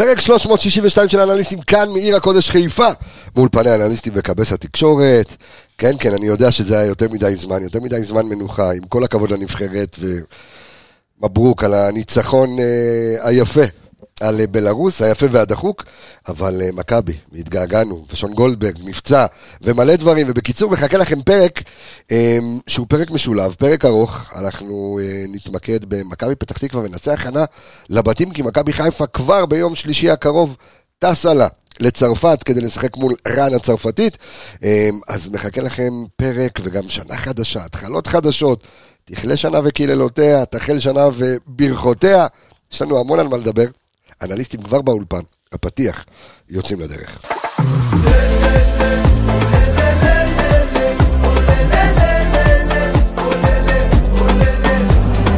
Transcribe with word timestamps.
פרק 0.00 0.20
362 0.20 1.08
של 1.08 1.20
אנליסטים 1.20 1.60
כאן 1.60 1.88
מעיר 1.92 2.16
הקודש 2.16 2.50
חיפה, 2.50 2.86
מול 3.36 3.48
פני 3.52 3.74
אנליסטים 3.74 4.12
וכבש 4.16 4.52
התקשורת. 4.52 5.36
כן, 5.78 5.92
כן, 5.98 6.12
אני 6.14 6.26
יודע 6.26 6.52
שזה 6.52 6.78
היה 6.78 6.86
יותר 6.86 7.06
מדי 7.10 7.34
זמן, 7.34 7.62
יותר 7.62 7.80
מדי 7.80 8.02
זמן 8.02 8.26
מנוחה, 8.26 8.72
עם 8.72 8.82
כל 8.88 9.04
הכבוד 9.04 9.30
לנבחרת, 9.30 9.96
ומברוק 11.20 11.64
על 11.64 11.74
הניצחון 11.74 12.58
אה, 12.58 13.28
היפה 13.28 13.64
על 14.20 14.40
אה, 14.40 14.46
בלרוס, 14.46 15.02
היפה 15.02 15.26
והדחוק, 15.30 15.84
אבל 16.28 16.62
אה, 16.62 16.68
מכבי, 16.72 17.16
התגעגענו, 17.38 18.04
ושון 18.12 18.34
גולדברג, 18.34 18.78
מבצע, 18.84 19.26
ומלא 19.62 19.96
דברים, 19.96 20.26
ובקיצור, 20.30 20.70
מחכה 20.70 20.98
לכם 20.98 21.22
פרק 21.22 21.62
אה, 22.10 22.38
שהוא 22.66 22.86
פרק 22.88 23.10
משולב, 23.10 23.54
פרק 23.58 23.84
ארוך, 23.84 24.30
אנחנו 24.36 25.00
אה, 25.02 25.24
נתמקד 25.28 25.84
במכבי 25.84 26.34
פתח 26.34 26.58
תקווה 26.58 26.84
ונעשה 26.84 27.12
הכנה 27.12 27.44
לבתים, 27.90 28.30
כי 28.30 28.42
מכבי 28.42 28.72
חיפה 28.72 29.06
כבר 29.06 29.46
ביום 29.46 29.74
שלישי 29.74 30.10
הקרוב 30.10 30.56
טסה 30.98 31.34
לה. 31.34 31.48
לצרפת 31.80 32.42
כדי 32.42 32.60
לשחק 32.60 32.96
מול 32.96 33.14
רן 33.28 33.54
הצרפתית, 33.54 34.18
אה, 34.64 34.88
אז 35.08 35.28
מחכה 35.28 35.60
לכם 35.60 35.90
פרק 36.16 36.60
וגם 36.62 36.88
שנה 36.88 37.16
חדשה, 37.16 37.64
התחלות 37.64 38.06
חדשות, 38.06 38.64
תכלה 39.04 39.36
שנה 39.36 39.60
וקללותיה, 39.64 40.44
תחל 40.44 40.78
שנה 40.78 41.08
וברכותיה, 41.14 42.26
יש 42.72 42.82
לנו 42.82 43.00
המון 43.00 43.20
על 43.20 43.28
מה 43.28 43.36
לדבר. 43.36 43.66
אנליסטים 44.22 44.62
כבר 44.62 44.82
באולפן, 44.82 45.20
הפתיח, 45.52 46.04
יוצאים 46.48 46.80
לדרך. 46.80 47.22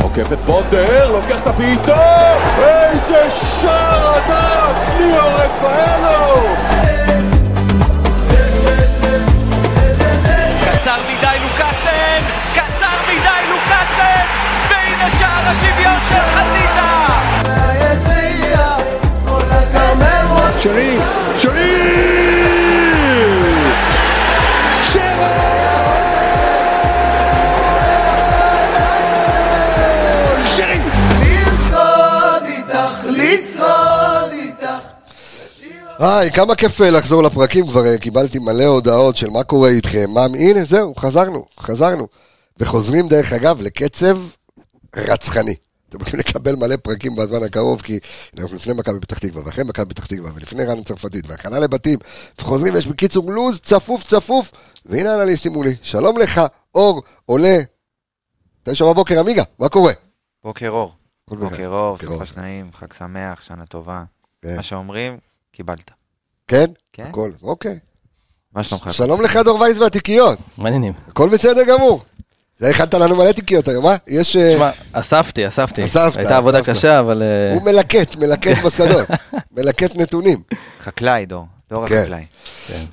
עוקף 0.02 0.32
את 0.32 0.38
פוטר, 0.46 1.12
לוקח 1.12 1.38
את 1.42 1.46
הבעיטה, 1.46 2.36
איזה 2.58 3.30
שער 3.30 4.14
ענק, 4.14 4.77
ליאו 4.98 5.27
רפאלו! 5.27 6.42
קצר 10.61 10.96
מדי 11.08 11.39
לוקאסן! 11.42 12.22
קצר 12.55 12.96
מדי 13.08 13.48
לוקאסן! 13.50 14.24
והנה 14.70 15.19
שער 15.19 15.48
השוויון 15.48 16.00
של 16.08 16.27
חזיזה! 16.34 18.11
שרי, 20.62 20.98
שרי! 21.38 22.02
היי, 35.98 36.30
כמה 36.30 36.55
כיף 36.55 36.80
אה, 36.80 36.90
לחזור 36.90 37.22
לפרקים, 37.22 37.66
כבר 37.66 37.86
אה, 37.86 37.98
קיבלתי 37.98 38.38
מלא 38.38 38.64
הודעות 38.64 39.16
של 39.16 39.30
מה 39.30 39.44
קורה 39.44 39.68
איתכם, 39.68 40.10
מה, 40.10 40.24
הנה, 40.24 40.64
זהו, 40.64 40.94
חזרנו, 40.94 41.44
חזרנו. 41.60 42.06
וחוזרים, 42.58 43.08
דרך 43.08 43.33
אגב, 43.33 43.62
לקצב 43.62 44.18
רצחני. 44.96 45.55
אתם 45.93 46.01
הולכים 46.01 46.21
לקבל 46.21 46.57
מלא 46.57 46.77
פרקים 46.77 47.17
בזמן 47.17 47.43
הקרוב, 47.43 47.83
כי 47.83 47.98
אנחנו 48.39 48.57
לפני 48.57 48.73
מכבי 48.73 49.01
פתח 49.01 49.19
תקווה, 49.19 49.43
ואחרי 49.47 49.65
מכבי 49.65 49.95
פתח 49.95 50.07
תקווה, 50.07 50.31
ולפני 50.35 50.65
רן 50.65 50.79
הצרפתית, 50.79 51.25
והכנה 51.29 51.59
לבתים, 51.59 51.98
וחוזרים, 52.39 52.77
יש 52.77 52.87
בקיצור 52.87 53.33
לוז 53.33 53.61
צפוף 53.61 54.05
צפוף, 54.05 54.53
והנה 54.87 55.11
האנליסטים 55.11 55.53
מולי. 55.53 55.75
שלום 55.83 56.19
לך, 56.19 56.41
אור, 56.75 57.03
עולה, 57.27 57.59
תשע 58.63 58.85
בבוקר, 58.85 59.20
עמיגה, 59.20 59.43
מה 59.59 59.69
קורה? 59.69 59.93
בוקר 60.45 60.69
אור. 60.69 60.93
בוקר. 61.29 61.75
אור. 61.75 61.98
סופש 61.98 62.37
נעים, 62.37 62.70
חג 62.73 62.93
שמח, 62.93 63.43
שנה 63.43 63.67
טובה. 63.67 64.05
כן. 64.43 64.57
מה 64.57 64.63
שאומרים, 64.63 65.19
קיבלת. 65.53 65.91
כן? 66.48 66.67
כן. 66.93 67.07
הכל, 67.07 67.31
אוקיי. 67.43 67.79
מה 68.55 68.65
שלומך? 68.65 68.95
שלום 68.95 69.23
לך, 69.23 69.37
דור 69.37 69.61
וייס 69.61 69.79
והתיקיות. 69.79 70.39
מעניינים. 70.59 70.93
הכל 71.09 71.29
בסדר 71.29 71.61
גמור. 71.69 72.03
זה 72.62 72.70
הכנת 72.70 72.95
לנו 72.95 73.17
מלא 73.17 73.33
תיקיות 73.33 73.68
היום, 73.68 73.86
אה? 73.86 73.96
יש... 74.06 74.36
אה, 74.36 74.52
תשמע, 74.52 74.70
אספתי, 74.92 75.46
אספתי. 75.48 75.84
אספת, 75.84 76.17
הייתה 76.17 76.36
עבודה. 76.36 76.62
קשה, 76.62 77.00
אבל... 77.00 77.23
אה, 77.23 77.55
הוא 77.55 77.62
מלקט, 77.62 78.17
מלקט 78.17 78.62
בשדות. 78.64 79.08
מלקט 79.56 79.96
נתונים. 79.96 80.39
חקלאי, 80.80 81.27
דור. 81.27 81.46
דור 81.70 81.86
כן. 81.86 81.98
החקלאי. 81.98 82.24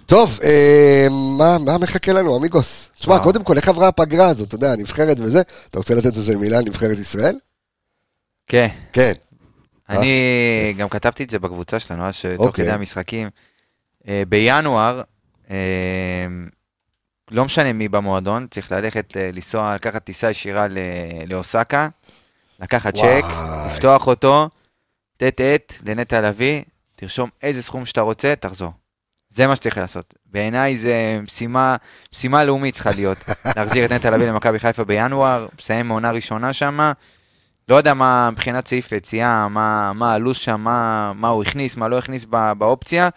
טוב, 0.06 0.40
אה, 0.44 1.08
מה 1.10 1.58
מה 1.58 1.78
מחכה 1.78 2.14
לנו, 2.14 2.38
אמיגוס? 2.38 2.90
תשמע. 3.00 3.20
קודם 3.20 3.44
כל, 3.44 3.58
איך 3.58 3.70
עברה 3.70 3.88
הפגרה 3.88 4.28
הזאת? 4.28 4.48
אתה 4.48 4.56
יודע, 4.56 4.72
הנבחרת 4.72 5.18
וזה. 5.20 5.42
אתה 5.70 5.78
רוצה 5.78 5.96
לתת 5.96 6.18
איזה 6.18 6.38
מילה 6.38 6.58
על 6.58 6.64
נבחרת 6.64 7.00
ישראל? 7.00 7.36
כן. 8.48 8.68
כן. 8.94 9.14
אני 9.90 10.74
גם 10.78 10.90
כתבתי 10.90 11.24
את 11.24 11.30
זה 11.30 11.40
בקבוצה 11.40 11.80
שלנו, 11.80 12.06
אז 12.08 12.16
שתוך 12.16 12.40
אוקיי. 12.40 12.66
כדי 12.66 12.74
המשחקים. 12.74 13.30
בינואר, 14.30 15.02
לא 17.32 17.46
משנה 17.46 17.74
מי 17.74 17.88
במועדון, 17.88 18.48
צריך 18.50 18.72
ללכת, 18.72 19.18
אה, 19.18 19.30
לנסוע, 19.34 19.76
לקחת 19.76 20.04
טיסה 20.04 20.30
ישירה 20.30 20.68
לאוסקה, 21.28 21.90
לקחת 22.60 22.94
צ'ק. 22.94 23.24
לפתוח 23.68 24.08
אותו, 24.08 24.50
טט-טט 25.18 25.74
לנטע 25.86 26.22
לביא, 26.22 26.64
תרשום 26.96 27.30
איזה 27.44 27.64
סכום 27.64 27.86
שאתה 27.86 28.02
רוצה, 28.02 28.34
תחזור. 28.40 28.72
זה 29.30 29.48
מה 29.48 29.56
שצריך 29.56 29.78
לעשות. 29.78 30.14
בעיניי 30.26 30.78
זה 30.78 31.20
משימה, 31.24 31.76
משימה 32.14 32.44
לאומית 32.44 32.74
צריכה 32.74 32.92
להיות. 32.92 33.18
להחזיר 33.56 33.86
את 33.86 33.92
נטע 33.92 34.10
לביא 34.10 34.30
למכבי 34.30 34.60
חיפה 34.60 34.84
בינואר, 34.84 35.48
מסיים 35.60 35.88
מעונה 35.88 36.12
ראשונה 36.12 36.54
שמה. 36.54 36.94
לא 37.70 37.76
יודע 37.76 37.94
מה 37.94 38.30
מבחינת 38.32 38.68
סעיף 38.68 38.92
יציאה, 38.92 39.48
מה, 39.48 40.14
הלו"ז 40.14 40.38
שם, 40.38 40.62
מה, 40.62 41.12
מה 41.16 41.28
הוא 41.28 41.44
הכניס, 41.44 41.78
מה 41.78 41.88
לא 41.88 41.98
הכניס 41.98 42.26
ב, 42.30 42.52
באופציה, 42.58 43.10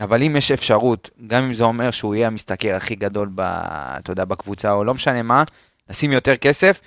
אבל 0.00 0.22
אם 0.22 0.36
יש 0.36 0.50
אפשרות, 0.52 1.10
גם 1.26 1.44
אם 1.44 1.54
זה 1.54 1.64
אומר 1.64 1.90
שהוא 1.90 2.14
יהיה 2.14 2.26
המשתכר 2.26 2.74
הכי 2.74 2.94
גדול, 2.94 3.28
ב, 3.34 3.40
אתה 3.40 4.12
יודע, 4.12 4.24
בקבוצה, 4.24 4.72
או 4.72 4.84
לא 4.84 4.94
משנה 4.94 5.22
מה, 5.22 5.44
לשים 5.90 6.12
יותר 6.12 6.36
כסף 6.36 6.80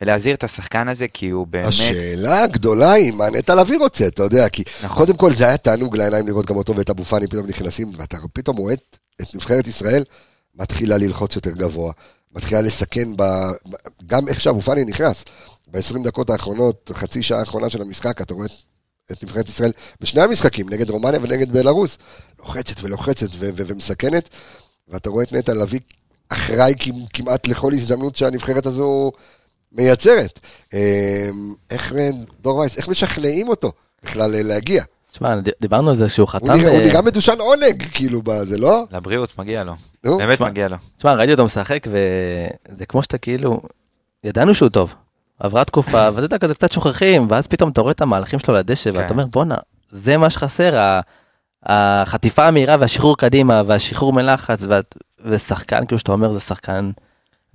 ולהזהיר 0.00 0.34
את 0.34 0.44
השחקן 0.44 0.88
הזה, 0.88 1.08
כי 1.08 1.28
הוא 1.30 1.46
באמת... 1.46 1.66
השאלה 1.66 2.42
הגדולה 2.42 2.92
היא 2.92 3.12
מה 3.12 3.30
נטע 3.30 3.54
לביא 3.54 3.78
רוצה, 3.78 4.06
אתה 4.06 4.22
יודע, 4.22 4.48
כי 4.48 4.62
נכון. 4.84 4.96
קודם 5.06 5.16
כל 5.18 5.32
זה 5.32 5.46
היה 5.46 5.56
תענוג 5.56 5.96
לעיניים 5.96 6.26
לראות 6.26 6.46
גם 6.46 6.56
אותו 6.56 6.76
ואת 6.76 6.90
אבו 6.90 7.04
פאני 7.04 7.26
פתאום 7.26 7.46
נכנסים, 7.46 7.92
ואתה 7.98 8.16
פתאום 8.32 8.56
רואה 8.56 8.74
את- 8.74 8.96
נבחרת 9.34 9.66
ישראל 9.66 10.04
מתחילה 10.54 10.96
ללחוץ 10.98 11.36
יותר 11.36 11.50
גבוה, 11.50 11.92
מתחילה 12.32 12.62
לסכן, 12.62 13.08
ב... 13.16 13.22
גם 14.06 14.28
איך 14.28 14.40
שאבו 14.40 14.60
פאני 14.60 14.84
נכנס, 14.84 15.24
ב-20 15.68 16.04
דקות 16.04 16.30
האחרונות, 16.30 16.90
חצי 16.94 17.22
שעה 17.22 17.38
האחרונה 17.40 17.70
של 17.70 17.82
המשחק, 17.82 18.20
אתה 18.20 18.34
רואה 18.34 18.46
את- 18.46 18.52
את 19.12 19.22
נבחרת 19.24 19.48
ישראל 19.48 19.70
בשני 20.00 20.22
המשחקים, 20.22 20.68
נגד 20.70 20.90
רומניה 20.90 21.20
ונגד 21.22 21.52
בלרוס, 21.52 21.98
לוחצת 22.38 22.74
ולוחצת 22.82 23.26
ו- 23.32 23.50
ו- 23.56 23.62
ומסכנת, 23.66 24.28
ואתה 24.88 25.10
רואה 25.10 25.24
את 25.24 25.32
נטע 25.32 25.54
לביא 25.54 25.80
אחראי 26.28 26.74
כמ- 26.78 27.06
כמעט 27.12 27.46
לכל 27.48 27.72
הזדמנות 27.72 28.16
שהנבחרת 28.16 28.66
הזו 28.66 29.12
מייצרת. 29.72 30.40
אה, 30.74 31.28
איך, 31.70 31.92
דור 32.40 32.56
וייס, 32.58 32.76
איך 32.76 32.88
משכנעים 32.88 33.48
אותו 33.48 33.72
בכלל 34.04 34.34
אה, 34.34 34.42
להגיע? 34.42 34.84
תשמע, 35.12 35.34
דיברנו 35.60 35.90
על 35.90 35.96
זה 35.96 36.08
שהוא 36.08 36.28
חתם... 36.28 36.46
הוא 36.46 36.56
נראה- 36.56 36.70
הוא 36.70 36.78
אה, 36.80 36.86
נראה 36.86 37.02
מדושן 37.02 37.38
עונג, 37.38 37.82
כאילו, 37.92 38.22
בזה, 38.24 38.58
לא? 38.58 38.84
לבריאות, 38.92 39.38
מגיע 39.38 39.64
לו. 39.64 39.74
נו, 40.04 40.18
באמת 40.18 40.34
תשמע, 40.34 40.48
מגיע 40.48 40.68
לו. 40.68 40.76
תשמע, 40.96 41.14
ראיתי 41.14 41.32
אותו 41.32 41.44
משחק, 41.44 41.86
וזה 42.70 42.86
כמו 42.86 43.02
שאתה 43.02 43.18
כאילו... 43.18 43.60
ידענו 44.24 44.54
שהוא 44.54 44.68
טוב. 44.68 44.94
עברה 45.40 45.64
תקופה, 45.64 46.08
ואתה 46.14 46.24
יודע, 46.24 46.38
כזה 46.38 46.54
קצת 46.54 46.72
שוכחים, 46.72 47.26
ואז 47.30 47.46
פתאום 47.46 47.70
אתה 47.70 47.80
רואה 47.80 47.92
את 47.92 48.00
המהלכים 48.00 48.38
שלו 48.38 48.54
לדשא, 48.54 48.90
כן. 48.92 48.96
ואתה 48.96 49.10
אומר, 49.10 49.26
בואנה, 49.26 49.54
זה 49.90 50.16
מה 50.16 50.30
שחסר, 50.30 50.98
החטיפה 51.66 52.46
המהירה 52.46 52.76
והשחרור 52.80 53.16
קדימה, 53.18 53.62
והשחרור 53.66 54.12
מלחץ, 54.12 54.64
וה- 54.68 54.80
ושחקן, 55.24 55.86
כאילו 55.86 55.98
שאתה 55.98 56.12
אומר, 56.12 56.32
זה 56.32 56.40
שחקן... 56.40 56.90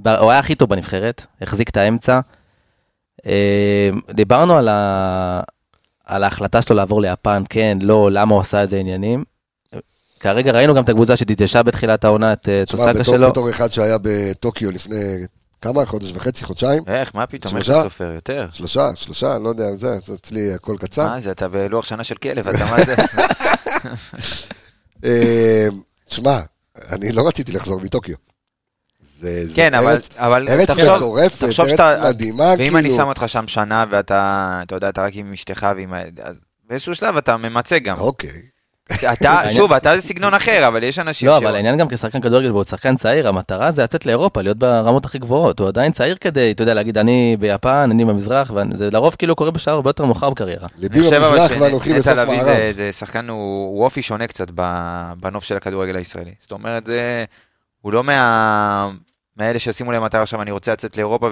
הוא 0.06 0.32
היה 0.32 0.40
הכי 0.40 0.56
טוב 0.56 0.70
בנבחרת, 0.70 1.26
החזיק 1.42 1.70
את 1.70 1.78
האמצע. 1.78 2.20
אה, 3.26 3.90
דיברנו 4.12 4.58
על, 4.58 4.68
ה... 4.68 5.42
על 6.06 6.24
ההחלטה 6.24 6.62
שלו 6.62 6.76
לעבור 6.76 7.02
ליפן, 7.02 7.44
כן, 7.50 7.78
לא, 7.82 8.10
למה 8.12 8.34
הוא 8.34 8.42
עשה 8.42 8.64
את 8.64 8.70
זה 8.70 8.78
עניינים. 8.78 9.24
כרגע 10.20 10.52
ראינו 10.52 10.74
גם 10.74 10.84
את 10.84 10.90
הקבוצה 10.90 11.18
שתתיישבה 11.18 11.64
בתחילת 11.64 12.04
העונה, 12.04 12.34
את 12.34 12.50
אה, 12.50 12.64
טוסקה 12.68 12.94
בתור- 12.94 13.04
שלו. 13.04 13.28
בתור 13.30 13.50
אחד 13.50 13.72
שהיה 13.72 13.98
בטוקיו 14.02 14.72
לפני 14.72 14.96
כמה, 15.62 15.86
חודש 15.86 16.12
וחצי, 16.12 16.46
חודשיים? 16.46 16.84
איך, 16.88 17.16
מה 17.16 17.28
פתאום, 17.28 17.58
איך? 17.58 17.70
אתה 17.70 17.84
סופר 17.84 18.12
יותר? 18.16 18.48
שלושה, 18.54 18.90
שלושה, 18.96 19.40
לא 19.40 19.50
יודע, 19.50 19.76
זה, 19.76 20.00
זה 20.06 20.14
אצלי 20.14 20.54
הכל 20.54 20.76
קצר. 20.80 21.10
מה 21.10 21.20
זה, 21.20 21.32
אתה 21.32 21.48
בלוח 21.48 21.86
שנה 21.86 22.04
של 22.04 22.16
כלב, 22.16 22.48
אתה 22.48 22.66
מה 22.66 22.78
זה? 22.86 22.96
אה, 25.06 25.68
שמע, 26.08 26.40
אני 26.92 27.12
לא 27.12 27.28
רציתי 27.28 27.52
לחזור 27.52 27.82
מטוקיו. 27.82 28.16
זה, 29.20 29.48
זה 29.48 29.56
כן, 29.56 29.74
אבל, 29.74 29.92
ארץ, 29.92 30.10
אבל 30.16 30.48
ארץ 30.50 30.68
תחשוב, 30.68 30.96
מטורפת, 30.96 31.44
תחשוב 31.44 31.66
ארץ 31.66 31.72
שאתה, 31.72 32.10
מדהימה, 32.10 32.44
ואם 32.44 32.58
כאילו. 32.58 32.78
אני 32.78 32.90
שם 32.90 33.08
אותך 33.08 33.24
שם 33.28 33.48
שנה 33.48 33.86
ואתה, 33.90 34.60
אתה 34.64 34.76
יודע, 34.76 34.90
אתה 34.90 35.04
רק 35.04 35.12
עם 35.16 35.34
אשתך 35.34 35.68
ועם 35.76 35.94
באיזשהו 36.68 36.96
שלב 36.96 37.18
אתה 37.18 37.38
ממצה 37.38 37.80
גם. 37.80 37.98
אוקיי. 37.98 38.42
אתה, 39.14 39.42
שוב, 39.56 39.74
אתה 39.74 39.96
זה 39.96 40.08
סגנון 40.08 40.34
אחר, 40.34 40.68
אבל 40.68 40.84
יש 40.84 41.00
אנשים 41.00 41.28
לא, 41.30 41.40
ש- 41.40 41.44
אבל 41.44 41.56
העניין 41.56 41.78
גם 41.78 41.88
כשחקן 41.88 42.22
כדורגל 42.22 42.52
והוא 42.52 42.64
שחקן 42.64 42.96
צעיר, 42.96 43.28
המטרה 43.28 43.72
זה 43.72 43.84
לצאת 43.84 44.06
לאירופה, 44.06 44.42
להיות 44.42 44.58
ברמות 44.58 45.06
הכי 45.06 45.18
גבוהות. 45.20 45.60
הוא 45.60 45.68
עדיין 45.68 45.92
צעיר 45.92 46.16
כדי, 46.22 46.52
אתה 46.52 46.64
יודע, 46.64 46.74
להגיד, 46.74 46.98
אני 46.98 47.38
ביפן, 47.40 47.90
אני 47.92 48.06
במזרח, 48.06 48.52
וזה 48.56 48.90
לרוב 48.92 49.16
כאילו 49.18 49.36
קורה 49.36 49.52
בשלב 49.52 49.74
הרבה 49.76 49.90
יותר 49.90 50.06
מאוחר 50.06 50.30
בקריירה. 50.30 50.68
ליבי 50.78 51.00
אני 51.00 51.04
חושב 51.04 51.16
אבל 51.22 51.30
במזרח 51.40 51.52
ואנוכי 51.62 51.94
בסוף 51.94 52.14
מערב. 52.14 52.40
זה- 52.44 52.70
זה 52.74 52.92
שחקן, 52.94 53.30
הוא 53.30 53.68
הוא 53.78 53.84
אופי 53.86 54.02
שונה 54.02 54.28
קצת 54.28 54.48
ב- 54.56 55.12
בנוף 55.20 55.44
של 55.44 55.58
הכדורגל 55.58 55.96
הישראלי. 55.96 56.32
זאת 56.42 56.52
אומרת, 56.52 56.86
זה... 56.86 57.26
הוא 57.82 57.94
לא 57.94 58.04
מה... 58.04 58.90
מאלה 59.38 59.60
שישימו 59.60 59.92
להם 59.92 60.04
מטרה 60.04 60.22
עכשיו, 60.22 60.42
אני 60.42 60.52
רוצה 60.52 60.72
לצאת 60.72 60.98
לאירופה, 60.98 61.30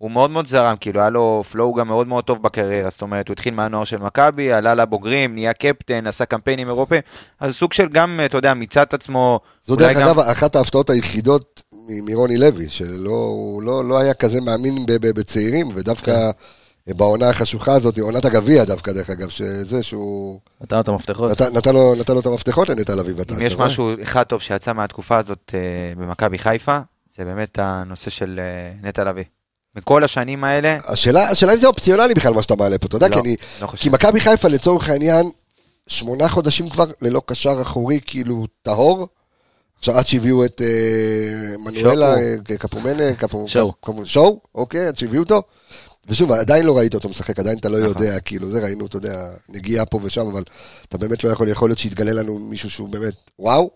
והוא 0.00 0.10
מאוד 0.10 0.30
מאוד 0.30 0.46
זרם, 0.46 0.76
כאילו, 0.80 1.00
היה 1.00 1.10
לו 1.10 1.42
פלואו 1.50 1.74
גם 1.74 1.88
מאוד 1.88 2.06
מאוד 2.08 2.24
טוב 2.24 2.42
בקריירה. 2.42 2.90
זאת 2.90 3.02
אומרת, 3.02 3.28
הוא 3.28 3.32
התחיל 3.32 3.54
מהנוער 3.54 3.84
של 3.84 3.96
מכבי, 3.98 4.52
עלה 4.52 4.74
לבוגרים, 4.74 5.34
נהיה 5.34 5.52
קפטן, 5.52 6.06
עשה 6.06 6.24
קמפיינים 6.24 6.68
אירופאים, 6.68 7.00
אז 7.40 7.54
סוג 7.54 7.72
של 7.72 7.88
גם, 7.88 8.20
אתה 8.24 8.36
יודע, 8.38 8.54
מיצה 8.54 8.82
את 8.82 8.94
עצמו. 8.94 9.40
זו 9.64 9.76
דרך 9.76 9.96
גם- 9.96 10.02
אגב 10.06 10.18
אחת 10.18 10.56
ההפתעות 10.56 10.90
היחידות 10.90 11.62
מ- 11.74 12.04
מרוני 12.10 12.38
לוי, 12.38 12.68
שלא 12.68 13.10
הוא 13.10 13.62
לא, 13.62 13.88
לא 13.88 13.98
היה 14.00 14.14
כזה 14.14 14.40
מאמין 14.40 14.86
ב- 14.86 14.92
ב- 14.92 15.10
בצעירים, 15.18 15.68
ודווקא 15.74 16.30
כן. 16.86 16.96
בעונה 16.96 17.28
החשוכה 17.30 17.72
הזאת, 17.74 17.98
עונת 17.98 18.24
הגביע 18.24 18.64
דווקא 18.64 18.92
דרך 18.92 19.10
אגב, 19.10 19.28
שזה 19.28 19.82
שהוא 19.82 20.40
נתן 20.60 20.76
לו 20.76 20.82
את 20.82 20.88
המפתחות. 20.88 21.30
נתן, 21.30 21.56
נתן, 21.56 21.72
לו, 21.74 21.94
נתן 21.94 22.12
לו 22.14 22.20
את 22.20 22.26
המפתחות 22.26 22.68
לנטע 22.68 22.94
לביא. 22.96 23.14
ואתה- 23.16 23.34
אם 23.34 23.42
יש 23.42 23.54
רואה? 23.54 23.66
משהו 23.66 23.90
אחד 24.02 24.22
טוב 24.22 24.40
שיצא 24.40 24.72
מהתקופה 24.72 25.16
הזאת 25.16 25.54
אה, 25.54 25.60
במכבי 25.96 26.38
חיפה, 26.38 26.78
זה 27.16 27.24
באמת 27.24 27.58
הנושא 27.62 28.10
של 28.10 28.40
אה, 28.42 28.88
נטע 28.88 29.04
לביא. 29.04 29.24
בכל 29.74 30.04
השנים 30.04 30.44
האלה, 30.44 30.78
השאלה, 30.86 31.28
השאלה 31.28 31.52
אם 31.52 31.58
זה 31.58 31.66
אופציונלי 31.66 32.14
בכלל 32.14 32.34
מה 32.34 32.42
שאתה 32.42 32.56
מעלה 32.56 32.78
פה, 32.78 32.86
אתה 32.86 32.96
יודע, 32.96 33.08
לא, 33.08 33.14
כי, 33.14 33.20
אני, 33.20 33.36
לא 33.60 33.66
כי. 33.66 33.88
מכבי 33.90 34.20
חיפה 34.20 34.48
לצורך 34.48 34.88
העניין, 34.88 35.30
שמונה 35.86 36.28
חודשים 36.28 36.68
כבר 36.68 36.84
ללא 37.02 37.22
קשר 37.26 37.62
אחורי 37.62 38.00
כאילו 38.06 38.46
טהור. 38.62 39.08
עכשיו 39.78 39.94
עד 39.98 40.06
שהביאו 40.06 40.44
את 40.44 40.62
אה, 40.64 41.56
מנואלה. 41.58 42.14
אה, 42.14 42.34
קפומנה, 42.58 43.14
קפו- 43.14 43.46
שואו. 44.04 44.40
אוקיי, 44.54 44.86
עד 44.86 44.96
שהביאו 44.96 45.22
אותו. 45.22 45.42
ושוב, 46.08 46.32
עדיין 46.32 46.66
לא 46.66 46.78
ראית 46.78 46.94
אותו 46.94 47.08
משחק, 47.08 47.38
עדיין 47.38 47.58
אתה 47.58 47.68
לא 47.68 47.78
נכון. 47.78 48.02
יודע, 48.02 48.20
כאילו, 48.20 48.50
זה 48.50 48.60
ראינו, 48.62 48.86
אתה 48.86 48.96
יודע, 48.96 49.28
נגיעה 49.48 49.86
פה 49.86 50.00
ושם, 50.02 50.26
אבל 50.26 50.42
אתה 50.88 50.98
באמת 50.98 51.24
לא 51.24 51.30
יכול, 51.30 51.48
יכול 51.48 51.68
להיות 51.68 51.78
שיתגלה 51.78 52.12
לנו 52.12 52.38
מישהו 52.38 52.70
שהוא 52.70 52.88
באמת 52.88 53.14
וואו, 53.38 53.70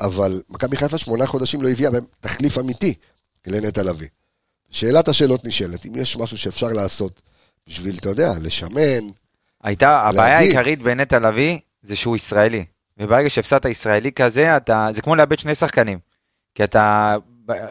אבל 0.00 0.42
מכבי 0.48 0.76
חיפה 0.76 0.98
שמונה 0.98 1.26
חודשים 1.26 1.62
לא 1.62 1.68
הביאה 1.68 1.90
תחליף 2.20 2.58
אמיתי 2.58 2.94
לנטע 3.46 3.82
לביא. 3.82 4.08
שאלת 4.74 5.08
השאלות 5.08 5.44
נשאלת, 5.44 5.86
אם 5.86 5.92
יש 5.96 6.16
משהו 6.16 6.38
שאפשר 6.38 6.66
לעשות 6.66 7.22
בשביל, 7.68 7.96
אתה 8.00 8.08
יודע, 8.08 8.32
לשמן, 8.42 9.06
הייתה, 9.64 10.00
הבעיה 10.00 10.34
להגיד. 10.34 10.56
העיקרית 10.56 10.82
בנטע 10.82 11.18
לביא 11.18 11.58
זה 11.82 11.96
שהוא 11.96 12.16
ישראלי. 12.16 12.64
וברגע 12.98 13.30
שהפסדת 13.30 13.64
ישראלי 13.64 14.12
כזה, 14.12 14.56
אתה, 14.56 14.88
זה 14.90 15.02
כמו 15.02 15.14
לאבד 15.16 15.38
שני 15.38 15.54
שחקנים. 15.54 15.98
כי 16.54 16.64
אתה 16.64 17.16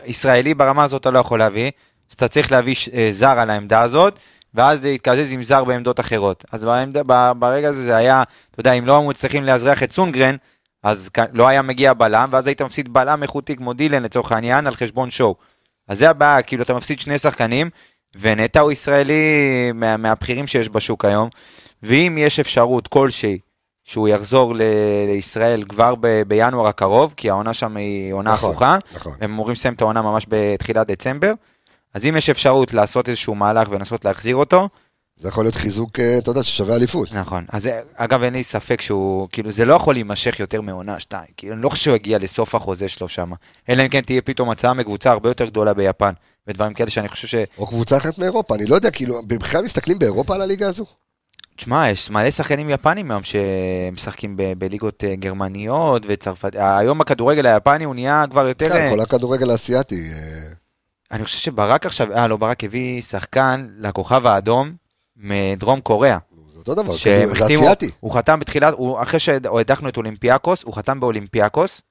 ישראלי 0.05 0.53
ברמה 0.53 0.83
הזאת 0.83 1.01
אתה 1.01 1.11
לא 1.11 1.19
יכול 1.19 1.39
להביא, 1.39 1.71
אז 2.09 2.13
אתה 2.15 2.27
צריך 2.27 2.51
להביא 2.51 2.75
ש- 2.75 2.89
אה, 2.89 3.07
זר 3.11 3.39
על 3.39 3.49
העמדה 3.49 3.81
הזאת, 3.81 4.19
ואז 4.53 4.83
להתקזז 4.83 5.33
עם 5.33 5.43
זר 5.43 5.63
בעמדות 5.63 5.99
אחרות. 5.99 6.45
אז 6.51 6.65
בעמדה, 6.65 7.01
ב- 7.05 7.31
ברגע 7.39 7.69
הזה 7.69 7.83
זה 7.83 7.95
היה, 7.95 8.23
אתה 8.51 8.59
יודע, 8.59 8.73
אם 8.73 8.85
לא 8.85 8.93
היו 8.93 9.03
מצליחים 9.09 9.43
לאזרח 9.43 9.83
את 9.83 9.91
סונגרן, 9.91 10.35
אז 10.83 11.09
לא 11.33 11.47
היה 11.47 11.61
מגיע 11.61 11.93
בלם, 11.93 12.29
ואז 12.31 12.47
היית 12.47 12.61
מפסיד 12.61 12.93
בלם 12.93 13.23
איכותי 13.23 13.55
כמו 13.55 13.73
דילן 13.73 14.03
לצורך 14.03 14.31
העניין, 14.31 14.67
על 14.67 14.75
חשבון 14.75 15.11
שואו. 15.11 15.35
אז 15.87 15.99
זה 15.99 16.09
הבעיה, 16.09 16.41
כאילו 16.41 16.63
אתה 16.63 16.73
מפסיד 16.73 16.99
שני 16.99 17.19
שחקנים, 17.19 17.69
ונטע 18.19 18.59
הוא 18.59 18.71
ישראלי 18.71 19.21
מה, 19.73 19.97
מהבכירים 19.97 20.47
שיש 20.47 20.69
בשוק 20.69 21.05
היום, 21.05 21.29
ואם 21.83 22.17
יש 22.19 22.39
אפשרות 22.39 22.87
כלשהי 22.87 23.39
שהוא 23.83 24.07
יחזור 24.07 24.55
ל- 24.55 24.61
לישראל 25.07 25.63
כבר 25.69 25.95
ב- 25.99 26.21
בינואר 26.27 26.67
הקרוב, 26.67 27.13
כי 27.17 27.29
העונה 27.29 27.53
שם 27.53 27.77
היא 27.77 28.13
עונה 28.13 28.33
נכון, 28.33 28.49
הפוכה, 28.49 28.77
נכון. 28.95 29.13
הם 29.21 29.31
אמורים 29.31 29.53
לסיים 29.53 29.73
את 29.73 29.81
העונה 29.81 30.01
ממש 30.01 30.25
בתחילת 30.29 30.87
דצמבר, 30.87 31.33
אז 31.93 32.05
אם 32.05 32.17
יש 32.17 32.29
אפשרות 32.29 32.73
לעשות 32.73 33.09
איזשהו 33.09 33.35
מהלך 33.35 33.67
ולנסות 33.71 34.05
להחזיר 34.05 34.35
אותו, 34.35 34.69
זה 35.17 35.27
יכול 35.27 35.43
להיות 35.45 35.55
חיזוק, 35.55 35.99
אה, 35.99 36.17
אתה 36.17 36.31
יודע, 36.31 36.43
ששווה 36.43 36.75
אליפות. 36.75 37.11
נכון. 37.11 37.45
אז 37.49 37.63
זה- 37.63 37.81
אגב, 37.95 38.23
אין 38.23 38.33
לי 38.33 38.43
ספק 38.43 38.81
שהוא, 38.81 39.27
כאילו, 39.31 39.51
זה 39.51 39.65
לא 39.65 39.73
יכול 39.73 39.95
להימשך 39.95 40.39
יותר 40.39 40.61
מעונה 40.61 40.99
שתיים. 40.99 41.27
כאילו, 41.37 41.53
אני 41.53 41.61
לא 41.61 41.69
חושב 41.69 41.83
שהוא 41.83 41.95
יגיע 41.95 42.17
לסוף 42.19 42.55
החוזה 42.55 42.87
שלו 42.87 43.09
שם. 43.09 43.31
אלא 43.69 43.83
אם 43.83 43.87
כן 43.89 44.01
תהיה 44.01 44.21
פתאום 44.21 44.49
הצעה 44.49 44.73
מקבוצה 44.73 45.11
הרבה 45.11 45.29
יותר 45.29 45.45
גדולה 45.45 45.73
ביפן, 45.73 46.13
ודברים 46.47 46.73
כאלה 46.73 46.89
שאני 46.89 47.09
חושב 47.09 47.27
ש... 47.27 47.35
או 47.57 47.67
קבוצה 47.67 47.97
אחרת 47.97 48.17
מאירופה, 48.17 48.55
אני 48.55 48.65
לא 48.65 48.75
יודע, 48.75 48.91
כאילו, 48.91 49.21
בכלל 49.27 49.63
מסתכלים 49.63 49.99
באירופה 49.99 50.35
על 50.35 50.41
הליגה 50.41 50.67
הזו? 50.67 50.85
תשמע, 51.55 51.89
יש 51.89 52.09
מלא 52.09 52.31
שחקנים 52.31 52.69
יפנים 52.69 53.11
היום 53.11 53.21
שמשחקים 53.23 54.37
ב- 54.37 54.53
בליגות 54.57 55.03
אה, 55.03 55.15
גרמניות 55.15 56.03
וצרפת... 56.07 56.55
היום 56.59 57.01
הכדורגל 57.01 57.45
היפני 57.45 57.83
הוא 57.83 57.95
נהיה 57.95 58.23
כבר 58.31 58.47
יותר... 58.47 58.69
כן, 58.69 58.75
אה, 58.75 58.89
כל 58.91 58.99
הכדורגל 58.99 59.51
האסייתי. 59.51 59.95
אה, 60.13 60.49
אני 61.11 61.23
חושב 61.23 61.37
שברק 61.37 61.85
עכשיו, 61.85 62.13
אה, 62.13 62.27
לא, 62.27 62.37
ברק 62.37 62.63
הביא 62.63 63.01
שחקן 63.01 63.67
לכוכב 63.79 64.25
האדום 64.27 64.82
מדרום 65.17 65.81
קוריאה. 65.81 66.17
זה 66.53 66.59
אותו 66.59 66.75
דבר, 66.75 66.97
כאילו, 66.97 67.35
זה 67.35 67.45
אסייתי. 67.45 67.91
הוא 67.99 68.15
חתם 68.15 68.39
בתחילת, 68.39 68.73
הוא, 68.77 69.01
אחרי 69.01 69.19
שהדחנו 69.19 69.89
את 69.89 69.97
אולימפיאקוס, 69.97 70.63
הוא 70.63 70.73
חתם 70.73 70.99
באולימפיאקוס, 70.99 71.81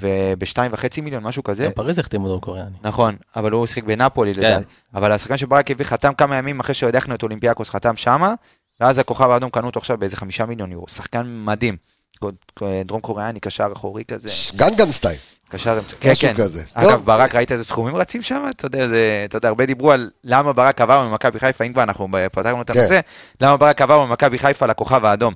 ובשתיים 0.00 0.72
וחצי 0.72 1.00
מיליון, 1.00 1.22
משהו 1.22 1.44
כזה. 1.44 1.64
גם 1.64 1.72
פריז 1.72 1.98
החתימו 1.98 2.28
דרום 2.28 2.40
קוריאני. 2.40 2.76
נכון, 2.82 3.16
אבל 3.36 3.52
הוא 3.52 3.66
שיחק 3.66 3.84
בנפולי, 3.84 4.34
כן. 4.34 4.40
לדעתי. 4.40 4.64
אבל 4.94 5.12
השחקן 5.12 5.36
שברק 5.36 5.70
הביא 5.70 5.84
חתם 5.84 6.14
כמה 6.14 6.36
ימים 6.36 6.60
אחרי 6.60 6.74
שהדחנו 6.74 7.14
את 7.14 7.22
אולימפיאקוס, 7.22 7.70
חתם 7.70 7.96
שמה, 7.96 8.34
ואז 8.80 8.98
הכוכב 8.98 9.30
האדום 9.30 9.50
קנו 9.50 9.66
אותו 9.66 9.80
עכשיו 9.80 9.98
באיזה 9.98 10.16
חמישה 10.16 10.46
מיליון 10.46 10.72
יורו. 10.72 10.88
שחקן 10.88 11.44
מדהים. 11.44 11.76
דרום 12.84 13.00
קוריאני, 13.00 13.40
קשר 13.40 13.68
אחורי 13.72 14.04
כזה. 14.04 14.30
גנגם 14.56 14.92
סטייל, 14.92 15.18
קשר, 15.48 15.80
כן, 16.00 16.12
משהו 16.12 16.28
כן. 16.28 16.34
כזה. 16.36 16.62
אגב, 16.74 16.90
טוב. 16.90 17.04
ברק, 17.04 17.34
ראית 17.34 17.52
איזה 17.52 17.64
סכומים 17.64 17.96
רצים 17.96 18.22
שם? 18.22 18.44
אתה 18.50 18.66
יודע, 18.66 18.88
זה, 18.88 19.22
אתה 19.24 19.36
יודע, 19.36 19.48
הרבה 19.48 19.66
דיברו 19.66 19.92
על 19.92 20.10
למה 20.24 20.52
ברק 20.52 20.80
עבר 20.80 21.08
ממכבי 21.08 21.38
חיפה, 21.38 21.64
אם 21.64 21.72
כבר 21.72 21.82
אנחנו 21.82 22.08
פתרנו 22.32 22.62
את 22.62 22.70
כן. 22.70 22.78
הנושא, 22.78 23.00
למה 23.40 23.56
ברק 23.56 23.82
עבר 23.82 24.04
ממכבי 24.04 24.38
חיפה 24.38 24.66
לכוכב 24.66 25.04
האדום. 25.04 25.34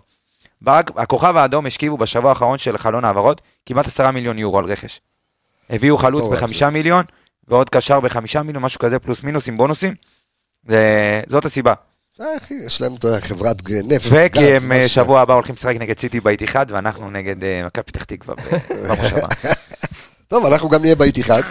ברק, 0.62 0.90
הכוכב 0.96 1.36
האדום 1.36 1.66
השכיבו 1.66 1.96
בשבוע 1.96 2.28
האחרון 2.30 2.58
של 2.58 2.78
חלון 2.78 3.04
העברות 3.04 3.40
כמעט 3.66 3.86
עשרה 3.86 4.10
מיליון 4.10 4.38
יורו 4.38 4.58
על 4.58 4.64
רכש. 4.64 5.00
הביאו 5.70 5.96
חלוץ 5.96 6.28
בחמישה 6.32 6.70
מיליון, 6.70 7.04
ועוד 7.48 7.70
קשר 7.70 8.00
בחמישה 8.00 8.42
מיליון, 8.42 8.62
משהו 8.62 8.78
כזה, 8.80 8.98
פלוס 8.98 9.22
מינוס 9.22 9.48
עם 9.48 9.56
בונוסים. 9.56 9.94
ו- 10.68 11.20
זאת 11.26 11.44
הסיבה. 11.44 11.74
אה, 12.20 12.26
אחי, 12.36 12.54
יש 12.66 12.80
להם, 12.80 12.94
אתה 12.94 13.08
יודע, 13.08 13.20
חברת 13.20 13.62
ג- 13.62 13.72
נפט, 13.84 14.06
וכי 14.10 14.52
הם 14.56 14.72
אה. 14.72 14.88
שבוע 14.88 15.20
הבא 15.20 15.34
הולכים 15.34 15.54
לשחק 15.54 15.74
נגד 15.80 15.98
סיטי 15.98 16.20
באיתיחד, 16.20 16.66
ואנחנו 16.68 17.10
נגד 17.10 17.44
אה, 17.44 17.62
מכבי 17.66 17.84
פתח 17.84 18.04
תקווה 18.04 18.34
במושבה. 18.34 19.28
טוב, 20.28 20.46
אנחנו 20.46 20.68
גם 20.68 20.80
נהיה 20.80 20.94
באיתיחד. 20.94 21.42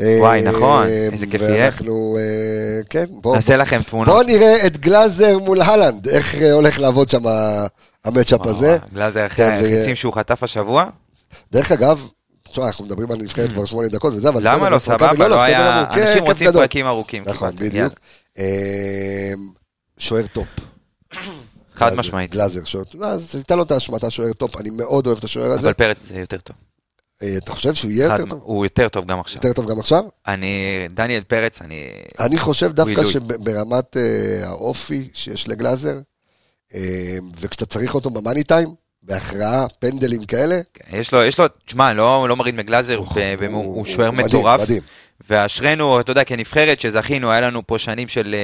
וואי, 0.00 0.46
אה, 0.46 0.50
נכון, 0.52 0.86
איזה 1.12 1.26
כיף 1.26 1.40
יהיה. 1.40 1.62
ואנחנו, 1.64 2.16
אה, 2.20 2.82
כן, 2.90 3.04
בואו 3.10 3.34
נעשה 3.34 3.56
לכם 3.56 3.82
תמונות. 3.82 4.14
בוא 4.14 4.22
נראה 4.22 4.66
את 4.66 4.76
גלאזר 4.76 5.38
מול 5.38 5.60
הלנד, 5.62 6.08
איך 6.08 6.34
אה, 6.34 6.52
הולך 6.52 6.78
לעבוד 6.78 7.08
שם 7.08 7.22
המצ'אפ 8.04 8.46
הזה. 8.46 8.76
גלאזר 8.94 9.26
אחרי 9.26 9.46
כן, 9.46 9.52
יהיה- 9.64 9.76
החיצים 9.78 9.96
שהוא 9.96 10.12
חטף 10.14 10.42
השבוע. 10.42 10.84
דרך 11.52 11.72
אגב, 11.72 12.06
תשמע, 12.50 12.66
אנחנו 12.66 12.84
מדברים 12.84 13.10
על 13.12 13.18
נבחרת 13.18 13.52
כבר 13.52 13.64
שמונה 13.64 13.88
דקות 13.88 14.14
וזה, 14.14 14.28
אבל... 14.28 14.40
למה 14.48 14.70
לא, 14.70 14.78
סבבה, 14.78 15.12
לא 15.12 15.26
בסדר 15.26 15.40
היה... 15.40 15.82
גמור, 15.82 15.94
כן, 15.94 16.02
אנשים 16.02 16.18
כיף 16.20 16.28
רוצים. 16.28 16.52
פרקים 16.52 16.86
ארוכים. 16.86 17.22
נכון, 17.26 17.56
בדיוק. 17.56 17.92
שוער 19.98 20.26
top. 20.32 20.46
חד 21.74 21.94
משמעית. 21.94 22.30
גלאזר, 22.30 22.64
שוער 22.64 22.84
top. 22.84 23.00
לא, 23.00 23.06
אז 23.06 23.30
תיתן 23.30 23.56
לו 23.56 23.62
את 23.62 23.70
האשמה, 23.70 23.96
אתה 23.96 24.10
שוער 24.10 24.32
top, 24.32 24.56
אני 24.56 24.70
מאוד 24.70 25.06
אוהב 25.06 25.18
את 25.18 25.24
השוער 25.24 25.50
הזה. 25.50 25.60
אבל 25.60 25.72
פרץ 25.72 25.98
זה 26.08 26.20
יותר 26.20 26.36
טוב. 26.38 26.56
אה, 27.22 27.36
אתה 27.36 27.52
חושב 27.52 27.74
שהוא 27.74 27.90
יהיה 27.90 28.04
יותר 28.04 28.26
טוב? 28.26 28.40
הוא 28.42 28.66
יותר 28.66 28.88
טוב 28.88 29.04
גם 29.06 29.20
עכשיו. 29.20 29.36
יותר 29.44 29.52
טוב 29.52 29.70
גם 29.70 29.78
עכשיו? 29.78 30.04
אני... 30.26 30.86
דניאל 30.90 31.22
פרץ, 31.22 31.62
אני... 31.62 31.90
אני 32.20 32.38
חושב 32.38 32.72
דווקא. 32.72 33.04
שברמת 33.04 33.96
אה, 33.96 34.48
האופי 34.48 35.08
שיש 35.14 35.48
לגלאזר, 35.48 35.98
אה, 36.74 36.80
וכשאתה 37.40 37.66
צריך 37.66 37.94
אותו 37.94 38.10
במאני 38.10 38.44
טיים, 38.44 38.68
בהכרעה, 39.02 39.66
פנדלים 39.78 40.24
כאלה, 40.24 40.60
יש 40.92 41.12
לו, 41.12 41.24
יש 41.24 41.38
לו, 41.38 41.44
תשמע, 41.64 41.92
לא 41.92 42.28
לא 42.28 42.36
מוריד 42.36 42.54
מגלאזר, 42.54 42.96
הוא- 42.96 43.84
שוער 43.84 44.10
מדהים, 44.10 44.26
מטורף. 44.26 44.60
מדהים. 44.60 44.82
ואשרינו, 45.30 46.00
אתה 46.00 46.10
יודע, 46.10 46.24
כנבחרת 46.24 46.80
שזכינו, 46.80 47.30
היה 47.30 47.40
לנו 47.40 47.66
פה 47.66 47.78
שנים 47.78 48.08
של 48.08 48.34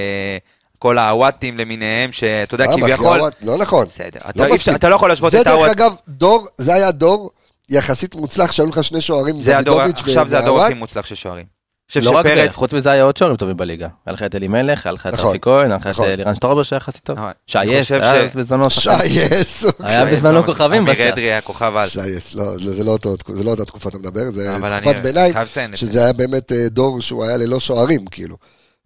כל 0.79 0.99
הוואטים 0.99 1.59
למיניהם, 1.59 2.13
שאתה 2.13 2.55
יודע, 2.55 2.67
כביכול... 2.77 3.21
לא 3.43 3.59
נכון. 3.59 3.87
בסדר, 3.87 4.21
לא 4.37 4.55
אתה 4.77 4.89
לא 4.89 4.95
יכול 4.95 5.09
להשוות 5.09 5.33
זה 5.33 5.41
את 5.41 5.45
דרך 5.45 5.55
הוואט... 5.55 5.71
אגב, 5.71 5.95
דור, 6.09 6.47
זה 6.59 6.75
היה 6.75 6.91
דור 6.91 7.31
יחסית 7.71 8.15
מוצלח, 8.15 8.53
שהיו 8.53 8.67
לך 8.67 8.85
שני 8.85 9.01
שוערים, 9.01 9.43
זה 9.43 9.59
הדור, 9.59 9.75
דוידוביץ' 9.75 10.03
עכשיו 10.09 10.29
זה 10.29 10.39
הדור. 10.39 10.63
הכי 10.63 10.75
מוצלח 10.75 11.07
של 11.07 11.15
שוערים. 11.15 11.63
לא 12.03 12.11
רק 12.11 12.27
זה, 12.27 12.47
חוץ 12.53 12.73
מזה 12.73 12.91
היה 12.91 13.03
עוד 13.03 13.17
שוערים 13.17 13.37
טובים 13.37 13.57
בליגה. 13.57 13.89
היה 14.07 14.15
לך 14.15 14.23
את 14.23 14.35
אלימלך, 14.35 14.87
היה 14.87 14.93
לך 14.93 15.07
את 15.07 15.15
נכון, 15.15 15.29
רפי 15.29 15.39
כהן, 15.41 15.71
היה 15.71 15.77
לך 15.77 15.87
את 15.87 15.91
נכון. 15.91 16.09
אה, 16.09 16.17
לירן 16.17 16.35
שטרובר 16.35 16.63
שהיה 16.63 16.77
יחסית 16.77 17.05
טוב. 17.05 17.19
נכון. 17.19 17.33
שי 17.47 17.59
אני 17.59 17.73
יס, 17.73 17.83
חושב 17.83 18.01
היה 18.03 18.27
בזמנו 18.35 18.71
שחקן. 18.71 18.99
שי 18.99 19.07
יס, 19.07 19.65
היה 19.79 20.03
אוקיי. 20.03 20.17
בזמנו 20.17 20.45
כוכבים 20.45 20.83
אמיר 20.83 20.93
בשער. 20.95 21.09
אדרי 21.09 21.25
היה 21.25 21.41
כוכב 21.41 21.77
על. 21.77 21.89
שי 21.89 22.09
יס, 22.09 22.35
לא, 22.35 22.59
זה 22.59 22.85
לא 22.85 22.99
זה 23.29 23.45
לא 23.45 23.51
אותה 23.51 23.65
תקופה 23.65 23.89
אתה 23.89 23.99
מדבר, 23.99 24.31
זה 24.31 24.59
תקופת 24.81 24.97
ביניים. 24.97 25.35
שזה 25.75 26.05
היה 26.05 26.13
באמת 26.13 26.53
אה, 26.53 26.69
דור 26.69 27.01
שהוא 27.01 27.25
היה 27.25 27.37
ללא 27.37 27.61
שוערים, 27.61 28.07
כאילו. 28.07 28.37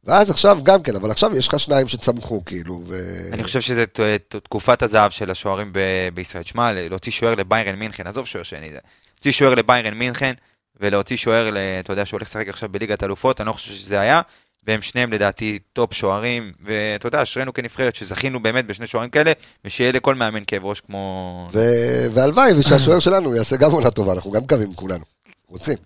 ואז 0.07 0.31
עכשיו 0.31 0.59
גם 0.63 0.83
כן, 0.83 0.97
אבל 0.97 1.11
עכשיו 1.11 1.37
יש 1.37 1.49
לך 1.49 1.61
שניים 1.61 1.89
שצמחו, 1.89 2.45
כאילו, 2.45 2.83
ו... 2.87 2.97
אני 3.33 3.45
חושב 3.45 3.85
ת- 3.85 4.01
תקופת 4.45 4.83
הזהב 4.83 5.11
של 5.11 5.31
השוערים 5.31 5.73
ב- 5.73 6.09
בישראל. 6.15 6.45
שמע, 6.45 6.73
להוציא 6.73 7.13
שוער 7.13 7.35
לביירן 7.35 7.75
מינכן, 7.75 8.07
עזוב 8.07 8.27
שוער 8.27 8.45
שני 8.45 8.71
זה. 8.71 8.79
להוציא 9.15 9.33
שוער 9.33 9.55
לביירן 9.55 9.95
מינכן, 9.95 10.33
ולהוציא 10.81 11.17
שוער, 11.17 11.49
אתה 11.81 11.93
יודע, 11.93 12.07
שהולך 12.07 12.27
לשחק 12.29 12.49
עכשיו 12.49 12.69
בליגת 12.69 13.03
אלופות, 13.03 13.41
אני 13.41 13.47
לא 13.47 13.53
חושב 13.53 13.73
שזה 13.73 14.01
היה, 14.01 14.21
והם 14.67 14.83
שניהם 14.83 15.13
לדעתי 15.13 15.59
top 15.73 15.93
שוערים, 15.93 16.53
ואתה 16.65 17.07
יודע, 17.07 17.23
אשרינו 17.23 17.53
כנבחרת 17.53 17.95
שזכינו 17.95 18.43
באמת 18.43 18.67
בשני 18.67 18.87
שוערים 18.87 19.11
כאלה, 19.11 19.33
ושיהיה 19.65 19.93
לכל 19.93 20.15
מאמן 20.15 20.43
כאב 20.47 20.65
ראש 20.65 20.81
כמו... 20.81 21.49
ו- 21.53 22.07
והלוואי 22.13 22.53
ושהשוער 22.59 22.99
שלנו 22.99 23.35
יעשה 23.37 23.57
גם 23.57 23.71
עונה 23.73 23.91
טובה, 23.91 24.13
אנחנו 24.13 24.31
גם 24.31 24.43
מקווים 24.43 24.75
כולנו. 24.75 25.05
רוצים. 25.49 25.77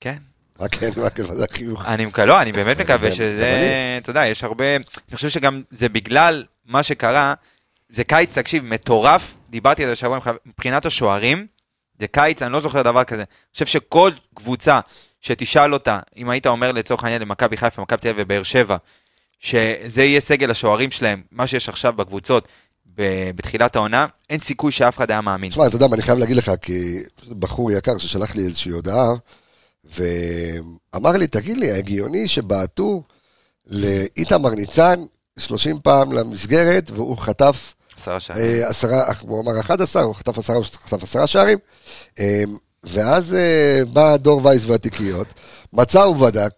כן. 0.00 0.16
מה 0.62 0.68
כן, 0.68 0.90
מה 0.96 1.10
כן, 1.10 1.22
מה 1.28 1.34
זה 1.34 1.44
החיוך? 1.50 1.84
אני 1.86 2.06
מקווה, 2.06 2.26
לא, 2.26 2.42
אני 2.42 2.52
באמת 2.52 2.80
מקווה 2.80 3.08
גם- 3.08 3.14
שזה. 3.14 3.98
אתה 4.02 4.10
יודע, 4.10 4.26
יש 4.26 4.44
הרבה, 4.44 4.76
אני 4.76 4.84
חושב 5.16 5.28
שגם 5.28 5.62
זה 5.70 5.88
בגלל 5.88 6.44
מה 6.66 6.82
שקרה, 6.82 7.34
זה 7.88 8.04
קיץ, 8.04 8.38
תקשיב, 8.38 8.64
מטורף, 8.64 9.34
דיברתי 9.50 9.84
על 9.84 9.88
זה 9.90 9.96
חבר- 9.96 10.36
מבחינת 10.46 10.86
השוערים, 10.86 11.46
זה 12.00 12.06
קיץ, 12.06 12.42
אני 12.42 12.52
לא 12.52 12.60
זוכר 12.60 12.82
דבר 12.82 13.04
כזה. 13.04 13.22
אני 13.22 13.26
חושב 13.52 13.66
שכל 13.66 14.10
קבוצה 14.34 14.80
שתשאל 15.20 15.72
אותה, 15.74 15.98
אם 16.16 16.30
היית 16.30 16.46
אומר 16.46 16.72
לצורך 16.72 17.04
העניין 17.04 17.22
למכבי 17.22 17.56
חיפה, 17.56 17.82
מכבי 17.82 17.98
תל 18.00 18.08
אביב 18.08 18.24
ובאר 18.26 18.42
שבע, 18.42 18.76
שזה 19.40 20.02
יהיה 20.02 20.20
סגל 20.20 20.50
השוערים 20.50 20.90
שלהם, 20.90 21.22
מה 21.32 21.46
שיש 21.46 21.68
עכשיו 21.68 21.92
בקבוצות 21.92 22.48
בתחילת 23.34 23.76
העונה, 23.76 24.06
אין 24.30 24.40
סיכוי 24.40 24.72
שאף 24.72 24.96
אחד 24.96 25.10
היה 25.10 25.20
מאמין. 25.20 25.50
תשמע, 25.50 25.66
אתה 25.66 25.76
יודע 25.76 25.86
מה, 25.86 25.94
אני 25.94 26.02
חייב 26.02 26.18
להגיד 26.18 26.36
לך, 26.36 26.50
כי 26.62 26.98
בחור 27.38 27.72
יקר 27.72 27.98
ששלח 27.98 28.34
לי 28.34 28.42
איזושהי 28.42 28.72
הודעה, 28.72 29.06
ואמר 29.84 31.12
לי, 31.12 31.26
תגיד 31.26 31.56
לי, 31.56 31.70
הגיוני 31.70 32.28
שבעטו 32.28 33.02
לאיתמר 33.66 34.50
ניצן 34.50 35.04
30 35.38 35.78
פעם 35.80 36.12
למסגרת, 36.12 36.90
והוא 36.90 37.18
חטף 37.18 37.74
עשרה 37.98 38.20
שערים. 38.20 38.42
אה, 38.42 38.68
עשרה, 38.68 39.12
הוא 39.20 39.40
אמר 39.40 39.60
11, 39.60 40.02
הוא 40.02 40.14
חטף 40.14 40.38
עשרה, 40.38 40.56
הוא 40.56 40.64
חטף 40.64 41.02
עשרה 41.02 41.26
שערים, 41.26 41.58
אה, 42.18 42.42
ואז 42.84 43.34
אה, 43.34 43.84
בא 43.92 44.16
דור 44.16 44.46
וייס 44.46 44.62
והתיקיות, 44.66 45.26
מצא 45.72 45.98
ובדק, 45.98 46.50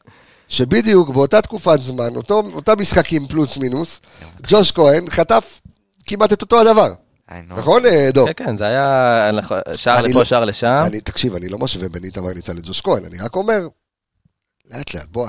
שבדיוק 0.49 1.09
באותה 1.09 1.43
תקופת 1.43 1.83
זמן, 1.83 2.17
אותו, 2.17 2.43
אותם 2.55 2.81
משחקים 2.81 3.27
פלוס 3.27 3.57
מינוס, 3.57 4.01
ג'וש 4.43 4.73
כהן 4.73 5.11
חטף 5.11 5.61
כמעט 6.07 6.33
את 6.33 6.43
אותו 6.43 6.61
הדבר. 6.61 6.93
נכון, 7.49 7.87
אה, 7.87 8.09
דור? 8.13 8.33
כן, 8.33 8.45
כן, 8.45 8.57
זה 8.57 8.65
היה 8.67 9.31
שער 9.77 9.99
אני 10.01 10.09
לפה, 10.09 10.19
לא- 10.19 10.25
שער 10.25 10.45
לשם. 10.45 10.79
אני, 10.87 11.01
תקשיב, 11.01 11.35
אני 11.35 11.49
לא 11.49 11.59
משווה 11.59 11.89
בין 11.89 12.05
איתמר 12.05 12.29
ניצן 12.35 12.57
לג'וש 12.57 12.81
כהן, 12.81 13.05
אני 13.05 13.19
רק 13.21 13.37
אומר, 13.37 13.61
לאט 14.71 14.95
לאט, 14.95 15.07
בוא, 15.11 15.29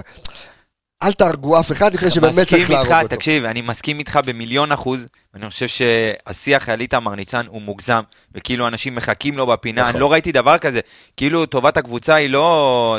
אל 1.03 1.11
תהרגו 1.11 1.59
אף 1.59 1.71
אחד 1.71 1.93
לפני 1.93 2.11
שבאמת 2.11 2.47
צריך 2.47 2.69
להרוג 2.69 2.91
אותו. 2.93 3.07
תקשיב, 3.07 3.45
אני 3.45 3.61
מסכים 3.61 3.99
איתך 3.99 4.19
במיליון 4.25 4.71
אחוז, 4.71 5.05
ואני 5.33 5.49
חושב 5.49 5.67
שהשיח 5.67 6.69
על 6.69 6.81
איתמר 6.81 7.15
ניצן 7.15 7.45
הוא 7.47 7.61
מוגזם, 7.61 8.01
וכאילו 8.35 8.67
אנשים 8.67 8.95
מחכים 8.95 9.37
לו 9.37 9.47
בפינה, 9.47 9.81
נכון. 9.81 9.91
אני 9.93 10.01
לא 10.01 10.11
ראיתי 10.11 10.31
דבר 10.31 10.57
כזה, 10.57 10.79
כאילו 11.17 11.45
טובת 11.45 11.77
הקבוצה 11.77 12.15
היא 12.15 12.29
לא, 12.29 12.97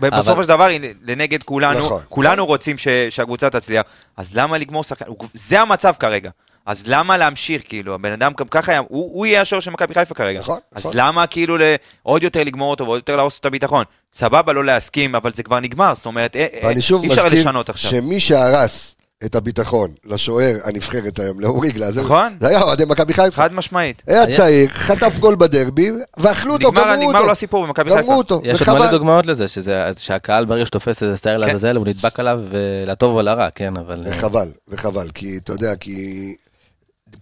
בסופו 0.00 0.42
של 0.42 0.48
דבר 0.48 0.64
היא 0.64 0.80
לנגד 1.02 1.42
כולנו, 1.42 1.84
נכון. 1.86 2.02
כולנו 2.08 2.46
רוצים 2.46 2.78
ש- 2.78 2.88
שהקבוצה 3.10 3.50
תצליח, 3.50 3.82
אז 4.16 4.30
למה 4.34 4.58
לגמור 4.58 4.84
שחקן, 4.84 5.04
זה 5.34 5.60
המצב 5.60 5.94
כרגע. 5.98 6.30
אז 6.68 6.84
למה 6.86 7.16
להמשיך, 7.16 7.62
כאילו, 7.68 7.94
הבן 7.94 8.12
אדם 8.12 8.32
גם 8.38 8.48
ככה, 8.48 8.72
היה- 8.72 8.80
הוא, 8.88 9.10
הוא 9.14 9.26
יהיה 9.26 9.40
השוער 9.40 9.60
של 9.60 9.70
מכבי 9.70 9.94
חיפה 9.94 10.14
כרגע. 10.14 10.40
נכון, 10.40 10.58
אז 10.74 10.86
נכון. 10.86 10.92
למה 10.94 11.26
כאילו 11.26 11.56
עוד 12.02 12.22
יותר 12.22 12.44
לגמור 12.44 12.70
אותו 12.70 12.84
ועוד 12.84 12.98
יותר 12.98 13.16
להרוס 13.16 13.38
את 13.38 13.46
הביטחון? 13.46 13.84
סבבה, 14.14 14.52
לא 14.52 14.64
להסכים, 14.64 15.14
אבל 15.14 15.32
זה 15.32 15.42
כבר 15.42 15.60
נגמר, 15.60 15.94
זאת 15.94 16.06
אומרת, 16.06 16.36
אה, 16.36 16.46
אה, 16.52 16.60
ואני 16.68 16.80
שוב 16.80 17.02
אי 17.02 17.08
אפשר 17.08 17.26
לשנות 17.28 17.68
עכשיו. 17.68 17.90
שמי 17.90 18.20
שהרס 18.20 18.94
את 19.24 19.34
הביטחון 19.34 19.90
לשוער 20.04 20.56
הנבחרת 20.64 21.18
היום, 21.18 21.40
לאורי 21.40 21.72
גלאזר, 21.72 22.02
נכון. 22.04 22.36
זה 22.40 22.48
היה 22.48 22.62
אוהדי 22.62 22.84
מכבי 22.84 23.12
חיפה. 23.14 23.42
חד 23.42 23.52
משמעית. 23.52 24.02
היה 24.06 24.36
צעיר, 24.36 24.68
חטף 24.68 25.18
גול 25.18 25.34
בדרבי, 25.34 25.90
ואכלו 26.16 26.52
אותו, 26.52 26.72
גמרו 26.72 26.94
נגמר 26.94 27.12
לו 27.12 27.18
אותו. 27.18 27.30
הסיפור 27.30 27.66
במכבי 27.66 27.90
חיפה. 27.90 28.02
גמרו 28.02 28.18
אותו, 28.18 28.40
יש 28.44 28.62
עוד 28.62 28.78
מלא. 28.78 28.90
דוגמאות 28.90 29.26
לזה, 29.26 29.48
שזה, 29.48 29.84
שהקהל 29.98 30.44
ברגע 30.44 30.66
שתופס 30.66 31.02
איזה 31.02 31.16
שער 31.16 31.40
כן. 31.42 31.46
לעזאזל, 31.46 31.76
הוא 31.76 31.86
נדבק 31.86 32.20
עליו, 32.20 32.40
לטוב 32.86 33.16
או 33.16 33.22
לרע, 33.22 33.48
כן, 33.54 33.76
אבל... 33.76 34.04
אה, 34.06 34.12
וחבל, 34.12 34.48
וחבל, 34.68 35.08
כי 35.14 35.38
אתה 35.44 35.52
יודע, 35.52 35.76
כי... 35.76 36.34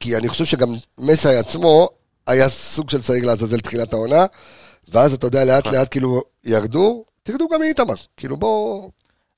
כי 0.01 0.17
אני 0.17 0.29
חושב 0.29 0.45
שגם 0.45 0.69
מסי 1.01 1.37
עצמו 1.37 1.89
היה 2.27 2.49
סוג 2.49 2.91
של 2.91 3.03
צעיר 3.03 3.27
לעזאזל 3.27 3.61
תחילת 3.61 3.93
העונה, 3.93 4.27
ואז 4.89 5.15
אתה 5.15 5.27
יודע, 5.27 5.45
לאט 5.45 5.67
נכון. 5.67 5.79
לאט 5.79 5.89
כאילו 5.91 6.23
ירדו, 6.45 7.05
תרדו 7.23 7.49
גם 7.49 7.61
מאיתמר. 7.61 7.95
כאילו 8.17 8.37
בוא... 8.37 8.91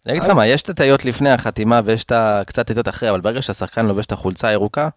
אני 0.06 0.12
אגיד 0.12 0.22
לך 0.22 0.30
מה, 0.30 0.46
יש 0.46 0.62
את 0.62 0.68
הטעיות 0.68 1.04
לפני 1.04 1.30
החתימה 1.30 1.80
ויש 1.84 2.04
את 2.04 2.12
הקצת 2.14 2.66
טעיות 2.66 2.88
אחרי, 2.88 3.10
אבל 3.10 3.20
ברגע 3.20 3.42
שהשחקן 3.42 3.86
לובש 3.86 4.06
את 4.06 4.12
החולצה 4.12 4.48
הירוקה, 4.48 4.88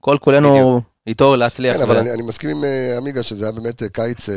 כל 0.00 0.16
כולנו 0.20 0.80
איתו 1.06 1.36
להצליח. 1.36 1.76
כן, 1.76 1.82
אבל 1.82 1.96
אני, 1.96 2.22
מסכים 2.22 2.50
עם 2.50 2.64
אה, 2.64 2.96
עמיגה 2.96 3.22
שזה 3.22 3.44
היה 3.44 3.52
באמת 3.52 3.82
אה, 3.82 3.88
קיץ 3.88 4.28
אה, 4.28 4.34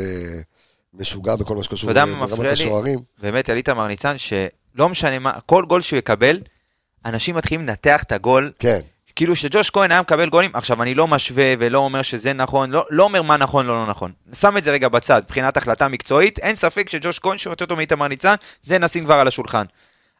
משוגע 0.94 1.36
בכל 1.36 1.56
מה 1.56 1.64
שקשור 1.64 1.90
אתה 1.90 2.00
יודע 2.00 2.12
ל- 2.12 2.14
מה 2.14 2.24
מפריע 2.24 2.36
ברמת 2.36 2.58
לי? 2.58 2.64
השוערים. 2.64 2.98
באמת, 3.22 3.48
על 3.48 3.56
איתמר 3.56 3.86
ניצן, 3.86 4.14
שלא 4.18 4.88
משנה 4.88 5.18
מה, 5.18 5.32
כל 5.46 5.64
גול 5.68 5.82
שהוא 5.82 5.98
יקבל, 5.98 6.40
אנשים 7.04 7.34
מתחילים 7.34 7.66
לנתח 7.66 8.02
את 8.02 8.12
הגול, 8.12 8.52
כן, 8.58 8.80
כאילו 9.16 9.36
שג'וש 9.36 9.70
כהן 9.70 9.90
היה 9.90 10.00
מקבל 10.00 10.28
גולים, 10.28 10.50
עכשיו 10.54 10.82
אני 10.82 10.94
לא 10.94 11.08
משווה 11.08 11.54
ולא 11.58 11.78
אומר 11.78 12.02
שזה 12.02 12.32
נכון, 12.32 12.70
לא, 12.70 12.84
לא 12.90 13.04
אומר 13.04 13.22
מה 13.22 13.36
נכון, 13.36 13.66
לא 13.66 13.74
לא 13.74 13.86
נכון. 13.86 14.12
שם 14.34 14.56
את 14.56 14.64
זה 14.64 14.70
רגע 14.70 14.88
בצד, 14.88 15.22
מבחינת 15.24 15.56
החלטה 15.56 15.88
מקצועית, 15.88 16.38
אין 16.38 16.56
ספק 16.56 16.90
שג'וש 16.90 17.18
כהן 17.18 17.36
יותר 17.46 17.66
טוב 17.66 17.76
מאיתמר 17.76 18.08
ניצן, 18.08 18.34
זה 18.64 18.78
נשים 18.78 19.04
כבר 19.04 19.14
על 19.14 19.28
השולחן. 19.28 19.64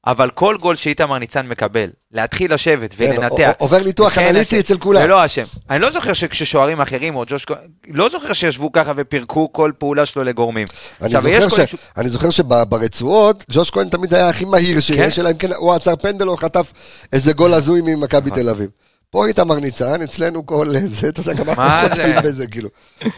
אבל 0.06 0.30
כל 0.30 0.56
גול 0.60 0.76
שאיתמר 0.76 1.18
ניצן 1.18 1.46
מקבל, 1.46 1.88
להתחיל 2.12 2.54
לשבת 2.54 2.94
כן, 2.94 3.04
ולנתח, 3.04 3.52
עובר 3.58 3.82
ניתוח 3.82 4.18
אנליטי 4.18 4.60
אצל 4.60 4.78
כולם. 4.78 5.04
ולא 5.04 5.24
אשם. 5.24 5.42
אני 5.70 5.82
לא 5.82 5.90
זוכר 5.90 6.12
שכששוערים 6.12 6.80
אחרים 6.80 7.16
או 7.16 7.24
ג'וש 7.26 7.44
כהן, 7.44 7.58
לא 7.88 8.08
זוכר 8.08 8.32
שישבו 8.32 8.72
ככה 8.72 8.92
ופירקו 8.96 9.52
כל 9.52 9.72
פעולה 9.78 10.06
שלו 10.06 10.24
לגורמים. 10.24 10.66
אני 11.02 12.10
זוכר, 12.10 12.30
שברצועות, 12.30 13.44
ג'וש 13.50 13.70
כהן 13.70 13.88
תמיד 13.88 14.14
היה 14.14 14.28
הכי 14.28 14.44
מהיר 14.44 14.80
שיש, 14.80 15.16
כן. 15.16 15.22
אלא 15.22 15.30
אם 15.30 15.36
כן 15.36 15.52
הוא 15.52 15.74
עצר 15.74 15.96
פנדל 15.96 16.28
או 16.28 16.36
חטף 16.36 16.72
איזה 17.12 17.32
גול 17.32 17.54
הזוי 17.54 17.80
ממכבי 17.84 18.30
נכון. 18.30 18.42
תל 18.42 18.48
אביב. 18.48 18.70
פה 19.10 19.26
איתמר 19.26 19.60
ניצן, 19.60 20.02
אצלנו 20.02 20.46
כל 20.46 20.66
זה, 20.86 21.08
אתה 21.08 21.20
יודע, 21.20 21.32
גם 21.32 21.48
אנחנו 21.50 21.96
זה? 21.96 22.20
בזה, 22.24 22.46
כאילו. 22.46 22.68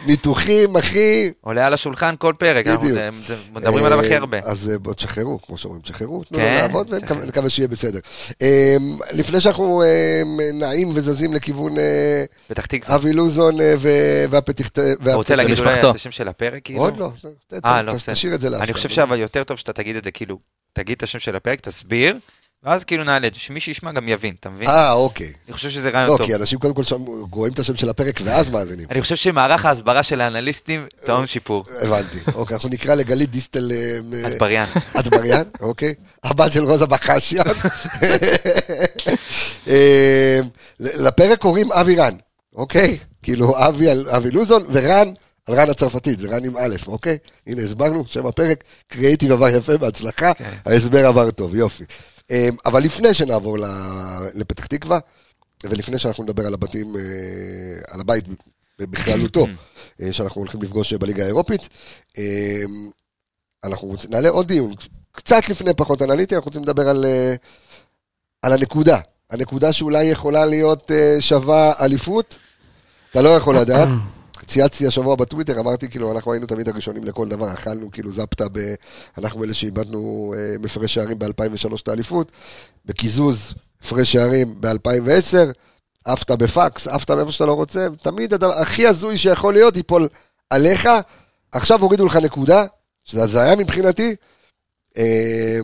ניתוחים, 0.05 0.77
אחי. 0.77 1.31
עולה 1.41 1.67
על 1.67 1.73
השולחן 1.73 2.15
כל 2.17 2.33
פרק, 2.39 2.67
אנחנו 2.67 2.81
בדיוק. 2.81 2.99
מדברים 3.53 3.85
עליו 3.85 3.99
הכי 3.99 4.11
אה, 4.11 4.17
הרבה. 4.17 4.37
אז 4.43 4.69
אה, 4.69 4.79
בוא 4.79 4.93
תשחררו, 4.93 5.41
כמו 5.41 5.57
שאומרים, 5.57 5.81
תשחררו, 5.81 6.23
תנו 6.23 6.37
לו 6.37 6.43
כן, 6.43 6.57
לעבוד. 6.61 6.93
ונקווה 7.09 7.49
שיהיה 7.49 7.67
בסדר. 7.67 7.99
אה, 8.41 8.75
לפני 9.11 9.41
שאנחנו 9.41 9.83
אה, 9.83 10.21
נעים 10.53 10.89
וזזים 10.93 11.33
לכיוון 11.33 11.77
אה, 11.77 12.23
פתח 12.47 12.65
תקווה. 12.65 12.95
אבי 12.95 13.13
לוזון 13.13 13.55
והפתיחת... 14.29 14.79
אתה 14.79 15.15
רוצה 15.15 15.35
להגיד 15.35 15.59
אולי. 15.59 15.79
את 15.79 15.95
השם 15.95 16.11
של 16.11 16.27
הפרק? 16.27 16.63
כאילו? 16.63 16.79
עוד 16.79 16.97
לא, 16.97 17.11
אה, 17.65 17.81
לא. 17.81 17.93
תשאיר 18.05 18.35
את 18.35 18.41
זה 18.41 18.49
לאף 18.49 18.61
אני. 18.61 18.73
חושב 18.73 18.89
שאבל 18.89 19.19
יותר 19.19 19.43
טוב 19.43 19.57
שאתה 19.57 19.73
תגיד 19.73 19.95
את 19.95 20.03
זה, 20.03 20.11
כאילו, 20.11 20.39
תגיד 20.73 20.95
את 20.97 21.03
השם 21.03 21.19
של 21.19 21.35
הפרק, 21.35 21.59
תסביר, 21.59 22.19
ואז 22.63 22.83
כאילו 22.83 23.03
נעלה 23.03 23.27
את 23.27 23.33
זה, 23.33 23.39
שמי 23.39 23.59
שישמע 23.59 23.91
גם 23.91 24.07
יבין, 24.07 24.35
אתה 24.39 24.49
מבין? 24.49 24.67
אה, 24.67 24.91
אוקיי. 24.91 25.33
אני 25.47 25.53
חושב 25.53 25.69
שזה 25.69 25.89
רעיון 25.89 26.09
לא, 26.09 26.17
טוב. 26.17 26.25
כי 26.27 26.35
אנשים 26.35 26.59
קודם 26.59 26.73
כל 26.73 26.83
שם 26.83 27.01
רואים 27.31 27.53
את 27.53 27.59
השם 27.59 27.75
של 27.75 27.89
הפרק 27.89 28.19
ואז 28.23 28.49
מאזינים. 28.49 28.85
אני 28.91 29.01
חושב 29.01 29.15
שמערך 29.15 29.65
ההסברה 29.65 30.03
של 30.03 30.21
האנליסטים 30.21 30.85
טעון 31.05 31.27
שיפור. 31.27 31.63
הבנתי. 31.81 32.17
אוקיי, 32.35 32.55
אנחנו 32.55 32.69
נקרא 32.69 32.95
לגלית 32.95 33.31
דיסטל... 33.31 33.71
אה, 33.71 33.97
מ- 34.03 34.25
אטבריאן. 34.25 34.65
אטבריאן, 34.99 35.43
אוקיי. 35.59 35.93
הבת 36.23 36.51
של 36.51 36.63
רוזה 36.63 36.85
בחשיון. 36.85 37.45
אה, 39.67 40.39
לפרק 40.79 41.39
קוראים 41.39 41.71
אבי 41.71 41.95
רן, 41.95 42.13
אוקיי? 42.55 42.97
כאילו 43.23 43.67
אבי 43.67 43.89
על 43.89 44.09
אבי 44.09 44.31
לוזון 44.31 44.65
ורן 44.71 45.13
על 45.47 45.55
רן 45.55 45.69
הצרפתית, 45.69 46.19
זה 46.19 46.27
רן 46.29 46.45
עם 46.45 46.57
א', 46.57 46.75
אוקיי? 46.87 47.17
הנה 47.47 47.61
הסברנו, 47.61 48.03
שם 48.07 48.25
הפרק, 48.25 48.63
קריאיטיב 48.87 49.31
עבר 49.31 49.49
יפה, 49.49 49.77
בהצלחה, 49.77 50.31
ההסבר 50.65 51.05
עבר 51.07 51.31
טוב, 51.31 51.55
יופי. 51.55 51.83
אה, 52.31 52.49
אבל 52.65 52.83
לפני 52.83 53.13
שנעבור 53.13 53.59
ל- 53.59 53.65
לפתח 54.33 54.65
תקווה, 54.65 54.99
ולפני 55.63 55.99
שאנחנו 55.99 56.23
נדבר 56.23 56.47
על 56.47 56.53
הבתים, 56.53 56.95
אה, 56.95 57.01
על 57.93 58.01
הבית 58.01 58.25
בכללותו, 58.79 59.45
אה, 60.01 60.13
שאנחנו 60.13 60.41
הולכים 60.41 60.61
לפגוש 60.61 60.93
בליגה 60.93 61.23
האירופית, 61.23 61.69
אה, 62.17 62.63
אנחנו 63.63 63.87
רוצים, 63.87 64.09
נעלה 64.11 64.29
עוד 64.29 64.47
דיון, 64.47 64.73
קצת 65.11 65.49
לפני 65.49 65.73
פחות 65.73 66.01
אנליטי, 66.01 66.35
אנחנו 66.35 66.47
רוצים 66.47 66.63
לדבר 66.63 66.89
על, 66.89 67.05
אה, 67.05 67.35
על 68.41 68.53
הנקודה. 68.53 68.99
הנקודה 69.29 69.73
שאולי 69.73 70.03
יכולה 70.03 70.45
להיות 70.45 70.91
שווה 71.19 71.73
אליפות, 71.81 72.37
אתה 73.11 73.21
לא 73.21 73.29
יכול 73.29 73.57
לדעת. 73.57 73.87
צייצתי 74.49 74.87
השבוע 74.87 75.15
בטוויטר, 75.15 75.59
אמרתי 75.59 75.89
כאילו, 75.89 76.11
אנחנו 76.11 76.33
היינו 76.33 76.47
תמיד 76.47 76.69
הראשונים 76.69 77.03
לכל 77.03 77.27
דבר, 77.27 77.53
אכלנו 77.53 77.91
כאילו 77.91 78.11
זפטה, 78.11 78.45
ב... 78.51 78.73
אנחנו 79.17 79.43
אלה 79.43 79.53
שאיבדנו 79.53 80.33
אה, 80.37 80.55
מפרש 80.59 80.93
שערים 80.93 81.19
ב-2003 81.19 81.81
את 81.83 81.87
האליפות, 81.87 82.31
בקיזוז 82.85 83.53
הפרש 83.83 84.11
שערים 84.11 84.61
ב-2010, 84.61 85.37
עפת 86.05 86.31
בפקס, 86.31 86.87
עפת 86.87 87.11
מאיפה 87.11 87.31
שאתה 87.31 87.45
לא 87.45 87.53
רוצה, 87.53 87.87
תמיד 88.01 88.33
הדבר 88.33 88.53
הכי 88.53 88.87
הזוי 88.87 89.17
שיכול 89.17 89.53
להיות 89.53 89.77
ייפול 89.77 90.07
עליך, 90.49 90.89
עכשיו 91.51 91.81
הורידו 91.81 92.05
לך 92.05 92.15
נקודה, 92.15 92.65
שזה 93.05 93.23
הזיה 93.23 93.55
מבחינתי, 93.55 94.15
אה, 94.97 95.59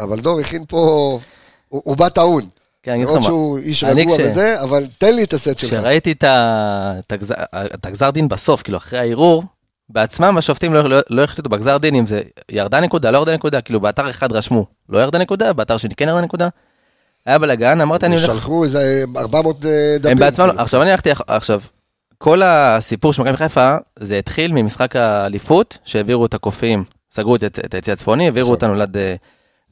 אבל 0.00 0.20
דור 0.20 0.40
הכין 0.40 0.64
פה 0.68 1.20
הוא 1.68 1.82
הוא 1.84 1.96
בא 1.96 2.08
טעון. 2.08 2.48
כן, 2.86 2.92
אני 2.92 3.04
אגיד 3.04 3.08
לך 3.14 3.20
מה. 3.20 3.22
שהוא 3.22 3.58
איש 3.58 3.84
רגוע 3.84 4.16
כש- 4.16 4.20
וזה, 4.24 4.62
אבל 4.62 4.86
תן 4.98 5.14
לי 5.14 5.24
את 5.24 5.32
הסט 5.32 5.58
שלך. 5.58 5.70
כשראיתי 5.70 6.12
את 7.74 7.86
הגזר 7.86 8.10
דין 8.10 8.28
בסוף, 8.28 8.62
כאילו 8.62 8.78
אחרי 8.78 8.98
הערעור, 8.98 9.44
בעצמם 9.88 10.38
השופטים 10.38 10.74
לא- 10.74 10.90
לא 10.90 10.98
לא 11.10 11.22
החליטו 11.24 11.48
בגזר 11.50 11.78
דין 11.78 11.94
אם 11.94 12.06
זה 12.06 12.20
ירדה 12.50 12.80
נקודה, 12.80 13.10
לא 13.10 13.18
ירדה 13.18 13.34
נקודה, 13.34 13.60
כאילו 13.60 13.80
באתר 13.80 14.10
אחד 14.10 14.32
רשמו 14.32 14.66
לא 14.88 14.98
ירדה 14.98 15.18
נקודה, 15.18 15.52
באתר 15.52 15.76
שני 15.76 15.94
כן 15.94 16.08
ירדה 16.08 16.20
נקודה. 16.20 16.48
היה 17.26 17.38
בלאגן, 17.38 17.80
אמרתי 17.80 18.06
אני 18.06 18.16
הולך... 18.16 18.26
שלחו 18.26 18.64
איזה 18.64 19.04
400 19.16 19.64
אה, 19.66 19.70
דפים. 19.98 20.12
הם 20.12 20.18
בעצמם, 20.18 20.46
כאילו. 20.48 20.62
עכשיו 20.62 20.82
אני 20.82 20.90
הלכתי, 20.90 21.10
עכשיו, 21.26 21.60
כל 22.18 22.42
הסיפור 22.44 23.12
של 23.12 23.22
מכבי 23.22 23.36
חיפה, 23.36 23.76
זה 23.98 24.18
התחיל 24.18 24.52
ממשחק 24.52 24.96
האליפות, 24.96 25.78
שהעבירו 25.84 26.26
את 26.26 26.34
הקופים, 26.34 26.84
סגרו 27.10 27.36
את, 27.36 27.44
את 27.44 27.74
היציא 27.74 27.92
הצפוני, 27.92 28.24
העבירו. 28.24 28.50
אותנו 28.50 28.74
ליד, 28.74 28.96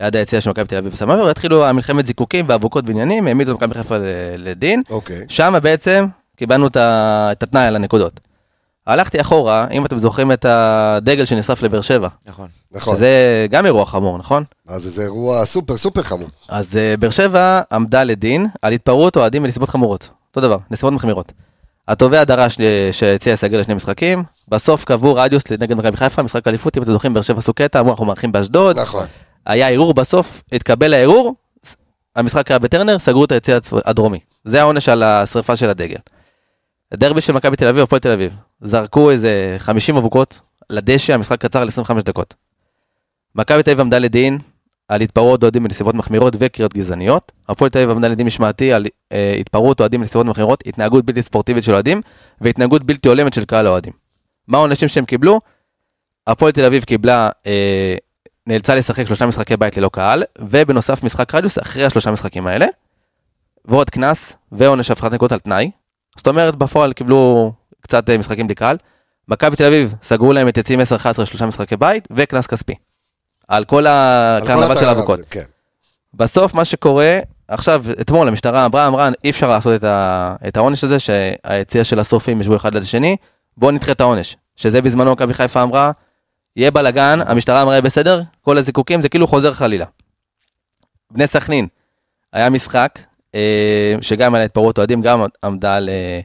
ליד 0.01 0.17
היציאה 0.17 0.41
של 0.41 0.51
מכבי 0.51 0.67
תל 0.67 0.77
אביב 0.77 0.93
בסמאבר, 0.93 1.25
והתחילו 1.25 1.67
המלחמת 1.67 2.07
זיקוקים 2.07 2.45
ואבוקות 2.49 2.85
בעניינים, 2.85 3.27
העמידו 3.27 3.53
את 3.53 3.57
מכבי 3.57 3.75
חיפה 3.75 3.97
לדין, 4.39 4.83
אוקיי. 4.91 5.27
שם 5.29 5.55
בעצם 5.63 6.07
קיבלנו 6.37 6.67
את, 6.67 7.43
התנאי 7.43 7.67
על 7.67 7.77
הנקודות. 7.77 8.21
הלכתי 8.87 9.21
אחורה, 9.21 9.67
אם 9.71 9.87
אתם 9.87 9.99
זוכרים 9.99 10.33
את 10.33 10.45
הדגל 10.49 11.25
שנשרף 11.25 11.63
לבאר 11.63 11.81
שבע, 11.81 12.09
נכון. 12.27 12.49
נכון. 12.73 12.97
שזה 12.97 13.47
גם 13.51 13.67
אירוע 13.67 13.87
חמור, 13.87 14.19
נכון? 14.19 14.45
אז 14.69 14.83
זה 14.83 15.03
אירוע 15.03 15.45
סופר 15.45 15.77
סופר 15.77 16.03
חמור. 16.03 16.29
אז 16.49 16.77
אה, 16.77 16.97
באר 16.97 17.11
שבע 17.11 17.61
עמדה 17.73 18.05
לדין 18.05 18.47
על 18.63 18.73
התפרעות 18.73 19.17
אוהדים 19.17 19.43
בנסיבות 19.43 19.69
חמורות. 19.69 20.09
אותו 20.29 20.41
דבר, 20.41 20.59
נסיבות 20.71 20.93
מחמירות. 20.93 21.33
התובע 21.89 22.25
דרש 22.25 22.59
שהציע 22.93 23.35
לסגל 23.35 23.59
לשני 23.59 23.75
משחקים, 23.75 24.23
בסוף 24.49 24.85
קבעו 24.85 25.15
רדיוס 25.15 25.43
נגד 25.51 25.77
מכבי 25.77 25.97
חיפה, 25.97 26.23
משחק 26.23 26.49
אליפות, 26.49 26.77
אם 26.77 26.83
אתם 26.83 26.93
זוכרים, 26.93 27.15
באר 27.15 27.23
שבע 27.23 27.39
עשו 27.39 27.55
קטע, 27.55 27.81
אמרו 27.81 27.91
אנחנו 27.91 28.05
מארחים 28.05 28.33
באשדוד, 28.33 28.79
נכון. 28.79 29.07
היה 29.47 29.69
ערעור 29.69 29.95
בסוף, 29.95 30.43
התקבל 30.53 30.95
הערעור, 30.95 31.35
המשחק 32.17 32.51
היה 32.51 32.59
בטרנר, 32.59 32.99
סגרו 32.99 33.25
את 33.25 33.33
היציע 33.33 33.57
הצפ- 33.57 33.81
הדרומי. 33.85 34.19
זה 34.45 34.61
העונש 34.61 34.89
על 34.89 35.03
השרפה 35.03 35.57
של 35.57 35.71
הדגל. 35.71 35.97
הדרבי 36.93 37.21
של 37.21 37.33
מכבי 37.33 37.57
תל 37.57 37.67
אביב, 37.69 37.83
הפועל 37.83 38.01
תל 38.01 38.11
אביב, 38.13 38.35
זרקו 38.61 39.11
איזה 39.11 39.57
50 39.59 39.97
אבוקות 39.97 40.41
לדשא, 40.71 41.15
המשחק 41.15 41.41
קצר 41.41 41.59
על 41.63 41.69
25 41.69 42.03
דקות. 42.03 42.35
מכבי 43.35 43.63
תל 43.63 43.71
אביב 43.71 43.81
עמדה 43.81 43.99
לדין 43.99 44.39
על 44.89 45.01
התפרעות 45.01 45.43
אוהדים 45.43 45.65
בנסיבות 45.65 45.95
מחמירות 45.95 46.35
וקריאות 46.39 46.75
גזעניות. 46.75 47.33
הפועל 47.49 47.71
תל 47.71 47.79
אביב 47.79 47.91
עמדה 47.91 48.09
לדין 48.09 48.27
משמעתי 48.27 48.73
על 48.73 48.87
אה, 49.13 49.37
התפרעות 49.41 49.81
אוהדים 49.81 50.01
בנסיבות 50.01 50.27
מחמירות, 50.27 50.63
התנהגות 50.67 51.05
בלתי 51.05 51.23
ספורטיבית 51.23 51.65
של 51.65 51.73
אוהדים 51.75 52.01
והתנהגות 52.41 52.83
בלתי 52.83 53.09
הולמת 53.09 53.33
של 53.35 53.45
קהל 53.45 53.67
האוהדים. 53.67 53.93
מה 54.49 54.59
העונשים 54.59 54.89
שהם 54.89 55.05
קיבלו? 55.05 55.41
הפועל 56.27 56.53
תל 56.53 56.65
אביב 56.65 56.85
קיבלה, 56.85 57.31
אה, 57.47 57.97
נאלצה 58.47 58.75
לשחק 58.75 59.07
שלושה 59.07 59.27
משחקי 59.27 59.57
בית 59.57 59.77
ללא 59.77 59.89
קהל, 59.89 60.23
ובנוסף 60.39 61.03
משחק 61.03 61.35
רדיוס 61.35 61.59
אחרי 61.59 61.85
השלושה 61.85 62.11
משחקים 62.11 62.47
האלה, 62.47 62.67
ועוד 63.65 63.91
קנס 63.91 64.37
ועונש 64.53 64.91
הפחת 64.91 65.13
נקודות 65.13 65.33
על 65.33 65.39
תנאי. 65.39 65.71
זאת 66.17 66.27
אומרת 66.27 66.57
בפועל 66.57 66.93
קיבלו 66.93 67.53
קצת 67.81 68.11
אה, 68.11 68.19
משחקים 68.19 68.47
בלי 68.47 68.55
קהל. 68.55 68.77
מכבי 69.29 69.57
תל 69.57 69.65
אביב 69.65 69.95
סגרו 70.03 70.33
להם 70.33 70.49
את 70.49 70.57
יציאים 70.57 70.81
10-11 70.81 70.85
שלושה 71.27 71.47
משחקי 71.47 71.77
בית 71.77 72.09
וקנס 72.11 72.47
כספי. 72.47 72.75
על 73.49 73.65
כל 73.65 73.87
הקרנבל 73.87 74.77
של 74.77 74.85
האבוקות. 74.85 75.21
כן. 75.31 75.43
בסוף 76.15 76.55
מה 76.55 76.65
שקורה, 76.65 77.19
עכשיו, 77.49 77.85
אתמול 78.01 78.29
המשטרה 78.29 78.67
אמרה, 78.67 78.87
אמרה, 78.87 79.09
אי 79.25 79.31
אפשר 79.31 79.49
לעשות 79.49 79.75
את, 79.75 79.85
ה, 79.85 80.37
את 80.49 80.57
העונש 80.57 80.85
הזה, 80.85 80.99
שהיציאה 80.99 81.85
של 81.85 81.99
השורפים 81.99 82.41
ישבו 82.41 82.57
אחד 82.57 82.75
ליד 82.75 82.83
השני, 82.83 83.17
בואו 83.57 83.71
נדחה 83.71 83.93
את 83.93 84.01
העונש. 84.01 84.37
שזה 84.57 84.83
בזמנו 84.83 85.13
מכבי 85.13 85.35
חיפה 85.35 85.63
אמרה, 85.63 85.91
יהיה 86.57 86.71
בלאגן, 86.71 87.19
המשטרה 87.27 87.63
אמרה, 87.63 87.81
בסדר, 87.81 88.23
כל 88.41 88.59
הזיקוקים 88.59 89.01
זה 89.01 89.09
כאילו 89.09 89.27
חוזר 89.27 89.53
חלילה. 89.53 89.87
בני 91.11 91.27
סכנין, 91.27 91.67
היה 92.33 92.51
משחק, 92.51 92.99
אה, 93.35 93.95
שגם 94.01 94.35
על 94.35 94.43
התפרעות 94.43 94.79
אוהדים, 94.79 95.03
גם 95.03 95.23
עמדה 95.45 95.75
על 95.75 95.89
אה, 95.89 96.21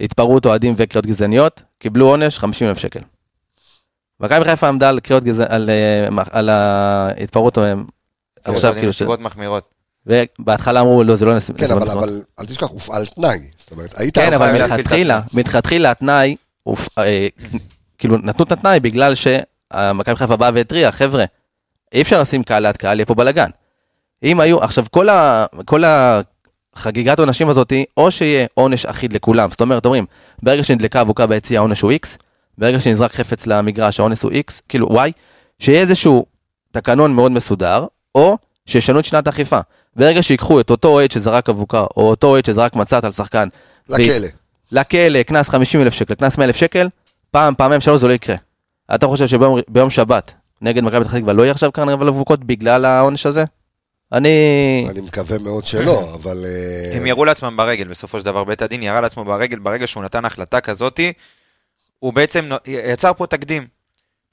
התפרעות 0.00 0.46
אוהדים 0.46 0.74
וקריאות 0.76 1.06
גזעניות, 1.06 1.62
קיבלו 1.78 2.06
עונש 2.08 2.38
50 2.38 2.68
אלף 2.68 2.78
שקל. 2.78 3.00
מכבי 4.20 4.44
חיפה 4.44 4.68
עמדה 4.68 4.88
על 4.88 5.00
קריאות 5.00 5.24
גזעניות, 5.24 5.52
על, 5.52 5.70
אה, 5.70 6.22
על 6.30 6.48
ההתפרעות, 6.48 7.58
אה, 7.58 7.72
עכשיו 8.44 8.74
כאילו, 8.74 8.92
ש- 8.92 8.96
נסיבות 8.96 9.20
מחמירות. 9.20 9.74
ובהתחלה 10.06 10.80
אמרו 10.80 11.04
לא 11.04 11.16
זה 11.16 11.24
לא 11.24 11.36
נס... 11.36 11.50
כן, 11.50 11.54
נסיבות 11.54 11.72
אבל, 11.82 11.86
מחמירות. 11.86 12.08
אבל 12.08 12.22
אל 12.40 12.46
תשכח, 12.46 12.66
הופעל 12.66 13.06
תנאי. 13.06 13.38
זאת 13.58 13.70
אומרת, 13.72 13.94
היית... 14.00 14.14
כן 14.18 14.32
אבל 14.32 14.52
מלכתחילה 14.52 15.20
מלכתחילה 15.32 15.90
התנאי 15.90 16.36
אה, 16.98 17.26
כאילו 17.98 18.16
נתנו 18.18 18.44
את 18.44 18.52
התנאי 18.52 18.80
בגלל 18.80 19.14
שמכבי 19.72 20.16
חיפה 20.16 20.36
באה 20.36 20.50
והתריעה 20.54 20.92
חבר'ה 20.92 21.24
אי 21.92 22.02
אפשר 22.02 22.20
לשים 22.20 22.42
קהל 22.42 22.62
ליד 22.62 22.76
קהל 22.76 22.98
יהיה 22.98 23.06
פה 23.06 23.14
בלאגן. 23.14 23.50
אם 24.22 24.40
היו 24.40 24.62
עכשיו 24.62 24.84
כל 24.90 25.08
ה... 25.08 25.46
כל 25.64 25.82
החגיגת 25.86 27.18
עונשים 27.18 27.48
הזאתי 27.48 27.84
או 27.96 28.10
שיהיה 28.10 28.46
עונש 28.54 28.86
אחיד 28.86 29.12
לכולם 29.12 29.50
זאת 29.50 29.60
אומרת 29.60 29.84
אומרים 29.84 30.06
ברגע 30.42 30.64
שנדלקה 30.64 31.00
אבוקה 31.00 31.26
ביציע 31.26 31.58
העונש 31.58 31.80
הוא 31.80 31.92
x 31.92 32.06
ברגע 32.58 32.80
שנזרק 32.80 33.14
חפץ 33.14 33.46
למגרש 33.46 34.00
העונש 34.00 34.22
הוא 34.22 34.30
x 34.30 34.60
כאילו 34.68 34.88
y 34.88 35.10
שיהיה 35.58 35.80
איזשהו 35.80 36.26
תקנון 36.70 37.12
מאוד 37.14 37.32
מסודר 37.32 37.86
או 38.14 38.36
שישנו 38.66 38.98
את 39.00 39.04
שנת 39.04 39.26
האכיפה 39.26 39.60
ברגע 39.96 40.22
שיקחו 40.22 40.60
את 40.60 40.70
אותו 40.70 40.88
אוהד 40.88 41.10
שזרק 41.10 41.48
אבוקה 41.48 41.80
או 41.96 42.10
אותו 42.10 42.26
אוהד 42.26 42.44
שזרק 42.46 42.76
מצת 42.76 43.04
על 43.04 43.12
שחקן 43.12 43.48
לכלא. 43.88 44.28
לכלא, 44.72 45.22
קנס 45.22 45.48
50 45.48 45.82
אלף 45.82 45.94
שקל, 45.94 46.14
קנס 46.14 46.38
100 46.38 46.46
אלף 46.46 46.56
שקל, 46.56 46.88
פעם, 47.30 47.54
פעמיים, 47.54 47.80
שלוש 47.80 48.00
זה 48.00 48.08
לא 48.08 48.12
יקרה. 48.12 48.36
אתה 48.94 49.06
חושב 49.06 49.26
שביום 49.26 49.58
ביום 49.68 49.90
שבת 49.90 50.34
נגד 50.62 50.82
מכבי 50.84 51.04
פתח 51.04 51.16
תקווה 51.16 51.32
לא 51.32 51.42
יהיה 51.42 51.52
עכשיו 51.52 51.72
קרנבל 51.72 52.08
אבוקות 52.08 52.44
בגלל 52.44 52.84
העונש 52.84 53.26
הזה? 53.26 53.44
אני... 54.12 54.28
אני 54.90 55.00
מקווה 55.00 55.38
מאוד 55.38 55.66
שלא, 55.66 56.08
אבל... 56.22 56.44
אה, 56.44 56.96
הם 56.96 57.06
ירו 57.06 57.24
לעצמם 57.24 57.56
ברגל, 57.56 57.88
בסופו 57.88 58.18
של 58.18 58.24
דבר 58.24 58.44
בית 58.44 58.62
הדין 58.62 58.82
ירה 58.82 59.00
לעצמו 59.00 59.24
ברגל 59.24 59.58
ברגע 59.58 59.86
שהוא 59.86 60.04
נתן 60.04 60.24
החלטה 60.24 60.60
כזאתי, 60.60 61.12
הוא 61.98 62.12
בעצם 62.12 62.50
יצר 62.66 63.12
פה 63.14 63.26
תקדים. 63.26 63.66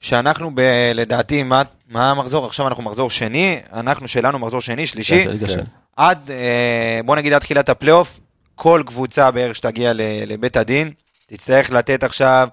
שאנחנו 0.00 0.50
ב... 0.54 0.60
לדעתי, 0.94 1.42
מה, 1.42 1.62
מה 1.88 2.10
המחזור? 2.10 2.46
עכשיו 2.46 2.68
אנחנו 2.68 2.82
מחזור 2.82 3.10
שני, 3.10 3.60
אנחנו 3.72 4.08
שלנו 4.08 4.38
מחזור 4.38 4.60
שני, 4.60 4.86
שלישי, 4.86 5.26
ליגה 5.28 5.48
של- 5.48 5.62
עד, 5.96 6.30
אה, 6.30 7.00
בוא 7.04 7.16
נגיד 7.16 7.32
עד 7.32 7.40
תחילת 7.40 7.68
הפלייאוף, 7.68 8.20
כל 8.54 8.82
קבוצה 8.86 9.30
בערך 9.30 9.56
שתגיע 9.56 9.92
ל- 9.92 10.00
לבית 10.26 10.56
הדין, 10.56 10.90
תצטרך 11.26 11.70
לתת 11.70 12.04
עכשיו, 12.04 12.48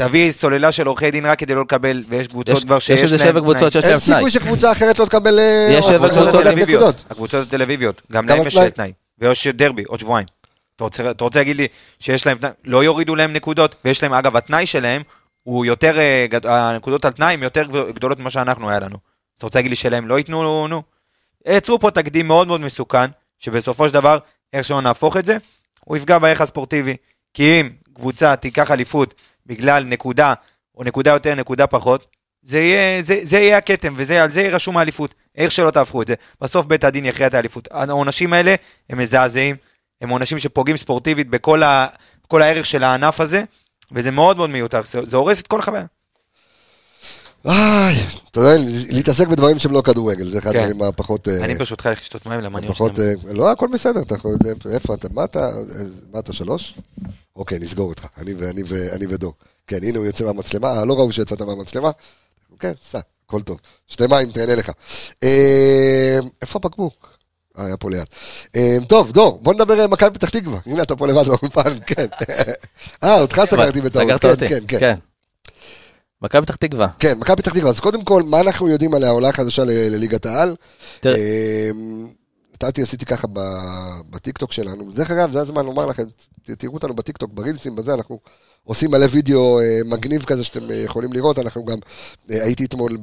תביא 0.00 0.32
סוללה 0.32 0.72
של 0.72 0.86
עורכי 0.86 1.10
דין 1.10 1.26
רק 1.26 1.38
כדי 1.38 1.54
לא 1.54 1.62
לקבל, 1.62 2.04
ויש 2.08 2.28
קבוצות 2.28 2.56
יש 2.56 2.64
כבר 2.64 2.76
יש 2.76 2.86
שיש 2.86 3.02
איזה 3.02 3.16
להם 3.16 3.26
שבע 3.26 3.40
קבוצות 3.40 3.72
שיש 3.72 3.84
אין 3.84 3.92
להם 3.92 4.00
תנאי. 4.00 4.16
סיכוי 4.16 4.30
שקבוצה 4.30 4.72
אחרת 4.72 4.98
לא 4.98 5.04
תקבל... 5.04 5.38
אה, 5.38 5.68
יש 5.70 5.84
שבע 5.84 6.08
קבוצות 6.08 6.46
אביביות, 6.46 6.82
נקודות. 6.82 7.04
הקבוצות 7.10 7.46
התל 7.46 7.62
אביביות, 7.62 8.02
גם 8.12 8.28
להם 8.28 8.46
יש. 8.46 8.56
תנאי, 8.56 8.92
ויש 9.18 9.46
דרבי, 9.46 9.84
עוד 9.88 10.00
שבועיים. 10.00 10.26
אתה 10.76 10.84
רוצה, 10.84 11.10
אתה 11.10 11.24
רוצה 11.24 11.38
להגיד 11.38 11.56
לי 11.56 11.68
שיש 12.00 12.26
להם 12.26 12.38
תנאי, 12.38 12.50
לא 12.64 12.84
יורידו 12.84 13.16
להם 13.16 13.32
נקודות, 13.32 13.74
ויש 13.84 14.02
להם, 14.02 14.12
אגב, 14.12 14.36
התנאי 14.36 14.66
שלהם, 14.66 15.02
הוא 15.42 15.64
יותר, 15.64 15.98
אה, 15.98 16.26
הנקודות 16.44 17.04
על 17.04 17.12
תנאי 17.12 17.34
הן 17.34 17.42
יותר 17.42 17.64
גדולות 17.94 18.18
ממה 18.18 18.30
שאנחנו 18.30 18.70
היה 18.70 18.78
לנו. 18.78 18.96
אז 18.96 19.38
אתה 19.38 19.46
רוצה 19.46 19.58
להגיד 19.58 19.70
לי 19.70 19.76
שלהם 19.76 20.08
לא 20.08 20.18
ייתנו, 20.18 20.68
נו. 20.68 20.82
יצרו 21.48 21.80
פה 21.80 21.90
תקדים 21.90 22.28
מאוד 22.28 22.46
מאוד 22.46 22.60
מסוכן, 22.60 23.10
שבסופו 23.38 23.88
של 23.88 23.94
דבר, 23.94 24.18
איך 24.52 24.64
שלא 24.64 24.80
נהפוך 24.80 25.16
את 25.16 25.24
זה, 25.24 25.36
הוא 25.84 25.96
יפגע 25.96 26.18
בערך 26.18 26.40
הספורטיבי. 26.40 26.96
כי 27.34 27.60
אם 27.60 27.70
קבוצה 27.94 28.36
תיקח 28.36 28.70
אליפות 28.70 29.14
בגלל 29.46 29.84
נקודה, 29.84 30.34
או 30.76 30.84
נקודה 30.84 31.10
יותר, 31.10 31.34
נקודה 31.34 31.66
פחות, 31.66 32.06
זה 32.42 32.58
יהיה, 32.58 33.02
זה, 33.02 33.20
זה 33.22 33.38
יהיה 33.38 33.58
הכתם, 33.58 33.94
ועל 33.96 34.30
זה 34.30 34.40
יהיה 34.40 34.54
רשום 34.54 34.78
האליפות. 34.78 35.14
איך 35.36 35.52
שלא 35.52 35.70
תהפכו 35.70 36.02
את 36.02 36.06
זה. 36.06 36.14
בסוף 36.40 36.66
בית 36.66 36.84
הדין 36.84 37.04
יכריע 37.04 37.26
את 37.26 37.34
האליפות. 37.34 37.68
העונשים 37.70 38.32
האלה 38.32 38.54
הם 38.90 38.98
מזעזעים, 38.98 39.56
הם 40.00 40.08
עונשים 40.08 40.38
שפוגעים 40.38 40.76
ספורטיבית 40.76 41.30
בכל 41.30 41.62
ה, 41.62 41.86
כל 42.28 42.42
הערך 42.42 42.66
של 42.66 42.84
הענף 42.84 43.20
הזה, 43.20 43.44
וזה 43.92 44.10
מאוד 44.10 44.36
מאוד 44.36 44.50
מיותר, 44.50 44.80
זה, 44.84 45.00
זה 45.06 45.16
הורס 45.16 45.40
את 45.40 45.46
כל 45.46 45.58
החוויה. 45.58 45.84
איי, 47.46 47.96
אתה 48.30 48.40
יודע, 48.40 48.62
להתעסק 48.90 49.28
בדברים 49.28 49.58
שהם 49.58 49.72
לא 49.72 49.80
כדורגל, 49.80 50.24
זה 50.24 50.38
אחד 50.38 50.52
כן. 50.52 50.58
הדברים 50.58 50.82
הפחות... 50.82 51.28
אה, 51.28 51.44
אני 51.44 51.54
ברשותך 51.54 51.86
אלך 51.86 52.00
לשתות 52.00 52.26
מים 52.26 52.40
למה 52.40 52.58
אני 52.58 52.68
פחות... 52.68 52.98
אה, 52.98 53.12
לא, 53.34 53.50
הכל 53.50 53.68
בסדר, 53.72 54.02
אתה 54.02 54.14
יכול... 54.14 54.36
איפה 54.72 54.94
אתה? 54.94 55.08
מה 55.12 55.24
אתה? 55.24 55.38
אה, 55.38 55.52
מה 56.12 56.18
אתה, 56.18 56.32
שלוש? 56.32 56.74
אוקיי, 57.40 57.58
נסגור 57.58 57.88
אותך. 57.88 58.06
אני 58.18 58.34
ואני 58.34 58.62
ואני 58.66 59.06
ודור. 59.08 59.34
כן, 59.66 59.78
הנה 59.82 59.98
הוא 59.98 60.06
יוצא 60.06 60.24
מהמצלמה, 60.24 60.68
אה, 60.68 60.84
לא 60.84 60.94
ראו 60.94 61.12
שיצאת 61.12 61.42
מהמצלמה. 61.42 61.90
כן, 62.58 62.72
סע, 62.82 63.00
הכל 63.26 63.40
טוב. 63.40 63.60
שתי 63.86 64.06
מים, 64.06 64.30
תהנה 64.30 64.54
לך. 64.54 64.70
אה, 65.22 66.18
איפה 66.42 66.58
הבקבוק? 66.62 67.18
אה, 67.58 67.66
היה 67.66 67.76
פה 67.76 67.90
ליד. 67.90 68.06
אה, 68.56 68.76
טוב, 68.88 69.12
דור, 69.12 69.38
בוא 69.42 69.54
נדבר 69.54 69.80
על 69.80 69.86
מכבי 69.86 70.10
פתח 70.10 70.28
תקווה. 70.28 70.58
הנה, 70.66 70.82
אתה 70.82 70.96
פה 70.96 71.06
לבד 71.06 71.24
באולפן, 71.26 71.80
כן. 71.86 72.06
אה, 73.02 73.20
אותך 73.20 73.42
סגרתי 73.50 73.80
בטעות. 73.80 74.04
סגרת 74.04 74.20
כן, 74.20 74.30
אותי, 74.30 74.48
כן, 74.48 74.60
כן. 74.68 74.78
כן. 74.78 74.94
מכבי 76.22 76.46
פתח 76.46 76.56
תקווה. 76.56 76.88
כן, 76.98 77.18
מכבי 77.18 77.36
פתח 77.36 77.52
תקווה. 77.52 77.70
אז 77.70 77.80
קודם 77.80 78.04
כל, 78.04 78.22
מה 78.22 78.40
אנחנו 78.40 78.68
יודעים 78.68 78.94
על 78.94 79.04
העולה 79.04 79.28
החדשה 79.28 79.64
לליגת 79.66 80.26
העל? 80.26 80.54
נתתי, 82.62 82.82
עשיתי 82.82 83.06
ככה 83.06 83.26
בטיקטוק 84.10 84.52
שלנו. 84.52 84.92
דרך 84.92 85.10
אגב, 85.10 85.32
זה 85.32 85.40
הזמן 85.40 85.66
לומר 85.66 85.86
לכם, 85.86 86.04
תראו 86.44 86.74
אותנו 86.74 86.94
בטיקטוק, 86.94 87.30
ברילסים, 87.34 87.76
בזה, 87.76 87.94
אנחנו 87.94 88.20
עושים 88.64 88.90
מלא 88.90 89.06
וידאו 89.10 89.60
אה, 89.60 89.80
מגניב 89.84 90.24
כזה 90.24 90.44
שאתם 90.44 90.70
אה, 90.70 90.76
יכולים 90.76 91.12
לראות. 91.12 91.38
אנחנו 91.38 91.64
גם, 91.64 91.78
אה, 92.30 92.44
הייתי 92.44 92.64
אתמול 92.64 92.96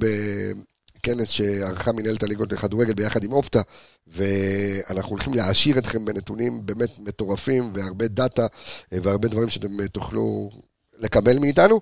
כנס 1.03 1.29
שערכה 1.29 1.91
מנהלת 1.91 2.23
הליגות 2.23 2.51
לכדורגל 2.51 2.93
ביחד 2.93 3.23
עם 3.23 3.31
אופטה, 3.31 3.61
ואנחנו 4.07 5.11
הולכים 5.11 5.33
להעשיר 5.33 5.77
אתכם 5.77 6.05
בנתונים 6.05 6.65
באמת 6.65 6.99
מטורפים, 6.99 7.71
והרבה 7.73 8.07
דאטה, 8.07 8.47
והרבה 8.91 9.27
דברים 9.27 9.49
שאתם 9.49 9.87
תוכלו 9.87 10.49
לקבל 10.97 11.39
מאיתנו. 11.39 11.81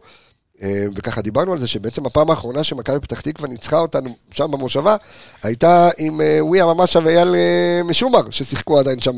אה, 0.64 0.86
וככה 0.96 1.22
דיברנו 1.22 1.54
על 1.54 1.60
זה 1.60 1.68
שבעצם 1.68 2.06
הפעם 2.06 2.30
האחרונה 2.30 2.64
שמכבי 2.64 3.00
פתח 3.00 3.22
תקווה 3.22 3.50
ניצחה 3.50 3.78
אותנו 3.78 4.16
שם 4.32 4.52
במושבה, 4.52 4.96
הייתה 5.44 5.90
עם 5.98 6.22
אה, 6.22 6.46
וויה 6.46 6.66
ממש 6.66 6.96
ואייל 6.96 7.36
אה, 7.36 7.82
משומר, 7.86 8.30
ששיחקו 8.30 8.80
עדיין 8.80 9.00
שם 9.00 9.16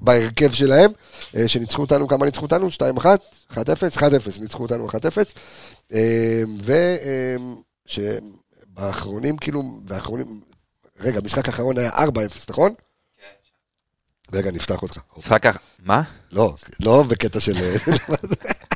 בהרכב 0.00 0.52
שלהם, 0.52 0.92
אה, 1.36 1.48
שניצחו 1.48 1.82
אותנו, 1.82 2.08
כמה 2.08 2.26
ניצחו 2.26 2.42
אותנו? 2.42 2.68
2-1? 2.68 3.04
1-0? 3.52 3.56
1-0, 3.96 4.00
ניצחו 4.40 4.62
אותנו 4.62 4.88
1-0. 4.88 4.92
אה, 5.92 6.42
ושבאחרונים, 7.86 9.36
כאילו, 9.36 9.62
באחרונים, 9.84 10.40
רגע, 11.00 11.20
משחק 11.24 11.48
האחרון 11.48 11.78
היה 11.78 11.90
4-0, 11.90 12.00
נכון? 12.48 12.74
כן. 13.18 14.38
רגע, 14.38 14.50
נפתח 14.50 14.82
אותך. 14.82 14.98
משחק 15.16 15.46
אח... 15.46 15.58
מה? 15.78 16.02
לא, 16.32 16.54
לא 16.80 17.02
בקטע 17.02 17.40
של... 17.40 17.52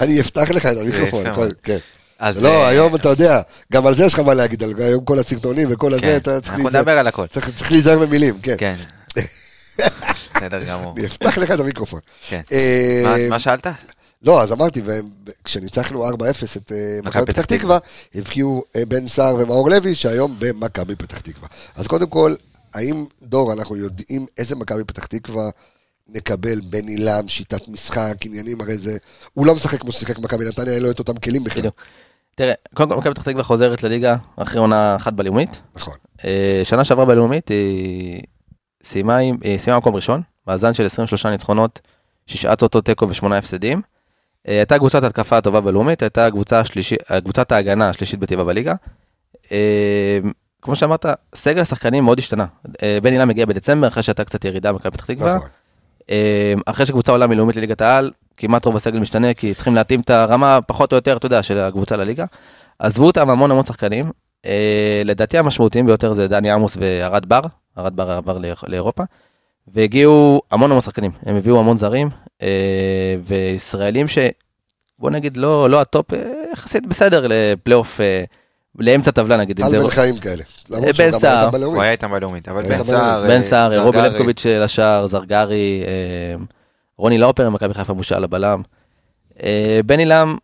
אני 0.00 0.20
אפתח 0.20 0.50
לך 0.50 0.66
את 0.66 0.76
המיקרופון, 0.76 1.26
הכל. 1.26 1.48
כן. 1.62 1.78
אז... 2.18 2.42
לא, 2.42 2.62
אה, 2.62 2.68
היום 2.68 2.94
אתה 2.96 3.08
יודע, 3.08 3.40
גם 3.72 3.86
על 3.86 3.96
זה 3.96 4.04
יש 4.04 4.12
לך 4.14 4.18
מה 4.18 4.34
להגיד, 4.34 4.62
על 4.62 4.72
היום 4.78 5.04
כל 5.04 5.18
הסרטונים 5.18 5.68
וכל 5.70 5.92
הזה, 5.92 6.02
כן, 6.02 6.16
אתה 6.16 6.40
צריך 6.40 6.52
אנחנו 6.54 6.64
להיזהר- 6.68 6.80
נדבר 6.80 6.98
על 6.98 7.06
הכל. 7.06 7.26
צריך- 7.26 7.70
להיזהר 7.72 7.98
במילים, 7.98 8.38
כן. 8.42 8.54
כן. 8.58 8.76
בסדר 10.34 10.64
גמור. 10.68 10.94
אני 10.96 11.06
אפתח 11.06 11.38
לך 11.38 11.50
את 11.50 11.60
המיקרופון. 11.60 12.00
כן. 12.28 12.40
אה, 12.52 13.26
מה- 13.30 13.38
שאלת? 13.38 13.66
לא, 14.22 14.42
אז 14.42 14.52
אמרתי, 14.52 14.82
וכשניצחנו 15.26 16.08
4-0 16.10 16.12
את 16.56 16.72
אה, 16.72 16.98
מכבי 17.04 17.26
פתח 17.26 17.44
תקווה, 17.44 17.78
הבקיעו 18.14 18.62
בן 18.88 19.08
סער 19.08 19.34
ומאור 19.34 19.70
לוי, 19.70 19.94
שהיום 19.94 20.36
במכבי 20.38 20.96
פתח 20.96 21.18
תקווה. 21.20 21.48
אז 21.76 21.86
קודם 21.86 22.06
כל, 22.06 22.34
האם, 22.74 23.04
דור, 23.22 23.52
אנחנו 23.52 23.76
יודעים 23.76 24.26
איזה 24.38 24.56
מכבי 24.56 24.84
פתח 24.84 25.06
תקווה 25.06 25.50
נקבל, 26.08 26.60
בן 26.70 26.86
עילם, 26.86 27.28
שיטת 27.28 27.68
משחק, 27.68 28.14
עניינים, 28.24 28.60
הרי 28.60 28.76
זה... 28.76 28.96
הוא 29.34 29.46
לא 29.46 29.54
משחק 29.54 29.80
כמו 29.80 29.92
ששיחק 29.92 30.18
מכבי 30.18 30.44
נתניה, 30.44 30.74
אין 30.74 30.82
לו 30.82 30.90
את 30.90 30.98
אותם 30.98 31.18
כלים 31.18 31.44
בכלל. 31.44 31.60
בדיוק. 31.60 31.74
תראה, 32.34 32.54
קודם 32.74 32.88
כל 32.90 32.96
מכבי 32.96 33.14
פתח 33.14 33.22
תקווה 33.22 33.42
חוזרת 33.42 33.82
לליגה 33.82 34.16
אחרי 34.36 34.60
עונה 34.60 34.96
אחת 34.96 35.12
בלאומית. 35.12 35.60
נכון. 35.76 35.94
אה, 36.24 36.60
שנה 36.64 36.84
שעברה 36.84 37.04
בלאומית 37.04 37.48
היא 37.48 38.22
סיימה 38.82 39.16
היא 39.16 39.58
סיימה 39.58 39.78
מקום 39.78 39.94
ראשון, 39.94 40.22
מאזן 40.46 40.74
של 40.74 40.86
23 40.86 41.26
ניצחונות, 41.26 41.80
שישה 42.26 42.56
תוצאות 42.56 42.84
תיקו 42.84 43.08
ושמונה 43.08 43.38
הפסדים. 43.38 43.82
אה, 44.48 44.56
הייתה 44.56 44.78
קבוצת 44.78 45.02
התקפה 45.02 45.36
הטובה 45.36 45.60
בלאומית, 45.60 46.02
הייתה 46.02 46.26
הקבוצה 46.26 46.60
השלישית, 46.60 46.98
קבוצת 47.24 47.52
ההגנה 47.52 47.88
השלישית 47.88 48.20
בטבעה 48.20 48.44
בליגה. 48.44 48.74
אה, 49.52 50.18
כמו 50.62 50.76
שאמרת, 50.76 51.06
סגל 51.34 51.60
השחקנים 51.60 52.04
מאוד 52.04 52.18
השתנה. 52.18 52.46
אה, 52.82 52.98
בן 53.02 53.12
אילם 53.12 53.30
הגיע 53.30 53.46
בדצמבר, 53.46 53.88
אחרי 53.88 54.02
שהייתה 54.02 54.24
קצת 54.24 54.44
ירידה 54.44 54.72
במכבי 54.72 54.90
פתח 54.90 55.04
תקווה. 55.04 55.36
נכון. 55.36 55.48
אה, 56.10 56.54
אחרי 56.66 56.86
שקבוצה 56.86 57.12
עולה 57.12 57.26
מלאומית 57.26 57.56
לליגת 57.56 57.80
העל, 57.80 58.10
כמעט 58.36 58.64
רוב 58.64 58.76
הסגל 58.76 58.98
משתנה, 59.00 59.34
כי 59.34 59.54
צריכים 59.54 59.74
להתאים 59.74 60.00
את 60.00 60.10
הרמה 60.10 60.58
פחות 60.66 60.92
או 60.92 60.96
יותר, 60.96 61.16
אתה 61.16 61.26
יודע, 61.26 61.42
של 61.42 61.58
הקבוצה 61.58 61.96
לליגה. 61.96 62.24
עזבו 62.78 63.06
אותם 63.06 63.30
המון 63.30 63.50
המון 63.50 63.64
שחקנים. 63.64 64.10
אה, 64.46 65.02
לדעתי 65.04 65.38
המשמעותיים 65.38 65.86
ביותר 65.86 66.12
זה 66.12 66.28
דני 66.28 66.50
עמוס 66.50 66.76
וארד 66.80 67.26
בר, 67.26 67.40
ארד 67.78 67.96
בר 67.96 68.10
עבר 68.10 68.38
לאיר- 68.38 68.54
לאירופה. 68.66 69.02
והגיעו 69.74 70.42
המון 70.50 70.70
המון 70.70 70.80
שחקנים, 70.82 71.10
הם 71.26 71.36
הביאו 71.36 71.58
המון 71.58 71.76
זרים, 71.76 72.08
אה, 72.42 73.16
וישראלים 73.24 74.08
ש... 74.08 74.18
בוא 74.98 75.10
נגיד 75.10 75.36
לא, 75.36 75.70
לא 75.70 75.80
הטופ, 75.80 76.12
אה, 76.14 76.18
יחסית 76.52 76.86
בסדר 76.86 77.26
לפלייאוף, 77.28 78.00
לאמצע 78.78 79.10
טבלה 79.10 79.36
נגיד. 79.36 79.56
טל 79.56 79.82
בן 79.82 79.90
חיים 79.90 80.18
כאלה. 80.18 80.42
למרות 80.70 80.96
בן 80.96 81.10
סער. 81.10 81.50
הוא. 81.64 81.82
היה 81.82 81.92
איתם 81.92 82.10
בלאומית, 82.10 82.48
אבל 82.48 82.62
היה 82.64 82.78
בן 82.78 82.82
סער... 82.82 83.26
בן 83.26 83.42
סער, 83.42 83.78
אה, 83.78 83.82
רובי. 83.82 83.98
לבקוביץ' 83.98 84.46
לשער, 84.46 85.06
זרגרי, 85.06 85.82
אה, 85.86 86.44
רוני 86.98 87.18
לאופר, 87.18 87.50
מכבי 87.50 87.74
חיפה 87.74 87.94
בושה 87.94 88.18
לבלם. 88.18 88.62
אה, 89.42 89.80
בן 89.86 90.00
אילם 90.00 90.36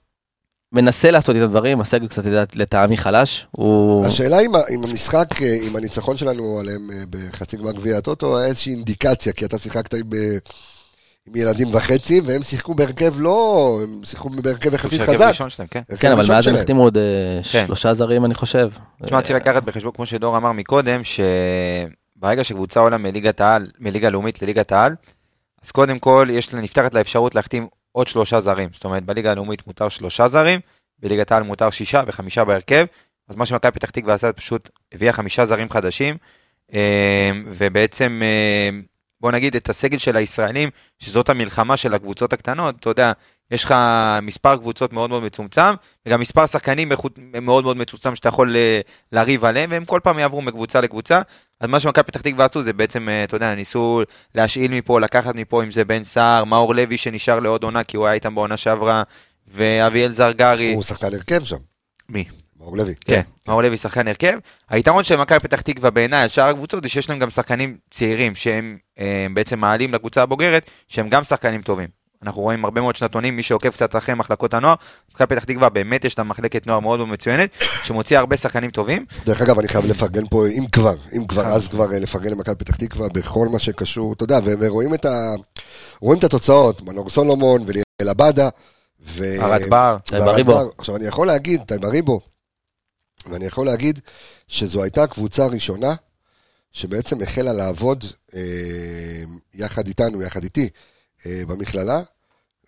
מנסה 0.75 1.11
לעשות 1.11 1.37
את 1.37 1.41
הדברים, 1.43 1.81
הסגל 1.81 2.09
קצת 2.09 2.25
לטעמי 2.55 2.97
חלש. 2.97 3.47
הוא... 3.51 4.07
השאלה 4.07 4.41
אם 4.41 4.85
המשחק, 4.89 5.43
אה, 5.43 5.59
אם 5.69 5.77
הניצחון 5.77 6.17
שלנו 6.17 6.59
עליהם 6.61 6.91
אה, 6.93 6.99
בחצי 7.11 7.57
גמר 7.57 7.73
גביע 7.73 7.99
הטוטו, 7.99 8.39
היה 8.39 8.49
איזושהי 8.49 8.73
אינדיקציה, 8.73 9.33
כי 9.33 9.45
אתה 9.45 9.59
שיחקת 9.59 9.95
עם, 9.95 10.11
אה, 10.15 10.37
עם 11.29 11.37
ילדים 11.37 11.75
וחצי, 11.75 12.21
והם 12.21 12.43
שיחקו 12.43 12.75
בהרכב 12.75 13.21
לא, 13.21 13.81
הם 13.83 14.01
שיחקו 14.05 14.31
בהרכב 14.31 14.75
יחסית 14.75 15.01
חזק. 15.01 15.29
ראשון 15.29 15.51
שלהם, 15.51 15.69
כן. 15.69 15.81
הרכב 15.91 16.03
כן, 16.03 16.13
אבל 16.13 16.25
מאז 16.29 16.47
הם. 16.47 16.55
החתימו 16.57 16.83
עוד 16.83 16.97
אה, 16.97 17.41
כן. 17.53 17.67
שלושה 17.67 17.95
זרים, 17.95 18.25
אני 18.25 18.35
חושב. 18.35 18.71
תשמע, 19.03 19.23
צריך 19.23 19.37
לקחת 19.39 19.63
בחשבון, 19.63 19.93
כמו 19.93 20.07
שדור 20.07 20.37
אמר 20.37 20.53
מקודם, 20.53 21.01
שברגע 21.05 22.45
שקבוצה 22.45 22.81
עולה 22.81 22.99
מליגת 22.99 23.41
העל, 23.41 23.67
מליגה 23.79 24.11
לאומית 24.11 24.43
לליגת 24.43 24.73
העל, 24.73 24.95
אז 25.63 25.71
קודם 25.71 25.99
כל 25.99 26.29
יש 26.31 26.55
לה, 26.55 26.61
נפתחת 26.61 26.95
לה 26.95 27.01
אפשרות 27.01 27.35
להחתים 27.35 27.67
עוד 27.93 28.09
שלושה 28.09 28.41
זרים. 28.41 28.69
זאת 28.73 28.85
אומרת, 28.85 29.05
בליגה 29.05 29.31
הלאומית 29.31 29.67
מותר 29.67 29.89
שלושה 29.89 30.29
זרים, 30.29 30.61
בליגת 30.99 31.33
העל 31.33 31.43
מותר 31.43 31.71
שישה 31.71 32.03
וחמישה 32.07 32.45
בהרכב. 32.45 32.87
אז 33.29 33.37
מה 33.37 33.47
שמכבי 33.47 33.73
פתח 33.73 33.91
תקווה 33.91 34.15
עשה, 34.15 34.33
פשוט 34.33 34.71
הביאה 34.95 35.13
חמישה 35.13 35.45
זרים 35.45 35.71
חדשים, 35.71 36.17
אה, 36.75 37.31
ובעצם, 37.47 38.23
אה, 38.25 38.79
בוא 39.25 39.33
נגיד, 39.33 39.57
את 39.57 39.69
הסגל 39.69 39.99
של 39.99 40.17
הישראלים, 40.17 40.71
שזאת 40.99 41.29
המלחמה 41.29 41.77
של 41.77 41.95
הקבוצות 41.95 42.33
הקטנות, 42.33 42.75
אתה 42.81 42.91
יודע, 42.91 43.13
יש 43.51 43.65
לך 43.65 43.75
מספר 44.23 44.57
קבוצות 44.57 44.93
מאוד 44.93 45.11
מאוד 45.11 45.23
מצומצם, 45.23 45.75
וגם 46.07 46.21
מספר 46.21 46.47
שחקנים 46.47 46.93
מאוד 47.43 47.65
מאוד 47.65 47.77
מצומצם 47.77 48.17
שאתה 48.17 48.29
יכול 48.29 48.57
אה, 48.57 48.81
לריב 49.13 49.45
עליהם, 49.45 49.71
והם 49.71 49.85
כל 49.85 50.01
פעם 50.03 50.19
יעברו 50.19 50.43
מקבוצה 50.43 50.81
לקבוצה. 50.81 51.23
אז 51.61 51.69
מה 51.69 51.81
שמכבי 51.81 52.03
פתח 52.03 52.21
תקווה 52.21 52.45
עשו 52.45 52.63
זה 52.63 52.73
בעצם, 52.73 53.09
אה, 53.09 53.25
אתה 53.25 53.37
יודע, 53.37 53.55
ניסו 53.55 54.03
להשאיל 54.35 54.71
מפה, 54.73 55.01
לקחת 55.01 55.35
מפה, 55.35 55.63
אם 55.63 55.71
זה 55.71 55.85
בן 55.85 56.03
סער, 56.03 56.45
מאור 56.45 56.75
לוי 56.75 56.97
שנשאר 56.97 57.41
לעוד 57.41 57.63
עונה, 57.63 57.85
כי 57.85 57.97
הוא 57.97 58.07
היה 58.07 58.15
איתם 58.15 58.35
בעונה 58.35 58.57
שעברה, 58.57 59.03
ואביאל 59.49 60.13
זרגרי. 60.13 60.75
הוא 60.75 60.83
שחקן 60.83 61.15
הרכב 61.15 61.45
שם, 61.45 61.57
מי? 62.09 62.25
מאור 62.65 62.77
לוי. 62.77 62.95
כן, 63.05 63.21
מאור 63.49 63.63
לוי 63.63 63.77
שחקן 63.77 64.09
הרכב. 64.09 64.39
היתרון 64.71 65.05
של 65.05 65.17
מכבי 65.17 65.39
פתח 65.39 65.61
תקווה 65.61 65.91
בעיניי 65.91 66.23
על 66.23 66.29
שאר 66.29 66.49
הקבוצות 66.49 66.83
זה 66.83 66.89
שיש 66.89 67.11
להם 67.11 67.19
גם 67.19 67.31
שחקנים 67.31 67.77
צעירים 67.91 68.35
שהם 68.35 68.79
אה, 68.99 69.27
בעצם 69.35 69.59
מעלים 69.59 69.95
לקבוצה 69.95 70.23
הבוגרת, 70.23 70.71
שהם 70.89 71.09
גם 71.09 71.25
שחקנים 71.25 71.63
טובים. 71.63 71.89
אנחנו 72.23 72.43
רואים 72.43 72.65
הרבה 72.65 72.81
מאוד 72.81 72.97
שנתונים, 72.97 73.37
מי 73.37 73.43
שעוקב 73.43 73.71
קצת 73.71 73.97
אחרי 73.97 74.15
מחלקות 74.15 74.55
הנוער, 74.55 74.75
מכבי 75.15 75.35
פתח 75.35 75.45
תקווה 75.45 75.69
באמת 75.69 76.05
יש 76.05 76.19
לה 76.19 76.25
מחלקת 76.25 76.67
נוער 76.67 76.81
מאוד 76.81 77.01
מצוינת, 77.01 77.51
שמוציאה 77.83 78.21
הרבה 78.21 78.37
שחקנים 78.37 78.71
טובים. 78.71 79.07
דרך 79.25 79.43
אגב, 79.43 79.59
אני 79.59 79.69
חייב 79.69 79.85
לפרגן 79.85 80.27
פה, 80.31 80.47
אם 80.49 80.67
כבר, 80.73 80.95
אם 81.17 81.27
כבר, 81.27 81.47
אז 81.47 81.69
כבר 81.69 81.93
אה, 81.93 81.99
לפרגן 81.99 82.31
למכבי 82.31 82.55
פתח 82.55 82.77
תקווה 82.77 83.09
בכל 83.09 83.49
מה 83.49 83.59
שקשור, 83.59 84.13
אתה 84.13 84.25
יודע, 84.25 84.39
ורואים 84.61 84.95
את 84.95 85.05
ה... 85.05 85.11
רואים 86.01 86.19
את 86.19 86.25
התוצאות, 86.25 86.83
מנור 86.83 87.11
סולומון 87.11 87.63
וליאל 87.67 88.09
עבדה. 88.09 88.49
ו- 89.07 89.43
ארד 89.43 89.63
בר. 89.69 89.97
טייב 90.05 90.23
וארד 90.23 90.35
אריבו. 90.35 90.53
בר. 90.53 90.69
עכשיו, 90.79 90.97
אני 90.97 91.07
יכול 91.07 91.27
להגיד, 91.27 91.61
טייב 91.67 91.85
אריבו, 91.85 92.21
ואני 93.27 93.45
יכול 93.45 93.67
להגיד 93.67 94.01
שזו 94.49 94.83
הייתה 94.83 95.03
הקבוצה 95.03 95.45
הראשונה 95.45 95.95
שבעצם 96.73 97.23
החלה 97.23 97.53
לעבוד 97.53 98.05
אה, 98.35 99.23
יחד 99.55 99.87
איתנו, 99.87 100.23
יחד 100.23 100.43
איתי, 100.45 100.69
אה, 101.27 101.43
במכללה, 101.49 102.03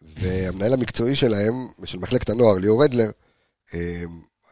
והמנהל 0.03 0.73
המקצועי 0.73 1.17
שלהם, 1.17 1.69
של 1.85 1.99
מחלקת 1.99 2.31
הנוער, 2.31 2.59
ליאור 2.59 2.85
אדלר, 2.85 3.11
אה, 3.75 4.03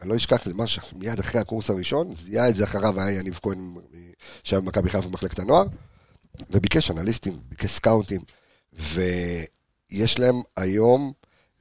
אני 0.01 0.09
לא 0.09 0.15
אשכח, 0.15 0.45
זה 0.45 0.53
משהו, 0.53 0.81
מיד 0.95 1.19
אחרי 1.19 1.41
הקורס 1.41 1.69
הראשון, 1.69 2.15
זיהה 2.15 2.49
את 2.49 2.55
זה 2.55 2.63
אחריו, 2.63 3.01
היה 3.01 3.19
יניב 3.19 3.39
כהן, 3.41 3.75
שהיה 4.43 4.61
במכבי 4.61 4.89
חיפה 4.89 5.07
במחלקת 5.07 5.39
הנוער, 5.39 5.65
וביקש 6.49 6.91
אנליסטים, 6.91 7.39
ביקש 7.49 7.71
סקאוטים, 7.71 8.21
ויש 8.73 10.19
להם 10.19 10.35
היום 10.57 11.11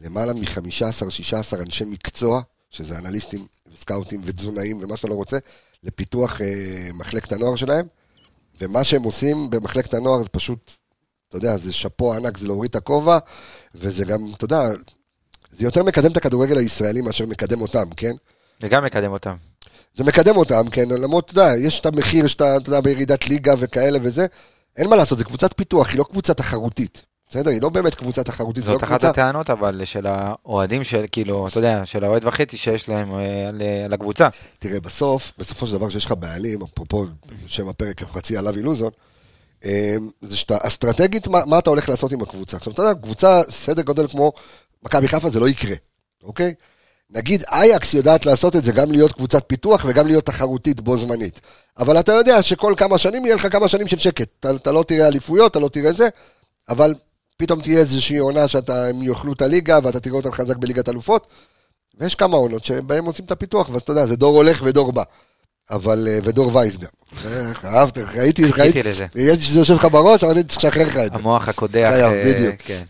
למעלה 0.00 0.32
מ-15-16 0.32 1.62
אנשי 1.62 1.84
מקצוע, 1.84 2.42
שזה 2.70 2.98
אנליסטים 2.98 3.46
וסקאוטים 3.74 4.20
ותזונאים 4.24 4.82
ומה 4.82 4.96
שאתה 4.96 5.08
לא 5.08 5.14
רוצה, 5.14 5.38
לפיתוח 5.82 6.40
אה, 6.40 6.88
מחלקת 6.94 7.32
הנוער 7.32 7.56
שלהם, 7.56 7.86
ומה 8.60 8.84
שהם 8.84 9.02
עושים 9.02 9.50
במחלקת 9.50 9.94
הנוער 9.94 10.22
זה 10.22 10.28
פשוט, 10.28 10.72
אתה 11.28 11.36
יודע, 11.36 11.56
זה 11.58 11.72
שאפו 11.72 12.14
ענק, 12.14 12.38
זה 12.38 12.46
להוריד 12.46 12.70
את 12.70 12.76
הכובע, 12.76 13.18
וזה 13.74 14.04
גם, 14.04 14.18
אתה 14.36 14.44
יודע, 14.44 14.68
זה 15.52 15.64
יותר 15.64 15.82
מקדם 15.82 16.12
את 16.12 16.16
הכדורגל 16.16 16.58
הישראלי 16.58 17.00
מאשר 17.00 17.26
מקדם 17.26 17.60
אותם, 17.60 17.90
כן? 17.96 18.12
וגם 18.62 18.84
מקדם 18.84 19.12
אותם. 19.12 19.36
זה 19.96 20.04
מקדם 20.04 20.36
אותם, 20.36 20.70
כן, 20.70 20.88
למרות, 20.88 21.30
אתה 21.30 21.40
יודע, 21.40 21.66
יש 21.66 21.80
את 21.80 21.86
המחיר 21.86 22.26
שאתה, 22.26 22.56
אתה 22.56 22.68
יודע, 22.68 22.80
בירידת 22.80 23.28
ליגה 23.28 23.54
וכאלה 23.58 23.98
וזה, 24.02 24.26
אין 24.76 24.90
מה 24.90 24.96
לעשות, 24.96 25.18
זו 25.18 25.24
קבוצת 25.24 25.56
פיתוח, 25.56 25.88
היא 25.88 25.98
לא 25.98 26.04
קבוצה 26.04 26.34
תחרותית. 26.34 27.02
בסדר? 27.28 27.50
היא 27.50 27.62
לא 27.62 27.68
באמת 27.68 27.94
קבוצה 27.94 28.22
תחרותית, 28.22 28.66
לא 28.66 28.72
זאת 28.72 28.82
אחת 28.82 28.90
קבוצה... 28.90 29.10
הטענות 29.10 29.50
אבל 29.50 29.84
של 29.84 30.06
האוהדים 30.06 30.84
של, 30.84 31.04
כאילו, 31.12 31.48
אתה 31.48 31.58
יודע, 31.58 31.86
של 31.86 32.04
האוהד 32.04 32.24
וחצי 32.24 32.56
שיש 32.56 32.88
להם 32.88 33.14
אה, 33.14 33.48
על 33.48 33.62
על 33.84 33.92
הקבוצה. 33.92 34.28
תראה, 34.58 34.80
בסוף, 34.80 35.32
בסופו 35.38 35.66
של 35.66 35.72
דבר 35.72 35.88
שיש 35.88 36.06
לך 36.06 36.12
בעלים, 36.12 36.62
אפרופו 36.62 37.04
שם 37.46 37.68
הפרק 37.68 38.02
חצי 38.02 38.36
עליו 38.36 38.56
אילוזון, 38.56 38.90
אה, 39.64 39.96
זה 40.22 40.36
שאתה, 40.36 40.56
אסטרטגית, 40.60 41.28
מה, 41.28 41.44
מה 41.46 41.58
אתה 41.58 41.70
הולך 41.70 41.88
לעשות 41.88 42.12
עם 42.12 42.22
הקבוצה? 42.22 42.56
עכשיו, 42.56 42.72
אתה 42.72 42.82
יודע, 42.82 43.00
קבוצה, 43.00 43.42
סדר 43.50 43.82
גודל 43.82 44.08
כמו 44.08 44.32
מכבי 44.82 45.08
חיפה, 45.08 45.30
זה 45.30 45.40
לא 45.40 45.48
יקרה, 45.48 45.76
אוקיי? 46.22 46.54
נגיד 47.10 47.44
אייקס 47.52 47.94
יודעת 47.94 48.26
לעשות 48.26 48.56
את 48.56 48.64
זה, 48.64 48.72
גם 48.72 48.92
להיות 48.92 49.12
קבוצת 49.12 49.44
פיתוח 49.46 49.84
וגם 49.88 50.06
להיות 50.06 50.26
תחרותית 50.26 50.80
בו 50.80 50.96
זמנית. 50.96 51.40
אבל 51.78 52.00
אתה 52.00 52.12
יודע 52.12 52.42
שכל 52.42 52.74
כמה 52.76 52.98
שנים 52.98 53.24
יהיה 53.24 53.34
לך 53.34 53.52
כמה 53.52 53.68
שנים 53.68 53.88
של 53.88 53.98
שקט. 53.98 54.28
אתה, 54.40 54.50
אתה 54.50 54.72
לא 54.72 54.84
תראה 54.88 55.08
אליפויות, 55.08 55.50
אתה 55.50 55.58
לא 55.58 55.68
תראה 55.68 55.92
זה, 55.92 56.08
אבל 56.68 56.94
פתאום 57.36 57.60
תהיה 57.60 57.78
איזושהי 57.78 58.18
עונה 58.18 58.48
שהם 58.48 59.02
יאכלו 59.02 59.32
את 59.32 59.42
הליגה 59.42 59.78
ואתה 59.82 60.00
תראה 60.00 60.16
אותם 60.16 60.32
חזק 60.32 60.56
בליגת 60.56 60.88
אלופות. 60.88 61.26
ויש 62.00 62.14
כמה 62.14 62.36
עונות 62.36 62.64
שבהם 62.64 63.04
עושים 63.04 63.24
את 63.24 63.30
הפיתוח, 63.30 63.68
ואז 63.70 63.82
אתה 63.82 63.92
יודע, 63.92 64.06
זה 64.06 64.16
דור 64.16 64.36
הולך 64.36 64.60
ודור 64.64 64.92
בא. 64.92 65.02
אבל, 65.70 66.08
אה, 66.10 66.18
ודור 66.24 66.56
וייס 66.56 66.76
גם. 66.76 66.88
אה, 67.24 67.52
אהבת, 67.64 67.98
ראיתי, 67.98 68.44
ראיתי, 68.44 68.82
לזה. 68.82 69.06
ראיתי 69.16 69.42
שזה 69.42 69.58
יושב 69.58 69.74
לך 69.74 69.84
בראש, 69.84 70.24
אבל 70.24 70.32
אני 70.32 70.44
צריך 70.44 70.64
לשחרר 70.64 70.86
לך 70.86 70.96
את 70.96 71.12
זה. 71.12 71.18
המוח 71.18 71.48
הקודח. 71.48 71.90
חייב, 71.92 72.12
אה, 72.12 72.24
בדיוק. 72.24 72.54
כן. 72.64 72.84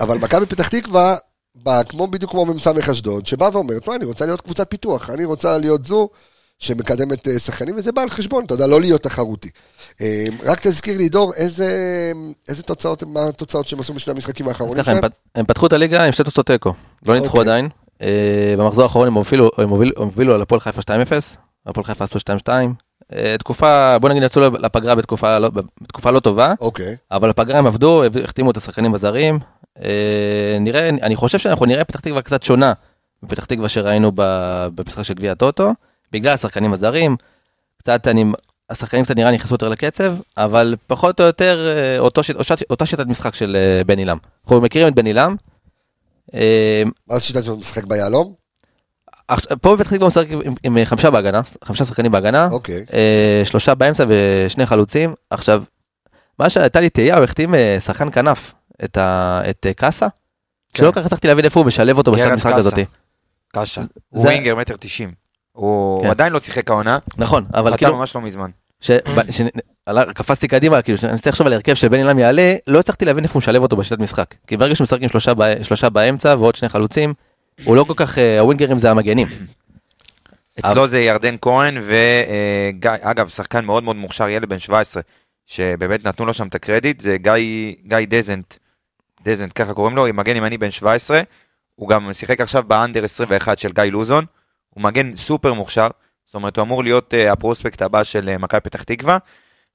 אבל 0.00 0.18
מכבי 0.18 0.46
פתח 0.46 0.68
תקווה, 0.68 1.16
באה 1.54 1.84
כמו 1.84 2.06
בדיוק 2.06 2.30
כמו 2.30 2.46
מ"ס 2.46 2.66
אשדוד, 2.66 3.26
שבאה 3.26 3.48
ואומרת, 3.52 3.88
מה, 3.88 3.94
אני 3.94 4.04
רוצה 4.04 4.26
להיות 4.26 4.40
קבוצת 4.40 4.70
פיתוח, 4.70 5.10
אני 5.10 5.24
רוצה 5.24 5.58
להיות 5.58 5.84
זו 5.84 6.08
שמקדמת 6.58 7.28
אה, 7.28 7.38
שחקנים, 7.38 7.74
וזה 7.76 7.92
בא 7.92 8.02
על 8.02 8.08
חשבון, 8.10 8.44
אתה 8.44 8.54
יודע, 8.54 8.66
לא 8.66 8.80
להיות 8.80 9.02
תחרותי. 9.02 9.48
אה, 10.00 10.24
רק 10.44 10.60
תזכיר 10.66 10.98
לי, 10.98 11.08
דור, 11.08 11.32
איזה, 11.34 11.66
איזה 12.48 12.62
תוצאות, 12.62 13.02
מה 13.02 13.20
התוצאות 13.28 13.68
שהם 13.68 13.80
עשו 13.80 13.94
בשני 13.94 14.12
המשחקים 14.14 14.46
אז 14.46 14.52
האחרונים 14.52 14.76
ככה, 14.76 14.90
הם 14.90 14.96
שלהם? 14.98 15.10
פת- 15.10 15.16
הם 15.34 15.46
פתחו 15.46 15.66
את 15.66 15.72
הליגה 15.72 16.04
עם 16.04 16.12
שתי 16.12 16.24
תוצאות 16.24 16.46
תיקו. 16.46 16.72
לא 17.06 17.14
ניצחו 17.14 17.38
אוקיי. 17.38 17.40
עדיין. 17.52 17.68
אה, 18.02 18.54
במחזור 18.58 18.82
האחרון 18.84 19.06
הם 19.06 19.14
הובילו- 19.14 19.50
הם 19.58 19.68
הובילו- 19.68 19.92
הם 19.96 20.02
הובילו 20.04 20.34
על 20.34 20.42
הפועל 20.42 20.60
חיפה 20.60 20.80
2-0. 20.82 21.36
הפועל 21.66 21.84
חיפה 21.84 22.04
עשו 22.04 22.18
2-2. 22.20 22.74
אה, 23.12 23.34
תקופה, 23.38 23.98
בוא 23.98 24.08
נגיד 24.08 24.22
יצאו 24.22 24.42
לפגרה 24.42 24.94
בתקופה 24.94 25.38
לא- 25.38 25.50
בתקופה 25.80 26.10
לא 26.10 26.20
טובה. 26.20 26.54
אוקיי, 26.60 26.96
אבל 27.10 27.28
בפגרה 27.28 27.58
הם 27.58 27.66
עבדו, 27.66 28.02
החתימו 28.24 28.50
את 28.50 28.56
השחקנים 28.56 28.94
הזרים. 28.94 29.38
אה, 29.82 29.90
נראה, 30.60 30.88
אני 30.88 31.16
חושב 31.16 31.38
שאנחנו 31.38 31.66
נראה 31.66 31.84
פתח 31.84 32.00
תקווה 32.00 32.22
קצת 32.22 32.42
שונה 32.42 32.72
מפתח 33.22 33.44
תקווה 33.44 33.68
שראינו 33.68 34.12
במשחק 34.14 35.02
של 35.02 35.14
גביע 35.14 35.32
הטוטו, 35.32 35.72
בגלל 36.12 36.32
השחקנים 36.34 36.72
הזרים. 36.72 37.16
קצת 37.78 38.08
אני, 38.08 38.24
השחקנים 38.70 39.04
קצת 39.04 39.16
נראה 39.16 39.30
נכנסו 39.30 39.54
יותר 39.54 39.68
לקצב, 39.68 40.14
אבל 40.36 40.76
פחות 40.86 41.20
או 41.20 41.24
יותר 41.26 41.66
אה, 41.76 41.98
אותו, 41.98 42.22
שיט- 42.22 42.36
אותה- 42.36 42.54
אותה 42.70 42.86
שיטת 42.86 43.06
משחק 43.06 43.34
של 43.34 43.56
אה, 43.56 43.84
בן 43.84 43.98
עילם. 43.98 44.16
אנחנו 44.44 44.60
מכירים 44.60 44.88
את 44.88 44.94
בן 44.94 45.06
עילם. 45.06 45.36
אה, 46.34 46.82
מה 47.08 47.14
זה 47.14 47.20
שיטת 47.20 47.48
משחק 47.48 47.84
ביהלום? 47.84 48.32
פה 49.60 49.76
בפתח 49.76 49.90
תקווה 49.90 50.06
משחק 50.08 50.26
עם, 50.30 50.40
עם 50.62 50.84
חמישה 50.84 51.10
בהגנה, 51.10 51.40
חמישה 51.64 51.84
שחקנים 51.84 52.12
בהגנה. 52.12 52.48
אוקיי. 52.50 52.84
אה, 52.92 53.42
שלושה 53.44 53.74
באמצע 53.74 54.04
ושני 54.08 54.66
חלוצים. 54.66 55.14
עכשיו, 55.30 55.62
מה 56.38 56.50
שהייתה 56.50 56.80
לי 56.80 56.90
תהייה, 56.90 57.16
הוא 57.16 57.24
החתים 57.24 57.54
אה, 57.54 57.76
שחקן 57.80 58.08
כנף, 58.12 58.52
את, 58.84 58.96
ה, 58.96 59.42
את 59.50 59.66
אה, 59.66 59.72
קאסה, 59.74 60.06
שלא 60.76 60.90
כל 60.92 61.00
כך 61.00 61.06
הצלחתי 61.06 61.28
להבין 61.28 61.44
איפה 61.44 61.60
הוא 61.60 61.66
משלב 61.66 61.98
אותו 61.98 62.12
בשיטת 62.12 62.30
המשחק 62.32 62.52
קאסה. 62.52 62.70
קשה. 63.56 63.80
זה- 63.80 63.86
הוא 64.08 64.24
ווינגר 64.24 64.54
מטר 64.56 64.74
תשעים. 64.80 65.25
הוא 65.56 66.02
כן. 66.02 66.10
עדיין 66.10 66.32
לא 66.32 66.38
שיחק 66.40 66.70
העונה, 66.70 66.98
נכון, 67.18 67.44
אבל 67.54 67.76
כאילו, 67.76 67.96
ממש 67.96 68.14
לא 68.14 68.20
מזמן. 68.20 68.50
ש- 68.80 68.90
ב- 68.90 69.30
ש- 69.30 69.42
קפצתי 70.14 70.48
קדימה, 70.48 70.82
כאילו, 70.82 70.98
כשניסיתי 70.98 71.28
לחשוב 71.28 71.46
על 71.46 71.52
הרכב 71.52 71.74
שבן 71.74 71.98
אילם 71.98 72.18
יעלה, 72.18 72.54
לא 72.66 72.78
הצלחתי 72.78 73.04
להבין 73.04 73.24
איפה 73.24 73.32
הוא 73.34 73.38
משלב 73.38 73.62
אותו 73.62 73.76
בשיטת 73.76 73.98
משחק. 73.98 74.34
כי 74.46 74.56
ברגע 74.56 74.74
שהוא 74.74 74.84
משחק 74.84 74.98
עם 75.02 75.08
שלושה 75.08 75.34
בא- 75.34 75.62
שלושה 75.62 75.88
באמצע 75.90 76.34
ועוד 76.38 76.54
שני 76.54 76.68
חלוצים, 76.68 77.14
הוא 77.64 77.76
לא 77.76 77.84
כל 77.84 77.92
כך, 77.96 78.18
אה, 78.18 78.40
הווינגרים 78.40 78.78
זה 78.78 78.90
המגנים. 78.90 79.26
אצלו 80.58 80.86
זה 80.86 81.00
ירדן 81.00 81.36
כהן 81.42 81.76
וגיא, 81.82 82.90
אגב, 83.00 83.28
שחקן 83.28 83.64
מאוד 83.64 83.82
מאוד 83.82 83.96
מוכשר, 83.96 84.28
ילד 84.28 84.48
בן 84.48 84.58
17, 84.58 85.02
שבאמת 85.46 86.04
נתנו 86.04 86.26
לו 86.26 86.34
שם 86.34 86.46
את 86.46 86.54
הקרדיט, 86.54 87.00
זה 87.00 87.16
גיא, 87.18 87.32
גיא 87.86 87.98
דזנט, 88.08 88.54
דזנט, 89.24 89.52
ככה 89.54 89.74
קוראים 89.74 89.96
לו, 89.96 90.06
מגן 90.14 90.36
ימני 90.36 90.58
בן 90.58 90.70
17, 90.70 91.20
הוא 91.74 91.88
גם 91.88 92.12
שיחק 92.12 92.40
עכשיו 92.40 92.62
באנדר 92.66 93.04
21 93.04 93.58
של 93.58 93.72
גיא 93.72 93.84
לוזון, 93.84 94.24
הוא 94.76 94.82
מגן 94.82 95.16
סופר 95.16 95.52
מוכשר, 95.52 95.88
זאת 96.26 96.34
אומרת, 96.34 96.56
הוא 96.56 96.62
אמור 96.62 96.84
להיות 96.84 97.14
uh, 97.14 97.32
הפרוספקט 97.32 97.82
הבא 97.82 98.04
של 98.04 98.30
uh, 98.34 98.38
מכבי 98.38 98.60
פתח 98.60 98.82
תקווה, 98.82 99.18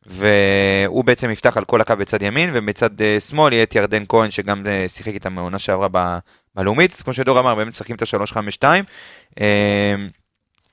והוא 0.05 1.03
בעצם 1.03 1.29
יפתח 1.29 1.57
על 1.57 1.65
כל 1.65 1.81
הקו 1.81 1.93
בצד 1.99 2.21
ימין, 2.21 2.49
ובצד 2.53 2.89
uh, 3.01 3.19
שמאל 3.19 3.53
יהיה 3.53 3.63
את 3.63 3.75
ירדן 3.75 4.03
כהן, 4.09 4.31
שגם 4.31 4.63
uh, 4.65 4.89
שיחק 4.89 5.13
איתם 5.13 5.33
מעונה 5.33 5.59
שעברה 5.59 5.87
ב- 5.91 6.17
בלאומית, 6.55 6.93
כמו 6.93 7.13
שדור 7.13 7.39
אמר, 7.39 7.55
באמת 7.55 7.67
משחקים 7.67 7.95
את 7.95 8.01
ה-352. 8.01 8.63
Uh, 9.39 9.41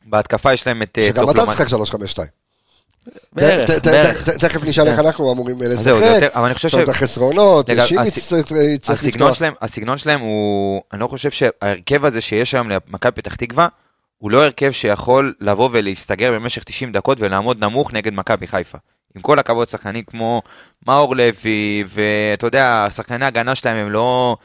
בהתקפה 0.07 0.53
יש 0.53 0.67
להם 0.67 0.83
את... 0.83 0.99
שגם 1.09 1.31
אתה. 1.31 1.47
תשחק 1.47 1.69
352. 1.69 2.29
בערך, 3.33 3.71
ת- 3.71 3.75
ת- 3.75 3.87
בערך. 3.87 4.23
ת- 4.29 4.45
תכף 4.45 4.65
נשאל 4.65 4.89
איך 4.89 4.99
אנחנו 4.99 5.33
אמורים 5.33 5.57
לשחק. 5.63 5.87
יותר, 5.87 6.29
אבל 6.35 6.45
אני 6.45 6.55
חושב 6.55 6.69
יש 6.69 6.75
לנו 6.75 6.85
את 6.85 6.89
החסרונות, 6.89 7.71
שימי 7.87 8.11
צריך 8.83 9.05
לפתוח. 9.05 9.35
שלהם, 9.35 9.55
הסגנון 9.61 9.99
שלהם 9.99 10.21
הוא, 10.21 10.83
אני 10.93 11.01
לא 11.01 11.07
חושב 11.07 11.31
שההרכב 11.31 12.05
הזה 12.05 12.21
שיש 12.21 12.55
היום 12.55 12.69
למכבי 12.69 13.13
פתח 13.13 13.35
תקווה, 13.35 13.69
הוא 14.19 14.31
לא 14.31 14.45
הרכב 14.45 14.71
שיכול 14.73 15.35
לבוא 15.41 15.69
ולהסתגר 15.73 16.33
במשך 16.33 16.65
90 16.65 16.93
דקות 16.93 17.21
ולעמוד 17.21 17.65
נמוך 17.65 17.93
נגד 17.93 18.13
מכבי 18.13 18.47
חיפה. 18.47 18.79
עם 19.17 19.23
כל 19.23 19.39
הכבוד, 19.39 19.69
שחקנים 19.69 20.05
כמו 20.05 20.43
מאור 20.87 21.17
לוי, 21.17 21.85
ואתה 21.87 22.47
יודע, 22.47 22.87
שחקני 22.91 23.25
ההגנה 23.25 23.55
שלהם 23.55 23.77
הם 23.77 23.91
לא, 23.91 24.37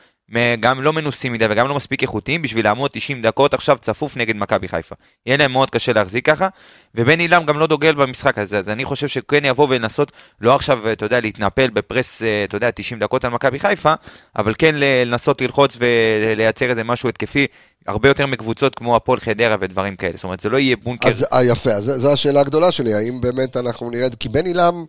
גם 0.59 0.81
לא 0.81 0.93
מנוסים 0.93 1.33
מדי 1.33 1.45
וגם 1.49 1.67
לא 1.67 1.75
מספיק 1.75 2.01
איכותיים 2.01 2.41
בשביל 2.41 2.65
לעמוד 2.65 2.91
90 2.93 3.21
דקות 3.21 3.53
עכשיו 3.53 3.77
צפוף 3.81 4.17
נגד 4.17 4.35
מכבי 4.35 4.67
חיפה. 4.67 4.95
יהיה 5.25 5.37
להם 5.37 5.51
מאוד 5.51 5.69
קשה 5.69 5.93
להחזיק 5.93 6.25
ככה, 6.25 6.47
ובן 6.95 7.19
עילם 7.19 7.45
גם 7.45 7.59
לא 7.59 7.67
דוגל 7.67 7.93
במשחק 7.95 8.37
הזה, 8.37 8.57
אז 8.59 8.69
אני 8.69 8.85
חושב 8.85 9.07
שכן 9.07 9.45
יבוא 9.45 9.67
ולנסות, 9.69 10.11
לא 10.41 10.55
עכשיו, 10.55 10.91
אתה 10.91 11.05
יודע, 11.05 11.19
להתנפל 11.19 11.69
בפרס, 11.69 12.23
אה, 12.23 12.43
אתה 12.43 12.57
יודע, 12.57 12.71
90 12.71 12.99
דקות 12.99 13.25
על 13.25 13.31
מכבי 13.31 13.59
חיפה, 13.59 13.93
אבל 14.35 14.53
כן 14.57 14.75
לנסות 14.77 15.41
ללחוץ 15.41 15.77
ולייצר 15.79 16.69
איזה 16.69 16.83
משהו 16.83 17.09
התקפי, 17.09 17.47
הרבה 17.87 18.07
יותר 18.09 18.25
מקבוצות 18.25 18.75
כמו 18.75 18.95
הפועל 18.95 19.19
חדרה 19.19 19.55
ודברים 19.61 19.95
כאלה. 19.95 20.13
זאת 20.15 20.23
אומרת, 20.23 20.39
זה 20.39 20.49
לא 20.49 20.57
יהיה 20.57 20.75
בונקר. 20.75 21.09
אז 21.09 21.25
אה, 21.33 21.43
יפה, 21.43 21.71
אז 21.71 21.83
זו- 21.97 22.11
השאלה 22.13 22.39
הגדולה 22.39 22.71
שלי, 22.71 22.93
האם 22.93 23.21
באמת 23.21 23.57
אנחנו 23.57 23.89
נראה, 23.89 24.07
כי 24.19 24.29
בן 24.29 24.45
עילם, 24.45 24.85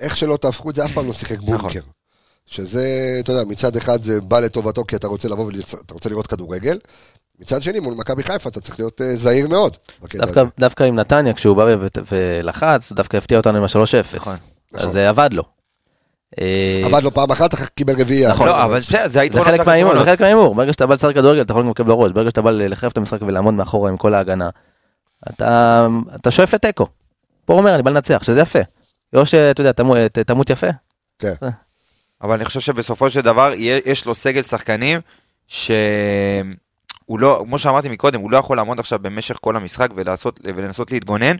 איך 0.00 0.16
שלא 0.16 0.36
תהפכו 0.36 0.70
את 0.70 0.74
זה, 0.74 0.84
אף 0.84 0.92
פעם 0.92 1.06
לא 1.06 1.12
שיחק 1.12 1.36
נכון. 1.48 1.70
שזה, 2.46 3.16
אתה 3.20 3.32
יודע, 3.32 3.44
מצד 3.44 3.76
אחד 3.76 4.02
זה 4.02 4.20
בא 4.20 4.40
לטובתו 4.40 4.84
כי 4.88 4.96
אתה 4.96 5.06
רוצה 5.06 5.28
לבוא 5.28 5.44
ואתה 5.46 5.94
רוצה 5.94 6.08
לראות 6.08 6.26
כדורגל, 6.26 6.78
מצד 7.40 7.62
שני, 7.62 7.80
מול 7.80 7.94
מכבי 7.94 8.22
חיפה 8.22 8.48
אתה 8.48 8.60
צריך 8.60 8.78
להיות 8.80 9.00
אה, 9.00 9.16
זהיר 9.16 9.48
מאוד. 9.48 9.76
דווקא, 10.58 10.84
עם 10.84 10.96
נתניה, 10.96 11.32
כשהוא 11.34 11.56
בא 11.56 11.66
ולחץ, 12.12 12.92
דווקא 12.92 13.16
הפתיע 13.16 13.38
אותנו 13.38 13.58
עם 13.58 13.64
ה-3-0. 13.64 14.16
נכון. 14.16 14.36
נכון. 14.72 14.86
אז 14.86 14.92
זה 14.92 15.08
עבד 15.08 15.30
לו. 15.32 15.42
אה, 16.40 16.80
עבד 16.84 17.02
לו 17.02 17.10
פעם 17.14 17.30
אחת, 17.30 17.54
אחר 17.54 17.64
כך 17.64 17.68
קיבל 17.68 18.00
רביעייה. 18.00 18.30
נכון, 18.30 18.46
לא, 18.48 18.64
אבל 18.64 18.80
זה 18.80 19.20
מההימור, 19.66 19.98
זה. 19.98 20.04
חלק 20.04 20.20
מההימור. 20.20 20.54
ברגע 20.54 20.72
שאתה 20.72 20.86
בא 20.86 20.94
לשחק 20.94 21.14
כדורגל, 21.14 21.40
אתה 21.42 21.52
יכול 21.52 21.62
גם 21.62 21.70
לקבל 21.70 21.88
בראש. 21.88 22.12
ברגע 22.12 22.30
שאתה 22.30 22.42
בא 22.42 22.50
לחרב 22.50 22.90
את 22.90 22.96
המשחק 22.98 23.22
ולעמוד 23.22 23.54
מאחורה 23.54 23.90
עם 23.90 23.96
כל 23.96 24.14
ההגנה, 24.14 24.50
אתה, 25.30 25.86
אתה 26.14 26.30
שואף 26.30 26.54
לתיקו. 26.54 26.86
פה 27.44 27.52
הוא 27.52 27.60
אומר, 27.60 27.74
אני 27.74 27.82
בא 27.82 27.90
לנצח, 27.90 28.22
שזה 28.22 28.40
יפה. 28.40 28.58
או 29.16 29.26
שאתה 29.26 29.60
יודע, 29.60 29.72
תמו- 29.72 29.94
ת- 30.12 30.18
תמות 30.18 30.50
יפה. 30.50 30.66
אבל 32.22 32.34
אני 32.34 32.44
חושב 32.44 32.60
שבסופו 32.60 33.10
של 33.10 33.20
דבר 33.20 33.52
יש 33.56 34.06
לו 34.06 34.14
סגל 34.14 34.42
שחקנים 34.42 35.00
שהוא 35.46 35.68
לא, 37.08 37.42
כמו 37.44 37.58
שאמרתי 37.58 37.88
מקודם, 37.88 38.20
הוא 38.20 38.30
לא 38.30 38.36
יכול 38.36 38.56
לעמוד 38.56 38.80
עכשיו 38.80 38.98
במשך 38.98 39.38
כל 39.40 39.56
המשחק 39.56 39.88
ולעשות, 39.94 40.40
ולנסות 40.44 40.92
להתגונן, 40.92 41.36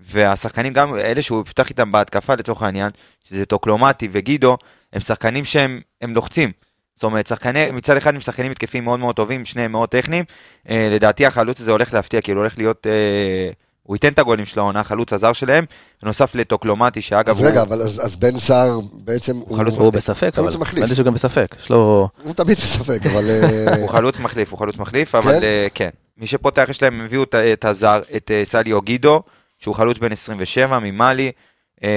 והשחקנים 0.00 0.72
גם 0.72 0.94
אלה 0.94 1.22
שהוא 1.22 1.42
יפתח 1.42 1.70
איתם 1.70 1.92
בהתקפה 1.92 2.34
לצורך 2.34 2.62
העניין, 2.62 2.90
שזה 3.28 3.46
טוקלומטי 3.46 4.08
וגידו, 4.12 4.56
הם 4.92 5.00
שחקנים 5.00 5.44
שהם 5.44 5.80
הם 6.00 6.14
לוחצים. 6.14 6.52
זאת 6.96 7.04
אומרת, 7.04 7.26
שחקני, 7.26 7.70
מצד 7.70 7.96
אחד 7.96 8.14
הם 8.14 8.20
שחקנים 8.20 8.50
התקפיים 8.50 8.84
מאוד 8.84 9.00
מאוד 9.00 9.16
טובים, 9.16 9.44
שניהם 9.44 9.72
מאוד 9.72 9.88
טכניים. 9.88 10.24
אה, 10.70 10.88
לדעתי 10.92 11.26
החלוץ 11.26 11.60
הזה 11.60 11.70
הולך 11.70 11.94
להפתיע, 11.94 12.20
כאילו 12.20 12.40
הולך 12.40 12.58
להיות, 12.58 12.86
אה, 12.86 13.50
הוא 13.82 13.96
ייתן 13.96 14.12
את 14.12 14.18
הגולים 14.18 14.46
של 14.46 14.60
העונה, 14.60 14.80
החלוץ 14.80 15.12
הזר 15.12 15.32
שלהם, 15.32 15.64
בנוסף 16.02 16.34
לטוקלומטי, 16.34 17.00
שאגב 17.00 17.28
אז 17.34 17.40
הוא... 17.40 17.48
רגע, 17.48 17.62
אבל 17.62 17.82
אז 17.82 18.00
אז 18.06 18.16
בן 18.16 18.38
סער 18.38 18.80
בעצם, 18.92 19.36
הוא 19.36 19.56
חלוץ 19.56 19.76
הוא 19.76 19.92
בספק, 19.92 20.22
אבל 20.24 20.32
חלוץ 20.32 20.56
מחליף. 20.56 20.78
נראה 20.78 20.88
לי 20.88 20.94
שהוא 20.94 21.06
גם 21.06 21.14
בספק. 21.14 21.56
יש 21.60 21.70
לו... 21.70 22.08
הוא 22.22 22.34
תמיד 22.34 22.56
בספק, 22.58 23.06
אבל... 23.06 23.30
אה, 23.30 23.76
הוא 23.80 23.88
חלוץ 23.88 24.18
מחליף, 24.18 24.50
הוא 24.50 24.58
חלוץ 24.58 24.76
מחליף, 24.78 25.14
אבל 25.14 25.32
כן? 25.32 25.42
אה, 25.42 25.66
כן. 25.74 25.88
מי 26.18 26.26
שפותח 26.26 26.66
יש 26.70 26.82
להם, 26.82 26.94
הם 27.00 27.04
הביאו 27.04 27.22
את- 27.22 27.34
את 27.34 27.64
הזר, 27.64 28.00
את 28.16 28.30
אה, 28.30 28.44
סליו 28.44 28.82
גידו, 28.82 29.22
שהוא 29.58 29.74
חלוץ 29.74 29.98
בן 29.98 30.12
27 30.12 30.78
ממאלי. 30.78 31.32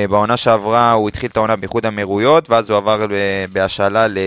בעונה 0.09 0.37
שעברה 0.37 0.91
הוא 0.91 1.07
התחיל 1.09 1.29
את 1.29 1.37
העונה 1.37 1.55
באיחוד 1.55 1.85
האמירויות, 1.85 2.49
ואז 2.49 2.69
הוא 2.69 2.77
עבר 2.77 3.05
בהשאלה 3.53 4.07
ל- 4.07 4.17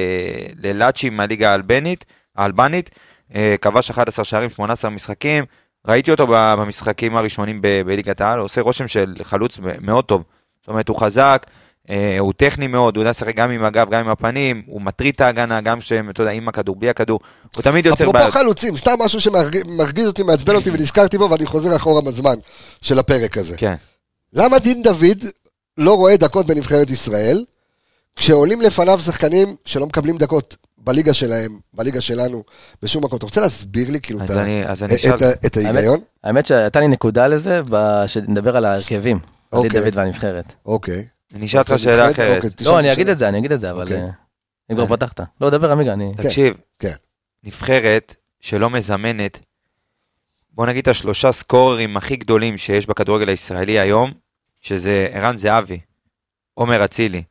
ללאצ'י 0.63 1.11
מהליגה 1.11 1.51
האלבנית, 1.53 2.05
האלבנית. 2.37 2.91
כבש 3.61 3.91
11 3.91 4.25
שערים, 4.25 4.51
18 4.51 4.91
משחקים. 4.91 5.45
ראיתי 5.89 6.11
אותו 6.11 6.27
במשחקים 6.29 7.17
הראשונים 7.17 7.63
בליגת 7.63 8.21
העל, 8.21 8.39
עושה 8.39 8.61
רושם 8.61 8.89
של 8.89 9.15
חלוץ 9.23 9.59
מאוד 9.81 10.05
טוב. 10.05 10.23
זאת 10.61 10.69
אומרת, 10.69 10.89
הוא 10.89 10.97
חזק, 10.97 11.47
אה, 11.91 12.17
הוא 12.19 12.33
טכני 12.37 12.67
מאוד, 12.67 12.97
הוא 12.97 13.03
יודע 13.03 13.11
לשחק 13.11 13.35
גם 13.35 13.51
עם 13.51 13.65
הגב, 13.65 13.91
גם 13.91 14.01
עם 14.01 14.09
הפנים, 14.09 14.63
הוא 14.67 14.83
מטריד 14.83 15.15
את 15.15 15.21
ההגנה, 15.21 15.61
גם 15.61 15.81
שהם, 15.81 16.11
אתה 16.11 16.23
יודע, 16.23 16.33
עם 16.33 16.49
הכדור, 16.49 16.77
בלי 16.77 16.89
הכדור. 16.89 17.21
הוא 17.57 17.63
תמיד 17.63 17.87
יוצר 17.87 18.05
אפרופו 18.05 18.19
בעיות. 18.19 18.35
חלוצים, 18.35 18.77
סתם 18.77 18.95
משהו 18.99 19.21
שמרגיז 19.21 20.07
אותי, 20.07 20.23
מעצבן 20.23 20.55
אותי 20.55 20.71
ונזכרתי 20.71 21.19
בו, 21.19 21.31
ואני 21.31 21.47
חוזר 21.47 21.77
אחורה 21.77 22.01
בזמן 22.01 22.35
של 22.83 22.99
הפרק 22.99 23.39
הזה. 23.39 23.57
כן. 23.57 23.75
למה 24.33 24.59
דין 24.59 24.83
דוד 24.83 25.19
לא 25.79 25.95
רואה 25.95 26.17
דקות 26.17 26.47
בנבחרת 26.47 26.91
ישראל, 26.91 27.45
כשעולים 28.17 28.61
לפניו 28.61 28.99
שחקנים 28.99 29.57
שלא 29.65 29.87
מקבלים 29.87 30.17
דקות 30.17 30.57
בליגה 30.85 31.15
שלהם, 31.15 31.59
בליגה 31.75 32.01
שלנו, 32.01 32.43
בשום 32.83 33.05
מקום. 33.05 33.17
אתה 33.17 33.27
רוצה 33.27 33.41
להסביר 33.41 33.91
לי 33.91 34.01
כאילו 34.01 34.21
אז 34.23 34.31
את 34.31 34.37
ה- 34.37 34.43
אני- 34.45 34.67
אז 34.67 34.83
אני 34.83 34.95
את 35.15 35.23
ה- 35.23 35.47
את 35.47 35.57
ההיגיון? 35.57 36.01
האמת 36.25 36.47
שהייתה 36.47 36.81
לי 36.81 36.89
נקודה 36.89 37.27
לזה, 37.27 37.61
שנדבר 38.07 38.57
על 38.57 38.65
ההרכבים. 38.65 39.19
אוקיי. 39.53 39.71
דוד 39.81 39.97
והנבחרת. 39.97 40.53
אוקיי. 40.67 41.07
אני 41.35 41.47
אשאל 41.47 41.59
אותך 41.61 41.71
אתה 41.71 41.79
שאלה? 41.79 42.11
אחרת. 42.11 42.45
אוקיי, 42.45 42.67
לא, 42.67 42.79
אני 42.79 42.93
אגיד. 42.93 43.09
את 43.09 43.19
זה, 43.19 43.29
אני 43.29 43.39
אגיד 43.39 43.53
את 43.53 43.61
זה, 43.61 43.71
אבל... 43.71 43.83
אוקיי. 43.83 44.03
אה, 44.03 44.09
אם 44.71 44.77
כבר 44.77 44.87
פתחת. 44.87 45.21
לא, 45.41 45.51
דבר 45.51 45.73
עמיגה, 45.73 45.93
אני... 45.93 46.13
תקשיב, 46.17 46.55
כן. 46.79 46.95
נבחרת 47.45 48.15
שלא 48.41 48.71
מזמנת, 48.71 49.39
בוא 50.53 50.67
נגיד 50.67 50.83
את 50.83 50.89
השלושה 50.89 51.33
סקוררים 51.33 51.97
הכי 51.97 52.17
גדולים 52.17 52.59
שיש 52.59 52.87
בכדורגל 52.87 53.29
הישראלי 53.29 53.79
היום, 53.79 54.13
שזה 54.61 55.09
ערן 55.13 55.37
זהבי, 55.37 55.81
עומר 56.55 56.85
אצילי, 56.85 57.23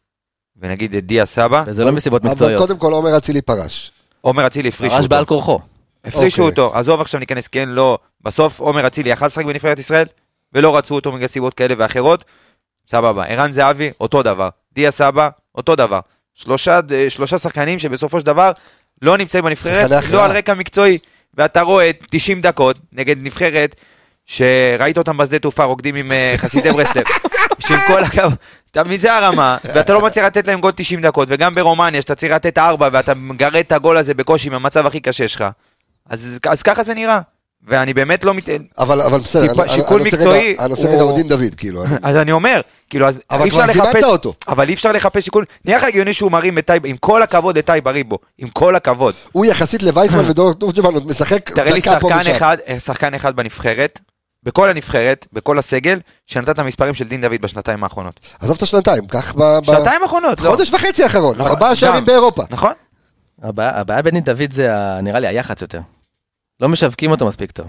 ונגיד 0.62 0.96
את 0.96 1.06
דיה 1.06 1.26
סבא, 1.26 1.64
וזה 1.68 1.84
לא 1.84 1.92
מסיבות 1.92 2.22
אבל 2.22 2.32
מקצועיות. 2.32 2.62
קודם 2.62 2.78
כל 2.80 2.94
עומר 2.94 3.18
אצילי 3.18 3.42
פרש. 3.42 3.92
עומר 4.22 4.48
אצילי 4.48 4.70
הפרישו 4.70 4.96
פרש 4.96 5.04
אותו. 5.04 5.16
בעל 5.16 5.26
כורחו. 5.26 5.60
הפרישו 6.06 6.42
אוקיי. 6.42 6.64
אותו, 6.64 6.78
עזוב 6.78 7.02
עכשיו 7.02 7.20
ניכנס 7.20 7.48
כן, 7.48 7.70
לא. 7.70 7.98
בסוף 8.22 8.60
עומר 8.60 8.88
אצילי 8.88 9.10
יכל 9.10 9.26
לשחק 9.26 9.46
בנבחרת 9.46 9.80
ישראל, 9.80 10.06
ולא 10.54 10.78
רצו 10.78 10.96
אותו 10.96 11.12
בגלל 11.12 11.28
סיבות 11.28 11.54
כאלה 11.54 11.74
ואחרות, 11.78 12.26
סבבה. 12.92 13.24
ערן 13.24 13.52
זהבי, 13.52 13.90
אותו 14.02 14.24
דבר. 14.24 14.50
דיה 14.74 14.92
סבא, 14.92 15.30
אותו 15.56 15.76
דבר. 15.76 16.00
שלושה, 16.34 16.80
אה, 16.92 17.10
שלושה 17.10 17.38
שחקנים 17.38 17.80
שבסופו 17.80 18.20
של 18.20 18.26
דבר 18.26 18.52
לא 19.02 19.18
נמצאים 19.18 19.44
בנבחרת. 19.44 19.92
לא 20.12 20.26
על 20.26 20.32
רקע 20.32 20.54
מקצועי. 20.54 20.98
ואתה 21.34 21.62
רואה 21.62 21.92
90 22.10 22.42
דקות 22.42 22.78
נגד 22.92 23.16
נבחרת, 23.20 23.76
שראית 24.28 24.98
אותם 24.98 25.18
בשדה 25.18 25.40
תעופה 25.40 25.64
רוקדים 25.64 25.96
עם 25.96 26.12
אה, 26.12 26.34
חסידי 26.38 26.72
ברסלב. 26.72 27.04
שעם 27.60 27.80
כל 27.88 28.04
הכבוד, 28.04 28.34
אתה 28.72 28.84
מזה 28.84 29.14
הרמה, 29.14 29.58
ואתה 29.74 29.94
לא 29.94 30.02
מצליח 30.06 30.26
לתת 30.26 30.48
להם 30.48 30.60
גול 30.62 30.72
90 30.76 31.02
דקות, 31.02 31.28
וגם 31.32 31.54
ברומניה, 31.54 32.02
שאתה 32.02 32.16
צריך 32.16 32.34
לתת 32.34 32.58
4, 32.58 32.90
ואתה 32.92 33.14
מגרד 33.14 33.56
את 33.56 33.72
הגול 33.72 33.98
הזה 33.98 34.14
בקושי 34.14 34.50
מהמצב 34.50 34.86
הכי 34.86 35.00
קשה 35.00 35.28
שלך. 35.28 35.44
אז, 36.10 36.40
אז 36.50 36.64
ככה 36.64 36.84
זה 36.84 36.94
נראה. 36.94 37.20
ואני 37.68 37.94
באמת 37.94 38.24
לא 38.24 38.34
מת... 38.34 38.50
אבל 38.78 39.02
אבל 39.02 39.20
בסדר, 39.20 39.48
טיפה- 39.48 39.64
אני- 39.64 39.70
שיקול 39.72 40.02
הנושא 40.02 40.16
מקצועי 40.16 40.50
רגע- 40.54 40.64
הנושא 40.64 40.82
הוא- 40.84 40.92
רגע 40.94 41.02
הוא 41.02 41.16
דין 41.16 41.28
דוד, 41.28 41.56
כאילו. 41.58 41.86
אני- 41.86 41.96
אז 42.04 42.16
אני 42.16 42.32
אומר, 42.32 42.62
כאילו, 42.90 43.08
אז 43.08 43.20
אבל 43.32 43.44
אי 43.44 43.50
אפשר 43.50 43.64
כבר 43.64 43.74
זימנת 43.74 43.88
לחפש... 43.96 44.04
אותו. 44.04 44.34
אבל 44.48 44.70
אי 44.70 44.74
אפשר 44.74 44.92
לחפש 44.92 45.24
שיקול... 45.26 45.46
נראה 45.66 45.78
לך 45.78 45.84
הגיוני 45.84 46.14
שהוא 46.14 46.32
מרים 46.32 46.58
את 46.58 46.66
טייב, 46.68 46.86
עם 46.86 46.98
כל 46.98 47.24
הכבוד 47.24 47.58
לטייב 47.58 47.88
אריבו, 47.88 48.18
עם 48.38 48.50
כל 48.50 48.76
הכבוד. 48.76 49.14
הוא 49.32 49.46
יחסית 49.46 49.84
לווייסמן 49.84 50.30
ודור 50.30 50.54
תורג'מן 50.54 50.94
עוד 50.94 51.08
משחק 51.08 51.50
תראה 51.52 51.74
לי 51.74 51.80
דקה 51.80 52.00
פה 52.00 52.10
שחקן 52.10 52.22
ושם. 52.22 52.32
אחד, 52.36 52.58
אה, 52.68 52.80
שחקן 52.80 53.14
אחד 53.14 53.36
בנבחרת, 53.36 54.00
בכל 54.48 54.70
הנבחרת, 54.70 55.28
בכל 55.34 55.60
הסגל, 55.60 56.00
שנתן 56.26 56.52
את 56.52 56.60
המספרים 56.60 56.94
של 56.94 57.08
דין 57.08 57.22
דוד 57.22 57.42
בשנתיים 57.42 57.84
האחרונות. 57.84 58.20
עזוב 58.40 58.56
את 58.58 58.62
השנתיים, 58.62 59.08
קח 59.08 59.34
ב... 59.38 59.60
שנתיים 59.64 60.04
האחרונות, 60.04 60.42
לא. 60.42 60.50
חודש 60.50 60.74
וחצי 60.74 61.04
האחרון, 61.04 61.38
נכון, 61.38 61.52
ארבעה 61.52 61.76
שערים. 61.76 62.06
באירופה. 62.06 62.44
נכון? 62.50 62.72
הבעיה 63.44 63.80
הבעיה 63.80 64.02
בדין 64.02 64.24
דוד 64.24 64.52
זה, 64.52 64.70
נראה 65.04 65.20
לי, 65.20 65.28
היח"צ 65.28 65.62
יותר. 65.62 65.80
לא 66.60 66.70
משווקים 66.70 67.12
אותו 67.12 67.26
מספיק 67.28 67.52
טוב. 67.52 67.66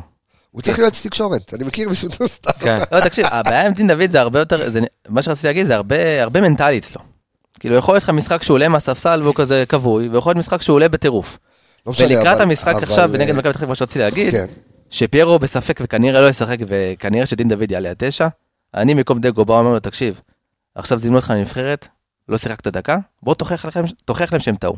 הוא 0.50 0.62
צריך 0.62 0.78
להיות 0.78 0.94
תקשורת, 1.02 1.54
אני 1.54 1.64
מכיר 1.64 1.88
מישהו 1.88 2.08
סתם. 2.26 2.50
כן. 2.60 2.78
לא, 2.92 3.00
תקשיב, 3.00 3.26
הבעיה 3.30 3.66
עם 3.66 3.72
דין 3.72 3.86
דוד 3.88 4.10
זה 4.10 4.20
הרבה 4.20 4.38
יותר, 4.38 4.70
זה, 4.70 4.80
מה 5.08 5.22
שרציתי 5.22 5.46
להגיד 5.46 5.66
זה 5.66 5.74
הרבה, 5.74 6.22
הרבה 6.22 6.40
מנטלי 6.40 6.78
אצלו. 6.78 7.00
כאילו, 7.60 7.76
יכול 7.76 7.94
להיות 7.94 8.02
לך 8.04 8.10
משחק 8.10 8.42
שהוא 8.42 8.54
עולה 8.54 8.68
מהספסל 8.68 9.20
והוא 9.22 9.34
כזה 9.34 9.64
כבוי, 9.68 10.08
ויכול 10.08 10.30
להיות 10.30 10.38
משחק 10.38 10.62
שהוא 10.62 10.74
עולה 10.74 10.88
בטירוף. 10.88 11.38
לא 11.86 11.92
משנה, 11.92 12.06
ולקראת 12.06 12.26
אבל- 12.26 12.42
המשחק 12.42 12.74
אבל, 12.74 12.82
עכשיו, 12.82 13.08
בנגד 13.12 13.34
מכבי 13.36 13.52
תקווה, 13.52 13.68
מה 13.68 13.74
שרציתי 13.74 13.98
להגיד, 13.98 14.30
כן. 14.34 14.46
שפיירו 14.90 15.38
בספק 15.38 15.81
וכנראה 15.83 16.20
לא 16.20 16.29
ישחק, 16.29 16.57
וכנראה 16.66 17.27
שדין 17.27 17.48
דוד 17.48 17.70
יעלה 17.70 17.90
עד 17.90 17.96
תשע, 17.98 18.29
אני 18.74 18.94
במקום 18.94 19.18
דגו 19.20 19.44
בא 19.44 19.53
ואומר 19.53 19.72
לו, 19.72 19.81
תקשיב, 19.81 20.20
עכשיו 20.74 20.98
זימנו 20.98 21.16
אותך 21.18 21.31
לנבחרת, 21.31 21.88
לא 22.29 22.38
שיחקת 22.38 22.66
דקה, 22.66 22.96
בוא 23.22 23.35
תוכיח 23.35 23.64
לכם- 23.64 23.85
תוכיח 24.05 24.33
להם 24.33 24.40
שהם 24.40 24.57
טעו. 24.57 24.77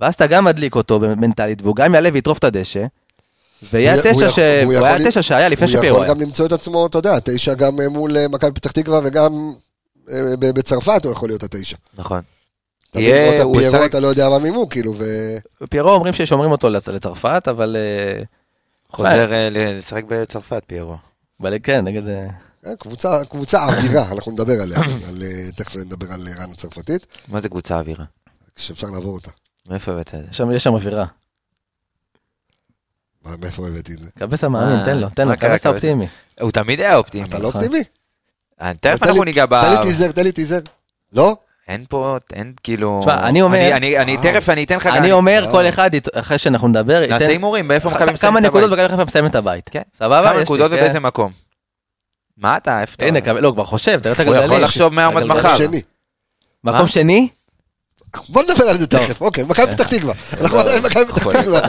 ואז 0.00 0.14
אתה 0.14 0.26
גם 0.26 0.44
מדליק 0.44 0.74
אותו 0.74 1.00
מנטלית, 1.00 1.62
והוא 1.62 1.76
גם 1.76 1.94
יעלה 1.94 2.08
ויטרוף 2.12 2.38
את 2.38 2.44
הדשא, 2.44 2.84
ויהיה 3.72 3.94
הוא- 3.94 4.02
הוא 4.02 4.10
התשע 4.10 4.30
ש- 4.30 4.38
הוא 4.64 4.72
היה 4.72 4.96
התשע 4.96 5.22
שהיה 5.22 5.48
לפני 5.48 5.68
שפיירו 5.68 5.96
הוא 5.96 6.04
היה. 6.04 6.10
יכול 6.12 6.20
גם 6.22 6.28
למצוא 6.28 6.46
את 6.46 6.52
עצמו, 6.52 6.86
אתה 6.86 6.98
יודע, 6.98 7.18
תשע 7.24 7.54
גם 7.54 7.80
אה, 7.80 7.88
מול 7.88 8.16
אה, 8.16 8.28
מכבי 8.28 8.52
פתח 8.52 8.70
תקווה 8.70 9.00
וגם 9.04 9.52
אה, 10.10 10.16
בצרפת 10.38 11.04
הוא 11.04 11.12
יכול 11.12 11.28
להיות 11.28 11.42
התשע. 11.42 11.76
נכון. 11.98 12.20
הוא 13.42 13.60
ישחק- 13.62 13.84
אתה 13.90 14.00
לא 14.00 14.06
יודע 14.06 14.28
מה 14.28 14.38
מימו, 14.38 14.68
כאילו, 14.68 14.94
ו... 14.98 15.04
פיירו 15.70 15.90
אומרים 15.90 16.12
ששומרים 16.14 16.50
אותו 16.50 16.68
לצ- 16.70 16.90
לצרפת, 16.92 17.48
אבל... 17.50 17.76
חוזר 18.92 19.32
אה, 19.32 19.48
לשחק 19.50 20.04
בצרפת, 20.08 20.62
פיירו. 20.66 20.96
אבל 21.40 21.54
כן, 21.62 21.84
נגד... 21.84 22.08
אה, 22.08 22.26
אה, 22.66 22.76
קבוצה, 22.76 23.24
קבוצה 23.24 23.64
אווירה, 23.64 24.12
אנחנו 24.12 24.32
נדבר 24.32 24.62
עליה, 24.62 24.78
על, 25.08 25.22
תכף 25.56 25.76
נדבר 25.76 26.12
על 26.12 26.28
רן 26.38 26.50
הצרפתית, 26.50 27.06
מה 27.28 27.40
זה 27.40 27.48
קבוצה 27.48 27.78
אווירה? 27.78 28.04
שאפשר 28.56 28.86
לעבור 28.86 29.14
אותה. 29.14 29.30
מאיפה 29.68 29.92
הבאת 29.92 30.14
את 30.14 30.20
זה? 30.20 30.26
יש 30.30 30.36
שם- 30.36 30.50
יש 30.50 30.64
שם 30.64 30.74
אווירה. 30.74 31.06
מה, 33.24 33.36
מאיפה 33.36 33.68
הבאתי 33.68 33.94
את 33.94 33.98
זה? 34.02 34.10
קבסה 34.18 34.48
מאמין, 34.48 34.78
אה, 34.78 34.84
תן 34.84 34.98
לו, 34.98 35.08
תן 35.10 35.28
לו, 35.28 35.34
קרה, 35.38 35.50
קבסה 35.50 35.56
קבסה? 35.56 35.68
אופטימי. 35.68 36.06
הוא 36.40 36.50
תמיד 36.50 36.80
היה 36.80 36.96
אופטימי. 36.96 37.24
אתה 37.24 37.38
לא 37.38 37.48
נכון. 37.48 37.60
אופטימי? 37.60 37.84
תכף 38.58 38.74
תן 38.80 39.06
אנחנו 39.08 39.24
לי- 39.24 39.30
ניגע 39.30 39.46
ב... 39.46 39.62
תן 39.62 39.70
לי 39.70 39.82
טיזר, 39.82 40.12
תן 40.12 40.22
לי 40.24 40.32
טיזר. 40.32 40.58
לא? 41.12 41.36
אין 41.68 41.84
פה, 41.88 42.16
אין 42.32 42.52
כאילו... 42.62 42.98
תשמע, 43.00 43.28
אני 43.28 43.42
אומר- 43.42 43.58
אני- 43.58 43.72
אני 43.76 43.98
אני 43.98 44.16
תכף, 44.22 44.48
אני 44.48 44.64
אתן 44.64 44.76
לך... 44.76 44.86
אני 44.86 45.12
אומר, 45.12 45.44
אה. 45.46 45.52
כל 45.52 45.68
אחד, 45.68 45.90
אחרי 46.14 46.38
שאנחנו 46.38 46.68
נדבר, 46.68 47.00
נעשה 47.00 47.14
ייתן 47.14 47.28
הימורים, 47.30 47.68
באיפה 47.68 47.90
מכבי 47.90 48.12
מסיים 48.12 48.30
כמה 48.32 48.38
את 48.40 48.44
נקודות 48.44 48.64
הבית. 48.72 48.78
מכבי 48.78 48.88
חיפה 48.88 49.04
מסיים 49.04 49.26
את 49.26 49.34
הבית. 49.34 49.68
כן. 49.68 49.82
סבבה? 49.94 50.30
כמה 50.32 50.42
נקודות 50.42 50.70
כן. 50.70 50.76
ובאיזה 50.76 51.00
מקום? 51.00 51.32
מה 52.36 52.56
אתה, 52.56 52.80
איפה 52.80 52.94
אתה? 52.96 53.04
הנה, 53.06 53.20
קבל- 53.20 53.40
לא, 53.40 53.50
כבר 53.54 53.64
חושב, 53.64 54.00
תראה 54.00 54.12
את 54.14 54.20
הוא 54.20 54.26
הגלגלים. 54.26 54.44
יכול 54.52 54.62
לחשוב 54.62 54.94
מה 54.94 55.06
עומד 55.06 55.22
הגלגלים. 55.22 55.44
מחר. 55.44 55.56
שני. 55.56 55.82
מקום? 56.64 56.86
שני? 56.86 57.28
בוא 58.28 58.42
נדבר 58.42 58.64
על 58.64 58.78
זה 58.78 58.86
תכף, 58.86 59.20
אוקיי, 59.20 59.44
מכבי 59.44 59.74
פתח 59.74 59.88
תקווה. 59.88 60.14
אנחנו 60.40 60.58
עדיין 60.58 60.82
מכבי 60.82 61.04
פתח 61.06 61.16
יכול 61.18 61.32
תקווה. 61.40 61.60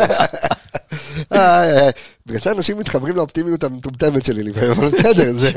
בגלל 2.26 2.40
זה 2.42 2.52
אנשים 2.52 2.78
מתחברים 2.78 3.16
לאופטימיות 3.16 3.64
המטומטמת 3.64 4.26
שלי 4.26 4.52
אבל 4.72 4.90
בסדר, 4.90 5.34
זה- 5.40 5.52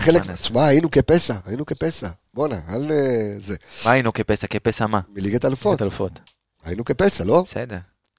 חלק? 0.00 0.30
תשמע, 0.30 0.66
היינו 0.66 0.90
כפסע, 0.90 1.34
היינו 1.46 1.66
כפסע. 1.66 2.08
בואנה, 2.34 2.60
אל 2.68 2.92
אה, 2.92 2.96
זה. 3.38 3.56
מה 3.84 3.90
היינו 3.92 4.12
כפסע? 4.12 4.46
כפסע 4.46 4.86
מה? 4.86 5.00
מליגת 5.14 5.44
אלופות, 5.44 5.72
ליגת 5.72 5.82
אלופות. 5.82 6.20
היינו 6.64 6.84
כפסע, 6.84 7.24
לא? 7.24 7.44
בסדר, 7.46 7.78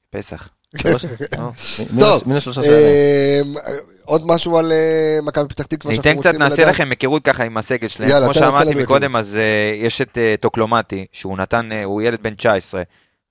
פסח. 0.09 0.49
טוב. 1.99 2.23
אמ, 2.63 3.55
עוד 4.05 4.27
משהו 4.27 4.57
על 4.57 4.71
אה, 4.71 5.19
מכבי 5.23 5.47
פתח 5.47 5.63
תקווה 5.63 5.95
שאנחנו 5.95 6.09
ניתן 6.09 6.21
קצת, 6.21 6.29
רוצים 6.29 6.41
נעשה 6.41 6.61
לדעת? 6.61 6.73
לכם 6.73 6.89
היכרות 6.89 7.23
ככה 7.23 7.43
עם 7.43 7.57
הסגל 7.57 7.87
שלהם. 7.87 8.23
כמו 8.23 8.33
שאמרתי 8.33 8.75
מקודם. 8.75 9.15
אז 9.15 9.37
אה, 9.37 9.71
יש 9.75 10.01
את 10.01 10.17
אה, 10.17 10.35
טוקלומטי, 10.39 11.05
שהוא 11.11 11.37
נתן, 11.37 11.69
הוא 11.83 12.01
ילד 12.01 12.19
בן 12.23 12.35
19, 12.35 12.81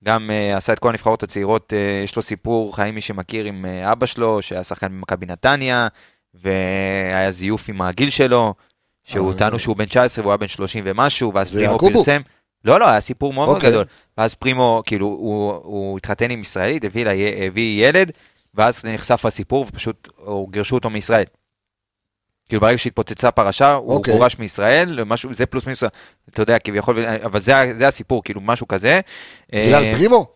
גם 0.04 0.30
עשה 0.56 0.72
את 0.72 0.78
כל 0.78 0.88
הנבחרות 0.88 1.22
הצעירות, 1.22 1.72
יש 2.04 2.16
לו 2.16 2.22
סיפור 2.22 2.76
חיים, 2.76 2.94
מי 2.94 3.00
שמכיר, 3.00 3.44
עם 3.44 3.66
אבא 3.66 4.06
שלו, 4.06 4.42
שהיה 4.42 4.64
שחקן 4.64 4.88
במכבי 4.88 5.26
נתניה, 5.26 5.88
והיה 6.34 7.30
זיוף 7.30 7.68
עם 7.68 7.82
הגיל 7.82 8.10
שלו, 8.10 8.54
שהוא. 9.04 9.34
טענו 9.34 9.58
שהוא 9.58 9.76
בן 9.76 9.84
19 9.84 10.24
והוא 10.24 10.32
היה 10.32 10.36
בן 10.36 10.48
30 10.48 10.84
ומשהו, 10.86 11.34
ואז 11.34 11.50
פרימו? 11.50 11.78
פרסם. 11.78 12.20
לא, 12.66 12.80
לא, 12.80 12.88
היה 12.88 13.00
סיפור 13.00 13.32
מאוד 13.32 13.46
מאוד 13.46 13.56
אוקיי. 13.56 13.70
גדול. 13.70 13.84
ואז 14.18 14.34
פרימו, 14.34 14.82
כאילו, 14.86 15.06
הוא, 15.06 15.52
הוא 15.52 15.98
התחתן 15.98 16.30
עם 16.30 16.40
ישראלית, 16.40 16.84
הביא, 16.84 17.04
לה, 17.04 17.12
הביא 17.46 17.88
ילד, 17.88 18.12
ואז 18.54 18.84
נחשף 18.84 19.26
הסיפור, 19.26 19.66
ופשוט 19.68 20.08
גירשו 20.50 20.74
אותו 20.74 20.90
מישראל. 20.90 21.24
כאילו 22.48 22.60
ברגע 22.60 22.78
שהתפוצצה 22.78 23.30
פרשה, 23.30 23.72
הוא 23.72 23.94
אוקיי. 23.94 24.14
גורש 24.14 24.38
מישראל, 24.38 25.04
משהו, 25.04 25.34
זה 25.34 25.46
פלוס 25.46 25.66
מינוס, 25.66 25.82
אתה 26.28 26.42
יודע, 26.42 26.58
כביכול, 26.58 27.06
אבל 27.24 27.40
זה, 27.40 27.54
זה 27.74 27.88
הסיפור, 27.88 28.24
כאילו 28.24 28.40
משהו 28.40 28.68
כזה. 28.68 29.00
אה, 29.54 29.64
בגלל 29.66 29.94
פרימו? 29.94 30.26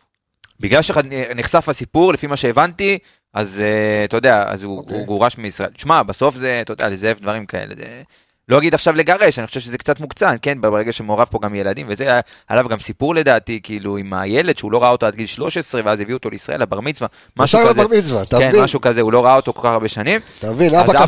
בגלל 0.60 0.82
שנחשף 0.82 1.68
הסיפור, 1.68 2.12
לפי 2.12 2.26
מה 2.26 2.36
שהבנתי, 2.36 2.98
אז 3.34 3.60
אה, 3.60 4.04
אתה 4.04 4.16
יודע, 4.16 4.44
אז 4.48 4.62
הוא, 4.62 4.78
אוקיי. 4.78 4.96
הוא 4.96 5.06
גורש 5.06 5.38
מישראל. 5.38 5.70
תשמע, 5.70 6.02
בסוף 6.02 6.36
זה, 6.36 6.60
אתה 6.60 6.72
יודע, 6.72 6.88
לזאב 6.88 7.18
דברים 7.20 7.46
כאלה. 7.46 7.74
זה... 7.78 8.02
לא 8.50 8.58
אגיד 8.58 8.74
עכשיו 8.74 8.96
לגרש, 8.96 9.38
אני 9.38 9.46
חושב 9.46 9.60
שזה 9.60 9.78
קצת 9.78 10.00
מוקצן, 10.00 10.36
כן, 10.42 10.60
ברגע 10.60 10.92
שמעורב 10.92 11.26
פה 11.30 11.38
גם 11.42 11.54
ילדים, 11.54 11.86
וזה 11.88 12.04
היה 12.04 12.20
עליו 12.48 12.68
גם 12.68 12.78
סיפור 12.78 13.14
לדעתי, 13.14 13.60
כאילו 13.62 13.96
עם 13.96 14.12
הילד 14.12 14.58
שהוא 14.58 14.72
לא 14.72 14.82
ראה 14.82 14.90
אותו 14.90 15.06
עד 15.06 15.14
גיל 15.14 15.26
13, 15.26 15.80
ואז 15.84 16.00
הביאו 16.00 16.16
אותו 16.16 16.30
לישראל 16.30 16.62
לבר 16.62 16.80
מצווה, 16.80 17.08
משהו 17.36 17.60
כזה. 17.60 17.82
לבר 17.82 17.96
מצווה, 17.98 18.22
אתה 18.22 18.38
כן, 18.38 18.48
מבין? 18.48 18.64
משהו 18.64 18.80
כזה, 18.80 19.00
הוא 19.00 19.12
לא 19.12 19.24
ראה 19.24 19.36
אותו 19.36 19.52
כל 19.52 19.62
כך 19.62 19.68
הרבה 19.68 19.88
שנים. 19.88 20.20
אתה 20.38 20.52
מבין, 20.52 20.74
אבא 20.74 21.04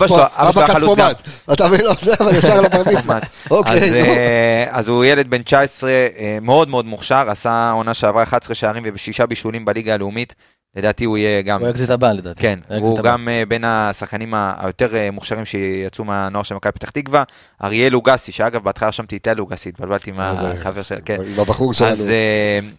כספומט. 0.67 1.23
אתה 1.53 1.69
מבין, 1.69 1.81
לא 1.85 1.93
זה, 2.03 2.15
אבל 2.21 2.35
ישר 2.35 2.61
לבר 2.61 2.81
מצווה. 2.99 3.17
אז, 3.17 3.23
אוקיי. 3.51 3.93
אה, 3.93 4.67
אז 4.71 4.89
הוא 4.89 5.05
ילד 5.05 5.31
בן 5.31 5.43
19, 5.43 5.91
אה, 5.91 6.39
מאוד 6.43 6.69
מאוד 6.69 6.85
מוכשר, 6.85 7.31
עשה 7.31 7.71
עונה 7.71 7.95
שעברה 7.95 8.23
11 8.23 8.55
שערים 8.55 8.83
ובשישה 8.87 9.27
בישולים 9.27 9.65
בליגה 9.65 9.95
הלאומית, 9.95 10.35
לדעתי 10.77 11.05
הוא 11.05 11.19
יהיה 11.19 11.43
גם... 11.43 11.61
הוא 11.61 11.69
האקזיט 11.69 11.91
הבא 11.91 12.13
לדעתי. 12.13 12.41
כן, 12.41 12.59
הוא 12.69 12.99
הבא. 12.99 13.11
גם 13.11 13.29
אה, 13.29 13.43
בין 13.49 13.65
השחקנים 13.65 14.35
היותר 14.59 14.97
אה, 14.97 15.11
מוכשרים 15.11 15.45
שיצאו 15.45 16.05
מהנוער 16.05 16.43
של 16.43 16.55
מכבי 16.55 16.73
פתח 16.73 16.91
תקווה. 16.91 17.23
אריאל 17.65 17.93
לוגסי, 17.93 18.33
שאגב 18.33 18.63
בהתחלה 18.65 18.89
רשמתי 18.89 19.17
את 19.17 19.29
לוגסי, 19.37 19.69
התבלבלתי 19.69 20.11
עם 20.11 20.21
אה, 20.21 20.31
החבר 20.53 20.83
של... 20.83 20.95
כן. 21.05 21.17
עם 21.35 21.41
הבחור 21.41 21.73
שלנו. 21.75 21.91
אז, 21.91 22.11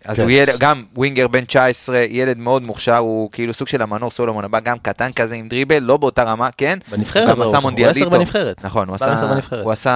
אז 0.05 0.17
כן. 0.17 0.23
הוא 0.23 0.31
ילד, 0.31 0.59
גם 0.59 0.83
ווינגר 0.95 1.27
בן 1.27 1.45
19, 1.45 1.97
ילד 2.09 2.37
מאוד 2.37 2.63
מוכשר, 2.63 2.97
הוא 2.97 3.29
כאילו 3.31 3.53
סוג 3.53 3.67
של 3.67 3.81
המנור 3.81 4.11
סולומון 4.11 4.43
הבא, 4.45 4.59
גם 4.59 4.77
קטן 4.81 5.11
כזה 5.11 5.35
עם 5.35 5.47
דריבל, 5.47 5.79
לא 5.79 5.97
באותה 5.97 6.23
רמה, 6.23 6.49
כן? 6.57 6.79
בנבחרת, 6.91 7.29
גם 7.29 7.35
הוא- 7.37 7.43
עשה 7.45 7.57
הוא 7.57 7.61
מונדיאליטו. 7.61 7.99
עשר 8.07 8.17
בנבחרת. 8.17 8.65
נכון, 8.65 8.87
הוא 8.87 8.95
עשה. 8.95 9.15
הוא 9.63 9.71
עשה 9.71 9.93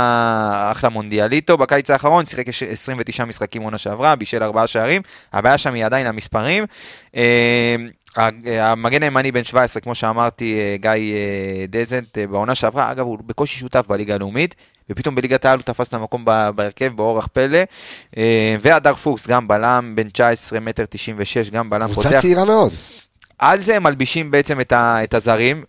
אחלה 0.71 0.89
מונדיאליטו 0.89 1.57
בקיץ 1.57 1.89
האחרון, 1.89 2.25
שיחק 2.25 2.47
יש- 2.47 2.63
29 2.63 3.25
משחקים 3.25 3.61
עונה 3.61 3.77
שעברה, 3.77 4.15
בישל 4.15 4.43
ארבעה 4.43 4.67
שערים, 4.67 5.01
הבעיה 5.33 5.57
שם 5.57 5.73
היא 5.73 5.85
עדיין 5.85 6.07
המספרים. 6.07 6.65
המגן 8.61 9.03
הימני 9.03 9.31
בן 9.31 9.43
17, 9.43 9.81
כמו 9.81 9.95
שאמרתי, 9.95 10.57
אה, 10.59 10.75
גיא 10.77 10.89
אה, 11.15 11.65
דזנט, 11.69 12.17
אה, 12.17 12.27
בעונה 12.27 12.55
שעברה, 12.55 12.91
אגב, 12.91 13.05
הוא 13.05 13.17
בקושי 13.25 13.59
שותף 13.59 13.85
בליגה 13.89 14.15
הלאומית, 14.15 14.55
ופתאום 14.89 15.15
בליגת 15.15 15.45
העל 15.45 15.57
הוא 15.57 15.63
תפס 15.63 15.87
את 15.87 15.93
המקום 15.93 16.25
ב- 16.25 16.49
בהרכב 16.55 16.91
באורח 16.95 17.27
פלא. 17.33 17.59
והדר 18.61 18.93
פוקס, 18.93 19.27
גם 19.27 19.47
בלם, 19.47 19.93
בן 19.95 20.09
19, 20.09 20.59
מטר 20.59 20.85
96, 20.89 21.49
גם 21.49 21.69
בלם 21.69 21.87
קבוצה 21.87 22.09
פותח. 22.09 22.21
צעירה 22.21 22.45
מאוד. 22.45 22.71
על 23.39 23.61
זה 23.61 23.75
הם 23.75 23.83
מלבישים 23.83 24.31
בעצם 24.31 24.61
את 24.61 24.71
ה- 24.71 25.03
את 25.03 25.13
הזרים. 25.13 25.63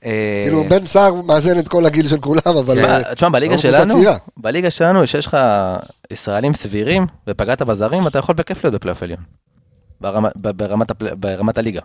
כאילו 0.44 0.64
בן 0.64 0.86
סער 0.86 1.14
מאזן 1.14 1.58
את 1.58 1.68
כל 1.68 1.86
הגיל 1.86 2.08
של 2.08 2.20
כולם, 2.20 2.40
אבל... 2.46 3.02
תשמע, 3.14 3.28
בליגה 3.28 3.52
קבוצה 3.54 3.68
שלנו. 3.78 3.94
בליגה 4.36 4.70
שלנו, 4.70 5.06
שיש 5.06 5.26
לך 5.26 5.36
ישראלים 6.10 6.54
סבירים, 6.54 7.06
ופגעת 7.26 7.62
בזרים, 7.62 8.06
אתה 8.06 8.18
יכול 8.18 8.34
בכיף 8.34 8.64
להיות 8.64 8.74
בפלייאוף 8.74 9.02
עליון. 9.02 9.20
ברמת 10.36 10.90
הפל- 10.90 11.14
ברמת 11.14 11.58
הליגה. 11.58 11.80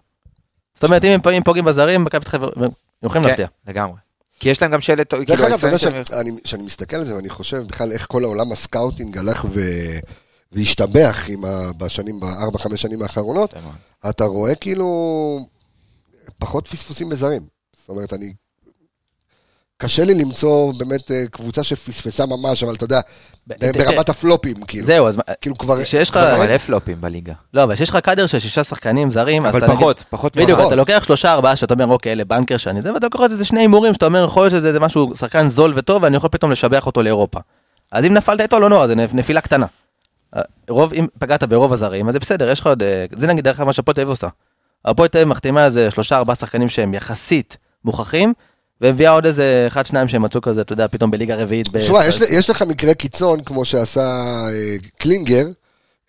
זאת 0.83 0.89
אומרת, 0.89 1.03
אם 1.05 1.11
הם 1.11 1.21
פוגעים- 1.43 1.65
בזרים, 1.65 2.03
מכבי 2.03 2.21
פתח 2.21 2.29
תקווה, 2.35 2.49
הם 2.55 2.69
יכולים 3.03 3.23
כן, 3.23 3.29
להפתיע. 3.29 3.47
לגמרי. 3.67 3.95
כי 4.39 4.49
יש 4.49 4.61
להם 4.61 4.71
גם 4.71 4.81
שלט, 4.81 5.13
דרך 5.13 5.27
כאילו, 5.27 5.47
אגב, 5.47 5.53
אתה 5.57 5.67
יודע 5.67 5.75
הישראלים 5.75 6.05
שם- 6.05 6.13
שאני- 6.15 6.37
שאני 6.45 6.63
מסתכל 6.63 6.95
על 6.95 7.03
זה 7.05 7.15
ואני 7.15 7.29
חושב 7.29 7.63
בכלל 7.67 7.91
איך 7.91 8.05
כל 8.09 8.23
העולם 8.23 8.51
הסקאוטינג 8.51 9.17
הלך 9.17 9.45
ו- 9.51 9.99
והשתבח 10.51 11.25
עם 11.27 11.45
ה- 11.45 11.73
בשנים, 11.77 12.19
בארבע, 12.19 12.59
חמש 12.59 12.81
שנים 12.81 13.01
האחרונות, 13.01 13.53
אתה 14.09 14.23
רואה 14.25 14.55
כאילו 14.55 14.87
פחות 16.39 16.67
פספוסים 16.67 17.09
בזרים. 17.09 17.41
זאת 17.75 17.89
אומרת, 17.89 18.13
אני... 18.13 18.33
קשה 19.83 20.05
לי 20.05 20.13
למצוא 20.13 20.73
באמת 20.77 21.11
אה, 21.11 21.23
קבוצה 21.31 21.63
שפספסה 21.63 22.25
ממש, 22.25 22.63
אבל 22.63 22.73
אתה 22.75 22.83
יודע, 22.83 22.99
ברמת 23.47 24.09
הפלופים, 24.09 24.63
כאילו. 24.67 24.85
זהו, 24.87 25.07
אז 25.07 25.17
כאילו 25.41 25.57
כבר... 25.57 25.83
שיש 25.83 26.09
לך- 26.09 26.15
כבר 26.17 26.33
אבל 26.33 26.41
אין- 26.41 26.49
אין 26.49 26.57
פלופים 26.57 27.01
בליגה. 27.01 27.33
לא, 27.53 27.63
אבל 27.63 27.75
שיש 27.75 27.89
לך 27.89 27.95
קאדר 27.95 28.25
של 28.25 28.39
שישה 28.39 28.63
שחקנים 28.63 29.11
זרים, 29.11 29.45
אז 29.45 29.55
אבל 29.55 29.67
פחות, 29.67 30.03
פחות 30.09 30.35
בדיוק, 30.35 30.57
מאוד. 30.59 30.67
אתה 30.67 30.75
לוקח 30.75 31.03
שלושה 31.05 31.31
ארבעה 31.33 31.55
שאתה 31.55 31.73
אומר 31.73 31.87
אוקיי 31.87 32.11
אלה 32.11 32.25
בנקר 32.25 32.57
שאני 32.57 32.81
זה 32.81 32.93
ואתה 32.93 33.05
לוקח 33.05 33.19
איזה 33.31 33.45
שני 33.45 33.59
הימורים 33.59 33.93
שאתה 33.93 34.05
אומר 34.05 34.23
יכול 34.25 34.43
להיות 34.43 34.51
שזה 34.53 34.79
משהו 34.79 35.13
שחקן 35.15 35.47
זול 35.47 35.73
וטוב 35.75 36.03
ואני 36.03 36.17
יכול 36.17 36.29
פתאום 36.29 36.51
לשבח 36.51 36.85
אותו 36.85 37.03
לאירופה. 37.03 37.39
אז 37.91 38.05
אם 38.05 38.13
נפלת 38.13 38.41
איתו 38.41 38.59
לא 38.59 38.69
נורא 38.69 38.87
זה 38.87 38.95
נפ- 38.95 39.13
נפילה 39.13 39.41
קטנה. 39.41 39.65
אה, 40.35 40.41
רוב 40.69 40.93
אם 40.93 41.07
פגעת 41.19 41.43
ברוב 41.43 41.73
הזרים 41.73 42.07
אז 42.07 42.13
זה 42.13 42.19
בסדר 42.19 42.49
יש 42.49 42.59
לך 42.59 42.67
עוד 42.67 42.83
אה, 42.83 43.05
זה 43.11 43.27
נגיד 43.27 43.43
דרך 43.43 43.57
אגב 43.59 43.67
מה 43.67 43.73
שהפועל 43.73 43.95
תל 43.95 44.01
אביב 44.01 44.09
עושה. 44.09 44.27
הפועל 44.85 45.07
תל 45.07 45.17
אביב 45.17 45.27
מחתימה 45.27 45.65
איזה 45.65 45.91
שלושה 45.91 46.17
ארבעה 46.17 46.35
שחקנים 46.35 46.69
שהם 46.69 46.93
יחסית 46.93 47.57
מוכחים 47.85 48.33
והביאה 48.83 49.11
עוד 49.11 49.25
איזה 49.25 49.65
אחד 49.67 49.85
שניים 49.85 50.07
שהם 50.07 50.21
מצאו 50.21 50.41
כזה 50.41 50.61
אתה 50.61 50.73
יודע 50.73 50.87
פתאום 50.87 51.11
בליגה 51.11 51.35
רביעית. 51.35 51.67
תשמע, 51.67 52.05
יש, 52.05 52.21
יש 52.21 52.49
לך 52.49 52.61
מקרה 52.61 52.93
קיצון, 52.93 53.43
כמו 53.43 53.65
שעשה 53.65 54.01
אה, 54.49 54.75
קלינגר, 54.97 55.47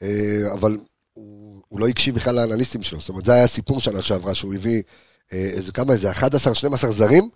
אה, 0.03 0.09
אבל 0.53 0.79
הוא, 1.13 1.61
הוא 1.69 1.81
לא 1.81 1.89
הקשיב 1.89 2.15
בכלל 2.15 2.35
לאנליסטים 2.35 2.83
שלו. 2.83 3.01
זאת 3.01 3.09
אומרת, 3.09 3.25
זה 3.25 3.33
היה 3.33 3.45
הסיפור 3.45 3.81
שנה 3.81 4.03
שעברה, 4.03 4.35
שהוא 4.35 4.55
הביא, 4.55 4.83
אה, 5.33 5.39
איזה 5.39 5.73
כמה, 5.73 5.93
איזה 5.93 6.11
11-12 6.13 6.91
זרים 6.91 7.29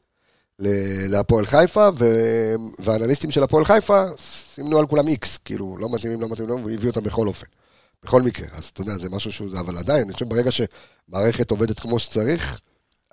להפועל 1.09 1.47
חיפה, 1.47 1.89
והאנליסטים 2.78 3.30
של 3.30 3.43
הפועל 3.43 3.64
חיפה 3.64 4.05
סימנו 4.55 4.78
על 4.78 4.86
כולם 4.86 5.09
איקס, 5.09 5.39
כאילו, 5.45 5.76
לא 5.80 5.89
מתאימים, 5.93 6.20
לא 6.20 6.28
מתאימים, 6.28 6.55
והוא 6.55 6.70
הביא 6.70 6.89
אותם 6.89 7.03
בכל 7.03 7.28
אופן. 7.28 7.47
בכל 8.05 8.22
מקרה, 8.22 8.47
אז 8.57 8.64
אתה 8.64 8.80
יודע, 8.80 8.93
זה 8.99 9.09
משהו 9.11 9.32
שהוא, 9.32 9.51
זה, 9.51 9.61
אבל 9.61 9.78
עדיין, 9.78 10.03
אני 10.03 10.12
חושב 10.12 10.28
ברגע 10.28 10.51
שמערכת 10.53 11.51
עובדת 11.51 11.80
כמו 11.80 11.99
שצריך, 11.99 12.61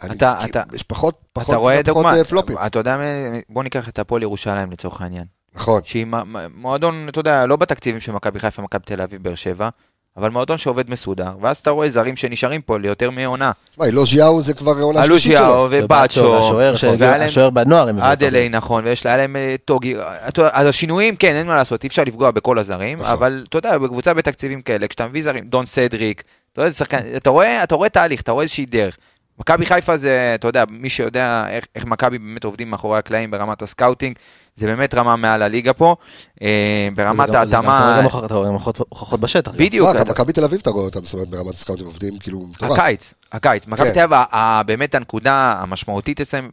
אני, 0.04 0.14
אתה- 0.16 0.36
כי- 0.44 0.50
אתה- 0.50 0.64
יש 0.74 0.84
פחות, 0.84 1.16
פחות, 1.34 1.48
אתה 1.50 1.58
רואה 1.58 1.74
פחות 1.84 1.86
דוגמה, 1.86 2.18
אה, 2.18 2.24
פלופים. 2.24 2.58
אתה 2.66 2.80
יודע, 2.80 2.98
בוא 3.50 3.64
ניקח 3.64 3.90
את 3.90 4.00
הפועל 4.00 4.22
ירושלים 4.22 4.72
לצורך 4.72 5.02
העניין. 5.02 5.24
נכון. 5.56 5.82
שהיא 5.86 6.06
מועדון, 6.56 7.06
אתה 7.10 7.20
יודע, 7.20 7.46
לא 7.46 7.56
בתקציבים 7.56 8.00
של 8.00 8.12
מכבי 8.12 8.40
חיפה, 8.40 8.62
מכבי 8.62 8.84
תל 8.86 9.02
אביב, 9.02 9.24
באר 9.24 9.36
שבע, 9.36 9.70
אבל 10.18 10.30
מועדון 10.30 10.58
שעובד 10.58 10.90
מסודר, 10.90 11.32
ואז 11.42 11.58
אתה 11.58 11.70
רואה 11.70 11.90
זרים 11.90 12.16
שנשארים 12.16 12.62
פה 12.62 12.78
ליותר 12.80 13.10
מעונה. 13.10 13.52
תשמע, 13.72 13.86
אלוז'יהו 13.86 14.42
זה 14.42 14.54
כבר 14.54 14.72
עונה 14.82 15.06
שלישית 15.06 15.38
שלו. 15.38 15.46
אלוז'יהו 15.46 15.84
ובאצ'ו, 15.84 16.40
השוער 16.40 16.74
נכון, 16.74 17.22
השוער 17.22 17.50
בנוער. 17.50 18.12
אדלי, 18.14 18.50
נכון, 18.50 18.86
ויש 18.86 19.06
להם 19.06 19.36
אה, 19.36 19.56
טוגי, 19.66 19.96
אתה 20.28 20.40
יודע, 20.42 20.52
אז 20.54 20.68
השינויים, 20.68 21.16
כן, 21.16 21.34
אין 21.36 21.48
מה 21.48 21.56
לעשות, 21.56 21.84
אי 21.84 21.88
אפשר 21.88 22.04
לפגוע 22.04 22.32
בכל 22.32 22.60
הזרים, 22.60 22.98
נכון. 22.98 23.12
אבל 23.12 23.46
אתה 23.50 23.58
יודע, 23.58 23.78
בקבוצה 23.78 24.14
בתקציבים 24.14 24.62
כאלה, 24.62 24.88
כשאתה 24.88 25.08
מביא 25.08 25.22
זרים, 25.24 25.46
דון 25.46 25.66
סדריק, 25.66 26.24
אתה 27.18 27.30
רואה 27.30 27.90
תהליך, 27.92 28.22
אתה 28.22 28.32
רואה 28.32 28.44
איזושהי 28.44 28.66
דרך. 28.66 28.98
מכבי 29.40 29.66
חיפה 29.66 29.98
זה, 29.98 30.32
אתה 30.36 30.48
יודע, 30.48 30.64
מי 30.70 30.90
שיודע 30.90 31.46
איך, 31.50 31.66
איך 31.76 31.86
מכבי 31.86 32.18
באמת 32.18 32.44
עובדים 32.44 32.72
מאחורי 32.72 32.98
הקלעים 33.00 33.32
ברמת 33.32 33.62
הסקאוטינג, 33.62 34.16
זה 34.56 34.68
באמת 34.68 34.94
רמה 34.94 35.16
מעל 35.16 35.42
הליגה 35.42 35.74
פה, 35.74 35.96
אה, 36.42 36.90
ברמת 36.96 37.30
גם- 37.30 37.48
זה 37.48 37.56
גם- 37.56 37.64
אתה 37.64 37.70
רואה 37.70 37.86
ההתאמה, 37.86 37.98
גם 37.98 38.04
הוכחות- 38.90 39.20
בשטח. 39.20 39.52
בדיוק, 39.56 39.90
לא, 39.96 40.02
מכבי 40.12 40.34
תל 40.34 40.44
אביב 40.44 40.60
אתה 40.62 40.70
רואה 40.70 40.86
אותם, 40.86 41.06
זאת 41.06 41.14
אומרת, 41.14 41.30
ברמת 41.30 41.54
הסקאוטים 41.54 41.86
עובדים 41.86 42.14
כאילו. 42.20 42.48
הקיץ, 42.62 43.14
הקיץ, 43.32 43.68
מכבי 43.68 43.88
כן. 43.88 43.94
תל 43.94 44.14
אביב, 44.14 44.20
באמת 44.66 44.96
הנקודה 44.96 45.56
המשמעותית 45.58 46.22
אצלם, 46.22 46.50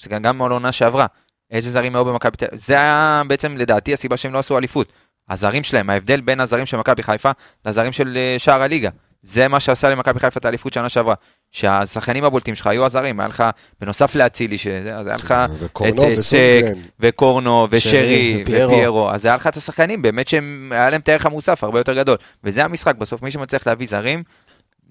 זה 0.00 0.08
גם- 0.10 0.22
גם 0.22 0.42
על 0.42 0.50
עונה 0.52 0.72
שעברה, 0.72 1.06
איזה 1.50 1.70
זרים 1.70 1.96
היו 1.96 2.04
במכבי 2.04 2.36
תל 2.36 2.44
אביב, 2.44 2.58
זה 2.60 2.74
היה 2.74 3.22
בעצם 3.28 3.56
לדעתי 3.56 3.92
הסיבה 3.94 4.16
שהם 4.16 4.32
לא 4.32 4.38
עשו 4.38 4.58
אליפות. 4.58 4.92
הזרים 5.30 5.62
שלהם, 5.62 5.90
ההבדל 5.90 6.20
בין 6.20 6.40
הזרים 6.40 6.66
של 6.66 6.76
מכבי 6.76 7.02
חיפה 7.02 7.30
לזרים 7.64 7.92
של 7.92 8.16
אה, 8.16 8.34
שאר 8.38 8.62
הליגה. 8.62 8.90
זה 9.26 9.48
מה 9.48 9.60
שעשה 9.60 9.90
למכבי 9.90 10.20
חיפה 10.20 10.38
את 10.38 10.44
האליפות 10.44 10.72
שנה 10.72 10.88
שעברה. 10.88 11.14
שהשחקנים 11.52 12.24
הבולטים 12.24 12.54
שלך 12.54 12.66
היו 12.66 12.84
הזרים, 12.84 13.20
היה 13.20 13.28
לך, 13.28 13.44
בנוסף 13.80 14.14
לאצילי, 14.14 14.58
שזה, 14.58 14.96
אז 14.96 15.06
היה 15.06 15.16
לך 15.16 15.34
וקורנו 15.58 16.12
את. 16.12 16.18
סק, 16.18 16.62
וקורנו, 17.00 17.66
שרי, 17.70 17.78
ושרי, 17.78 18.42
ופיירו. 18.42 18.72
ופיירו, 18.72 19.10
אז 19.10 19.24
היה 19.24 19.34
לך 19.34 19.46
את 19.46 19.56
השחקנים, 19.56 20.02
באמת 20.02 20.28
שהם, 20.28 20.72
היה 20.74 20.90
להם 20.90 21.00
את 21.00 21.08
הערך 21.08 21.26
המוסף 21.26 21.64
הרבה 21.64 21.80
יותר 21.80 21.94
גדול. 21.94 22.16
וזה 22.44 22.64
המשחק, 22.64 22.94
בסוף 22.94 23.22
מי 23.22 23.30
שמצליח 23.30 23.66
להביא 23.66 23.86
זרים, 23.86 24.22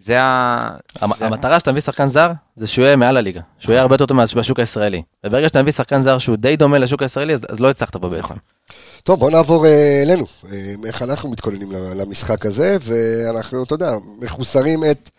זה 0.01 0.21
ה... 0.21 0.69
המ- 1.01 1.11
זה- 1.19 1.25
המטרה 1.25 1.59
שאתה 1.59 1.71
מביא 1.71 1.81
שחקן 1.81 2.07
זר, 2.07 2.31
זה 2.55 2.67
שהוא 2.67 2.85
יהיה 2.85 2.95
מעל 2.95 3.17
הליגה, 3.17 3.41
שהוא 3.59 3.73
יהיה 3.73 3.81
הרבה 3.81 3.93
יותר 3.95 4.05
טוב 4.05 4.17
מהשוק 4.17 4.59
הישראלי. 4.59 5.01
וברגע 5.25 5.47
שאתה 5.47 5.61
מביא 5.61 5.71
שחקן 5.71 6.01
זר 6.01 6.17
שהוא 6.17 6.35
די 6.37 6.55
דומה 6.55 6.79
לשוק 6.79 7.01
הישראלי, 7.01 7.33
אז 7.33 7.45
אז 7.49 7.59
לא 7.59 7.69
הצלחת 7.69 7.95
בו 7.95 8.09
בעצם. 8.09 8.33
טוב, 9.03 9.19
בוא 9.19 9.31
נעבור 9.31 9.65
אה, 9.65 10.01
אלינו. 10.05 10.25
אה, 10.51 10.73
איך 10.85 11.01
אנחנו 11.01 11.29
מתכוננים 11.31 11.71
ל- 11.71 12.01
למשחק 12.01 12.45
הזה, 12.45 12.77
ואנחנו, 12.81 13.63
אתה 13.63 13.73
יודע, 13.73 13.91
מחוסרים 14.21 14.83
את 14.91 15.09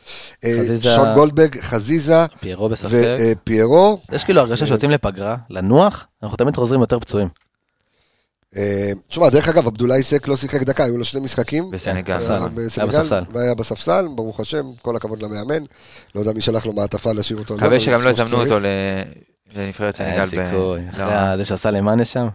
אה, 0.45 0.57
חזיזה. 0.61 0.91
שון 0.95 1.15
גולדברג, 1.15 1.61
חזיזה 1.61 2.27
פיירו 2.41 2.69
בספק. 2.69 3.17
ופיירו. 3.21 4.01
יש 4.13 4.25
כאילו 4.25 4.41
הרגשה 4.41 4.67
שיוצאים 4.67 4.91
לפגרה, 4.91 5.37
לנוח, 5.51 6.07
אנחנו 6.23 6.37
תמיד 6.37 6.57
חוזרים 6.57 6.81
יותר 6.81 6.99
פצועים. 6.99 7.29
אה, 8.57 8.93
תשמע, 9.09 9.31
דרך 9.31 9.49
אגב, 9.49 9.67
עבדולאי 9.67 10.03
סק 10.03 10.29
לא 10.29 10.37
שיחק 10.37 10.63
דקה, 10.63 10.85
היו 10.85 10.99
לו 10.99 11.05
שני 11.05 11.21
משחקים. 11.21 11.71
בסנגל. 11.71 12.13
היה 12.13 12.49
בסנגל, 12.49 12.87
בספסל. 12.89 13.25
והיה 13.33 13.55
בספסל, 13.55 14.07
ברוך 14.15 14.41
השם, 14.41 14.65
כל 14.83 14.97
הכבוד 14.97 15.23
למאמן. 15.23 15.65
לא 16.15 16.21
יודע 16.21 16.33
מי 16.33 16.41
שלח 16.41 16.67
לו 16.67 16.73
מעטפה 16.73 17.13
להשאיר 17.13 17.39
אותו. 17.39 17.57
מקווה 17.57 17.81
שגם 17.81 18.03
לא 18.03 18.11
יזמנו. 18.11 18.41
אותו 18.41 18.59
לנבחרת 19.55 19.95
סנגל. 19.95 20.21
אין 20.21 20.27
סיכוי. 20.27 20.81
אחרי 20.91 21.37
זה 21.37 21.45
שעשה 21.45 21.71
למאנה 21.71 22.05
שם. 22.05 22.29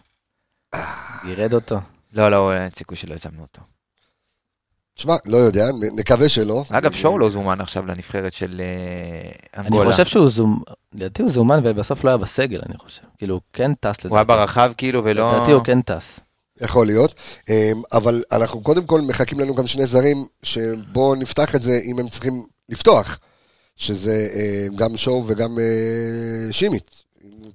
גירד 1.25 1.53
אותו. 1.53 1.79
לא, 2.13 2.31
לא, 2.31 2.53
אין 2.53 2.69
סיכוי 2.75 2.97
שלא 2.97 3.15
יזמנו 3.15 3.41
אותו. 3.41 3.61
תשמע, 5.01 5.15
לא 5.25 5.37
יודע, 5.37 5.69
נקווה 5.95 6.29
שלא. 6.29 6.63
אגב, 6.69 6.91
שואו 6.93 7.19
לא 7.19 7.29
זומן 7.29 7.61
עכשיו 7.61 7.85
לנבחרת 7.85 8.33
של 8.33 8.61
אה, 8.61 9.31
אני 9.57 9.65
אנגולה. 9.67 9.91
חושב 9.91 10.05
שהוא 10.05 10.29
זום, 10.29 10.61
לדעתי 10.93 11.21
הוא 11.21 11.31
זומן 11.31 11.59
ובסוף 11.63 12.03
לא 12.03 12.09
היה 12.09 12.17
בסגל, 12.17 12.61
אני 12.69 12.77
חושב. 12.77 13.01
כאילו, 13.17 13.33
הוא 13.35 13.41
כן 13.53 13.73
טס 13.73 13.87
לדעתי. 13.89 14.07
הוא 14.07 14.17
היה 14.17 14.23
ברחב 14.23 14.71
כאילו 14.77 15.01
ולא... 15.03 15.35
לדעתי 15.35 15.51
הוא 15.51 15.63
כן 15.63 15.81
טס. 15.81 16.19
יכול 16.61 16.85
להיות, 16.85 17.15
אה, 17.49 17.71
אבל 17.93 18.23
אנחנו 18.31 18.61
קודם 18.61 18.85
כל 18.85 19.01
מחכים 19.01 19.39
לנו 19.39 19.55
גם 19.55 19.67
שני 19.67 19.85
זרים, 19.85 20.25
שבואו 20.43 21.15
נפתח 21.15 21.55
את 21.55 21.63
זה 21.63 21.79
אם 21.85 21.99
הם 21.99 22.07
צריכים 22.09 22.33
לפתוח, 22.69 23.19
שזה 23.75 24.27
אה, 24.35 24.67
גם 24.75 24.97
שואו 24.97 25.23
וגם 25.27 25.57
שימית, 26.51 27.03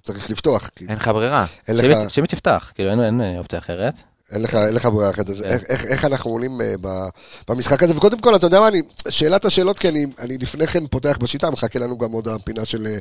צריך 0.05 0.31
לפתוח, 0.31 0.71
אין 0.89 0.97
לך 0.97 1.09
ברירה. 1.09 1.47
אין 1.69 1.77
לך, 1.77 1.85
שימי- 1.85 2.11
שימי 2.11 2.27
תפתח, 2.27 2.73
כאילו 2.75 2.91
אין- 2.91 3.39
אופציה 3.39 3.59
אחרת. 3.59 3.95
אין 4.33 4.43
לך, 4.43 4.55
אין 4.55 4.75
לך 4.75 4.87
ברירה 4.87 5.11
אחרת, 5.11 5.27
כן. 5.27 5.43
איך, 5.45 5.63
איך, 5.69 5.85
איך 5.85 6.05
אנחנו 6.05 6.31
עולים 6.31 6.61
אה, 6.61 6.75
ב- 6.81 7.09
במשחק 7.49 7.83
הזה, 7.83 7.97
וקודם 7.97 8.21
כל, 8.21 8.37
אתה 8.37 8.47
יודע 8.47 8.61
מה, 8.61 8.69
אני, 8.69 8.83
שאלת 9.09 9.45
השאלות, 9.45 9.79
כי 9.79 9.89
אני, 9.89 10.07
אני 10.19 10.39
לפני 10.39 10.67
כן 10.67 10.87
פותח 10.87 11.17
בשיטה, 11.21 11.51
מחכה 11.51 11.79
לנו 11.79 11.99
גם 11.99 12.13
עוד 12.13 12.29
הפינה 12.29 12.65
של, 12.65 12.87
אה, 12.87 12.97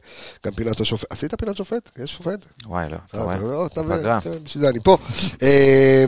גם 0.45 0.53
פינת 0.53 0.80
השופט, 0.80 1.11
עשית 1.11 1.34
פינת 1.39 1.57
שופט? 1.57 1.89
יש 1.99 2.13
שופט? 2.13 2.39
וואי, 2.65 2.89
לא. 2.89 2.97
אתה 3.09 3.17
אה, 3.17 3.23
רואה? 3.23 3.36
אתה 3.36 3.43
רואה, 3.45 3.65
אתה- 3.65 3.84
פגרה. 3.84 4.17
אתה- 4.17 4.39
בשביל 4.43 4.61
זה 4.63 4.69
אני 4.69 4.80
פה. 4.84 4.97
אה, 5.43 6.05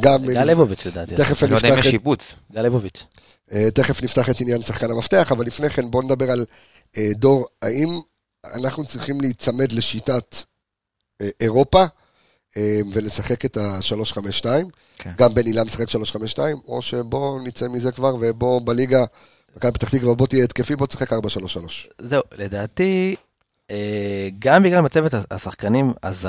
גם, 0.00 0.26
גל 0.26 0.44
ליבוביץ' 0.44 0.86
לדעתי. 0.86 1.14
תכף 1.16 1.42
אני 1.42 1.50
לא 1.50 1.56
יודע 1.56 1.68
אם 1.68 1.72
נפתח 1.72 1.80
יש 1.80 1.86
את 1.86 1.90
שיבוץ. 1.90 2.32
גל 2.52 2.60
ליבוביץ'. 2.62 3.04
תכף 3.74 4.02
נפתח 4.02 4.30
את 4.30 4.40
עניין 4.40 4.62
שחקן 4.62 4.90
המפתח, 4.90 5.32
אבל 5.32 5.46
לפני 5.46 5.70
כן 5.70 5.90
בואו 5.90 6.02
נדבר 6.02 6.30
על 6.30 6.44
אה, 6.96 7.10
דור, 7.14 7.46
האם 7.62 8.00
אנחנו 8.54 8.84
צריכים 8.86 9.20
להיצמד 9.20 9.72
לשיטת 9.72 10.36
אה, 11.22 11.28
אירופה 11.40 11.84
ולשחק 12.92 13.44
את 13.44 13.56
ה-352? 13.56 14.46
כן. 14.98 15.12
גם 15.18 15.34
בן 15.34 15.46
הילה 15.46 15.64
משחק 15.64 15.88
352, 15.88 16.56
או 16.68 16.82
שבואו 16.82 17.44
נצא 17.44 17.68
מזה 17.68 17.92
כבר 17.92 18.14
ובואו 18.20 18.60
בליגה, 18.60 19.04
מכבי 19.56 19.72
פתח 19.72 19.88
תקווה, 19.88 20.14
בוא 20.14 20.26
תהיה 20.26 20.44
התקפי, 20.44 20.76
בוא 20.76 20.86
תשחק 20.86 21.12
433. 21.12 21.88
זהו, 21.98 22.22
לדעתי, 22.32 23.16
אה, 23.70 24.28
גם 24.38 24.62
בגלל 24.62 24.80
מצבת 24.80 25.14
השחקנים 25.30 25.92
אז 26.02 26.28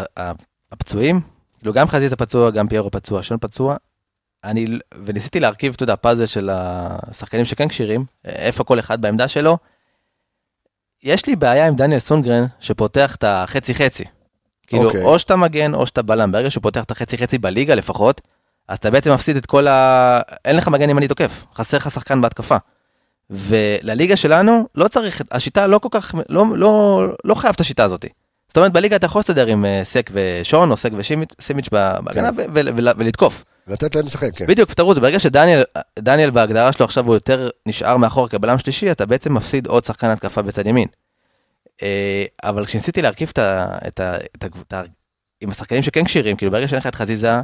הפצועים, 0.71 1.21
כאילו 1.59 1.73
גם 1.73 1.87
חזיזה 1.87 2.15
פצוע, 2.15 2.51
גם 2.51 2.67
פיירו 2.67 2.91
פצוע, 2.91 3.23
שון 3.23 3.37
פצוע, 3.41 3.75
אני, 4.43 4.65
וניסיתי 5.05 5.39
להרכיב, 5.39 5.73
אתה 5.73 5.83
יודע, 5.83 5.95
פאזל 5.95 6.25
של 6.25 6.49
השחקנים 6.51 7.45
שכן 7.45 7.67
כשירים, 7.67 8.05
איפה 8.25 8.63
כל 8.63 8.79
אחד 8.79 9.01
בעמדה 9.01 9.27
שלו. 9.27 9.57
יש 11.03 11.25
לי 11.25 11.35
בעיה 11.35 11.67
עם 11.67 11.75
דניאל 11.75 11.99
סונגרן, 11.99 12.45
שפותח 12.59 13.15
את 13.15 13.23
החצי-חצי. 13.27 14.03
כאילו, 14.67 14.85
אוקיי. 14.85 15.03
או 15.03 15.19
שאתה 15.19 15.35
מגן 15.35 15.73
או 15.73 15.85
שאתה 15.85 16.01
בלם, 16.01 16.31
ברגע 16.31 16.51
שהוא 16.51 16.61
פותח 16.61 16.83
את 16.83 16.91
החצי-חצי 16.91 17.37
בליגה 17.37 17.75
לפחות, 17.75 18.21
אז 18.67 18.77
אתה 18.77 18.91
בעצם 18.91 19.13
מפסיד 19.13 19.37
את 19.37 19.45
כל 19.45 19.67
ה... 19.67 20.21
אין 20.45 20.55
לך 20.55 20.67
מגן 20.67 20.89
ימני 20.89 21.07
תוקף, 21.07 21.43
חסר 21.55 21.77
לך 21.77 21.91
שחקן 21.91 22.21
בהתקפה. 22.21 22.57
ולליגה 23.29 24.15
שלנו 24.15 24.67
לא 24.75 24.87
צריך, 24.87 25.21
השיטה 25.31 25.67
לא 25.67 25.77
כל 25.77 25.89
כך, 25.91 26.15
לא, 26.29 26.45
לא, 26.55 27.03
לא 27.23 27.35
חייב 27.35 27.53
את 27.55 27.61
השיטה 27.61 27.83
הזאת. 27.83 28.05
זאת 28.47 28.57
אומרת, 28.57 28.73
בליגה 28.73 28.95
אתה 28.95 29.05
יכול 29.05 29.19
להסתדר 29.19 29.47
עם 29.47 29.65
אה, 29.65 29.81
סק 29.83 30.09
ושון, 30.13 30.71
או 30.71 30.77
סק 30.77 30.89
וסימיץ' 30.97 31.69
בהגנה, 31.71 32.29
כן. 32.37 32.51
ולתקוף. 32.97 33.43
לתת 33.67 33.95
להם 33.95 34.05
לשחק, 34.05 34.29
כן. 34.35 34.45
בדיוק, 34.47 34.73
תראו, 34.73 34.93
זה 34.93 35.01
ברגע 35.01 35.19
שדניאל 35.19 35.63
דניאל 35.99 36.29
בהגדרה 36.29 36.71
שלו 36.71 36.85
עכשיו 36.85 37.05
הוא 37.05 37.13
יותר 37.13 37.49
נשאר 37.65 37.97
מאחור 37.97 38.29
כבלם 38.29 38.57
שלישי, 38.57 38.91
אתה 38.91 39.05
בעצם 39.05 39.33
מפסיד 39.33 39.67
עוד 39.67 39.85
שחקן 39.85 40.09
התקפה 40.09 40.41
בצד 40.41 40.67
ימין. 40.67 40.87
אה, 41.83 42.25
אבל 42.43 42.65
כשניסיתי 42.65 43.01
להרכיב 43.01 43.29
את 43.33 43.37
ה... 43.37 43.77
את 43.87 43.99
ה, 43.99 44.17
את 44.35 44.43
ה, 44.43 44.47
את 44.61 44.73
ה 44.73 44.81
עם 45.41 45.49
השחקנים 45.49 45.81
שכן 45.81 46.03
כשירים, 46.03 46.35
כאילו 46.35 46.51
ברגע 46.51 46.67
שאין 46.67 46.79
לך 46.79 46.87
את 46.87 46.95
חזיזה, 46.95 47.41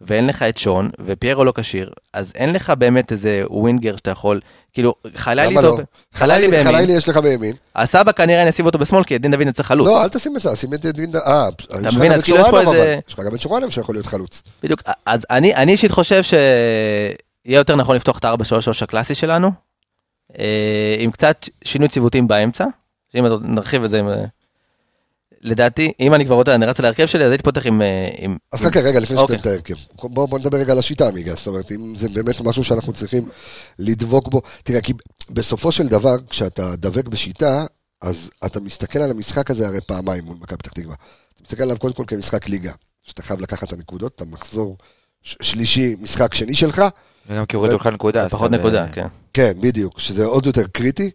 ואין 0.00 0.26
לך 0.26 0.42
את 0.42 0.58
שון, 0.58 0.90
ופיירו 1.04 1.44
לא 1.44 1.52
כשיר, 1.56 1.90
אז 2.12 2.32
אין 2.34 2.52
לך 2.52 2.70
באמת 2.78 3.12
איזה 3.12 3.42
ווינגר 3.50 3.96
שאתה 3.96 4.10
יכול, 4.10 4.40
כאילו, 4.72 4.94
חלילי 5.14 5.50
למה 5.50 5.62
טוב, 5.62 5.80
לא? 5.80 5.84
חלילי 6.14 6.48
בימין, 6.48 6.64
חלילי 6.64 6.92
יש 6.92 7.08
לך 7.08 7.16
בימין. 7.16 7.52
הסבא 7.76 8.12
כנראה 8.12 8.42
אני 8.42 8.50
אשים 8.50 8.66
אותו 8.66 8.78
בשמאל, 8.78 9.04
כי 9.04 9.18
דין 9.18 9.30
דוד 9.30 9.50
צריך 9.50 9.68
חלוץ. 9.68 9.86
לא, 9.86 10.02
אל 10.02 10.08
תשים 10.08 10.36
את 10.36 10.42
זה, 10.42 10.56
שים 10.56 10.74
את 10.74 10.86
דין... 10.86 11.12
אה, 11.16 11.48
יש 11.58 11.86
לך 11.86 11.96
מבין? 11.96 12.12
אז 12.12 12.20
את 12.20 12.24
כאילו 12.24 12.38
יש 12.38 12.46
פה 12.50 12.60
איזה-. 12.60 12.98
יש 13.08 13.14
לך 13.14 13.20
גם 13.26 13.34
את 13.34 13.40
שורנוב 13.40 13.70
שיכול 13.70 13.94
להיות 13.94 14.06
חלוץ. 14.06 14.42
בדיוק, 14.62 14.82
אז 15.06 15.26
אני, 15.30 15.54
אני 15.54 15.72
אישית 15.72 15.90
חושב 15.90 16.22
שיהיה 16.22 17.14
יותר 17.44 17.76
נכון 17.76 17.96
לפתוח 17.96 18.18
את 18.18 18.24
ה-4-3-3 18.24 18.36
הקלאסי 18.82 19.14
שלנו, 19.14 19.50
אה, 20.38 20.96
עם 20.98 21.10
קצת 21.10 21.48
שינוי 21.64 21.88
ציוותים 21.88 22.28
באמצע, 22.28 22.64
שאם 23.14 23.26
אתה- 23.26 23.34
נרחיב 23.42 23.84
את 23.84 23.90
זה, 23.90 23.98
עם, 23.98 24.08
אה, 24.08 24.24
לדעתי, 25.40 25.92
אם 26.00 26.14
אני 26.14 26.24
כבר 26.26 26.34
רוצה, 26.34 26.54
אני 26.54 26.66
רץ 26.66 26.80
להרכב 26.80 27.06
שלי, 27.06 27.24
אז 27.24 27.30
הייתי 27.30 27.44
פותח 27.44 27.66
עם... 27.66 27.82
אה, 27.82 28.08
עם 28.18 28.36
אז 28.52 28.60
עם- 28.62 28.68
חכה 28.68 28.80
רגע, 28.80 29.00
לפני 29.00 29.16
אוקיי. 29.16 29.36
שתתן 29.36 29.48
את 29.50 29.54
ההרכב. 29.54 29.74
בוא 30.02 30.28
בוא 30.28 30.38
נדבר 30.38 30.58
רגע 30.58 30.72
על 30.72 30.78
השיטה, 30.78 31.10
מיגה. 31.10 31.34
זאת 31.34 31.46
אומרת, 31.46 31.72
אם 31.72 31.94
זה 31.98 32.08
באמת 32.08 32.40
משהו 32.40 32.64
שאנחנו 32.64 32.92
צריכים 32.92 33.28
לדבוק 33.78 34.28
בו. 34.28 34.42
תראה, 34.64 34.80
כי 34.80 34.92
בסופו 35.30 35.72
של 35.72 35.86
דבר, 35.86 36.14
כשאתה 36.30 36.76
דבק 36.76 37.08
בשיטה, 37.08 37.66
אז 38.02 38.30
אתה 38.46 38.60
מסתכל 38.60 38.98
על 38.98 39.10
המשחק 39.10 39.50
הזה 39.50 39.66
הרי 39.66 39.80
פעמיים 39.80 40.24
מול 40.24 40.36
מכבי 40.40 40.56
פתח 40.58 40.72
תקווה. 40.72 40.94
אתה 41.34 41.42
מסתכל 41.44 41.62
עליו 41.62 41.78
קודם 41.78 41.94
כל 41.94 42.04
כמשחק 42.06 42.48
ליגה, 42.48 42.72
שאתה 43.02 43.22
חייב 43.22 43.40
לקחת 43.40 43.68
את 43.68 43.72
הנקודות, 43.72 44.12
אתה 44.16 44.24
מחזור 44.24 44.76
ש- 45.22 45.36
שלישי, 45.42 45.96
משחק 46.00 46.34
שני 46.34 46.54
שלך. 46.54 46.82
וגם 47.30 47.46
כי 47.46 47.56
הורידו 47.56 47.76
לך 47.76 47.86
נקודה. 47.86 48.28
פחות 48.28 48.50
נקודה, 48.50 48.88
כן. 48.92 49.06
כן, 49.34 49.52
בדיוק, 49.60 50.00
שזה 50.00 50.24
עוד 50.24 50.46
יותר 50.46 50.66
קריטי. 50.72 51.10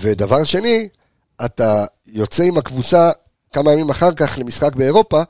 ודבר 0.00 0.44
שני, 0.44 0.88
אתה 1.44 1.84
יוצא 2.06 2.42
עם 2.42 2.58
הקבוצה 2.58 3.10
כמה 3.52 3.72
ימים 3.72 3.90
אחר 3.90 4.14
כך 4.14 4.38
למשחק 4.38 4.76
באירופה, 4.76 5.22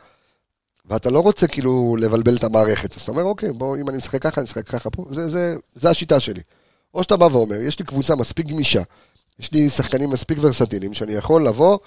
ואתה 0.86 1.10
לא 1.10 1.20
רוצה 1.20 1.46
כאילו 1.46 1.96
לבלבל 2.00 2.36
את 2.36 2.44
המערכת. 2.44 2.96
אז 2.96 3.02
אתה 3.02 3.10
אומר, 3.10 3.22
אוקיי, 3.22 3.52
בוא, 3.52 3.76
אם 3.76 3.88
אני 3.88 3.96
משחק 3.96 4.22
ככה, 4.22 4.40
אני 4.40 4.44
משחק 4.44 4.68
ככה 4.68 4.90
פה. 4.90 5.04
זה, 5.10 5.28
זה, 5.28 5.56
זה 5.74 5.90
השיטה 5.90 6.20
שלי. 6.20 6.40
או 6.94 7.02
שאתה 7.02 7.16
בא 7.16 7.24
ואומר, 7.24 7.56
יש 7.56 7.78
לי 7.78 7.84
קבוצה 7.84 8.16
מספיק 8.16 8.46
גמישה, 8.46 8.82
יש 9.38 9.52
לי 9.52 9.70
שחקנים 9.70 10.10
מספיק 10.10 10.38
ורסטיליים, 10.40 10.94
שאני 10.94 11.12
יכול 11.12 11.46
לבוא 11.46 11.78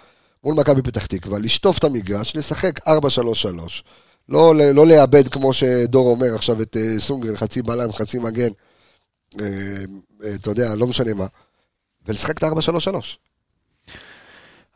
מול 0.43 0.55
מכבי 0.55 0.81
פתח 0.81 1.05
תקווה, 1.05 1.39
לשטוף 1.39 1.77
את 1.77 1.83
המגרש, 1.83 2.35
לשחק 2.35 2.87
4-3-3. 2.87 2.91
לא, 4.29 4.55
לא 4.55 4.87
לאבד, 4.87 5.27
כמו 5.27 5.53
שדור 5.53 6.07
אומר 6.07 6.35
עכשיו, 6.35 6.61
את 6.61 6.77
אה, 6.77 6.99
סונגרן, 6.99 7.35
חצי 7.35 7.61
בלם, 7.61 7.91
חצי 7.91 8.19
מגן. 8.19 8.49
אה, 9.39 9.45
אה, 10.23 10.35
אתה 10.35 10.49
יודע, 10.49 10.75
לא 10.75 10.87
משנה 10.87 11.13
מה. 11.13 11.27
ולשחק 12.07 12.37
את 12.37 12.43
ה-4-3-3. 12.43 12.89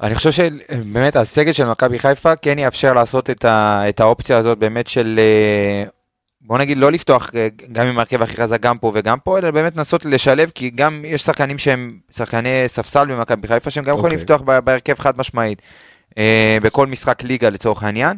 אני 0.03 0.15
חושב 0.15 0.31
שבאמת 0.31 1.15
הסגל 1.15 1.53
של 1.53 1.65
מכבי 1.65 1.99
חיפה 1.99 2.35
כן 2.35 2.59
יאפשר 2.59 2.93
לעשות 2.93 3.29
את, 3.29 3.45
ה, 3.45 3.83
את 3.89 3.99
האופציה 3.99 4.37
הזאת 4.37 4.57
באמת 4.57 4.87
של, 4.87 5.19
אה, 5.19 5.83
בוא 6.41 6.57
נגיד 6.57 6.77
לא 6.77 6.91
לפתוח 6.91 7.29
אה, 7.35 7.47
גם 7.71 7.87
עם 7.87 7.99
הרכב 7.99 8.21
הכי 8.21 8.37
חזק 8.37 8.59
גם 8.59 8.77
פה 8.77 8.91
וגם 8.95 9.19
פה, 9.19 9.37
אלא 9.37 9.51
באמת 9.51 9.77
לנסות 9.77 10.05
לשלב, 10.05 10.51
כי 10.55 10.69
גם 10.69 11.03
יש 11.05 11.21
שחקנים 11.21 11.57
שהם 11.57 11.97
שחקני 12.11 12.63
ספסל 12.67 13.05
במכבי 13.05 13.47
חיפה 13.47 13.71
שהם 13.71 13.83
גם 13.83 13.93
יכולים 13.93 14.19
אוקיי. 14.19 14.35
לפתוח 14.35 14.41
בהרכב 14.41 14.99
חד 14.99 15.17
משמעית, 15.17 15.61
אה, 16.17 16.57
בכל 16.61 16.87
משחק 16.87 17.23
ליגה 17.23 17.49
לצורך 17.49 17.83
העניין. 17.83 18.17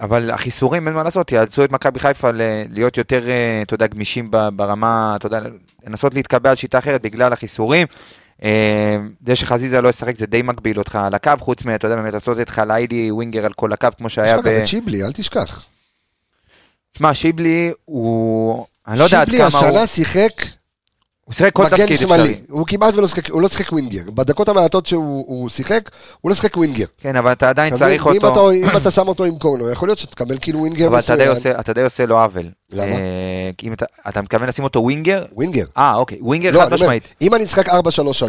אבל 0.00 0.30
החיסורים, 0.30 0.86
אין 0.86 0.94
מה 0.94 1.02
לעשות, 1.02 1.32
יאלצו 1.32 1.64
את 1.64 1.70
מכבי 1.70 2.00
חיפה 2.00 2.30
ל- 2.30 2.40
להיות 2.70 2.96
יותר, 2.96 3.22
אתה 3.62 3.74
יודע, 3.74 3.86
גמישים 3.86 4.30
ברמה, 4.30 5.12
אתה 5.16 5.26
יודע, 5.26 5.40
לנסות 5.86 6.14
להתקבע 6.14 6.50
על 6.50 6.56
שיטה 6.56 6.78
אחרת 6.78 7.02
בגלל 7.02 7.32
החיסורים. 7.32 7.86
אה, 8.44 8.96
זה 9.26 9.36
שחזיזה 9.36 9.80
לא 9.80 9.88
ישחק 9.88 10.16
זה 10.16 10.26
די 10.26 10.42
מגביל 10.42 10.78
אותך 10.78 10.96
על 10.96 11.14
הקו, 11.14 11.32
חוץ 11.40 11.64
מ, 11.64 11.74
אתה 11.74 11.86
יודע, 11.86 11.96
באמת 11.96 12.14
לעשות 12.14 12.40
את 12.40 12.48
חלילי 12.48 13.10
ווינגר 13.10 13.44
על 13.44 13.52
כל 13.52 13.72
הקו, 13.72 13.88
כמו 13.98 14.06
יש 14.06 14.14
שהיה 14.14 14.36
לך 14.36 14.44
גם 14.44 14.52
ב... 14.52 14.56
את 14.56 14.66
שיבלי, 14.66 15.04
אל 15.04 15.12
תשכח. 15.12 15.64
שמע, 16.98 17.14
שיבלי 17.14 17.72
הוא... 17.84 18.66
אני 18.88 18.98
לא 18.98 19.04
יודע 19.04 19.20
עד 19.20 19.30
שיבלי 19.30 19.50
כמה 19.50 19.58
הוא... 19.58 19.68
השנה 19.68 19.86
שיחק 19.86 20.32
הוא 21.30 21.34
שיחק 21.34 21.52
כל 21.52 21.68
תפקיד 21.68 21.98
שמאלי. 21.98 22.22
אפשרי. 22.22 22.40
הוא 22.48 22.66
כמעט 22.66 22.94
ולא 22.94 23.08
שיחק, 23.08 23.30
הוא 23.30 23.42
לא 23.42 23.48
שיחק 23.48 23.72
ווינגר. 23.72 24.10
בדקות 24.10 24.48
המעטות 24.48 24.86
שהוא 24.86 25.24
הוא 25.26 25.48
שיחק, 25.48 25.90
הוא 26.20 26.30
לא 26.30 26.34
שיחק 26.34 26.56
ווינגר. 26.56 26.84
כן, 26.98 27.16
אבל 27.16 27.32
אתה 27.32 27.48
עדיין? 27.48 27.74
צריך 27.74 28.06
אותו... 28.06 28.50
אם 28.50 28.76
אתה 28.76 28.90
שם 28.90 29.08
אותו 29.08 29.24
עם 29.24 29.38
קורנו, 29.38 29.70
יכול 29.70 29.88
להיות 29.88 29.98
שתקבל 29.98 30.38
כאילו 30.40 30.58
ווינגר 30.58 30.86
אבל 30.86 31.00
אתה 31.60 31.72
די 31.72 31.82
עושה 31.82 32.06
לו 32.06 32.18
עוול. 32.18 32.46
למה? 32.72 32.84
אה, 32.84 32.98
אם 33.62 33.72
אתה- 33.72 33.84
אתה 34.08 34.22
מתכוון 34.22 34.48
לשים 34.48 34.64
אותו 34.64 34.80
ווינגר? 34.80 35.24
ווינגר. 35.32 35.64
אה, 35.78 35.94
אוקיי, 35.94 36.18
ווינגר 36.20 36.50
לא, 36.50 36.58
חד 36.60 36.66
אני 36.66 36.74
אומר, 36.74 36.82
משמעית. 36.84 37.02
אם 37.22 37.34
אני 37.34 37.44
משחק 37.44 37.68
4-3-3, 37.68 37.72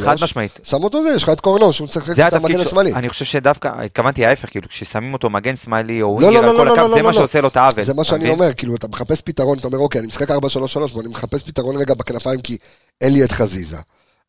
חד 0.05 0.15
משמעית. 0.23 0.59
שם 0.63 0.83
אותו 0.83 1.03
זה, 1.03 1.09
יש 1.15 1.23
לך 1.23 1.29
את 1.29 1.39
קורנו, 1.41 1.73
שהוא 1.73 1.87
זה 2.07 2.27
את 2.27 2.33
המגן. 2.33 2.59
השמאלי. 2.59 2.93
אני 2.93 3.09
חושב 3.09 3.25
שדווקא, 3.25 3.71
התכוונתי 3.85 4.25
ההפך, 4.25 4.49
כאילו, 4.51 4.67
כששמים 4.69 5.13
אותו 5.13 5.29
מגן 5.29 5.55
שמאלי 5.55 6.01
או 6.01 6.17
לא, 6.21 6.25
ווינגר 6.27 6.41
לא, 6.41 6.49
על 6.49 6.53
לא, 6.55 6.59
כל 6.59 6.65
לא, 6.67 6.73
הקו, 6.73 6.81
לא, 6.81 6.89
זה 6.89 6.95
לא, 6.95 7.01
מה 7.01 7.07
לא. 7.09 7.13
שעושה 7.13 7.41
לו 7.41 7.47
את 7.47 7.57
העוול. 7.57 7.83
זה 7.83 7.93
מה 7.93 8.03
שאני? 8.03 8.29
אומר, 8.29 8.53
כאילו, 8.53 8.75
אתה 8.75 8.87
מחפש 8.87 9.21
פתרון, 9.21 9.57
אתה 9.57 9.67
אומר, 9.67 9.77
אוקיי, 9.79 9.99
אני 9.99 10.07
משחק 10.07 10.31
4-3-3, 10.31 10.33
בוא, 10.93 11.01
אני 11.01 11.09
מחפש 11.09 11.43
פתרון 11.43 11.75
רגע 11.77 11.93
בכנפיים, 11.93 12.41
כי 12.41 12.57
אין 13.01 13.13
לי 13.13 13.23
את 13.23 13.31
חזיזה. 13.31 13.77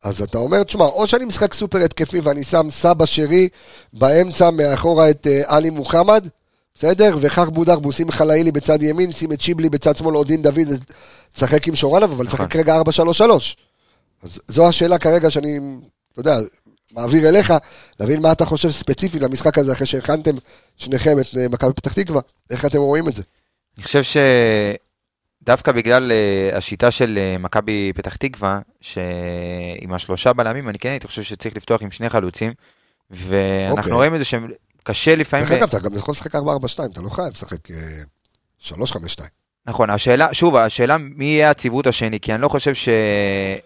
אז 0.04 0.22
אתה 0.22 0.38
אומר, 0.38 0.62
תשמע, 0.62 0.84
או 0.84 1.06
שאני 1.06 1.24
משחק 1.24 1.54
סופר 1.54 1.78
התקפי 1.78 2.20
ואני 2.20 2.44
שם 2.44 2.68
סבא 2.70 3.06
שרי 3.06 3.48
באמצע, 3.92 4.50
מאחורה 4.50 5.10
את 5.10 5.26
אה, 5.26 5.42
עלי 5.46 5.70
מוחמד, 5.70 6.26
בסדר? 6.74 7.16
וכך 7.20 7.48
בודר 7.48 7.78
בוסים 7.78 8.10
חלאילי 8.10 8.52
בצד 8.52 8.82
ימין, 8.82 9.12
שים 9.12 9.32
את 9.32 9.40
שיבלי 9.40 9.70
בצד 9.70 9.96
שמאל, 9.96 10.16
או 10.16 10.24
דין 10.24 10.42
דוד, 10.42 10.84
תשחק 11.34 11.68
עם 11.68 11.76
שורנב, 11.76 12.10
אבל 12.10 12.24
נכון. 12.24 12.46
תשחק 12.46 12.56
רגע 12.56 12.80
4-3-3. 12.80 13.22
אז 14.22 14.38
זו 14.48 14.68
השאלה 14.68 14.98
כרגע 14.98 15.30
שאני, 15.30 15.58
אתה 16.12 16.20
יודע, 16.20 16.36
מעביר 16.92 17.28
אליך, 17.28 17.52
להבין 18.00 18.22
מה 18.22 18.32
אתה 18.32 18.44
חושב 18.44 18.70
ספציפי 18.70 19.18
למשחק 19.18 19.58
הזה, 19.58 19.72
אחרי 19.72 19.86
שהכנתם 19.86 20.30
שניכם 20.76 21.20
את 21.20 21.26
אה, 21.38 21.48
מכבי 21.48 21.72
פתח 21.72 21.92
תקווה, 21.92 22.20
איך 22.50 22.64
אתם 22.64 22.78
רואים 22.78 23.08
את 23.08 23.14
זה? 23.14 23.22
אני 23.76 23.84
חושב 23.84 24.02
שדווקא 25.42 25.72
בגלל 25.72 26.12
אה, 26.12 26.56
השיטה 26.56 26.90
של 26.90 27.18
אה, 27.18 27.38
מכבי 27.38 27.92
פתח 27.94 28.16
תקווה, 28.16 28.60
שעם 28.80 29.92
השלושה 29.92 30.32
בלמים, 30.32 30.68
אני 30.68 30.78
כן 30.78 30.88
הייתי 30.88 31.06
חושב 31.06 31.22
שצריך 31.22 31.56
לפתוח 31.56 31.82
עם 31.82 31.90
שני 31.90 32.08
חלוצים, 32.08 32.52
ואנחנו 33.10 33.78
אוקיי. 33.78 33.92
רואים 33.92 34.14
את 34.14 34.18
זה 34.18 34.24
שקשה 34.82 35.16
לפעמים... 35.16 35.48
דרך 35.48 35.56
אגב, 35.58 35.68
אתה 35.68 35.78
גם 35.78 35.94
יכול 35.96 36.12
לשחק 36.12 36.34
4-4-2, 36.34 36.38
אתה 36.92 37.00
לא 37.02 37.08
חייב 37.08 37.28
לשחק 37.32 37.70
אה, 37.70 37.76
3-5-2. 38.62 39.22
נכון, 39.66 39.90
השאלה, 39.90 40.34
שוב, 40.34 40.56
השאלה 40.56 40.96
מי 40.98 41.24
יהיה 41.24 41.50
הציוות 41.50 41.86
השני, 41.86 42.20
כי 42.20 42.34
אני 42.34 42.42
לא 42.42 42.48
חושב 42.48 42.74
ש... 42.74 42.88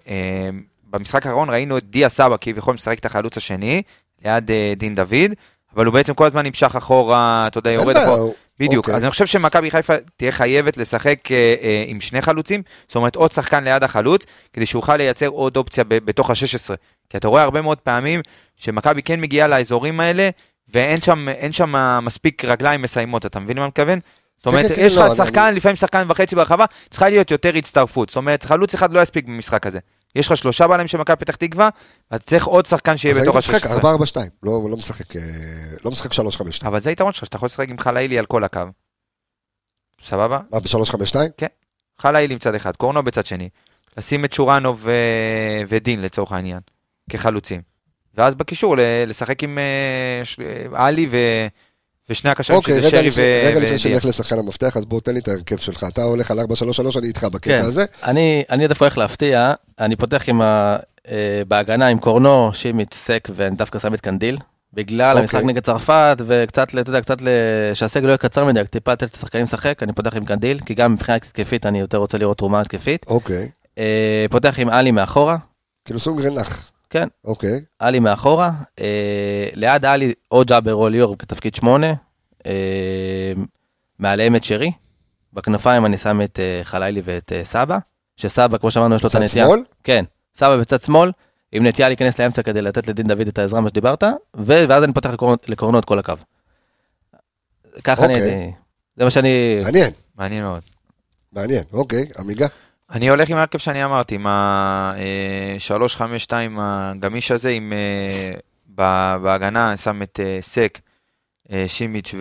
אה, 0.08 0.50
במשחק 0.90 1.26
האחרון 1.26 1.50
ראינו 1.50 1.78
את 1.78 1.84
דיה 1.90 2.08
סבא 2.08 2.36
כביכול 2.40 2.74
משחק 2.74 2.98
את 2.98 3.04
החלוץ 3.04 3.36
השני, 3.36 3.82
ליד 4.24 4.50
אה, 4.50 4.72
דין 4.76 4.94
דוד, 4.94 5.32
אבל 5.76 5.86
הוא 5.86 5.94
בעצם 5.94 6.14
כל 6.14 6.26
הזמן 6.26 6.46
נמשך 6.46 6.76
אחורה, 6.76 7.44
אתה 7.46 7.58
יודע, 7.58 7.70
יורד 7.70 7.96
אחורה. 7.96 8.30
בדיוק, 8.60 8.84
אוקיי. 8.84 8.94
אז 8.94 9.04
אני 9.04 9.10
חושב 9.10 9.26
שמכבי 9.26 9.70
חיפה 9.70 9.94
תהיה 10.16 10.32
חייבת 10.32 10.76
לשחק 10.76 11.32
אה, 11.32 11.54
אה, 11.62 11.84
עם 11.86 12.00
שני 12.00 12.22
חלוצים, 12.22 12.62
זאת 12.88 12.96
אומרת 12.96 13.16
עוד 13.16 13.32
שחקן 13.32 13.64
ליד 13.64 13.84
החלוץ, 13.84 14.26
כדי 14.52 14.66
שיוכל 14.66 14.96
לייצר 14.96 15.26
עוד 15.26 15.56
אופציה 15.56 15.84
ב- 15.84 15.94
בתוך 15.94 16.30
ה-16. 16.30 16.74
כי 17.10 17.16
אתה 17.16 17.28
רואה 17.28 17.42
הרבה 17.42 17.62
מאוד 17.62 17.78
פעמים 17.78 18.20
שמכבי 18.56 19.02
כן 19.02 19.20
מגיעה 19.20 19.48
לאזורים 19.48 20.00
האלה, 20.00 20.30
ואין 20.68 21.00
שם, 21.00 21.26
שם 21.50 21.74
מספיק 22.02 22.44
רגליים 22.44 22.82
מסיימות, 22.82 23.26
אתה 23.26 23.40
מבין 23.40 23.56
מה 23.58 23.62
אני 23.64 23.68
מתכוון? 23.68 23.98
זאת 24.36 24.46
אומרת, 24.46 24.66
כן, 24.68 24.74
כן, 24.74 24.80
יש 24.84 24.96
לא, 24.96 25.06
לך 25.06 25.10
אני- 25.10 25.16
שחקן, 25.26 25.54
לפעמים 25.54 25.76
שחקן 25.76 26.06
וחצי 26.10 26.36
ברחבה, 26.36 26.64
צריכה 26.90 27.08
להיות 27.08 27.30
יותר 27.30 27.56
הצטרפות. 27.56 28.08
זאת 28.08 28.16
אומרת, 28.16 28.42
חלוץ 28.44 28.74
אחד 28.74 28.92
לא 28.92 29.00
יספיק 29.00 29.24
במשחק 29.26 29.66
הזה. 29.66 29.78
יש 30.16 30.26
לך 30.26 30.36
שלושה 30.36 30.68
בעלים 30.68 30.86
של 30.86 30.98
מכבי 30.98 31.16
פתח 31.16 31.36
תקווה, 31.36 31.68
אתה 32.08 32.18
צריך 32.18 32.44
עוד 32.46 32.66
שחקן 32.66 32.96
שיהיה 32.96 33.14
אז 33.16 33.22
בתוך 33.22 33.36
הייתי 33.36 33.52
משחק 33.52 33.66
ה-16. 33.66 33.80
4-4-2, 33.80 34.16
לא 34.42 34.66
לא 34.70 34.76
משחק, 34.76 35.16
אה, 35.16 35.22
לא 35.84 35.90
משחק 35.90 36.12
3-5-2. 36.12 36.66
אבל 36.66 36.80
זה 36.80 36.90
היתרון 36.90 37.12
שלך, 37.12 37.24
שאתה 37.24 37.36
יכול 37.36 37.46
לשחק 37.46 37.68
עם 37.68 37.78
חלאילי 37.78 38.18
על 38.18 38.26
כל 38.26 38.44
הקו. 38.44 38.60
סבבה? 40.02 40.40
מה, 40.52 40.60
ב-3-5-2? 40.60 41.16
חלאילי 42.00 42.34
מצד 42.34 42.54
אחד, 42.54 42.76
קורנו 42.76 43.02
בצד 43.02 43.26
שני. 43.26 43.48
לשים 43.96 44.24
את 44.24 44.32
שורנוב 44.32 44.80
ו... 44.82 44.90
ודין 45.68 46.02
לצורך 46.02 46.32
העניין, 46.32 46.60
כחלוצים. 47.10 47.75
ואז 48.16 48.34
בקישור 48.34 48.76
ל- 48.76 48.80
לשחק 49.06 49.42
עם 49.42 49.58
אה, 49.58 50.86
עלי 50.86 51.06
ו... 51.10 51.16
ושני 52.10 52.30
הקשרים 52.30 52.58
אוקיי, 52.58 52.80
שזה 52.80 52.90
שרי 52.90 53.08
ו... 53.16 53.42
רגע 53.46 53.60
לפני. 53.60 53.78
שנלך 53.78 54.04
לשחקן 54.04 54.38
המפתח, 54.38 54.76
אז 54.76 54.84
בוא 54.84 55.00
תן 55.00 55.12
לי 55.14 55.20
את 55.20 55.28
ההרכב 55.28 55.56
שלך. 55.56 55.86
אתה 55.92 56.02
הולך 56.02 56.30
על 56.30 56.38
4-3-3, 56.40 56.42
אני 56.98 57.06
איתך 57.06 57.24
בקטע 57.24 57.58
כן. 57.58 57.64
הזה. 57.64 57.84
אני, 58.02 58.42
אני 58.50 58.68
דווקא 58.68 58.84
הולך 58.84 58.98
להפתיע, 58.98 59.52
אני 59.78 59.96
פותח 59.96 60.28
עם 60.28 60.40
ה, 60.40 60.76
אה, 61.08 61.42
בהגנה 61.48 61.86
עם 61.86 61.98
קורנו, 61.98 62.50
שימיץ', 62.54 62.94
סק, 62.94 63.28
ואני 63.34 63.56
דווקא 63.56 63.78
שם 63.78 63.94
את 63.94 64.00
קנדיל. 64.00 64.38
בגלל 64.72 65.10
אוקיי. 65.10 65.20
המשחק 65.20 65.42
נגד 65.44 65.62
צרפת, 65.62 66.16
וקצת, 66.26 66.68
אתה 66.68 66.90
יודע, 66.90 67.00
קצת, 67.00 67.16
שהסגל 67.74 68.04
לא 68.04 68.08
יהיה 68.10 68.18
קצר 68.18 68.44
מדי, 68.44 68.60
טיפה 68.70 68.92
לתת 68.92 69.14
לשחקנים 69.14 69.44
לשחק, 69.44 69.82
אני 69.82 69.92
פותח 69.92 70.16
עם 70.16 70.24
קנדיל, 70.24 70.60
כי 70.66 70.74
גם 70.74 70.92
מבחינה 70.92 71.16
התקפית 71.16 71.66
אני 71.66 71.80
יותר 71.80 71.98
רוצה 71.98 72.18
לראות 72.18 72.38
תרומה 72.38 72.60
התקפית. 72.60 73.06
אוקיי. 73.08 73.48
אה, 73.78 74.26
פותח 74.30 74.58
עם 74.58 74.68
עלי 74.68 74.90
מאחורה, 74.90 75.36
כאילו 75.84 76.00
סונדגרן 76.00 76.34
נח. 76.34 76.70
כן, 76.90 77.08
אוקיי. 77.24 77.60
עלי 77.78 77.98
מאחורה, 78.00 78.50
אה, 78.80 79.48
ליד 79.54 79.84
עלי 79.84 80.12
או 80.30 80.42
ג'אבר 80.46 80.74
או 80.74 80.88
ליאור 80.88 81.18
כתפקיד 81.18 81.54
שמונה, 81.54 81.94
אה, 82.46 83.32
מעליהם 83.98 84.36
את 84.36 84.44
שרי, 84.44 84.72
בכנפיים 85.32 85.86
אני 85.86 85.98
שם 85.98 86.20
את 86.22 86.40
אה, 86.40 86.60
חלילי 86.64 87.02
ואת 87.04 87.32
אה, 87.32 87.44
סבא, 87.44 87.78
שסבא, 88.16 88.58
כמו 88.58 88.70
שאמרנו, 88.70 88.94
יש 88.96 89.02
לו 89.02 89.08
את 89.08 89.14
הנטייה. 89.14 89.46
שמאל? 89.46 89.60
כן, 89.84 90.04
סבא 90.34 90.56
בצד 90.56 90.82
שמאל, 90.82 91.10
עם 91.52 91.66
נטייה 91.66 91.88
להיכנס 91.88 92.20
לאמצע 92.20 92.42
כדי 92.42 92.62
לתת 92.62 92.88
לדין 92.88 93.06
דוד 93.06 93.28
את 93.28 93.38
העזרה, 93.38 93.60
מה 93.60 93.68
שדיברת, 93.68 94.02
ו- 94.36 94.64
ואז 94.68 94.84
אני 94.84 94.92
פותח 94.92 95.10
לקורנות- 95.10 95.48
לקורנו 95.48 95.78
את 95.78 95.84
כל 95.84 95.98
הקו. 95.98 96.12
ככה 97.84 98.04
אני... 98.04 98.14
אוקיי. 98.14 98.52
זה 98.96 99.04
מה 99.04 99.10
שאני... 99.10 99.60
מעניין, 99.64 99.90
מעניין 100.18 100.42
מאוד. 100.42 100.60
מעניין. 101.32 101.62
אוקיי, 101.72 102.06
עמיגה. 102.18 102.46
אני 102.90 103.08
הולך 103.08 103.30
עם 103.30 103.36
ההרכב 103.36 103.58
שאני 103.58 103.84
אמרתי, 103.84 104.14
עם 104.14 104.26
ה-3-5-2 104.26 106.32
הגמיש 106.58 107.30
הזה, 107.30 107.50
עם... 107.50 107.72
אה, 107.72 108.34
בהגנה 109.22 109.68
אני 109.68 109.76
שם 109.76 110.02
את 110.02 110.20
אה, 110.22 110.38
סק, 110.42 110.78
אה, 111.52 111.64
שימיץ' 111.68 112.14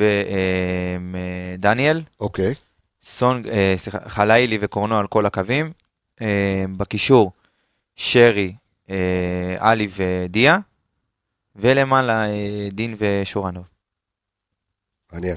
ודניאל. 1.58 2.02
אוקיי. 2.20 2.54
סונג, 3.04 3.48
סליחה, 3.76 4.10
חלאילי 4.10 4.58
וקורנו 4.62 4.98
על 4.98 5.08
כל 5.08 5.26
הקווים. 5.26 5.72
בקישור, 6.78 7.32
שרי, 7.96 8.54
עלי 9.60 9.88
ודיה. 9.96 10.58
ולמעלה 11.56 12.26
דין 12.72 12.96
ושורנוב. 12.98 13.66
מעניין. 15.14 15.36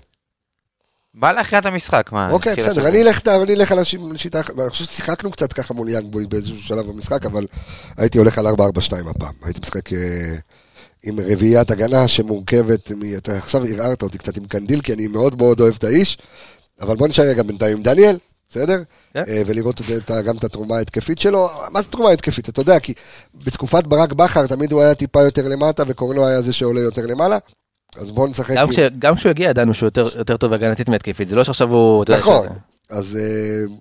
בא 1.20 1.32
להכריע 1.32 1.58
את 1.58 1.66
המשחק, 1.66 2.08
מה? 2.12 2.30
אוקיי, 2.30 2.52
בסדר, 2.56 2.88
אני 2.88 3.02
אלך 3.02 3.28
אני 3.28 3.54
אלך 3.54 3.72
על 3.72 3.78
הש- 3.78 3.94
שיטה 4.16 4.40
אחרת. 4.40 4.58
אני 4.60 4.70
חושב 4.70 4.84
ששיחקנו 4.84 5.30
קצת 5.30 5.52
ככה 5.52 5.74
מול 5.74 5.88
יאנג 5.88 6.04
בוי 6.12 6.26
באיזשהו 6.26 6.58
שלב 6.62 6.86
במשחק, 6.86 7.26
אבל 7.26 7.46
הייתי 7.96 8.18
הולך 8.18 8.38
על 8.38 8.46
4-4-2 8.46 8.50
הפעם. 9.10 9.32
הייתי 9.44 9.60
משחק 9.62 9.92
אה, 9.92 9.98
עם 11.02 11.20
רביעיית 11.20 11.70
הגנה 11.70 12.08
שמורכבת, 12.08 12.90
מ- 12.90 13.16
אתה 13.16 13.36
עכשיו 13.36 13.64
ערערת 13.64 14.02
אותי 14.02 14.18
קצת 14.18 14.36
עם 14.36 14.44
קנדיל, 14.44 14.80
כי 14.80 14.92
אני 14.92 15.06
מאוד 15.08 15.36
מאוד 15.38 15.60
אוהב 15.60 15.74
את 15.78 15.84
האיש, 15.84 16.18
אבל 16.80 16.96
בוא 16.96 17.08
נשאר 17.08 17.24
רגע 17.24 17.42
בינתיים 17.42 17.76
עם 17.76 17.82
דניאל, 17.82 18.18
בסדר? 18.50 18.82
כן. 19.14 19.22
אה, 19.28 19.42
ולראות 19.46 19.80
את- 19.80 20.10
גם 20.24 20.36
את 20.36 20.44
התרומה 20.44 20.76
ההתקפית 20.76 21.18
שלו. 21.18 21.50
מה 21.72 21.82
זה 21.82 21.88
תרומה 21.88 22.10
התקפית? 22.10 22.48
אתה 22.48 22.60
יודע, 22.60 22.78
כי 22.80 22.92
בתקופת 23.34 23.86
ברק 23.86 24.12
בכר 24.12 24.46
תמיד 24.46 24.72
הוא 24.72 24.82
היה 24.82 24.94
טיפה 24.94 25.22
יותר 25.22 25.48
למטה, 25.48 25.82
וקורנו 25.86 26.26
היה 26.26 26.42
זה 26.42 26.52
שעולה 26.52 26.80
יותר 26.80 27.06
למעלה. 27.06 27.38
אז 27.96 28.10
בואו 28.10 28.26
נשחק 28.26 28.54
גם 28.56 28.64
עם... 28.66 28.72
כש- 28.72 28.78
גם 28.98 29.16
כשהוא 29.16 29.30
הגיע 29.30 29.50
ידענו 29.50 29.74
שהוא 29.74 29.86
יותר- 29.86 30.18
יותר 30.18 30.36
טוב 30.36 30.52
הגנתית 30.52 30.88
מהתקפית, 30.88 31.28
זה 31.28 31.36
לא 31.36 31.44
שעכשיו 31.44 31.68
הוא... 31.72 32.04
נכון, 32.18 32.46
אז... 32.90 33.16
אה, 33.16 33.74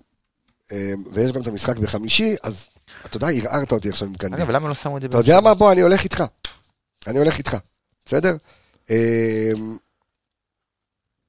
אה, 0.72 0.94
ויש 1.14 1.32
גם 1.32 1.42
את 1.42 1.48
המשחק 1.48 1.78
בחמישי, 1.78 2.36
אז 2.44 2.68
אתה 3.06 3.18
יודע, 3.18 3.28
ערערת 3.30 3.72
אותי 3.72 3.90
עכשיו 3.90 4.08
עם 4.08 4.16
קנדיל. 4.16 4.36
אגב, 4.38 4.50
למה 4.50 4.70
לא 4.70 4.76
שמו 4.76 4.98
את 4.98 5.02
זה 5.02 5.08
אתה 5.08 5.18
יודע 5.18 5.40
מה? 5.40 5.54
בוא, 5.54 5.72
אני 5.72 5.82
הולך 5.82 6.04
איתך. 6.04 6.24
אני 7.08 7.20
הולך 7.20 7.38
איתך, 7.38 7.58
בסדר? 8.06 8.36
אה, 8.92 9.52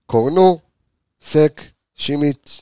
קורנו, 0.06 0.58
סק, 1.22 1.60
שימיץ', 1.94 2.60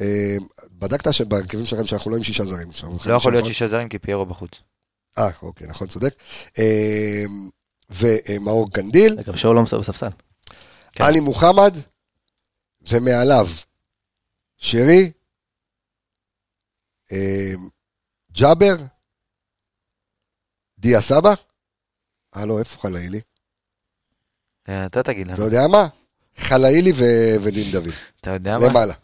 אה, 0.00 0.36
בדקת 0.78 1.14
שבהרכבים 1.14 1.66
שלכם 1.66 1.86
שאנחנו 1.86 2.10
לא 2.10 2.16
עם 2.16 2.22
שישה 2.22 2.44
זרים. 2.44 2.68
לא 3.06 3.14
יכול 3.14 3.32
להיות? 3.32 3.46
שישה 3.46 3.66
זרים 3.66 3.88
כי 3.88 3.98
פיירו 3.98 4.26
בחוץ. 4.26 4.50
אה, 5.18 5.28
אוקיי, 5.42 5.66
נכון, 5.66 5.88
צודק. 5.88 6.14
ומאור 7.94 8.70
קנדיל, 8.72 9.22
גם 9.22 9.36
שאול 9.36 9.56
לא 9.56 9.62
בספסל. 9.62 10.08
כן. 10.92 11.04
עלי 11.04 11.20
מוחמד, 11.20 11.76
ומעליו 12.88 13.46
שרי, 14.56 15.12
אה, 17.12 17.52
ג'אבר, 18.32 18.76
דיה 20.78 21.00
סבא, 21.00 21.34
אה 22.36 22.46
לא, 22.46 22.58
איפה 22.58 22.80
חלאילי? 22.80 23.20
אה, 24.68 24.86
אתה 24.86 25.02
תגיד 25.02 25.26
אתה 25.30 25.36
לנו. 25.36 25.44
יודע 25.44 25.68
מה? 25.68 25.88
חלאילי 26.36 26.92
ודין 27.42 27.72
דוד, 27.72 27.94
אתה 28.20 28.30
יודע 28.30 28.58
מה? 28.58 28.66
למעלה, 28.68 28.94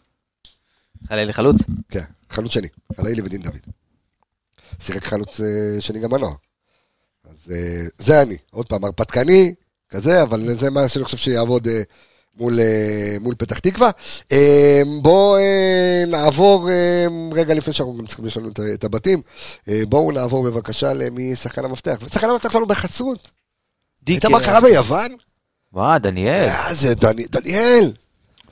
חלילי 1.07 1.33
חלוץ? 1.33 1.55
כן, 1.89 2.03
חלוץ 2.29 2.51
שני, 2.53 2.67
חלאילי 2.97 3.21
ודין 3.21 3.41
דוד. 3.41 3.59
שיחק 4.79 5.03
חלוץ 5.03 5.41
אה, 5.41 5.81
שני 5.81 5.99
גם 5.99 6.13
הנוער. 6.13 6.33
אז 7.29 7.51
אה, 7.55 7.83
זה 7.97 8.21
אני, 8.21 8.35
עוד 8.51 8.65
פעם, 8.65 8.83
הרפתקני, 8.85 9.53
כזה, 9.89 10.21
אבל 10.23 10.55
זה 10.59 10.69
מה 10.69 10.87
שאני 10.87 11.05
חושב 11.05 11.17
שיעבוד 11.17 11.67
אה, 11.67 11.81
מול, 12.37 12.59
אה, 12.59 13.17
מול 13.21 13.35
פתח 13.37 13.59
תקווה. 13.59 13.89
בואו 15.01 15.37
נעבור, 16.07 16.69
רגע 17.33 17.53
לפני 17.53 17.73
שאנחנו 17.73 17.97
גם 17.97 18.05
צריכים, 18.07 18.25
לנו 18.35 18.49
את, 18.73 18.83
הבתים, 18.83 19.21
בואו 19.67 20.11
נעבור 20.11 20.43
בבקשה 20.43 20.93
למי 20.93 21.35
שחקן 21.35 21.65
המפתח. 21.65 21.97
ושחקן 22.01 22.29
המפתח 22.29 22.51
שלנו 22.51 22.65
בחסות. 22.65 23.31
ראית 24.09 24.25
מה 24.25 24.39
קרה 24.43 24.61
ביוון? 24.61 25.15
וואו, 25.73 25.99
דניאל. 25.99 26.49
זה 26.71 26.95
דני- 26.95 27.25
דניאל. 27.31 27.91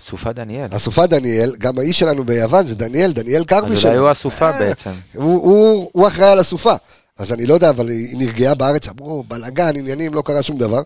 סופה 0.01 0.34
דניאל. 0.34 0.67
אסופה 0.76 1.07
דניאל, 1.07 1.55
גם 1.57 1.80
האיש 1.80 1.99
שלנו 1.99 2.24
ביוון 2.24 2.67
זה 2.67 2.76
דניאל, 2.76 3.11
דניאל 3.11 3.43
קרבי 3.45 3.72
אז 3.74 3.80
שלנו. 3.80 3.93
אולי 3.93 3.99
הוא 4.05 4.11
אסופה 4.11 4.51
בעצם. 4.51 4.91
הוא, 5.13 6.07
אחראי 6.07 6.28
על 6.32 6.39
הסופה. 6.39 6.74
אז 7.20 7.34
אני 7.34 7.45
לא 7.45 7.53
יודע, 7.53 7.70
אבל 7.70 7.89
היא 7.89 8.17
נרגעה 8.17 8.55
בארץ, 8.55 8.88
אמרו, 8.89 9.24
בלאגן, 9.28 9.72
עניינים, 9.76 10.13
לא 10.13 10.22
קרה 10.22 10.43
שום 10.43 10.57
דבר. 10.57 10.82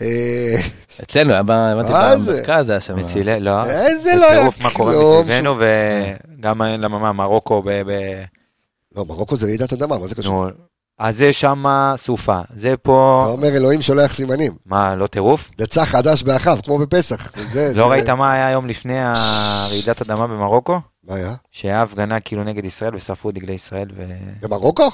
אה, 0.00 0.54
אצלנו, 1.02 1.32
היה? 1.32 1.42
במרכז 1.42 2.70
היה 2.70 2.80
שם. 2.80 2.96
מצילי, 2.96 3.40
לא. 3.40 3.64
איזה 3.64 4.02
זה 4.02 4.14
לא 4.16 4.30
היה 4.30 4.40
טירוף 4.40 4.60
מה 4.62 4.70
קורה 4.70 5.20
מסביבנו, 5.22 5.56
וגם 6.38 6.62
למה 6.62 6.98
מה, 6.98 7.12
מרוקו, 7.12 7.62
ב- 7.62 7.70
ב- 7.86 8.24
לא, 8.96 9.04
מרוקו 9.04 9.36
זה 9.36 9.46
רעידת 9.46 9.72
אדמה, 9.72 9.98
מה 9.98 10.06
זה 10.08 10.14
קשור? 10.14 10.44
אז 11.00 11.16
זה 11.18 11.32
שמה 11.32 11.94
סופה. 11.96 12.40
זה 12.54 12.74
פה, 12.82 13.20
אתה 13.24 13.32
אומר, 13.32 13.48
אלוהים 13.48 13.82
שולח 13.82 14.14
סימנים. 14.14 14.52
מה, 14.66 14.94
לא 14.94 15.06
טירוף? 15.06 15.50
יצא 15.60 15.84
חדש 15.84 16.22
באחיו, 16.22 16.58
כמו 16.64 16.78
בפסח. 16.78 17.32
זה, 17.52 17.72
לא 17.74 17.84
זה- 17.84 17.90
ראית 17.90 18.08
מה 18.08 18.32
היה 18.32 18.46
היום 18.46 18.66
לפני 18.68 18.98
הרעידת 19.02 20.00
אדמה 20.02 20.26
במרוקו? 20.26 20.80
מה 21.08 21.14
היה? 21.14 21.34
שהיה 21.52 21.82
הפגנה 21.82 22.20
כאילו 22.20 22.44
נגד 22.44 22.64
ישראל 22.64 22.94
ושרפו 22.94 23.30
דגלי 23.30 23.52
ישראל 23.52 23.88
ו... 23.96 24.02
במרוקו? 24.40 24.88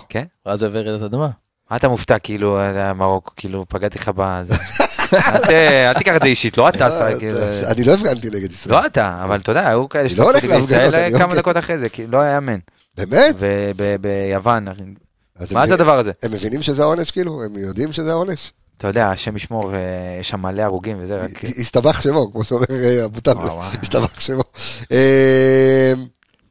ואז 0.47 0.63
הוא 0.63 0.67
העביר 0.69 0.91
רעידת 0.91 1.03
אדמה. 1.03 1.29
מה 1.71 1.77
אתה 1.77 1.89
מופתע 1.89 2.19
כאילו 2.19 2.59
על 2.59 2.93
מרוקו, 2.93 3.33
כאילו 3.37 3.65
פגעתי 3.69 3.99
לך 3.99 4.11
בזה. 4.17 4.55
אל 5.15 5.39
ת- 5.39 5.51
אל 5.89 5.95
תיקח 5.95 6.17
את 6.17 6.23
זה 6.23 6.29
אישית, 6.29 6.59
לא 6.59 6.69
אתה, 6.69 6.87
עשה, 6.87 7.19
כאילו, 7.19 7.39
אני 7.67 7.85
לא 7.85 7.95
הפגנתי 7.95 8.27
נגד 8.31 8.51
ישראל. 8.53 8.75
לא 8.75 8.87
אתה, 8.87 9.21
אבל 9.25 9.41
אתה 9.41 9.51
יודע, 9.51 9.69
היו 9.69 9.89
כאלה 9.89 10.03
לא 10.05 10.09
ששרפו 10.09 10.33
דגלי 10.33 10.49
להפגנות, 10.49 10.71
ישראל 10.95 11.19
כמה. 11.19 11.35
דקות 11.35 11.57
אחרי 11.57 11.79
זה, 11.79 11.89
כאילו 11.89 12.13
לא 12.13 12.21
היה 12.21 12.39
אמן. 12.39 12.59
באמת? 12.97 13.35
וביוון, 13.39 14.69
מה 15.53 15.67
זה 15.67 15.75
הדבר 15.75 15.99
הזה? 15.99 16.13
הם 16.23 16.33
מבינים 16.33 16.63
שזה 16.63 16.83
העונש, 16.83 17.11
כאילו? 17.11 17.45
הם 17.45 17.57
יודעים 17.57 17.93
שזה 17.93 18.11
העונש? 18.11 18.53
אתה 18.79 18.89
יודע, 18.89 19.11
השם 19.11 19.37
ישמור, 19.37 19.75
אה, 19.75 19.79
יש 20.21 20.29
שם 20.29 20.41
מלא 20.41 20.63
הרוגים 20.63 20.97
וזה, 21.01 21.17
רק... 21.21 21.45
הסתבך 21.45 22.03
שמו, 22.03 22.33
כמו 22.33 22.45
שאומר 22.45 22.65
אה, 22.71 23.05
אבו 23.05 23.21
וואו. 23.27 23.61
הסתבך 23.83 24.21
שמו. 24.21 24.43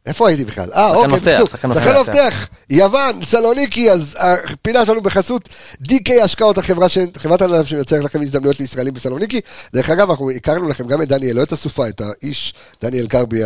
אה, 0.08 0.10
איפה 0.10 0.28
הייתי 0.28 0.46
בכלל? 0.46 0.70
אה, 0.74 0.90
אוקיי, 0.96 1.20
בדיוק. 1.36 1.50
שחקן 1.50 1.68
מפתח. 1.68 2.48
יוון, 2.70 3.26
סלוניקי, 3.26 3.92
אז 3.92 4.16
הפינה 4.20 4.86
שלנו 4.86 5.02
בחסות 5.02 5.50
DK 5.84 6.12
השקעות, 6.24 6.58
החברה 6.58 6.90
ש- 6.90 6.98
חברת 7.18 7.42
הנדל"ן 7.42 7.66
שמייצרת 7.66 8.04
לכם 8.04 8.22
הזדמנויות 8.22 8.60
לישראלים 8.60 8.94
בסלוניקי. 8.94 9.42
דרך 9.74 9.90
אגב, 9.90 10.10
אנחנו 10.10 10.32
הכרנו 10.32 10.70
לכם 10.70 10.88
גם 10.88 11.02
את 11.02 11.08
דניאל, 11.08 11.36
לא 11.36 11.44
את 11.44 11.52
הסופה, 11.52 11.88
את 11.90 12.02
האיש, 12.02 12.54
דניאל 12.82 13.08
קרבי, 13.08 13.42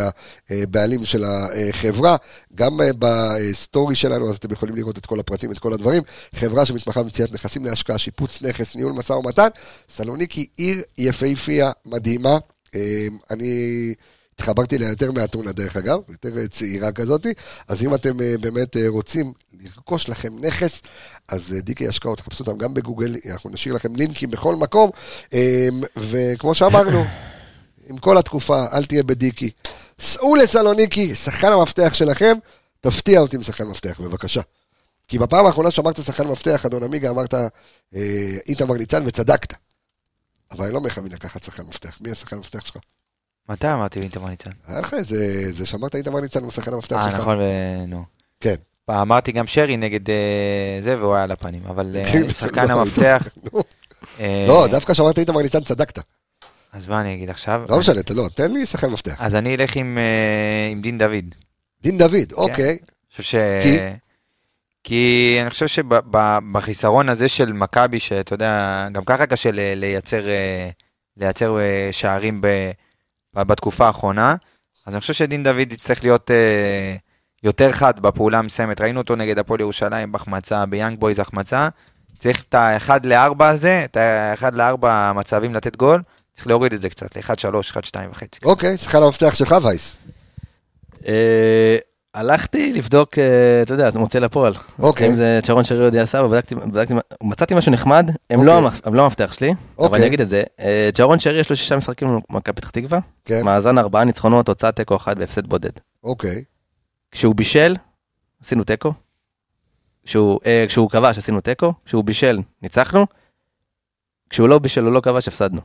הבעלים 0.50 1.06
של 1.06 1.24
החברה, 1.26 2.16
גם 2.56 2.82
אה, 2.82 2.90
בסטורי 3.00 3.96
שלנו, 3.96 4.30
אז 4.30 4.36
אתם 4.36 4.52
יכולים 4.54 4.76
לראות 4.76 4.98
את 4.98 5.06
כל 5.06 5.20
הפרטים, 5.20 5.52
את 5.52 5.60
כל 5.60 5.74
הדברים. 5.74 6.04
חברה 6.36 6.66
שמתמחה 6.66 7.04
במציאת 7.04 7.34
נכסים 7.34 7.66
להשקעה, 7.66 7.98
שיפוץ 7.98 8.42
נכס, 8.42 8.76
ניהול 8.76 8.94
משא 8.94 9.14
ומתן. 9.14 9.48
סלוניקי, 9.90 10.46
עיר 10.58 10.82
יפהפייה, 10.98 11.72
מדהימה. 11.86 12.38
אה, 12.76 13.08
אני... 13.32 13.94
התחברתי 14.40 14.76
אליה 14.76 14.90
יותר 14.90 15.12
מאתונה 15.12 15.52
דרך 15.52 15.76
אגב, 15.76 16.00
יותר 16.10 16.48
צעירה 16.48 16.92
כזאתי, 16.92 17.34
אז 17.68 17.84
אם 17.84 17.96
אתם 17.96 18.22
אה, 18.22 18.36
באמת 18.42 18.78
אה, 18.78 18.86
רוצים 18.88 19.34
לרכוש 19.62 20.10
לכם 20.10 20.34
נכס, 20.42 20.82
אז 21.28 21.54
אה, 21.54 21.62
דיקי 21.62 21.88
השקעות, 21.88 22.20
חפשו 22.20 22.44
אותם 22.44 22.58
גם 22.58 22.74
בגוגל, 22.74 23.16
אנחנו 23.32 23.50
נשאיר 23.50 23.76
לכם 23.76 23.96
לינקים 23.96 24.32
בכל 24.32 24.56
מקום, 24.56 24.90
אה, 25.34 25.68
וכמו 25.98 26.56
שאמרנו, 26.56 27.06
עם 27.88 27.98
כל 27.98 28.18
התקופה, 28.18 28.66
אל 28.74 28.86
תהיה 28.86 29.04
בדיקי. 29.04 29.50
סעו 30.00 30.36
לסלוניקי, 30.36 31.16
שחקן 31.16 31.52
המפתח 31.52 31.94
שלכם, 31.94 32.38
תפתיע 32.82 33.20
אותי 33.20 33.36
עם 33.36 33.44
שחקן 33.44 33.68
מפתח, 33.68 34.00
בבקשה. 34.02 34.42
כי 35.08 35.20
בפעם 35.20 35.46
האחרונה 35.46 35.72
שאמרת 35.72 36.04
שחקן 36.04 36.28
מפתח, 36.28 36.66
אדון 36.66 36.84
עמיגה, 36.84 37.10
אמרת 37.10 37.34
איתמר 38.48 38.76
ניצן 38.78 39.04
וצדקת. 39.06 39.54
אבל 40.52 40.66
אני 40.66 40.74
לא 40.74 40.82
מכוון 40.82 41.12
לקחת 41.12 41.44
שחקן 41.44 41.64
מפתח. 41.64 41.98
מי 42.02 42.12
השחקן 42.12 42.36
המפתח 42.36 42.66
שלך? 42.66 42.78
מתי 43.50 43.74
אמרתי 43.74 44.00
איתמר 44.00 44.30
ניצן? 44.30 44.52
היה 44.68 44.80
לך 44.80 44.94
איזה, 44.94 45.54
זה 45.54 45.66
שאמרת 45.66 45.96
איתמר 45.96 46.20
ניצן 46.20 46.44
הוא 46.44 46.52
שחקן 46.52 46.74
המפתח 46.74 46.96
אה, 46.96 47.12
שלך. 47.12 47.20
נכון, 47.20 47.38
ו- 47.38 47.86
נו. 47.88 48.04
כן. 48.40 48.56
אמרתי 48.90 49.32
גם 49.32 49.48
שרי 49.48 49.78
נגד 49.78 50.10
אה, 50.10 50.78
זה, 50.82 50.98
והוא 51.00 51.16
היה 51.16 51.24
על 51.24 51.32
הפנים, 51.32 51.62
אבל 51.70 51.96
אה, 51.96 52.12
כן, 52.12 52.30
שחקן 52.30 52.68
לא, 52.68 52.82
המפתח... 52.82 53.28
נו. 53.54 53.64
אה, 54.20 54.46
לא, 54.48 54.68
דווקא 54.72 54.94
שאמרת 54.94 55.20
איתמר 55.20 55.42
ניצן 55.42 55.64
צדקת. 55.64 56.00
אז 56.74 56.88
מה 56.88 57.02
אני 57.02 57.14
אגיד 57.14 57.30
עכשיו? 57.30 57.62
לא 57.70 57.80
משנה, 57.80 58.02
לא, 58.16 58.30
תן 58.34 58.52
לי 58.52 58.66
שחקן 58.66 58.90
מפתח. 58.90 59.16
אז 59.20 59.36
אני 59.36 59.56
אלך 59.56 59.76
עם 59.76 59.98
אה, 59.98 60.82
דין 60.82 60.98
דוד. 60.98 61.36
דין 61.82 61.98
דוד, 61.98 62.32
אוקיי. 62.34 62.78
חושב 63.12 63.24
ש... 63.24 63.36
כי? 63.64 63.78
כי 64.84 65.38
אני 65.42 65.50
חושב 65.50 65.68
שבחיסרון 65.68 67.10
הזה 67.10 67.28
של 67.28 67.54
מכבי, 67.54 68.00
שאתה 68.00 68.34
יודע, 68.34 68.88
גם 68.92 69.04
ככה 69.06 69.26
קשה 69.26 69.50
לייצר, 69.54 70.28
אה, 70.28 70.70
לייצר 71.18 71.60
אה, 71.60 71.90
שערים 71.92 72.42
ב- 72.42 72.72
בתקופה 73.34 73.88
האחרונה, 73.88 74.36
אז 74.86 74.94
אני 74.94 75.02
חושב 75.02 75.14
שדין 75.14 75.44
דוד 75.44 75.72
יצטרך 75.74 76.04
להיות 76.04 76.32
אה, 76.32 76.96
יותר 77.44 77.72
חד 77.72 78.00
בפעולה 78.00 78.40
המסיימת. 78.40 78.82
ראינו 78.82 79.00
אותו 79.00 79.16
נגד 79.16 79.40
הפועל 79.40 79.60
ירושלים 79.60 80.12
בהחמצה, 80.12 80.66
ביאנג 80.66 81.00
בויז 81.00 81.20
החמצה. 81.20 81.70
צריך 82.20 82.44
את 82.50 82.56
ה-1 82.56 82.90
ל-4 83.04 83.44
הזה, 83.44 83.86
את 83.86 83.98
ה-1 83.98 84.56
ל-4 84.56 85.14
מצבים 85.16 85.54
לתת 85.54 85.76
גול, 85.76 86.02
צריך 86.34 86.48
להוריד 86.48 86.74
את 86.74 86.82
זה 86.82 86.90
קצת, 86.90 87.18
ל-1-3, 87.18 87.74
1-2 87.74 87.96
וחצי. 88.12 88.40
אוקיי, 88.46 88.78
שחקן 88.78 89.04
המפתח 89.04 89.36
שלך 89.36 89.56
וייס. 89.64 89.98
אה, 92.16 92.20
הלכתי 92.20 92.74
לבדוק, 92.74 93.20
אה, 93.20 93.62
אתה 93.62 93.74
יודע, 93.74 93.88
אתה 93.88 94.00
מוצא 94.00 94.20
לפועל. 94.20 94.54
אוקיי. 94.80 95.10
אם 95.10 95.16
זה 95.16 95.40
צ'רון 95.44 95.64
שרי 95.64 96.02
או 96.02 96.08
סבא, 96.08 96.28
בדקתי, 96.28 96.56
בדקתי, 96.56 96.94
מצאתי 97.24 97.56
משהו 97.56 97.72
נחמד, 97.72 98.10
הם 98.30 98.40
אוקיי. 98.40 98.46
לא 98.46 98.70
הם 98.84 98.94
לא 98.96 99.04
המפתח 99.04 99.34
שלי, 99.34 99.50
אבל 99.50 99.58
אוקיי. 99.78 100.00
אני 100.00 100.08
אגיד 100.08 100.22
את 100.22 100.30
זה. 100.30 100.44
אה, 100.60 100.90
צ'רון 100.94 101.20
שרי 101.20 101.40
יש 101.40 101.50
לו 101.50 101.56
שישה 101.56 101.78
משחקים 101.78 102.20
במכבי 102.30 102.56
פתח 102.56 102.70
תקווה, 102.70 103.00
כן, 103.26 103.42
מאזן 103.46 103.78
ארבעה 103.78 104.04
ניצחונות, 104.04 104.46
תוצאה 104.46 104.72
תיקו 104.72 104.96
אחד 104.96 105.16
והפסד 105.20 105.48
בודד. 105.48 105.72
אוקיי. 106.04 106.44
כשהוא 107.12 107.36
בישל, 107.36 107.76
עשינו 108.44 108.64
תיקו. 108.64 108.94
כשהוא, 110.06 110.40
אה, 110.46 110.66
כשהוא 110.68 110.90
כבש, 110.90 111.18
עשינו 111.18 111.42
תיקו. 111.42 111.74
כשהוא 111.86 112.04
בישל, 112.04 112.40
ניצחנו. 112.62 113.06
כשהוא 114.30 114.50
לא 114.50 114.60
בישל 114.60 114.86
או 114.86 114.92
לא 114.92 115.02
כבש, 115.02 115.28
הפסדנו. 115.28 115.62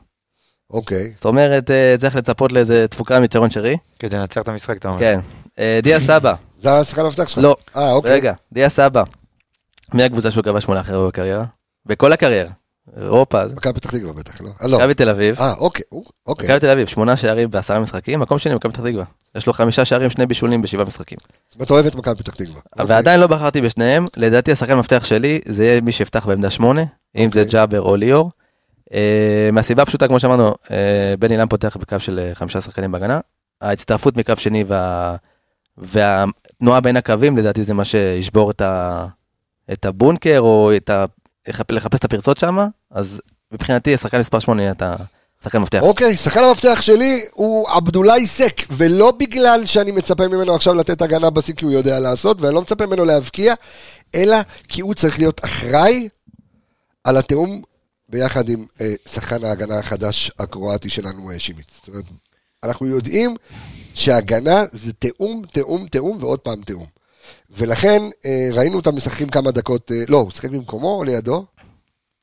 אוקיי. 0.69 1.11
זאת 1.15 1.25
אומרת, 1.25 1.71
אה, 1.71 1.95
צריך 1.97 2.15
לצפות 2.15 2.51
לאיזה 2.51 2.87
תפוקה 2.87 3.19
מצ'רון 3.19 3.51
שרי. 3.51 3.77
כדי 3.99 4.17
לנצח 4.17 4.41
את 4.41 4.47
המשחק, 4.47 4.77
אתה 4.77 4.87
אומר. 4.87 4.99
כן. 4.99 5.19
אה, 5.59 5.79
דיה 5.83 5.99
סבא, 5.99 6.33
זה 6.59 6.77
השחקן 6.77 7.01
המפתח 7.01 7.27
שלך? 7.27 7.43
לא. 7.43 7.55
אה, 7.75 7.91
אוקיי. 7.91 8.11
רגע, 8.11 8.33
דיה 8.53 8.69
סבא. 8.69 9.03
מי 9.93 10.03
הקבוצה 10.03 10.31
שהוא 10.31 10.43
כבש 10.43 10.67
מול 10.67 10.79
אחר 10.79 11.07
בקריירה? 11.07 11.45
בכל 11.85 12.11
הקריירה. 12.13 12.51
אירופה, 13.01 13.43
מכבי 13.55 13.73
פתח 13.73 13.91
תקווה 13.91 14.13
בטח, 14.13 14.41
לא? 14.41 14.49
אה, 14.61 14.67
לא. 14.67 14.77
מכבי 14.77 14.93
תל 14.93 15.09
אביב. 15.09 15.39
אה, 15.39 15.53
אוקיי, 15.53 15.83
אוקיי. 16.27 16.47
מכבי 16.47 16.59
תל 16.59 16.69
אביב, 16.69 16.87
שמונה 16.87 17.17
שערים 17.17 17.49
בעשרה 17.49 17.79
משחקים, 17.79 18.19
מקום 18.19 18.37
שני 18.37 18.55
מכבי 18.55 18.73
פתח 18.73 18.81
תקווה. 18.81 19.03
יש 19.35 19.47
לו 19.47 19.53
חמישה 19.53 19.85
שערים, 19.85 20.09
שני 20.09 20.25
בישולים 20.25 20.61
בשבעה 20.61 20.85
משחקים. 20.85 21.17
זאת 21.49 21.55
אומרת, 21.55 21.71
אוהב 21.71 21.85
את 21.85 21.95
מכבי 21.95 22.15
פתח 22.15 22.33
תקווה. 22.33 22.61
אוקיי. 22.71 22.85
ועדיין 22.95 23.19
לא 23.19 23.27
בחרתי 23.27 23.61
בשניהם, 23.61 24.05
לדעתי 24.17 24.51
השחקן 24.51 24.71
המפתח 24.71 25.03
שלי 25.05 25.39
זה 25.45 25.65
יהיה 25.65 25.81
מי 25.81 25.91
שיפתח 25.91 26.25
בעמדה 26.25 26.49
שמונה, 26.49 26.83
אם 27.15 27.29
זה 27.33 27.39
אוקיי. 27.39 27.51
ג'אבר 27.51 27.81
או 27.81 27.95
ליאור. 27.95 28.31
אה, 28.93 29.49
מהסיבה 29.53 29.83
הפשוטה, 29.83 30.07
כמו 30.07 30.19
שאמרנו, 30.19 30.55
אה, 30.71 31.13
בני 31.19 31.37
לם 31.37 31.47
פותח 31.47 31.77
בקו 31.77 31.99
של 31.99 32.19
אה, 32.19 32.35
חמישה 32.35 32.61
שחקנים 32.61 32.91
בהגנה. 32.91 33.19
ההצטרפות 33.61 34.17
מקו 34.17 34.33
שני 34.37 34.63
וה... 34.67 35.15
והתנועה 35.77 36.81
בין 36.81 36.97
הקווים, 36.97 37.37
לדעתי 37.37 37.63
זה 37.63 37.73
מה 37.73 37.85
שישבור 37.85 38.51
את, 38.51 38.61
ה... 38.61 39.05
את 39.73 39.85
הבונקר, 39.85 40.39
או 40.39 40.71
את 40.75 40.89
ה... 40.89 41.05
לחפ- 41.49 41.71
לחפש 41.71 41.99
את 41.99 42.05
הפרצות 42.05 42.37
שם, 42.37 42.57
אז 42.91 43.21
מבחינתי 43.51 43.93
השחקן 43.93 44.19
מספר 44.19 44.39
8 44.39 44.61
יהיה 44.61 44.71
את 44.71 44.83
השחקן 45.41 45.57
המפתח. 45.57 45.79
אוקיי, 45.81 46.17
שחקן 46.17 46.43
המפתח 46.43 46.81
שלי 46.81 47.21
הוא 47.33 47.69
עבדולאי 47.69 48.27
סק, 48.27 48.61
ולא 48.71 49.11
בגלל 49.11 49.61
שאני 49.65 49.91
מצפה 49.91 50.27
ממנו 50.27 50.55
עכשיו 50.55 50.73
לתת 50.73 51.01
הגנה 51.01 51.29
בשיא 51.29 51.53
כי 51.53 51.65
הוא 51.65 51.73
יודע 51.73 51.99
לעשות, 51.99 52.41
ואני 52.41 52.55
לא 52.55 52.61
מצפה 52.61 52.85
ממנו 52.85 53.05
להבקיע, 53.05 53.53
אלא 54.15 54.37
כי 54.67 54.81
הוא 54.81 54.93
צריך 54.93 55.19
להיות 55.19 55.45
אחראי 55.45 56.09
על 57.03 57.17
התיאום 57.17 57.61
ביחד 58.09 58.49
עם 58.49 58.65
אה, 58.81 58.93
שחקן 59.09 59.43
ההגנה 59.43 59.79
החדש 59.79 60.31
הקרואטי 60.39 60.89
שלנו, 60.89 61.31
אה, 61.31 61.39
שימיץ. 61.39 61.67
זאת 61.75 61.87
אומרת, 61.87 62.03
אנחנו 62.63 62.87
יודעים 62.87 63.35
שהגנה 63.93 64.63
זה 64.71 64.93
תיאום, 64.93 65.41
תיאום, 65.51 65.87
תיאום 65.87 66.17
ועוד 66.19 66.39
פעם 66.39 66.61
תיאום. 66.61 66.85
ולכן 67.49 68.01
אה, 68.25 68.49
ראינו 68.53 68.75
אותם 68.75 68.95
משחקים 68.95 69.29
כמה 69.29 69.51
דקות, 69.51 69.91
אה, 69.91 70.03
לא, 70.07 70.17
הוא 70.17 70.31
שיחק 70.31 70.49
במקומו 70.49 70.95
או 70.97 71.03
לידו? 71.03 71.45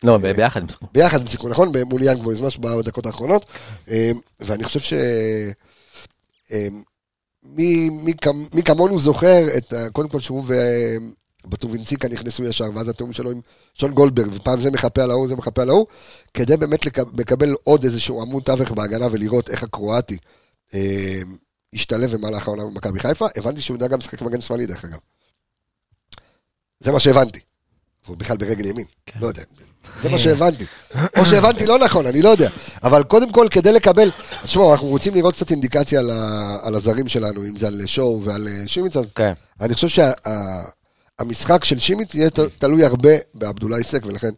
לא, 0.05 0.19
ב- 0.19 0.33
ביחד 0.33 0.61
הם 0.61 0.67
משחקים. 0.67 0.89
ביחד 0.93 1.21
עם 1.21 1.29
סיכון, 1.29 1.51
נכון? 1.51 1.73
מול 1.87 2.03
יאנג 2.03 2.23
בויז, 2.23 2.41
ממש 2.41 2.59
בדקות 2.59 3.07
האחרונות. 3.07 3.47
אה, 3.89 4.11
ואני 4.41 4.65
חושב 4.65 4.81
ש... 4.81 4.93
אה, 6.53 6.69
מי, 7.45 7.91
מי, 7.91 8.13
מי 8.55 8.63
כמונו 8.63 8.99
זוכר 8.99 9.57
את, 9.57 9.75
קודם 9.93 10.09
כל 10.09 10.21
שהוא 10.21 10.45
ובטובינציקה 11.45 12.09
נכנסו 12.09 12.45
ישר, 12.45 12.71
ואז 12.75 12.89
התיאום 12.89 13.13
שלו 13.13 13.31
עם 13.31 13.41
שון 13.75 13.93
גולדברג, 13.93 14.29
ופעם 14.33 14.61
זה 14.61 14.71
מחפה 14.71 15.03
על 15.03 15.11
ההוא, 15.11 15.29
זה 15.29 15.37
מחפה 15.37 15.63
על 15.63 15.69
ההוא, 15.71 15.87
כדי 16.35 16.57
באמת 16.57 16.87
לק- 16.87 17.19
לקבל 17.19 17.55
עוד 17.63 17.85
איזשהו 17.85 18.23
עמוד 18.23 18.43
תווך 18.43 18.71
בהגנה 18.71 19.07
ולראות 19.13 19.51
איך 19.51 19.63
הקרואטי 19.63 20.17
אה, 20.75 21.21
השתלב 21.75 22.17
במהלך 22.17 22.49
העונה 22.49 22.65
במכבי 22.65 23.01
חיפה. 23.01 23.27
הבנתי 23.37 23.61
שהוא 23.61 23.75
יודע 23.75 23.87
גם 23.87 23.99
לשחק 23.99 24.23
מגן 24.23 24.41
שמאלי, 24.41 24.67
דרך 24.67 24.85
אגב. 24.85 24.99
זה 26.81 26.93
מה 26.93 27.01
שהבנתי. 27.01 27.41
והוא 28.07 28.17
בכלל 28.17 28.37
ברגל 28.37 28.67
ימין, 28.67 28.85
לא 29.21 29.27
יודע. 29.27 29.43
זה 30.03 30.09
מה 30.09 30.19
שהבנתי. 30.19 30.65
או 31.17 31.27
שהבנתי 31.27 31.67
לא 31.67 31.79
נכון, 31.79 32.07
אני 32.07 32.23
לא 32.23 32.29
יודע. 32.29 32.51
אבל 32.83 33.03
קודם 33.03 33.33
כל, 33.33 33.47
כדי 33.51 33.73
לקבל... 33.73 34.11
תשמעו, 34.45 34.73
אנחנו 34.73 34.87
רוצים 34.87 35.15
לראות 35.15 35.35
קצת 35.35 35.51
אינדיקציה 35.51 36.01
על, 36.01 36.11
ה... 36.11 36.57
על 36.63 36.75
הזרים 36.75 37.09
שלנו, 37.09 37.45
אם 37.45 37.59
זה 37.59 37.67
על 37.67 37.87
שואו 37.87 38.23
ועל 38.25 38.49
אה, 38.49 38.69
שימיץ, 38.69 38.97
אז 38.97 39.05
כן. 39.15 39.33
אני 39.61 39.75
חושב 39.75 39.89
שהמשחק 41.23 41.65
של 41.65 41.79
שימיץ 41.79 42.15
יהיה 42.15 42.31
ת- 42.31 42.39
תלוי 42.59 42.85
הרבה 42.85 43.11
בעבדולאי 43.35 43.85
סק, 43.85 44.07
ולכן 44.07 44.31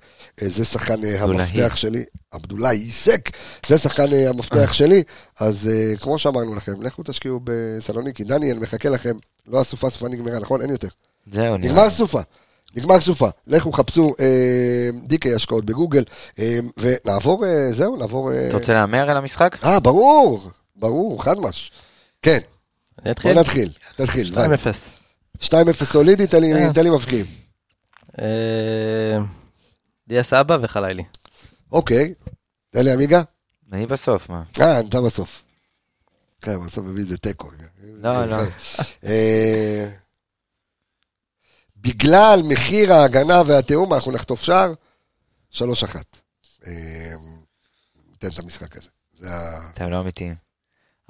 אה, 0.43 0.49
זה 0.49 0.65
שחקן 0.65 1.05
אה. 1.05 1.23
המפתח 1.23 1.77
שלי. 1.77 2.05
עבדולאי 2.31 2.91
סק, 2.91 3.31
זה 3.67 3.79
שחקן 3.79 4.13
אה, 4.13 4.29
המפתח 4.29 4.73
שלי. 4.73 5.03
אז 5.41 5.71
כמו 6.01 6.19
שאמרנו 6.19 6.55
לכם, 6.55 6.83
לכו 6.83 7.03
תשקיעו 7.03 7.41
בסלוניקי. 7.45 8.25
דניאל, 8.25 8.59
מחכה 8.59 8.89
לכם. 8.89 9.17
לא 9.47 9.61
הסופה, 9.61 9.91
סופה 9.91 10.09
נגמרה, 10.09 10.39
נכון? 10.39 10.61
אין 10.63 10.71
יותר. 10.71 10.89
זהו. 11.33 11.57
נגמר 11.57 11.91
סופה. 11.91 12.21
נגמר 12.77 13.01
סופה. 13.01 13.29
לכו 13.47 13.73
חפשו 13.73 14.15
אה, 14.21 14.27
דיקי 15.07 15.35
השקעות 15.35 15.65
בגוגל, 15.65 16.05
אה, 16.39 16.59
ונעבור, 16.77 17.47
אה, 17.47 17.73
זהו, 17.73 17.97
נעבור... 17.97 18.33
אה, 18.33 18.49
אתה 18.49 18.57
רוצה 18.57 18.73
להמר 18.73 19.11
על 19.11 19.17
המשחק? 19.17 19.57
אה, 19.65 19.81
ברור, 19.81 20.51
ברור, 20.77 21.25
חד 21.25 21.39
מש. 21.41 21.71
כן, 22.23 22.39
אני 22.99 23.05
בוא 23.05 23.11
אתחיל? 23.13 23.39
נתחיל, 23.41 23.69
תתחיל. 23.97 24.35
2-0. 24.35 24.37
2-0 25.43 25.47
סולידי, 25.85 26.27
תן 26.27 26.41
לי- 26.41 26.91
מבקיעים. 26.91 27.27
אה, 28.21 29.19
דיה 30.09 30.23
סבא 30.23 30.59
וחלילי. 30.63 31.05
אוקיי, 31.73 32.15
תן 32.71 32.85
לי 32.85 32.93
עמיגה. 32.93 33.23
אני 33.73 33.87
בסוף, 33.87 34.29
מה? 34.29 34.43
אה, 34.61 34.81
אתה 34.81 35.01
בסוף. 35.01 35.45
כן, 36.41 36.67
בסוף 36.67 36.85
מביא 36.85 37.03
איזה 37.03 37.19
תיקו. 37.19 37.51
לא, 37.83 38.25
לא. 38.27 38.37
אה, 39.05 39.91
בגלל 41.77 42.41
מחיר 42.45 42.93
ההגנה 42.93 43.43
והתיאום, 43.47 43.95
אנחנו 43.95 44.13
נחטוף 44.13 44.43
שער, 44.43 44.73
3-1. 45.51 45.61
אה, 46.67 46.73
ניתן 48.11 48.29
את 48.29 48.39
המשחק 48.39 48.77
הזה. 48.77 48.89
אתם 49.75 49.91
לא 49.91 50.01
אמיתיים. 50.01 50.35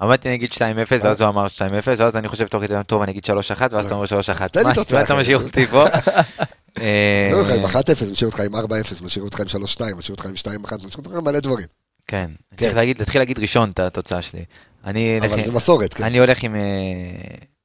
אמרתי 0.01 0.27
אני 0.27 0.35
אגיד 0.35 0.49
2-0 0.49 0.57
ואז 0.89 1.21
הוא 1.21 1.29
אמר 1.29 1.45
2-0 1.45 1.87
ואז 1.97 2.15
אני 2.15 2.27
חושב 2.27 2.47
תוך 2.47 2.63
כדי 2.63 2.75
טוב 2.87 3.01
אני 3.01 3.11
אגיד 3.11 3.25
3-1 3.25 3.29
ואז 3.71 3.85
אתה 3.85 3.95
אומר 3.95 4.05
3-1. 4.05 4.47
תן 4.47 4.59
לי 4.59 4.73
מה 4.91 5.01
אתה. 5.01 5.15
משאיר 5.15 5.37
אותי 5.37 5.67
פה? 5.67 5.85
אה, 6.81 7.31
משאיר 7.31 7.59
אותך 7.59 7.75
עם 7.75 7.81
1-0, 8.09 8.11
משאיר 8.11 8.29
אותך 8.29 8.39
עם 8.39 8.55
4-0, 8.55 9.05
משאיר 9.05 9.25
אותך 9.25 9.39
עם 9.39 9.45
3-2, 9.47 9.95
משאיר 9.95 10.15
אותך 10.15 10.25
עם 10.25 10.33
2-1, 10.33 10.85
משאיר 10.85 10.97
אותך 10.97 11.11
עם 11.11 11.23
מלא 11.23 11.39
דברים. 11.39 11.67
כן. 12.07 12.31
כן. 12.57 12.65
צריך 12.65 12.77
להתחיל 12.77 13.21
להגיד 13.21 13.39
ראשון 13.39 13.71
את 13.71 13.79
התוצאה 13.79 14.21
שלי. 14.21 14.45
אבל 14.85 15.45
זה 15.45 15.51
מסורת, 15.51 15.93
כן. 15.93 16.03
אני 16.03 16.19
הולך 16.19 16.43
עם... 16.43 16.55
אה, 16.55 16.61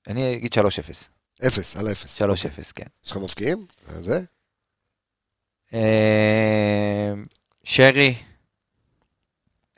אני 0.08 0.36
אגיד 0.36 0.54
3-0. 0.54 0.62
0 1.46 1.76
על 1.76 1.88
0. 1.88 2.22
3-0, 2.22 2.24
כן. 2.74 2.84
יש 3.04 3.10
לך 3.10 3.16
מבקיעים? 3.16 3.66
זה? 3.86 4.20
אה, 5.74 7.12
שרי, 7.64 8.14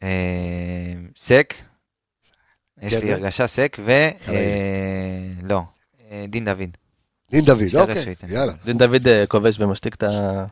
אה, 0.02 0.92
סק, 1.16 1.54
יש 2.82 2.94
כן, 2.94 3.00
לי 3.00 3.06
כן. 3.06 3.12
הרגשה 3.12 3.46
סק, 3.46 3.76
ו... 3.84 3.90
אה, 3.90 4.34
לא, 5.42 5.60
אה, 6.10 6.24
דין 6.28 6.44
דוד. 6.44 6.58
דין 7.30 7.44
דוד, 7.44 7.62
בסדר 7.62 7.80
אוקיי. 7.80 8.14
יאללה. 8.28 8.52
דין 8.64 8.78
דוד 8.78 9.08
אה, 9.08 9.24
כובש 9.28 9.60
ומשתיק 9.60 9.94
את 9.94 10.02
ה... 10.02 10.44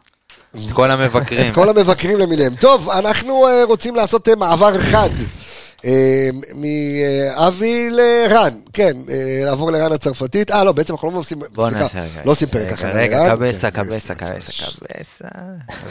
כל 0.73 0.91
המבקרים. 0.91 1.49
את 1.49 1.55
כל 1.55 1.69
המבקרים 1.69 2.19
למיניהם. 2.19 2.55
טוב, 2.55 2.89
אנחנו 2.91 3.45
רוצים 3.69 3.95
לעשות 3.95 4.29
מעבר 4.29 4.81
חד. 4.81 5.11
מאבי 6.55 7.91
לרן, 7.91 8.55
כן, 8.73 8.97
לעבור 9.45 9.71
לרן 9.73 9.93
הצרפתית. 9.93 10.51
אה, 10.51 10.65
לא, 10.65 10.73
בעצם 10.73 10.95
אנחנו 10.95 11.11
לא 11.11 11.19
עושים, 11.19 11.39
בוא 11.53 11.69
סליחה, 11.71 11.83
נעשה 11.83 12.03
רגע. 12.03 12.21
לא 12.25 12.33
עושים 12.33 12.49
פרק 12.49 12.73
הכנה 12.73 12.91
רגע. 12.91 13.31
קבסה, 13.37 13.71
כן, 13.71 13.85
קבסה, 13.85 14.15
כן, 14.15 14.27
קבסה, 14.35 14.53
כן. 14.53 14.95
קבסה, 14.95 15.29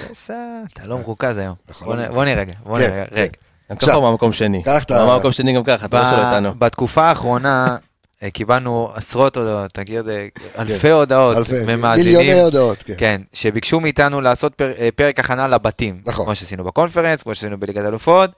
קבסה, 0.07 0.33
אתה 0.73 0.87
לא 0.87 0.97
מרוכז 0.97 1.37
היום. 1.37 1.55
נכון, 1.69 1.87
בוא 1.87 1.95
לא 1.95 2.07
נ- 2.09 2.13
בוא 2.13 2.25
נראה 2.25 2.39
רגע, 2.41 2.53
בוא 2.63 2.79
כן, 2.79 2.89
נראה 2.91 3.05
כן. 3.05 3.15
רגע. 3.15 3.31
גם 3.72 3.78
ככה 3.78 3.93
הוא 3.93 4.09
במקום 4.09 4.34
שני. 4.34 4.63
קח 4.63 4.86
הוא 4.89 5.13
במקום 5.15 5.32
שני 5.32 5.53
גם 5.53 5.63
ככה, 5.63 5.86
אתה 5.86 5.99
לא 5.99 6.05
שואל 6.05 6.26
אותנו. 6.26 6.53
בתקופה 6.57 7.03
האחרונה 7.03 7.78
אה, 8.24 8.30
קיבלנו 8.30 8.91
עשרות 8.93 9.38
הודעות, 9.38 9.72
תגיד, 9.72 10.09
אה, 10.09 10.28
אלפי 10.59 10.89
הודעות 10.89 11.38
ממאזינים. 11.67 12.17
מיליוני 12.17 12.41
הודעות, 12.41 12.84
כן. 12.84 12.93
כן, 12.97 13.22
שביקשו 13.34 13.80
מאיתנו 13.80 14.22
לעשות 14.22 14.55
פר, 14.55 14.72
אה, 14.80 14.89
פרק 14.95 15.20
הכנה 15.20 15.47
לבתים. 15.47 16.01
נכון. 16.05 16.26
כמו 16.26 16.36
שעשינו 16.36 16.63
בקונפרנס, 16.63 17.24
כמו 17.24 17.36
שעשינו 17.36 17.59
בליגת 17.59 17.86
אלופות. 17.86 18.30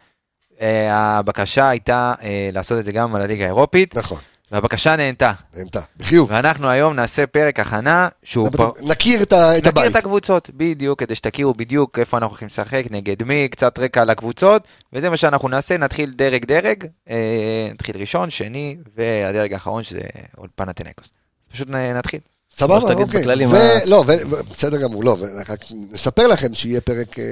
הבקשה 0.90 1.70
הייתה 1.70 2.14
לעשות 2.54 2.80
את 2.80 2.86
זה 2.86 2.92
גם 2.92 3.16
על 3.16 3.22
הליגה 3.22 3.46
האירופית, 3.46 3.98
נכון, 3.98 4.18
והבקשה 4.52 4.96
נהנתה. 4.96 5.32
נהנתה, 5.56 5.80
בחיוב. 5.98 6.32
ואנחנו 6.32 6.70
היום 6.70 6.94
נעשה 6.96 7.28
פרק 7.28 7.60
הכנה 7.60 8.10
שהוא 8.24 8.50
פר... 8.52 8.72
נכיר 8.88 9.24
את 9.24 9.34
ה- 9.34 9.58
את 9.58 9.68
נכיר 9.68 9.70
הבית. 9.70 9.92
את 9.92 9.96
הקבוצות, 9.96 10.50
בדיוק, 10.54 11.00
כדי 11.00 11.16
שתכירו 11.16 11.54
בדיוק 11.54 12.00
איפה 12.00 12.18
אנחנו 12.18 12.30
הולכים 12.30 12.46
לשחק, 12.46 12.84
נגד 12.92 13.24
מי, 13.24 13.48
קצת 13.52 13.80
רקע 13.80 14.02
על 14.02 14.10
הקבוצות, 14.10 14.64
וזה 14.94 15.10
מה 15.10 15.18
שאנחנו 15.18 15.50
נעשה, 15.50 15.78
נתחיל 15.78 16.12
דרג 16.16 16.46
דרג, 16.46 16.86
אה, 17.10 17.70
נתחיל 17.74 17.98
ראשון, 17.98 18.30
שני, 18.30 18.78
והדרג 18.96 19.54
האחרון 19.54 19.84
שזה 19.84 20.02
אולפן 20.38 20.70
התנקוס. 20.70 21.12
פשוט 21.52 21.70
נתחיל. 21.70 22.20
סבבה, 22.58 22.76
אוקיי. 23.04 23.24
ו- 23.50 23.54
מה- 23.54 23.58
לא, 23.86 24.04
ו- 24.08 24.14
בסדר 24.52 24.78
גמור, 24.78 25.04
לא, 25.04 25.18
ורק 25.20 25.60
נספר 25.92 26.28
לכם 26.28 26.54
שיהיה 26.54 26.82
פרק, 26.82 27.20
אה, 27.20 27.24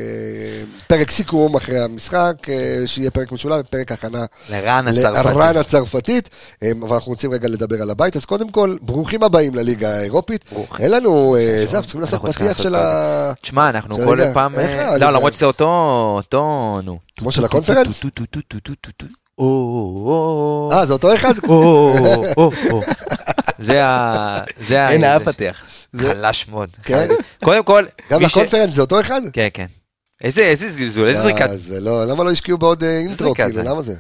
פרק 0.88 1.12
סיכום 1.12 1.56
אחרי 1.56 1.80
המשחק, 1.80 2.34
אה, 2.50 2.56
שיהיה 2.86 3.12
פרק 3.12 3.32
משולב, 3.32 3.62
פרק 3.62 3.92
הכנה 3.92 4.26
לרן 4.50 4.86
לרן 4.88 5.16
הצרפתי. 5.16 5.60
הצרפתית, 5.60 6.30
אה, 6.64 6.72
אבל 6.82 6.96
אנחנו 6.96 7.12
רוצים 7.12 7.32
רגע 7.32 7.48
לדבר 7.48 7.82
על 7.82 7.90
הבית, 7.90 8.16
אז 8.16 8.26
קודם 8.26 8.50
כל, 8.50 8.76
ברוכים 8.82 9.24
הבאים 9.24 9.56
לליגה 9.56 9.90
האירופית. 9.90 10.46
ברוכים. 10.52 10.86
אין 10.86 10.92
לנו, 10.92 11.36
אה, 11.36 11.64
זה, 11.70 11.78
אנחנו 11.78 11.82
צריכים 11.82 12.02
לעשות 12.02 12.22
פתיח 12.36 12.58
של 12.58 12.76
ה... 12.76 13.34
תשמע, 13.42 13.70
אנחנו 13.70 13.96
כל 13.96 14.14
הליגה. 14.22 14.34
פעם... 14.34 14.56
אה? 14.56 14.98
לא, 14.98 15.10
למרות 15.10 15.34
שזה 15.34 15.46
אותו, 15.46 15.66
אותו, 16.18 16.42
נו. 16.84 17.00
כמו 17.20 17.32
של 17.32 17.46
הקונפרנס? 17.46 18.04
אה, 20.74 20.86
זה 20.86 20.94
אותו 20.94 21.16
אחד? 21.16 21.34
זה 23.60 23.86
ה... 23.86 24.38
זה 24.62 24.82
ה... 24.82 24.90
הנה 24.94 25.20
זה- 25.20 25.30
הפתיח. 25.30 25.64
חלש 25.98 26.48
מאוד. 26.48 26.70
כן? 26.84 27.08
קודם 27.44 27.64
כל, 27.64 27.86
גם 28.12 28.22
לקונפרנס 28.22 28.74
זה 28.74 28.82
אותו 28.82 29.02
אחד? 29.02 29.22
כן, 29.34 29.48
כן. 29.54 29.66
איזה 30.24 30.56
זלזול, 30.56 31.08
איזה 31.08 31.22
זריקת... 31.22 31.50
אה, 31.50 31.58
זה 31.58 31.80
לא, 31.82 32.06
למה 32.08 32.24
לא 32.24 32.32
השקיעו 32.32 32.58
בעוד 32.58 32.84
אה, 32.84 32.98
אינטרו, 32.98 33.36
כאילו. 33.36 33.64
למה 33.64 33.82
זה? 33.82 33.94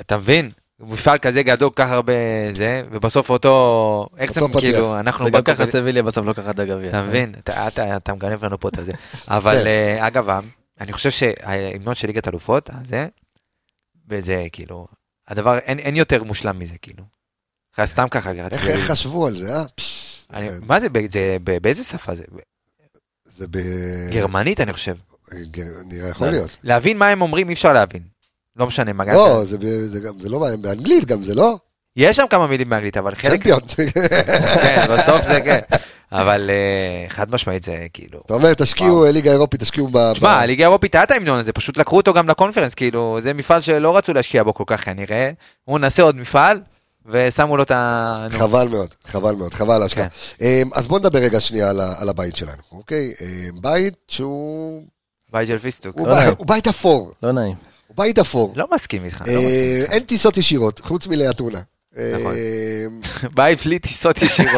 אתה 0.00 0.16
מבין? 0.16 0.50
מפעל 0.80 1.18
כזה 1.18 1.42
גדול, 1.42 1.70
כל 1.70 1.82
כך 1.84 1.90
הרבה 1.90 2.12
זה, 2.52 2.82
ובסוף 2.90 3.30
אותו... 3.30 4.06
איך 4.18 4.32
זה. 4.32 4.40
כאילו, 4.58 5.00
אנחנו... 5.00 5.26
וגם 5.26 5.42
ככה 5.42 5.66
סביליה 5.66 6.02
בסוף 6.02 6.26
לוקחת 6.26 6.54
את 6.54 6.58
הגביע. 6.58 6.88
אתה 6.88 7.02
מבין? 7.02 7.32
אתה- 7.38 8.12
מגנב 8.14 8.44
לנו 8.44 8.60
פה 8.60 8.68
את 8.68 8.78
הזה. 8.78 8.92
אבל 9.28 9.54
כן. 9.60 9.66
אה, 9.66 10.06
אגב, 10.06 10.40
אני 10.80 10.92
חושב 10.92 11.10
שההמנון 11.10 11.94
של 11.94 12.06
ליגת 12.06 12.28
אלופות, 12.28 12.70
זה, 12.84 13.06
וזה 14.08 14.46
כאילו, 14.52 14.86
הדבר, 15.28 15.58
אין 15.58 15.78
אין 15.78 15.96
יותר 15.96 16.24
מושלם 16.24 16.58
מזה, 16.58 16.74
כאילו. 16.82 17.15
אחרי 17.76 17.86
סתם 17.86 18.06
ככה, 18.10 18.32
איך 18.52 18.90
חשבו 18.90 19.26
על 19.26 19.34
זה, 19.38 19.56
אה? 19.56 19.64
זה- 20.40 20.58
מה 20.66 20.80
זה, 20.80 20.86
באיזה 21.62 21.84
שפה 21.84 22.14
זה? 22.14 22.22
זה 23.36 23.46
ב... 23.50 23.58
גרמנית, 24.12 24.60
אני 24.60 24.72
חושב. 24.72 24.94
גר- 25.50 25.62
נראה, 25.86 26.08
יכול 26.08 26.28
להיות. 26.28 26.50
להבין 26.62 26.98
מה 26.98 27.08
הם 27.08 27.22
אומרים, 27.22 27.48
אי 27.48 27.54
אפשר 27.54 27.72
להבין. 27.72 28.02
לא 28.56 28.66
משנה, 28.66 28.92
מה 28.92 29.04
לא, 29.04 29.44
זה 29.44 29.56
לא 30.28 30.46
באנגלית 30.60 31.04
גם, 31.04 31.24
זה 31.24 31.34
לא? 31.34 31.56
יש 31.96 32.16
שם 32.16 32.24
כמה 32.30 32.46
מילים 32.46 32.70
באנגלית, 32.70 32.96
אבל 32.96 33.14
חלק... 33.14 33.32
צ'מפיון. 33.42 33.60
כן, 34.62 34.86
בסוף 34.90 35.26
זה 35.26 35.40
כן. 35.40 35.60
אבל 36.12 36.50
אה, 36.50 37.08
חד 37.08 37.30
משמעית 37.30 37.62
זה 37.62 37.86
כאילו... 37.92 38.20
אתה 38.26 38.34
אומר, 38.34 38.54
תשקיעו 38.54 39.06
אה, 39.06 39.10
ליגה 39.12 39.30
אירופית, 39.30 39.60
תשקיעו 39.60 39.88
ב... 39.92 40.12
תשמע, 40.12 40.30
הליגה 40.40 40.64
האירופית 40.64 40.94
היה 40.94 41.04
את 41.04 41.10
ההמנון 41.10 41.38
הזה, 41.38 41.52
פשוט 41.52 41.76
לקחו 41.76 41.96
אותו 41.96 42.14
גם 42.14 42.28
לקונפרנס, 42.28 42.74
כאילו, 42.74 43.18
זה 43.20 43.34
מפעל 43.34 43.60
שלא 43.60 43.96
רצו 43.96 44.14
להשקיע 44.14 44.42
בו 44.42 44.54
כל 44.54 44.64
כך 44.66 44.84
כנראה. 44.84 45.30
הוא 45.64 45.78
נעשה 45.78 46.02
עוד 46.02 46.16
מפעל, 46.16 46.60
ושמו 47.12 47.56
לו 47.56 47.62
את 47.62 47.70
ה... 47.70 48.26
חבל 48.30 48.68
מאוד, 48.68 48.94
חבל 49.04 49.34
מאוד, 49.34 49.54
חבל 49.54 49.74
על 49.74 49.82
ההשקעה. 49.82 50.06
אמ, 50.40 50.70
אז 50.74 50.86
בוא 50.86 50.98
נדבר 50.98 51.18
רגע 51.18 51.40
שנייה 51.40 51.70
על 51.70 51.80
על 51.80 52.08
הבית 52.08 52.36
שלנו, 52.36 52.62
אוקיי? 52.72 53.12
אמ, 53.20 53.60
בית 53.60 53.94
שהוא... 54.08 54.82
בית 55.32 55.48
של 55.48 55.58
פיסטוק. 55.58 55.96
הוא 55.98 56.08
לא 56.08 56.14
בית- 56.14 56.22
נעים. 56.24 56.34
הוא 56.38 56.46
בית 56.46 56.66
אפור, 56.68 57.12
לא 57.22 57.32
נעים. 57.32 57.54
הוא 57.86 57.96
בית 57.96 58.18
אפור. 58.18 58.52
לא 58.56 58.66
מסכים 58.74 59.04
איתך, 59.04 59.22
לא 59.26 59.32
אה, 59.32 59.36
מסכים 59.38 59.50
איתך. 59.80 59.92
אין 59.92 60.04
טיסות 60.04 60.36
ישירות, 60.36 60.80
חוץ 60.80 61.06
מלאתונה. 61.06 61.60
נכון. 62.18 62.34
אמ, 62.86 63.00
בית 63.36 63.66
בלי 63.66 63.78
טיסות 63.78 64.22
ישירות. 64.22 64.52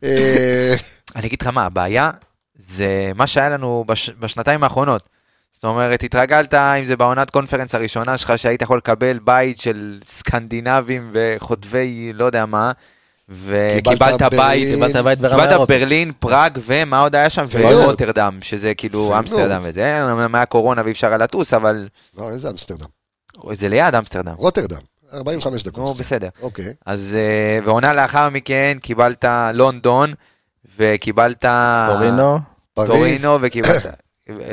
כן, 0.00 0.06
אני 1.16 1.26
אגיד 1.26 1.38
לך 1.42 1.46
מה, 1.46 1.64
הבעיה 1.66 2.10
זה 2.58 2.86
מה 3.14 3.26
שהיה 3.26 3.48
לנו 3.48 3.84
בש, 3.86 4.10
בשנתיים 4.18 4.64
האחרונות. 4.64 5.08
זאת 5.62 5.68
אומרת, 5.68 6.02
התרגלת, 6.02 6.54
אם 6.54 6.84
זה 6.84 6.96
בעונת 6.96 7.30
קונפרנס 7.30 7.74
הראשונה 7.74 8.18
שלך, 8.18 8.38
שהיית 8.38 8.62
יכול 8.62 8.78
לקבל 8.78 9.18
בית 9.18 9.60
של 9.60 9.98
סקנדינבים 10.04 11.10
וחוטבי 11.12 12.12
לא 12.14 12.24
יודע 12.24 12.46
מה, 12.46 12.72
וקיבלת 13.28 13.98
קיבלת 13.98 14.22
בית, 14.22 14.74
קיבלת 14.74 14.96
בית 14.96 15.18
ברמה 15.18 15.36
קיבלת 15.36 15.52
אירופית. 15.52 15.80
ברלין, 15.80 16.12
פראג, 16.18 16.58
ומה 16.66 17.00
עוד 17.00 17.14
היה 17.14 17.30
שם? 17.30 17.46
ורוטרדם, 17.50 18.38
שזה 18.40 18.74
כאילו. 18.74 19.18
אמסטרדם 19.18 19.62
וזה, 19.64 20.10
אומנם 20.12 20.34
היה 20.34 20.46
קורונה 20.46 20.82
ואי 20.84 20.92
אפשר 20.92 21.06
היה 21.06 21.18
לטוס, 21.18 21.54
אבל 21.54 21.88
לא, 22.16 22.30
איזה 22.30 22.50
אמסטרדם? 22.50 22.86
זה 23.52 23.68
ליד 23.68 23.94
אמסטרדם. 23.94 24.34
רוטרדם, 24.36 24.80
45 25.14 25.64
נו, 25.64 25.70
דקות. 25.70 25.96
בסדר. 25.96 26.28
אוקיי. 26.42 26.72
אז, 26.86 27.16
אה, 27.18 27.58
ועונה 27.64 27.92
לאחר 27.92 28.30
מכן 28.30 28.78
קיבלת 28.82 29.24
לונדון, 29.54 30.14
וקיבלת... 30.78 31.44
טורינו. 31.88 32.38
טורינו 32.74 33.38
וקיבלת... 33.42 34.01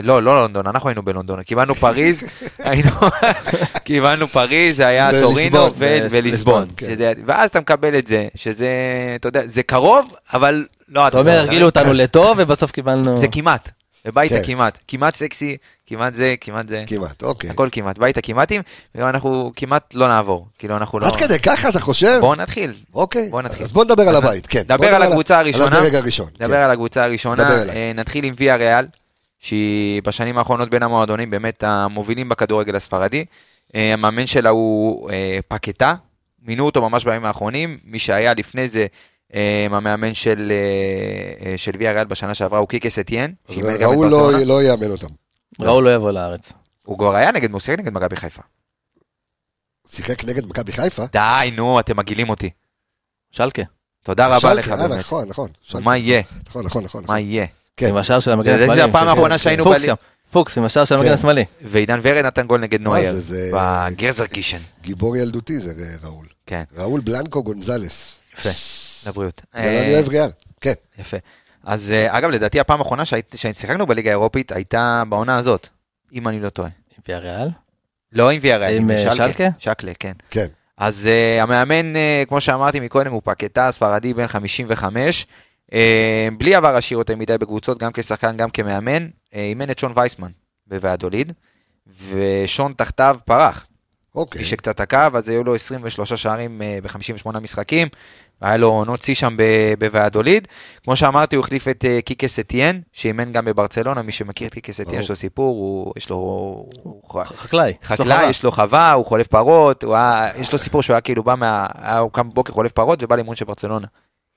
לא, 0.03 0.23
לא 0.23 0.35
לונדון, 0.35 0.67
אנחנו 0.67 0.89
היינו 0.89 1.03
בלונדון, 1.03 1.43
קיבלנו 1.43 1.75
פריז, 1.75 2.23
היינו, 2.59 2.89
קיבלנו 3.83 4.27
פריז, 4.27 4.77
זה 4.77 4.87
היה 4.87 5.21
טורינו 5.21 5.67
וליסבון, 6.11 6.67
כן. 6.77 6.95
ואז 7.25 7.49
אתה 7.49 7.59
מקבל 7.59 7.97
את 7.97 8.07
זה, 8.07 8.27
שזה, 8.35 8.69
אתה 9.15 9.27
יודע, 9.27 9.41
זה 9.45 9.63
קרוב, 9.63 10.13
אבל 10.33 10.65
לא, 10.89 11.07
אתה 11.07 11.19
אומר, 11.19 11.31
הרגילו 11.31 11.65
אותנו 11.65 11.93
לטוב, 11.93 12.37
ובסוף 12.37 12.71
קיבלנו... 12.71 13.21
זה 13.21 13.27
כמעט, 13.27 13.69
הביתה 14.05 14.35
כן. 14.35 14.43
כמעט, 14.45 14.77
כמעט 14.87 15.15
סקסי, 15.15 15.57
כמעט 15.87 16.13
זה, 16.13 16.35
כמעט 16.41 16.67
זה, 16.67 16.83
כמעט, 16.87 17.23
אוקיי. 17.23 17.49
הכל 17.49 17.69
כמעט, 17.71 17.97
ביתה 17.97 18.21
כמעטים, 18.21 18.61
ואנחנו 18.95 19.51
כמעט 19.55 19.93
לא 19.93 20.07
נעבור, 20.07 20.47
כאילו 20.59 20.77
אנחנו 20.77 20.99
לא... 20.99 21.07
עד 21.07 21.15
כדי 21.15 21.39
ככה 21.39 21.69
אתה 21.69 21.79
חושב? 21.79 22.17
בואו 22.21 22.35
נתחיל, 22.35 22.73
אוקיי. 22.93 23.29
בוא 23.29 23.41
נתחיל. 23.41 23.63
אז 23.63 23.71
בוא 23.71 23.83
נדבר 23.83 24.03
על 24.03 24.15
הבית, 24.15 24.47
כן. 24.47 24.61
דבר 24.61 24.77
בוא 24.77 24.87
על 24.87 25.01
הקבוצה 25.01 25.39
הראשונה. 25.39 25.65
על 25.65 25.73
הדרג 25.73 25.95
הראשון. 25.95 26.27
נדבר 26.39 26.55
כן. 26.55 26.61
על 26.61 26.71
הקבוצה 26.71 27.03
הראשונה, 27.03 27.43
דבר 27.43 27.63
נתחיל 27.95 28.25
עם 28.25 28.33
ויה 28.37 28.55
ריאל, 28.55 28.85
שהיא 29.39 30.01
בשנים 30.01 30.37
האחרונות 30.37 30.69
בין 30.69 30.83
המועדונים 30.83 31.29
באמת 31.29 31.63
המובילים 31.63 32.29
בכדורגל 32.29 32.75
הספרדי. 32.75 33.25
אה, 33.75 33.93
המאמן 33.93 34.27
שלה 34.27 34.49
הוא 34.49 35.11
אה, 35.11 35.39
פקטה, 35.47 35.95
מינו 36.41 36.65
אותו 36.65 36.89
ממש 36.89 37.05
בימים 37.05 37.25
האחרונים, 37.25 37.77
מי 37.83 37.99
שהיה 37.99 38.33
לפני 38.33 38.67
זה 38.67 38.87
אה, 39.33 39.65
המאמן 39.65 40.13
של, 40.13 40.51
של 41.57 41.71
ויה 41.79 41.91
ריאל 41.91 42.05
בשנה 42.05 42.33
שעברה 42.33 42.59
הוא 42.59 42.67
קיקס 42.67 42.99
אתיין. 42.99 43.33
אז 43.49 43.55
שאימן 43.55 43.77
גם 43.77 43.89
את 43.89 43.95
ראול 43.95 44.07
לא-. 44.07 44.31
לא 44.45 44.63
יאמן 44.63 44.91
אותם. 44.91 45.07
ראול 45.59 45.83
לא 45.83 45.95
יבוא 45.95 46.11
לארץ. 46.11 46.53
הוא 46.85 46.97
כבר 46.97 47.15
היה 47.15 47.31
נגד, 47.31 47.51
הוא 47.51 47.59
שיחק 47.59 47.79
נגד 47.79 47.93
מכבי 47.93 48.15
חיפה. 48.15 48.41
שיחק 49.87 50.25
נגד 50.25 50.45
מכבי 50.45 50.71
חיפה? 50.71 51.03
די, 51.11 51.51
נו, 51.55 51.79
אתם 51.79 51.97
מגעילים 51.97 52.29
אותי. 52.29 52.49
שלקה. 53.31 53.61
תודה 54.03 54.27
רבה 54.27 54.39
שלקה, 54.39 54.53
לך 54.53 54.67
באמת. 54.67 54.99
נכון, 54.99 55.27
נכון. 55.27 55.49
שלקה. 55.61 55.85
מה 55.85 55.97
יהיה? 55.97 56.21
נכון, 56.47 56.65
נכון, 56.65 56.83
נכון. 56.83 57.03
מה 57.07 57.19
יהיה? 57.19 57.45
כן. 57.79 57.89
עם 57.89 57.97
השער 57.97 58.19
של 58.19 58.31
המגן 58.31 58.51
זה- 58.51 58.57
זה 58.57 58.63
השמאלי. 58.63 58.81
הפעם 58.81 59.07
האחרונה 59.07 59.37
שהיינו 59.37 59.79
שם. 59.79 59.93
פוקס 60.31 60.57
עם 60.57 60.63
השער 60.63 60.85
של 60.85 60.95
המגן 60.95 61.07
כן. 61.07 61.13
השמאלי. 61.13 61.45
ועידן 61.61 61.99
ורד 62.03 62.25
נתן 62.25 62.47
גול 62.47 62.61
נגד 62.61 62.81
נוייר. 62.81 63.13
זה- 63.13 63.21
זה- 63.21 63.51
בגרזר 63.55 64.25
קישן. 64.25 64.57
גיבור 64.81 65.17
ילדותי 65.17 65.59
זה 65.59 65.73
ראול. 66.03 66.25
כן, 66.45 66.63
ראול 66.77 67.01
בלנקו 67.01 67.43
גונזלס. 67.43 68.15
יפה, 68.39 68.49
לבריאות. 69.09 69.41
זה 69.53 69.59
אני 69.81 69.93
אוהב 69.93 70.09
ריאל. 70.09 70.29
כן. 70.61 70.73
יפה. 70.99 71.17
אז 71.63 71.91
אה, 71.91 72.17
אגב, 72.17 72.29
לדעתי 72.29 72.59
הפעם 72.59 72.79
האחרונה 72.79 73.03
ששיחקנו 73.05 73.87
בליגה 73.87 74.09
האירופית 74.09 74.51
הייתה 74.51 75.03
בעונה 75.09 75.37
הזאת, 75.37 75.67
אם 76.13 76.27
אני 76.27 76.39
לא 76.39 76.49
טועה. 76.49 76.69
עם 76.69 77.01
ויה 77.07 77.17
ריאל. 77.19 77.47
לא 78.13 78.29
עם 78.29 78.39
ויאריאל, 78.41 78.77
עם, 78.77 78.83
עם 78.83 78.91
אה, 78.91 79.15
שלקה. 79.15 79.49
שקלה, 79.59 79.91
כן. 79.99 80.11
כן. 80.31 80.45
אז 80.77 81.09
המאמן, 81.41 81.93
כמו 82.27 82.41
שאמרתי 82.41 82.79
מקודם, 82.79 83.11
הוא 83.11 83.21
פקטה 83.25 83.71
ספרדי 83.71 84.13
בן 84.13 84.27
55. 84.27 85.27
Uh, 85.69 85.71
בלי 86.37 86.55
עבר 86.55 86.75
עשיר 86.75 86.97
יותר 86.97 87.15
מדי 87.15 87.37
בקבוצות, 87.37 87.77
גם 87.79 87.91
כשחקן, 87.93 88.37
גם 88.37 88.49
כמאמן. 88.49 89.07
uh, 89.07 89.35
אימן 89.35 89.69
את 89.71 89.79
שון 89.79 89.91
וייסמן 89.95 90.31
בוועדוליד, 90.67 91.33
ושון 92.09 92.73
תחתיו 92.77 93.17
פרח. 93.25 93.65
אוקיי. 94.15 94.41
מי 94.41 94.47
שקצת 94.47 94.79
עקב, 94.79 95.15
אז 95.15 95.29
היו 95.29 95.43
לו 95.43 95.55
23 95.55 96.13
שערים 96.13 96.61
אה, 96.61 96.79
ב-58 96.83 97.39
משחקים, 97.39 97.87
והיה 98.41 98.57
לו 98.57 98.67
עונות 98.67 99.01
שיא 99.01 99.15
שם 99.15 99.37
בוועדוליד. 99.79 100.47
כמו 100.83 100.95
שאמרתי, 100.95 101.35
הוא 101.35 101.45
החליף 101.45 101.67
את 101.67 101.85
אה, 101.85 102.01
קיקס 102.01 102.39
אתיאן, 102.39 102.79
שאימן 102.93 103.31
גם 103.31 103.45
בברצלונה, 103.45 104.01
מי 104.01 104.11
שמכיר 104.11 104.47
את 104.47 104.53
קיקס 104.53 104.81
אתיאן. 104.81 104.99
יש 104.99 105.09
לו 105.09 105.15
סיפור, 105.15 105.55
הוא, 105.55 105.93
יש 105.97 106.09
לו... 106.09 106.15
הוא, 106.15 107.23
חקלאי. 107.23 107.73
חקלאי. 107.83 108.29
יש 108.29 108.43
לו 108.43 108.51
חווה, 108.51 108.93
הוא 108.93 109.05
חולף 109.05 109.27
פרות, 109.27 109.83
הוא 109.83 109.95
היה, 109.95 110.29
יש 110.39 110.53
לו 110.53 110.59
סיפור 110.59 110.81
שהוא 110.83 110.93
היה 110.93 111.01
כאילו 111.01 111.23
בא 111.23 111.35
מה... 111.35 111.67
היה, 111.75 111.97
הוא 111.97 112.11
קם 112.11 112.29
בבוקר 112.29 112.53
חולף 112.53 112.71
פרות 112.71 113.03
ובא 113.03 113.15
לאימון 113.15 113.35
של 113.35 113.45
ברצלונה. 113.45 113.87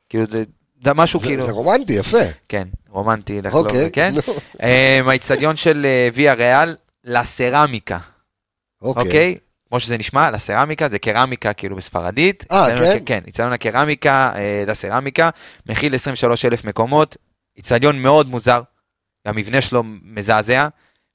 כאילו, 0.09 0.24
זה, 0.85 0.95
משהו 0.95 1.20
זה- 1.20 1.26
כאילו... 1.26 1.47
זה 1.47 1.53
רומנטי, 1.53 1.93
יפה. 1.93 2.18
כן, 2.49 2.68
רומנטי 2.89 3.43
לחלום, 3.43 3.66
אוקיי. 3.66 3.91
כן. 3.93 4.14
האיצטדיון 5.09 5.57
של 5.57 5.87
אה, 5.87 6.09
ויה 6.14 6.35
ריאל, 6.35 6.76
לסרמיקה, 7.05 7.99
אוקיי? 8.83 9.37
כמו 9.68 9.80
שזה 9.80 9.99
נשמע, 9.99 10.30
לסרמיקה, 10.30 10.89
זה 10.89 10.99
קרמיקה 10.99 11.53
כאילו 11.53 11.76
בספרדית. 11.76 12.45
אה, 12.53 12.76
כן? 12.76 12.99
כן, 13.07 13.20
איצטדיון 13.26 13.53
הקרמיקה, 13.53 14.33
אה, 14.35 14.64
לסרמיקה, 14.66 15.30
מכיל 15.66 15.95
23 15.95 16.45
אלף 16.45 16.64
מקומות, 16.64 17.16
איצטדיון 17.57 17.99
מאוד 18.03 18.28
מוזר, 18.28 18.62
המבנה 19.26 19.61
שלו 19.61 19.83
מזעזע, 20.03 20.68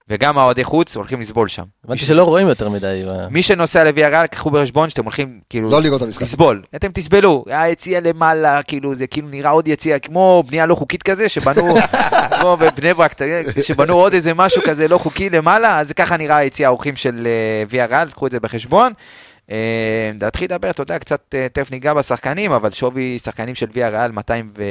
וגם 0.10 0.38
האוהדי 0.38 0.64
חוץ 0.64 0.96
הולכים 0.96 1.20
לסבול 1.20 1.48
שם. 1.48 1.64
הבנתי 1.86 2.02
שלא 2.02 2.24
רואים 2.24 2.48
יותר 2.48 2.70
מדי. 2.70 3.04
מי 3.30 3.42
שנוסע 3.42 3.84
לוויה 3.84 4.10
ריאל, 4.10 4.28
קחו 4.28 4.52
בחשבון 4.52 4.90
שאתם 4.90 5.04
הולכים 5.04 5.40
כאילו 5.50 5.72
לא 5.72 5.82
לראות 5.82 6.02
את 6.02 6.06
המשחק. 6.06 6.22
לסבול, 6.22 6.64
אתם 6.76 6.92
תסבלו, 6.94 7.44
היציע 7.48 8.00
למעלה, 8.00 8.64
כאילו 8.64 8.96
זה 8.96 9.08
כאילו 9.08 9.28
נראה 9.28 9.52
עוד 9.52 9.68
יציע, 9.68 10.00
כמו 10.00 10.44
בנייה 10.48 10.66
לא 10.66 10.76
חוקית 10.76 11.04
כזה, 11.04 11.30
שבנו, 11.30 11.76
כמו 12.42 12.58
בבני 12.58 12.94
ברק, 12.94 13.16
שבנו 13.62 13.94
עוד 13.94 14.14
איזה 14.14 14.34
משהו 14.34 14.62
כזה 14.66 14.88
לא 14.88 14.98
חוקי 14.98 15.30
למעלה, 15.30 15.80
אז 15.80 15.92
ככה 15.92 16.18
נראה 16.18 16.38
היציע 16.38 16.68
האורחים 16.68 16.96
של 16.96 17.28
אה, 17.28 17.64
ויה 17.70 17.86
ריאל, 17.86 18.10
קחו 18.10 18.28
את 18.28 18.32
זה 18.32 18.40
בחשבון. 18.40 18.94
אה, 19.52 20.12
להתחיל 20.22 20.46
לדבר, 20.52 20.70
אתה 20.70 20.82
יודע, 20.82 21.00
קצת 21.00 21.36
אה, 21.36 21.48
תכף 21.54 21.72
ניגע 21.72 21.94
בשחקנים, 21.94 22.52
אבל 22.52 22.70
שווי 22.70 23.20
שחקנים 23.20 23.56
של 23.56 23.68
ויה 23.74 23.90
ריאל 23.90 24.12
200 24.12 24.52
ו... 24.58 24.64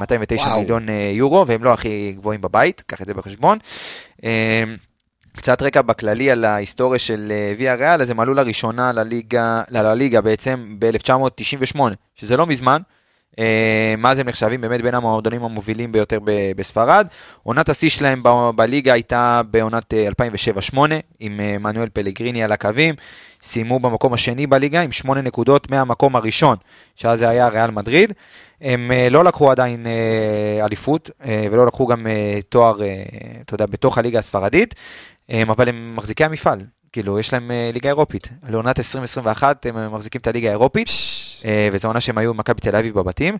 209 0.00 0.42
וואו. 0.42 0.60
מיליון 0.60 0.88
אה, 0.88 1.10
יורו, 1.12 1.46
והם 1.46 1.64
לא 1.64 1.72
הכי 1.72 2.12
גבוהים 2.16 2.40
בבית, 2.40 2.82
קח 2.86 3.02
את 3.02 3.06
זה 3.06 3.14
בחשבון. 3.14 3.58
קצת 5.36 5.62
רקע 5.62 5.82
בכללי 5.82 6.30
על 6.30 6.44
ההיסטוריה 6.44 6.98
של 6.98 7.32
ויה 7.58 7.74
ריאל, 7.74 8.02
אז 8.02 8.10
הם 8.10 8.20
עלו 8.20 8.34
לראשונה 8.34 8.92
לליגה, 8.92 9.62
לליגה 9.70 10.20
בעצם 10.20 10.76
ב-1998, 10.78 11.80
שזה 12.14 12.36
לא 12.36 12.46
מזמן. 12.46 12.82
אה, 13.38 13.94
מאז 13.98 14.18
הם 14.18 14.28
נחשבים 14.28 14.60
באמת 14.60 14.82
בין 14.82 14.94
המועדונים 14.94 15.44
המובילים 15.44 15.92
ביותר 15.92 16.18
ב- 16.24 16.52
בספרד. 16.56 17.06
עונת 17.42 17.68
השיא 17.68 17.88
שלהם 17.90 18.22
ב- 18.22 18.50
בליגה 18.54 18.92
הייתה 18.92 19.40
בעונת 19.50 19.94
אה, 19.94 20.08
2007-2008, 20.72 20.78
עם 21.20 21.40
אה, 21.40 21.58
מנואל 21.58 21.88
פלגריני 21.92 22.42
על 22.42 22.52
הקווים. 22.52 22.94
סיימו 23.42 23.78
במקום 23.80 24.12
השני 24.12 24.46
בליגה 24.46 24.80
עם 24.80 24.92
שמונה 24.92 25.20
נקודות 25.20 25.70
מהמקום 25.70 26.16
הראשון, 26.16 26.56
שאז 26.96 27.18
זה 27.18 27.28
היה 27.28 27.48
ריאל 27.48 27.70
מדריד. 27.70 28.12
הם 28.60 28.92
אה, 28.92 29.08
לא 29.10 29.24
לקחו 29.24 29.50
עדיין 29.50 29.86
אה, 29.86 30.64
אליפות, 30.64 31.10
אה, 31.24 31.46
ולא 31.50 31.66
לקחו 31.66 31.86
גם 31.86 32.06
אה, 32.06 32.38
תואר, 32.48 32.82
אה, 32.82 33.02
אתה 33.40 33.54
יודע, 33.54 33.66
בתוך 33.66 33.98
הליגה 33.98 34.18
הספרדית, 34.18 34.74
אה, 35.30 35.42
אבל 35.42 35.68
הם 35.68 35.96
מחזיקי 35.96 36.24
המפעל. 36.24 36.60
כאילו, 36.92 37.18
יש 37.18 37.32
להם 37.32 37.50
אה, 37.50 37.70
ליגה 37.72 37.88
אירופית. 37.88 38.28
לעונת 38.48 38.78
2021 38.78 39.66
הם 39.66 39.78
אה, 39.78 39.88
מחזיקים 39.88 40.20
את 40.20 40.26
הליגה 40.26 40.48
האירופית, 40.48 40.88
אה, 40.88 40.92
וזו 41.72 41.88
עונה 41.88 42.00
שהם 42.00 42.18
היו 42.18 42.30
עם 42.30 42.36
מכבי 42.36 42.60
תל 42.60 42.76
אביב 42.76 42.94
בבתים, 42.94 43.36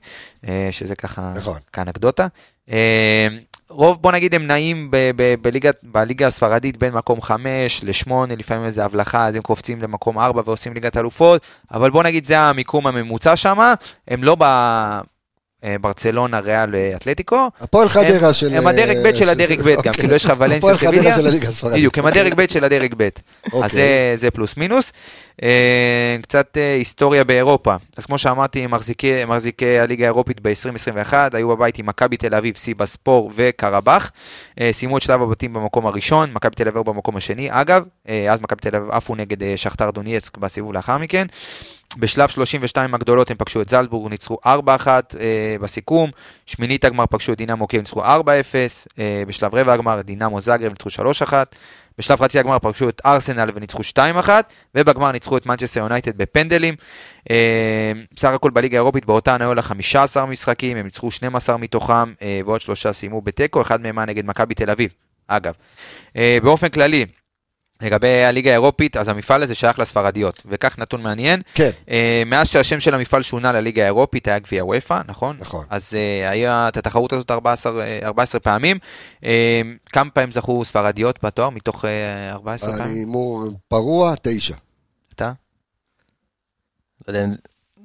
אה, 0.48 0.68
שזה 0.70 0.94
ככה, 0.96 1.32
נכון. 1.36 1.58
כאנקדוטה. 1.72 2.26
אה, 2.70 3.28
רוב, 3.70 4.02
בוא 4.02 4.12
נגיד, 4.12 4.34
הם 4.34 4.46
נעים 4.46 4.90
ב- 4.90 5.10
ב- 5.16 5.34
בליגה, 5.42 5.70
בליגה 5.82 6.26
הספרדית 6.26 6.76
בין 6.76 6.94
מקום 6.94 7.22
5 7.22 7.84
ל-8, 7.84 8.12
לפעמים 8.36 8.64
איזה 8.64 8.84
הבלחה, 8.84 9.26
אז 9.26 9.34
הם 9.36 9.42
קופצים 9.42 9.82
למקום 9.82 10.18
4 10.18 10.42
ועושים 10.46 10.74
ליגת 10.74 10.96
אלופות, 10.96 11.42
אבל 11.72 11.90
בוא 11.90 12.02
נגיד 12.02 12.24
זה 12.24 12.38
המיקום 12.38 12.86
הממוצע 12.86 13.36
שם, 13.36 13.72
הם 14.08 14.24
לא 14.24 14.34
בברצלונה, 15.66 16.40
ריאל, 16.40 16.74
אה, 16.74 16.92
אתלטיקו, 16.96 17.48
הפועל 17.60 17.88
חדרה 17.88 18.34
של... 18.34 18.54
הם 18.54 18.66
הדרג 18.66 18.96
ב' 19.04 19.14
של 19.14 19.28
הדרג 19.28 19.62
ב' 19.62 19.70
גם, 19.70 19.76
אוקיי. 19.76 19.92
כאילו 19.92 20.14
יש 20.14 20.24
לך 20.24 20.32
ולנסיה 20.38 20.56
הפועל 20.56 20.76
חדרה 20.76 20.92
סביליה, 20.92 21.16
של 21.16 21.26
הליגה 21.26 21.48
הספרדית. 21.48 21.76
בדיוק, 21.76 21.98
הם 21.98 22.06
הדרג 22.06 22.34
ב' 22.36 22.48
של 22.48 22.64
הדרג 22.64 22.94
ב'. 22.96 23.08
אוקיי. 23.52 23.64
אז 23.64 23.72
זה, 23.72 24.12
זה 24.14 24.30
פלוס 24.30 24.56
מינוס. 24.56 24.92
אה, 25.42 26.16
קצת 26.22 26.56
אה, 26.56 26.74
היסטוריה 26.74 27.24
באירופה. 27.24 27.76
אז 27.96 28.06
כמו 28.06 28.18
שאמרתי, 28.18 28.66
מחזיקי, 28.66 29.78
הליגה 29.78 30.04
האירופית 30.04 30.40
ב-2021, 30.40 31.14
היו 31.32 31.48
בבית 31.48 31.78
עם 31.78 31.86
מכבי 31.86 32.16
תל 32.16 32.34
אביב, 32.34 32.56
סיבאספור 32.56 33.30
וקרבאח. 33.34 34.10
אה, 34.60 34.72
סיימו 34.72 34.96
את 34.96 35.02
שלב 35.02 35.22
הבתים 35.22 35.52
במקום 35.52 35.86
הראשון, 35.86 36.32
מכבי 36.32 36.54
תל 36.54 36.68
אביב 36.68 36.82
במקום 36.82 37.16
השני. 37.16 37.48
אגב, 37.50 37.84
אה, 38.08 38.32
אז 38.32 38.40
מכבי 38.40 38.60
תל 38.60 38.76
אביב 38.76 38.90
עפו 38.90 39.14
נגד 39.14 39.42
אה, 39.42 39.56
שחטאר 39.56 39.90
דונייצק 39.90 40.38
בסיבוב 40.38 40.72
לאחר 40.72 40.98
מכן. 40.98 41.26
בשלב 41.96 42.28
32 42.28 42.94
הגדולות 42.94 43.30
הם 43.30 43.36
פגשו 43.36 43.62
את 43.62 43.68
זלצבורג, 43.68 44.10
ניצחו 44.10 44.38
4-1 44.44 44.48
אה, 44.48 45.56
בסיכום. 45.60 46.10
שמינית 46.46 46.84
הגמר 46.84 47.06
פגשו 47.06 47.32
את 47.32 47.38
דינמו 47.38 47.66
קייב, 47.66 47.82
ניצחו 47.82 48.04
4-0. 48.04 48.06
אה, 48.98 49.22
בשלב 49.26 49.54
רבע 49.54 49.72
הגמר 49.72 50.00
דינמו 50.00 50.40
זאגרב 50.40 50.72
ניצחו 50.72 50.88
3-1. 51.24 51.32
בשלב 51.98 52.20
חצי 52.20 52.38
הגמר 52.38 52.58
פגשו 52.58 52.88
את 52.88 53.02
ארסנל 53.06 53.50
וניצחו 53.54 53.82
2-1, 53.82 54.28
ובגמר 54.74 55.12
ניצחו 55.12 55.36
את 55.36 55.46
מנצ'סטר 55.46 55.80
יונייטד 55.80 56.18
בפנדלים. 56.18 56.74
אה, 57.30 57.92
בסך 58.14 58.28
הכל 58.28 58.50
בליגה 58.50 58.76
האירופית 58.76 59.06
באותן 59.06 59.42
היו 59.42 59.54
לה 59.54 59.62
15 59.62 60.26
משחקים, 60.26 60.76
הם 60.76 60.84
ניצחו 60.84 61.10
12 61.10 61.56
מתוכם, 61.56 62.12
אה, 62.22 62.40
ועוד 62.46 62.60
שלושה 62.60 62.92
סיימו 62.92 63.20
בתיקו, 63.20 63.62
אחד 63.62 63.80
מהם 63.80 63.98
היה 63.98 64.06
נגד 64.06 64.26
מכבי 64.26 64.54
תל 64.54 64.70
אביב, 64.70 64.92
אגב. 65.28 65.54
אה, 66.16 66.38
באופן 66.42 66.68
כללי, 66.68 67.06
לגבי 67.82 68.24
הליגה 68.24 68.50
האירופית, 68.50 68.96
אז 68.96 69.08
המפעל 69.08 69.42
הזה 69.42 69.54
שייך 69.54 69.78
לספרדיות, 69.78 70.42
וכך 70.46 70.78
נתון 70.78 71.02
מעניין. 71.02 71.42
כן, 71.54 71.70
אה, 71.90 72.22
מאז 72.26 72.48
שהשם 72.48 72.80
של 72.80 72.94
המפעל 72.94 73.22
שונה 73.22 73.52
לליגה 73.52 73.82
האירופית, 73.82 74.28
היה 74.28 74.38
גביע 74.38 74.64
וופא, 74.64 75.00
נכון? 75.08 75.36
נכון. 75.40 75.64
אז 75.70 75.94
אה, 75.94 76.30
היה 76.30 76.68
את 76.68 76.76
התחרות 76.76 77.12
הזאת 77.12 77.30
14, 77.30 77.82
אה, 77.82 77.98
14 78.02 78.40
פעמים. 78.40 78.78
אה, 79.24 79.60
כמה 79.92 80.10
פעמים 80.10 80.30
זכו 80.30 80.64
ספרדיות 80.64 81.24
בתואר 81.24 81.50
מתוך 81.50 81.84
אה, 81.84 82.30
14 82.32 82.70
אני 82.70 82.78
פעמים? 82.78 82.96
הימור 82.96 83.44
פרוע, 83.68 84.14
תשע. 84.22 84.54
אתה? 85.14 85.32
לא 87.08 87.12
יודע, 87.12 87.26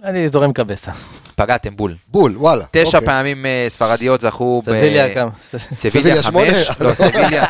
אני 0.03 0.29
זורם 0.29 0.53
קבסה. 0.53 0.91
פגעתם 1.35 1.75
בול. 1.75 1.95
בול, 2.07 2.37
וואלה. 2.37 2.65
תשע 2.71 2.97
אוקיי. 2.97 3.05
פעמים 3.05 3.45
אה, 3.45 3.65
ספרדיות 3.69 4.21
זכו 4.21 4.61
ב... 4.65 4.65
סביליה 4.65 5.13
כמה? 5.13 5.29
סביליה? 5.71 6.23
חמש, 6.23 6.69
לא, 6.79 6.93
סביליה, 7.05 7.45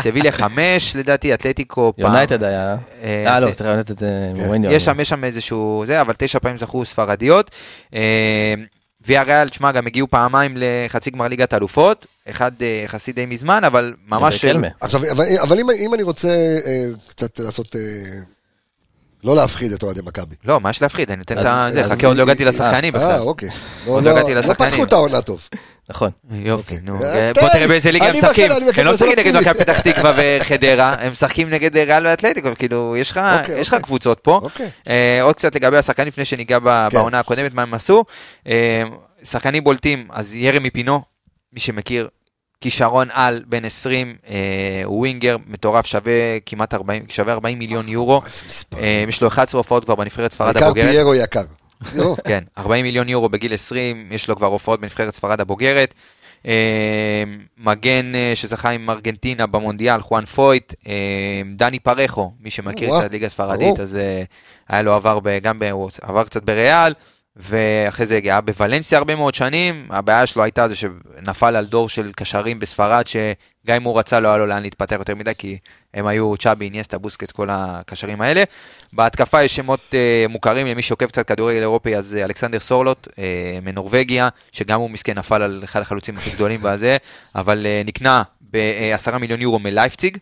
סביליה 0.00 0.32
חמש, 0.32 0.96
לדעתי, 0.96 1.34
אתלטיקו 1.34 1.92
פעם. 1.96 2.06
יונייטד 2.06 2.42
היה. 2.42 2.76
אה, 3.02 3.24
אה 3.26 3.40
לא, 3.40 3.52
סליחה, 3.52 3.70
יונייטד 3.70 3.98
זה 3.98 4.32
כן. 4.36 4.44
מוריניו. 4.44 4.72
יש 4.72 4.84
שם, 4.84 5.00
יש 5.00 5.08
שם 5.08 5.24
איזשהו 5.24 5.84
זה, 5.86 6.00
אבל 6.00 6.14
תשע 6.18 6.38
פעמים 6.38 6.56
זכו 6.56 6.84
ספרדיות. 6.84 7.50
אה, 7.94 8.54
ויה 9.06 9.22
ריאל, 9.22 9.48
תשמע, 9.48 9.72
גם 9.72 9.86
הגיעו 9.86 10.08
פעמיים 10.08 10.54
לחצי 10.56 11.10
גמר 11.10 11.28
ליגת 11.28 11.54
אלופות, 11.54 12.06
אחד 12.30 12.52
אה, 12.62 12.82
יחסית 12.84 13.14
די 13.14 13.26
מזמן, 13.26 13.64
אבל 13.64 13.94
ממש... 14.06 14.44
בקלמה. 14.44 14.68
עכשיו, 14.80 15.00
אבל, 15.12 15.24
אבל 15.42 15.58
אם, 15.58 15.66
אם 15.70 15.94
אני 15.94 16.02
רוצה 16.02 16.28
אה, 16.66 16.86
קצת 17.08 17.38
לעשות... 17.38 17.76
אה, 17.76 17.80
לא 19.24 19.36
להפחיד 19.36 19.72
את 19.72 19.82
אוהדי 19.82 20.00
מכבי. 20.04 20.34
לא, 20.44 20.60
מה 20.60 20.70
יש 20.70 20.82
להפחיד? 20.82 21.10
אני 21.10 21.16
נותן 21.16 21.38
את 21.38 21.72
זה, 21.72 21.84
חכה, 21.84 22.06
עוד 22.06 22.16
לא 22.16 22.22
הגעתי 22.22 22.44
לשחקנים 22.44 22.94
אה, 22.94 23.00
בכלל. 23.00 23.20
אוקיי. 23.20 23.48
עוד 23.86 24.04
לא, 24.04 24.10
לא 24.10 24.16
הגעתי 24.16 24.34
לא, 24.34 24.40
לא 24.40 24.46
לשחקנים. 24.46 24.70
פתחו 24.70 24.84
את 24.84 24.92
העונה 24.92 25.20
טוב. 25.20 25.48
נכון. 25.88 26.10
יופי, 26.30 26.74
אוקיי. 26.74 26.78
נו. 26.82 27.04
אה, 27.04 27.30
בוא 27.34 27.42
תן, 27.42 27.52
תראה 27.52 27.68
באיזה 27.68 27.92
ליגה 27.92 28.06
הם 28.06 28.16
משחקים. 28.16 28.50
הם 28.76 28.84
לא 28.86 28.94
משחקים 28.94 29.18
נגד. 29.18 29.36
מכבי 29.36 29.58
פתח 29.58 29.80
תקווה 29.80 30.12
וחדרה, 30.16 30.94
הם 30.98 31.12
משחקים 31.12 31.50
נגד 31.50 31.76
ריאל 31.76 32.06
ואתלטיקו, 32.06 32.48
כאילו, 32.58 32.96
יש 32.96 33.10
לך 33.10 33.20
אוקיי, 33.40 33.60
אוקיי. 33.60 33.80
קבוצות 33.82 34.20
פה. 34.22 34.40
אה, 34.88 35.22
עוד 35.22 35.34
קצת 35.34 35.54
לגבי 35.54 35.76
השחקנים 35.76 36.08
לפני 36.08 36.24
שניגע 36.24 36.58
כן. 36.58 36.64
בעונה 36.92 37.20
הקודמת, 37.20 37.54
מה 37.54 37.62
הם 37.62 37.74
עשו. 37.74 38.04
אה, 38.48 38.82
שחקנים 39.22 39.64
בולטים, 39.64 40.08
אז 40.10 40.34
ירמי 40.34 40.70
פינו, 40.70 41.02
מי 41.52 41.60
שמכיר, 41.60 42.08
כישרון 42.64 43.08
על 43.12 43.42
בן 43.46 43.64
20, 43.64 44.16
אה, 44.28 44.34
הוא 44.84 44.98
ווינגר 44.98 45.36
מטורף, 45.46 45.86
שווה 45.86 46.12
כמעט 46.46 46.74
40, 46.74 47.04
שווה 47.08 47.32
40 47.32 47.58
מיליון 47.58 47.88
יורו. 47.88 48.22
אה, 48.76 49.04
יש 49.08 49.22
לו 49.22 49.28
11 49.28 49.58
הופעות 49.58 49.84
כבר 49.84 49.94
בנבחרת 49.94 50.32
ספרד 50.32 50.56
העיקר 50.56 50.66
הבוגרת. 50.66 50.90
פיירו 50.90 51.14
יקר. 51.14 51.42
כן, 52.28 52.44
40 52.58 52.84
מיליון 52.84 53.08
יורו 53.08 53.28
בגיל 53.28 53.54
20, 53.54 54.08
יש 54.10 54.28
לו 54.28 54.36
כבר 54.36 54.46
הופעות 54.46 54.80
בנבחרת 54.80 55.14
ספרד 55.14 55.40
הבוגרת. 55.40 55.94
אה, 56.46 57.24
מגן 57.58 58.14
אה, 58.14 58.32
שזכה 58.34 58.70
עם 58.70 58.90
ארגנטינה 58.90 59.46
במונדיאל, 59.46 60.00
חואן 60.00 60.24
פויט, 60.24 60.74
אה, 60.88 61.42
דני 61.56 61.78
פרחו, 61.78 62.32
מי 62.40 62.50
שמכיר 62.50 62.88
וואו, 62.88 63.00
קצת 63.00 63.12
ליגה 63.12 63.28
ספרדית, 63.28 63.74
ברור. 63.74 63.80
אז 63.80 63.98
היה 64.68 64.82
לו 64.82 64.94
עבר 64.94 65.18
גם, 65.42 65.58
עבר 66.02 66.24
קצת 66.24 66.42
בריאל, 66.42 66.92
ואחרי 67.36 68.06
זה 68.06 68.20
היה 68.24 68.40
בוולנסיה 68.40 68.98
הרבה 68.98 69.16
מאוד 69.16 69.34
שנים, 69.34 69.86
הבעיה 69.90 70.26
שלו 70.26 70.42
הייתה 70.42 70.68
זה 70.68 70.74
שנפל 70.76 71.56
על 71.56 71.64
דור 71.64 71.88
של 71.88 72.12
קשרים 72.16 72.58
בספרד, 72.58 73.06
שגם 73.06 73.76
אם 73.76 73.82
הוא 73.82 73.98
רצה 73.98 74.20
לא 74.20 74.28
היה 74.28 74.38
לו 74.38 74.46
לאן 74.46 74.62
להתפתח 74.62 74.96
יותר 74.98 75.14
מדי, 75.14 75.32
כי 75.38 75.58
הם 75.94 76.06
היו 76.06 76.36
צ'אבי, 76.36 76.64
איניאסטה, 76.64 76.98
בוסקץ, 76.98 77.30
כל 77.32 77.48
הקשרים 77.50 78.20
האלה. 78.20 78.42
בהתקפה 78.92 79.42
יש 79.42 79.56
שמות 79.56 79.80
אה, 79.94 80.26
מוכרים 80.28 80.66
למי 80.66 80.82
שעוקב 80.82 81.06
קצת 81.06 81.28
כדורגל 81.28 81.60
אירופי, 81.60 81.96
אז 81.96 82.14
אה, 82.14 82.24
אלכסנדר 82.24 82.60
סורלוט 82.60 83.08
אה, 83.18 83.58
מנורבגיה, 83.62 84.28
שגם 84.52 84.80
הוא 84.80 84.90
מסכן 84.90 85.18
נפל 85.18 85.42
על 85.42 85.60
אחד 85.64 85.80
החלוצים 85.80 86.16
הכי 86.16 86.30
גדולים 86.30 86.60
בזה, 86.62 86.96
אבל 87.34 87.66
אה, 87.66 87.82
נקנה 87.84 88.22
בעשרה 88.40 89.18
מיליון 89.18 89.40
יורו 89.40 89.58
מלייפציג. 89.58 90.18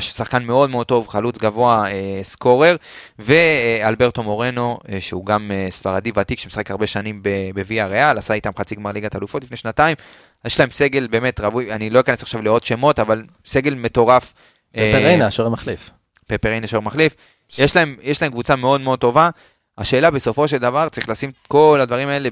שחקן 0.00 0.44
מאוד 0.44 0.70
מאוד 0.70 0.86
טוב, 0.86 1.08
חלוץ 1.08 1.38
גבוה, 1.38 1.90
אה, 1.90 2.20
סקורר, 2.22 2.76
ואלברטו 3.18 4.22
מורנו, 4.22 4.78
אה, 4.88 5.00
שהוא 5.00 5.26
גם 5.26 5.50
אה, 5.54 5.66
ספרדי 5.70 6.12
ותיק, 6.16 6.38
שמשחק 6.38 6.70
הרבה 6.70 6.86
שנים 6.86 7.22
בוויה 7.54 7.86
ריאל, 7.86 8.18
עשה 8.18 8.34
איתם 8.34 8.50
חצי 8.58 8.74
גמר 8.74 8.92
ליגת 8.92 9.16
אלופות 9.16 9.44
לפני 9.44 9.56
שנתיים. 9.56 9.96
יש 10.44 10.60
להם 10.60 10.70
סגל 10.70 11.06
באמת 11.06 11.40
רווי, 11.40 11.72
אני 11.72 11.90
לא 11.90 12.00
אכנס 12.00 12.22
עכשיו 12.22 12.42
לעוד 12.42 12.64
שמות, 12.64 12.98
אבל 12.98 13.22
סגל 13.46 13.74
מטורף. 13.74 14.34
אה, 14.76 14.90
פריינה, 14.92 15.26
השוער 15.26 15.48
המחליף. 15.48 15.90
פפרינה 16.26 16.66
שוער 16.66 16.82
מחליף. 16.82 17.14
יש 17.58 17.76
להם, 17.76 17.96
יש 18.02 18.22
להם 18.22 18.32
קבוצה 18.32 18.56
מאוד 18.56 18.80
מאוד 18.80 18.98
טובה. 18.98 19.28
השאלה 19.78 20.10
בסופו 20.10 20.48
של 20.48 20.58
דבר, 20.58 20.88
צריך 20.88 21.08
לשים 21.08 21.30
את 21.30 21.46
כל 21.48 21.78
הדברים 21.82 22.08
האלה 22.08 22.28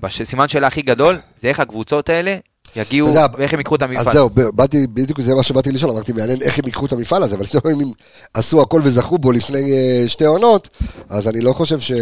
בסימן 0.00 0.48
שאלה 0.48 0.66
הכי 0.66 0.82
גדול, 0.82 1.18
זה 1.36 1.48
איך 1.48 1.60
הקבוצות 1.60 2.08
האלה 2.08 2.36
יגיעו, 2.76 3.08
יודע, 3.08 3.26
ואיך 3.38 3.52
הם 3.52 3.58
ייקחו 3.58 3.74
את 3.74 3.82
אז 3.82 3.88
המפעל. 3.88 4.14
זהו, 4.14 4.30
ב- 4.30 4.40
באתי, 4.40 4.86
בדיוק 4.86 5.20
זה 5.20 5.34
מה 5.34 5.42
שבאתי 5.42 5.72
לשאול, 5.72 5.90
אמרתי, 5.90 6.12
מעניין 6.12 6.42
איך 6.42 6.58
הם 6.58 6.64
ייקחו 6.66 6.86
את 6.86 6.92
המפעל 6.92 7.22
הזה, 7.22 7.34
אבל 7.34 7.44
לא 7.54 7.70
אם 7.70 7.80
הם 7.80 7.92
עשו 8.34 8.62
הכל 8.62 8.80
וזכו 8.84 9.18
בו 9.18 9.32
לפני 9.32 9.72
אה, 9.72 10.08
שתי 10.08 10.24
עונות, 10.24 10.68
אז 11.08 11.28
אני 11.28 11.40
לא 11.40 11.52
חושב 11.52 11.80
ש... 11.80 11.92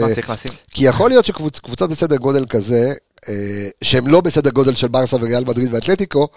כי 0.70 0.84
יכול 0.84 1.10
להיות 1.10 1.24
שקבוצות 1.24 1.90
בסדר 1.90 2.16
גודל 2.16 2.46
כזה, 2.46 2.92
אה, 3.28 3.68
שהן 3.82 4.06
לא 4.06 4.20
בסדר 4.20 4.50
גודל 4.50 4.74
של 4.74 4.88
ברסה 4.88 5.16
וריאל 5.16 5.44
מדריד 5.44 5.74
ואתלטיקו, 5.74 6.28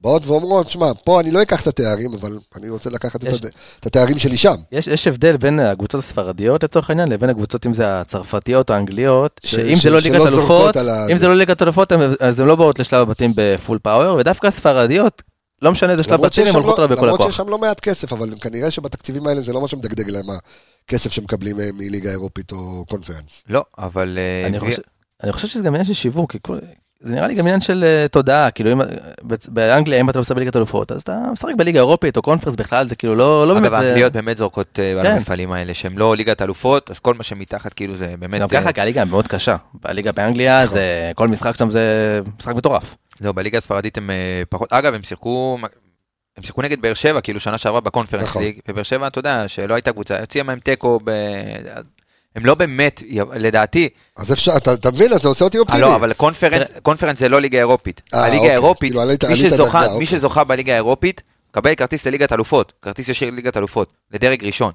באות 0.00 0.26
ואומרות, 0.26 0.70
שמע, 0.70 0.86
פה 1.04 1.20
אני 1.20 1.30
לא 1.30 1.42
אקח 1.42 1.62
את 1.62 1.66
התארים, 1.66 2.14
אבל 2.14 2.38
אני 2.56 2.68
רוצה 2.68 2.90
לקחת 2.90 3.16
את 3.16 3.28
יש- 3.28 3.34
הד- 3.34 3.50
את 3.80 3.86
התארים 3.86 4.18
שלי 4.18 4.36
שם. 4.36 4.54
יש, 4.72 4.86
יש 4.86 5.06
הבדל 5.06 5.36
בין 5.36 5.60
הקבוצות 5.60 5.98
הספרדיות 6.04 6.62
לצורך 6.64 6.90
העניין 6.90 7.08
לבין 7.08 7.30
הקבוצות 7.30 7.66
אם 7.66 7.74
זה 7.74 8.00
הצרפתיות 8.00 8.70
או 8.70 8.74
האנגליות, 8.74 9.40
ש- 9.44 9.50
שאם 9.50 9.76
ש- 9.76 9.82
זה 9.82 9.90
לא 9.90 10.00
ליגת 10.00 10.20
אלופות, 10.26 10.76
אם 11.12 11.16
זה 11.16 11.28
לא 11.28 11.36
ליגת 11.36 11.62
אלופות 11.62 11.92
אז 12.20 12.40
הן 12.40 12.46
לא 12.46 12.56
באות 12.56 12.78
לשלב 12.78 13.00
הבתים 13.00 13.32
בפול 13.36 13.78
פאוור, 13.82 14.16
ודווקא 14.18 14.46
הספרדיות, 14.46 15.22
לא 15.62 15.72
משנה 15.72 15.92
איזה 15.92 16.02
שלב 16.02 16.12
למרות 16.14 16.32
בתים, 16.32 16.46
הן 16.46 16.54
הולכות 16.54 16.78
לא- 16.78 16.84
עליו 16.84 16.96
בכל 16.96 17.06
למרות 17.06 17.20
הכוח. 17.20 17.30
שיש 17.32 17.36
שם 17.36 17.48
לא 17.48 17.58
מעט 17.58 17.80
כסף, 17.80 18.12
אבל 18.12 18.34
כנראה 18.40 18.70
שבתקציבים 18.70 19.26
האלה 19.26 19.40
זה 19.42 19.52
לא 19.52 19.60
מה 19.60 19.68
שמדגדג 19.68 20.10
להם 20.10 20.24
הכסף 20.86 21.12
שמקבלים 21.12 21.60
אה, 21.60 21.68
מליגה 21.74 22.10
אירופית 22.10 22.52
או 22.52 22.84
קונפרנס. 22.88 23.42
לא, 23.48 23.64
אבל... 23.78 24.18
אה, 24.18 24.46
אני 24.46 24.60
חושב- 24.60 24.82
אני 25.22 25.32
חושב 25.32 25.48
שזה 25.48 25.62
גם 25.62 25.74
עניין 25.74 25.84
של 25.84 25.94
שיווק, 25.94 26.36
זה 27.00 27.14
נראה 27.14 27.26
לי 27.26 27.34
גם 27.34 27.44
עניין 27.46 27.60
של 27.60 27.84
אה, 27.84 28.08
תודעה, 28.08 28.50
כאילו 28.50 28.72
אם 28.72 28.80
בצ- 29.22 29.48
באנגליה 29.50 30.00
אם 30.00 30.10
אתה 30.10 30.18
עושה 30.18 30.34
בליגת 30.34 30.56
אלופות, 30.56 30.92
אז 30.92 31.00
אתה 31.02 31.18
משחק 31.32 31.54
בליגה 31.56 31.78
אירופית 31.78 32.16
או 32.16 32.22
קונפרנס 32.22 32.56
בכלל, 32.56 32.88
זה 32.88 32.96
כאילו 32.96 33.14
לא 33.14 33.46
לא 33.46 33.54
באמת, 33.54 33.66
אגב, 33.66 33.80
זה- 33.80 33.86
האנגליות 33.86 34.12
באמת 34.12 34.36
זורקות 34.36 34.78
אה, 34.78 34.90
על 35.00 35.06
כן. 35.06 35.12
המפעלים 35.14 35.52
האלה, 35.52 35.74
שהם 35.74 35.98
לא 35.98 36.16
ליגת 36.16 36.42
אלופות, 36.42 36.90
אז 36.90 36.98
כל 36.98 37.14
מה 37.14 37.22
שמתחת 37.22 37.72
כאילו 37.74 37.96
זה 37.96 38.14
באמת... 38.18 38.40
גם 38.40 38.48
אה, 38.52 38.60
ככה 38.60 38.72
כי 38.72 38.80
הליגה 38.80 39.04
מאוד 39.04 39.28
קשה, 39.28 39.56
בליגה 39.74 40.12
באנגליה 40.12 40.62
נכון. 40.62 40.74
זה 40.74 41.12
כל 41.14 41.28
משחק 41.28 41.56
שם 41.56 41.70
זה 41.70 41.80
משחק 42.38 42.54
מטורף. 42.54 42.96
זהו, 43.20 43.34
בליגה 43.34 43.58
הספרדית 43.58 43.98
הם 43.98 44.10
אה, 44.10 44.42
פחות... 44.48 44.72
אגב, 44.72 44.94
הם 44.94 45.02
שיחקו... 45.02 45.58
הם 46.36 46.42
שיחקו 46.42 46.62
נגד 46.62 46.80
באר 46.82 46.94
שבע, 46.94 47.20
כאילו 47.20 47.40
שנה 47.40 47.58
שעברה 47.58 47.80
בקונפרנס 47.80 48.24
נכון. 48.24 48.42
ליג, 48.42 48.58
ובאר 48.68 48.82
שבע, 48.82 49.06
אתה 49.06 49.18
יודע, 49.18 49.48
שלא 49.48 49.74
הייתה 49.74 49.92
קבוצה, 49.92 50.20
הוציאה 50.20 50.44
מהם 50.44 50.58
תיקו, 50.60 51.00
ב... 51.04 51.10
הם 52.36 52.46
לא 52.46 52.54
באמת, 52.54 53.02
לדעתי, 53.34 53.88
אז 54.16 54.32
אפשר, 54.32 54.56
אתה 54.56 54.72
אתה 54.72 54.90
מבין? 54.90 55.12
אז 55.12 55.22
זה 55.22 55.28
עושה 55.28 55.44
אותי 55.44 55.56
אה, 55.56 55.62
אופטימי. 55.62 55.80
לא, 55.80 55.96
אבל 55.96 56.12
קונפרנס, 56.12 56.68
קונפרנס 56.82 57.18
זה 57.18 57.28
לא 57.28 57.40
ליגה 57.40 57.58
אירופית. 57.58 58.02
אה, 58.14 58.20
הליגה 58.20 58.36
אוקיי, 58.36 58.50
האירופית, 58.50 58.90
כאילו, 58.90 59.00
עלית- 59.00 59.24
מי 59.24 59.36
שזוכה- 59.36 59.86
אוקיי. 59.86 60.06
שזוכה 60.06 60.44
בליגה 60.44 60.72
האירופית, 60.72 61.22
מקבל 61.50 61.74
כרטיס 61.74 62.06
לליגת 62.06 62.32
אלופות, 62.32 62.72
כרטיס 62.82 63.08
ישיר 63.08 63.30
לליגת 63.30 63.56
אלופות, 63.56 63.88
לדרג 64.12 64.44
ראשון. 64.44 64.72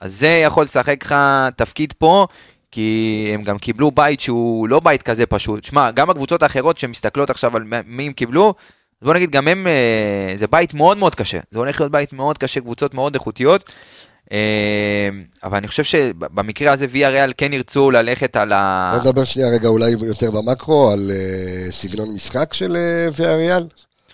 אז 0.00 0.14
זה 0.14 0.40
יכול 0.44 0.64
לשחק 0.64 1.04
לך 1.04 1.14
תפקיד 1.56 1.92
פה, 1.98 2.26
כי 2.70 3.30
הם 3.34 3.42
גם 3.42 3.58
קיבלו 3.58 3.90
בית 3.90 4.20
שהוא 4.20 4.68
לא 4.68 4.80
בית 4.80 5.02
כזה 5.02 5.26
פשוט. 5.26 5.64
שמע, 5.64 5.90
גם 5.90 6.10
הקבוצות 6.10 6.42
האחרות 6.42 6.78
שמסתכלות 6.78 7.30
עכשיו 7.30 7.56
על 7.56 7.62
מי 7.86 8.06
הם 8.06 8.12
קיבלו, 8.12 8.54
בוא 9.02 9.14
נגיד, 9.14 9.30
גם 9.30 9.48
הם, 9.48 9.66
אה, 9.66 10.32
זה 10.36 10.46
בית 10.46 10.74
מאוד 10.74 10.96
מאוד 10.98 11.14
קשה. 11.14 11.38
זה 11.50 11.58
הולך 11.58 11.80
להיות 11.80 11.92
בית 11.92 12.12
מאוד 12.12 12.38
קשה, 12.38 12.60
קבוצות 12.60 12.94
מאוד 12.94 13.14
איכותיות. 13.14 13.70
אה, 14.32 15.08
אבל 15.44 15.56
אני 15.56 15.68
חושב 15.68 15.82
שבמקרה 15.84 16.72
הזה 16.72 16.86
ויה 16.90 17.08
ריאל 17.08 17.32
כן 17.36 17.52
ירצו 17.52 17.90
ללכת 17.90 18.36
על 18.36 18.52
ה... 18.52 18.92
בוא 18.94 19.10
נדבר 19.10 19.24
שנייה 19.24 19.48
רגע 19.48 19.68
אולי 19.68 19.90
יותר 19.90 20.30
במקרו 20.30 20.90
על 20.90 21.10
אה, 21.10 21.72
סגנון 21.72 22.14
משחק 22.14 22.54
של 22.54 22.76
אה, 22.76 23.08
ויאריאל. 23.16 23.66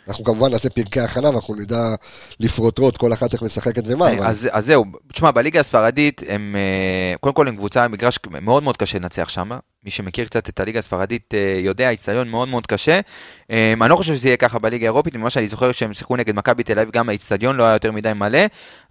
אנחנו 0.08 0.24
כמובן 0.24 0.50
נעשה 0.50 0.70
פרקי 0.70 1.00
הכנה 1.00 1.30
ואנחנו 1.30 1.54
נדע 1.54 1.94
לפרוטרוט 2.40 2.96
כל 2.96 3.12
אחת 3.12 3.32
איך 3.32 3.42
משחקת 3.42 3.82
ומה. 3.86 4.12
אבל- 4.12 4.26
אז, 4.26 4.48
אז 4.52 4.66
זהו, 4.66 4.84
תשמע, 5.12 5.30
בליגה 5.30 5.60
הספרדית 5.60 6.22
הם, 6.28 6.56
קודם 7.20 7.34
כל 7.34 7.48
הם 7.48 7.56
קבוצה, 7.56 7.88
מגרש 7.88 8.18
מאוד 8.40 8.62
מאוד 8.62 8.76
קשה 8.76 8.98
לנצח 8.98 9.28
שם. 9.28 9.50
מי 9.84 9.90
שמכיר 9.90 10.24
קצת 10.24 10.48
את 10.48 10.60
הליגה 10.60 10.78
הספרדית 10.78 11.34
אה, 11.34 11.56
יודע, 11.60 11.90
איצטדיון 11.90 12.28
מאוד 12.28 12.48
מאוד 12.48 12.66
קשה. 12.66 13.00
אה, 13.50 13.74
אני 13.80 13.90
לא 13.90 13.96
חושב 13.96 14.14
שזה 14.14 14.28
יהיה 14.28 14.36
ככה 14.36 14.58
בליגה 14.58 14.86
האירופית, 14.86 15.16
ממה 15.16 15.30
שאני 15.30 15.46
זוכר 15.46 15.72
שהם 15.72 15.94
שיחקו 15.94 16.16
נגד 16.16 16.36
מכבי 16.36 16.62
תל 16.62 16.78
אביב, 16.78 16.90
גם 16.90 17.08
האיצטדיון 17.08 17.56
לא 17.56 17.62
היה 17.62 17.72
יותר 17.72 17.92
מדי 17.92 18.12
מלא, 18.12 18.38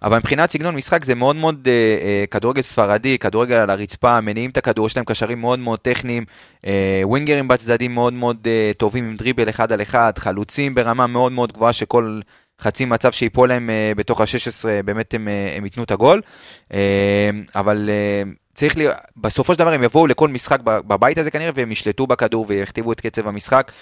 אבל 0.02 0.18
מבחינת 0.18 0.50
סגנון 0.50 0.74
משחק 0.74 1.04
זה 1.04 1.14
מאוד 1.14 1.36
מאוד 1.36 1.68
אה, 1.68 2.24
כדורגל 2.30 2.62
ספרדי, 2.62 3.18
כדורגל 3.18 3.54
על 3.54 3.70
הרצפה, 3.70 4.20
מניעים 4.20 4.50
את 4.50 4.56
הכדור, 4.56 4.86
יש 4.86 4.96
להם 4.96 5.04
קשרים 5.04 5.40
מאוד 5.40 5.58
מאוד 5.58 5.78
טכניים, 5.78 6.24
ווינגרים 7.02 7.48
בצדדים 7.48 7.94
מאוד 7.94 8.12
מאוד 8.12 8.48
טובים 8.76 9.04
עם 9.04 9.16
דריבל 9.16 9.48
אחד 9.48 9.72
על 9.72 9.82
אחד, 9.82 10.12
חלוצים 10.18 10.74
ברמה 10.74 11.06
מאוד 11.06 11.32
מאוד 11.32 11.52
גבוהה 11.52 11.72
שכל 11.72 12.20
חצי 12.60 12.84
מצב 12.84 13.12
שיפול 13.12 13.48
להם 13.48 13.70
אה, 13.70 13.92
בתוך 13.96 14.20
ה-16, 14.20 14.82
באמת 14.84 15.14
הם, 15.14 15.28
אה, 15.28 15.54
הם 15.56 15.64
ייתנו 15.64 15.84
את 15.84 15.90
הגול. 15.90 16.22
אה, 16.74 17.30
אבל 17.54 17.90
צריך 18.54 18.76
לי, 18.76 18.86
בסופו 19.16 19.52
של 19.52 19.58
דבר 19.58 19.72
הם 19.72 19.82
יבואו 19.82 20.06
לכל 20.06 20.28
משחק 20.28 20.60
בבית 20.64 21.18
הזה 21.18 21.30
כנראה, 21.30 21.50
והם 21.54 21.72
ישלטו 21.72 22.06
בכדור 22.06 22.44
ויכתיבו 22.48 22.92
את 22.92 23.00
קצב 23.00 23.28
המשחק. 23.28 23.72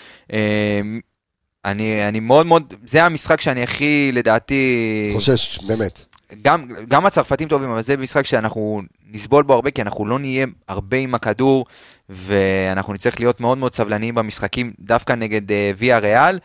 אני, 1.65 2.09
אני 2.09 2.21
מאוד 2.21 2.47
מאוד, 2.47 2.75
זה 2.87 3.05
המשחק 3.05 3.41
שאני 3.41 3.63
הכי, 3.63 4.11
לדעתי, 4.13 5.11
חושש, 5.15 5.59
באמת. 5.59 6.05
גם, 6.43 6.69
גם 6.89 7.07
הצרפתים 7.07 7.49
טובים, 7.49 7.71
אבל 7.71 7.83
זה 7.83 7.97
משחק 7.97 8.27
שאנחנו 8.27 8.83
נסבול 9.11 9.43
בו 9.43 9.55
הרבה, 9.55 9.71
כי 9.71 9.83
אנחנו 9.83 10.07
לא 10.07 10.19
נהיה 10.19 10.47
הרבה 10.69 10.97
עם 10.97 11.15
הכדור, 11.15 11.67
ואנחנו 12.09 12.93
נצטרך 12.93 13.21
להיות 13.21 13.41
מאוד 13.41 13.59
מאוד 13.59 13.75
סבלניים 13.75 14.15
במשחקים, 14.15 14.73
דווקא 14.81 15.13
נגד 15.13 15.51
uh, 15.51 15.55
ויה 15.77 15.99
ריאל, 15.99 16.39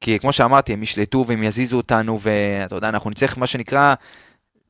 כי 0.00 0.18
כמו 0.18 0.32
שאמרתי, 0.32 0.72
הם 0.72 0.82
ישלטו 0.82 1.24
והם 1.28 1.42
יזיזו 1.42 1.76
אותנו, 1.76 2.18
ואתה 2.22 2.74
יודע, 2.74 2.88
אנחנו 2.88 3.10
נצטרך 3.10 3.38
מה 3.38 3.46
שנקרא 3.46 3.94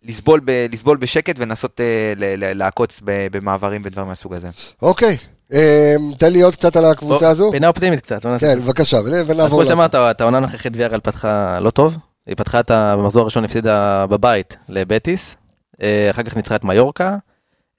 לסבול, 0.05 0.41
ב, 0.45 0.67
לסבול 0.73 0.97
בשקט 0.97 1.39
ולנסות 1.39 1.81
uh, 1.81 1.83
ל- 2.21 2.53
לעקוץ 2.59 3.01
במעברים 3.05 3.83
ודברים 3.85 4.07
מהסוג 4.09 4.35
הזה. 4.35 4.49
אוקיי, 4.83 5.17
אה, 5.53 5.95
תן 6.19 6.33
לי 6.33 6.43
עוד 6.43 6.57
קצת 6.57 6.77
על 6.77 6.85
הקבוצה 6.85 7.29
הזו. 7.29 7.51
פינה 7.53 7.69
אופטימית 7.69 8.01
קצת. 8.01 8.23
בוא 8.23 8.31
נעשה. 8.33 8.55
כן, 8.55 8.61
בבקשה, 8.61 8.97
ון- 8.97 9.15
אז 9.15 9.25
ונעבור. 9.31 9.63
כמו. 9.63 9.69
שאמרת, 9.69 9.95
את 9.95 10.21
העונה 10.21 10.37
הנוכחית 10.39 10.73
ויארל 10.77 11.01
פתחה 11.01 11.61
לא 11.61 11.71
טוב. 11.71 11.97
היא 12.27 12.37
פתחה 12.37 12.61
את 12.61 12.71
ה... 12.71 12.97
במחזור 12.97 13.23
הראשון 13.23 13.45
הפסידה 13.45 14.07
בבית 14.07 14.57
לבטיס, 14.69 15.37
אה, 15.83 16.07
אחר 16.11 16.23
כך 16.23 16.37
ניצחה 16.37 16.57
את 16.57 16.65
מיורקה, 16.65 17.17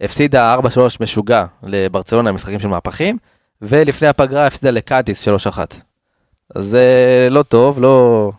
הפסידה 0.02 0.56
4-3 0.56 0.60
משוגע 1.00 1.46
לברצלונה, 1.64 2.32
משחקים 2.32 2.60
של 2.60 2.68
מהפכים, 2.68 3.18
ולפני 3.62 4.08
הפגרה 4.08 4.48
הפסידה 4.48 4.72
לקאטיס 4.72 5.28
3-1. 5.28 5.32
אז 6.56 6.66
זה 6.66 6.88
לא 7.32 7.44
טוב, 7.44 7.80
לא... 7.82 8.32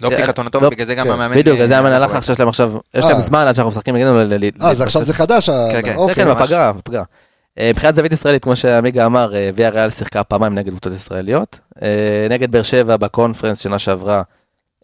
לא 0.00 0.08
אה, 0.10 0.16
פתיחת 0.16 0.38
עונה 0.38 0.46
לא, 0.48 0.52
טובה, 0.52 0.70
בגלל 0.70 0.86
זה 0.86 0.94
גם 0.94 1.04
כן, 1.06 1.10
המאמן... 1.12 1.36
בדיוק, 1.36 1.58
זה 1.58 1.74
אה, 1.74 1.78
המאמן 1.78 1.94
הלך. 1.94 2.14
עכשיו, 2.14 2.32
יש 2.32 2.40
להם 2.40 2.48
עכשיו, 2.48 2.72
יש 2.94 3.04
אה. 3.04 3.10
להם 3.10 3.20
זמן 3.20 3.46
עד 3.46 3.54
שאנחנו 3.54 3.70
משחקים 3.70 3.96
נגדנו. 3.96 4.18
ל- 4.18 4.32
אה, 4.62 4.70
אז 4.70 4.80
עכשיו 4.80 5.04
זה 5.04 5.14
חדש. 5.14 5.50
כן, 5.50 5.82
כן. 5.84 5.94
אוקיי. 5.96 6.14
כן, 6.14 6.24
כן. 6.24 6.34
בפגרה, 6.42 6.72
בפגרה. 6.72 7.04
אה, 7.58 7.70
מבחינת 7.72 7.94
זווית 7.94 8.12
ישראלית, 8.12 8.42
כמו 8.42 8.56
שעמיגה 8.56 9.06
אמר, 9.06 9.34
אה, 9.36 9.50
ויה 9.54 9.68
ריאל 9.68 9.90
שיחקה 9.90 10.24
פעמיים 10.24 10.54
נגד 10.54 10.70
קבוצות 10.70 10.92
ישראליות. 10.92 11.58
אה, 11.82 12.26
נגד 12.30 12.50
באר 12.52 12.62
שבע 12.62 12.96
בקונפרנס 12.96 13.58
שנה 13.60 13.78
שעברה, 13.78 14.22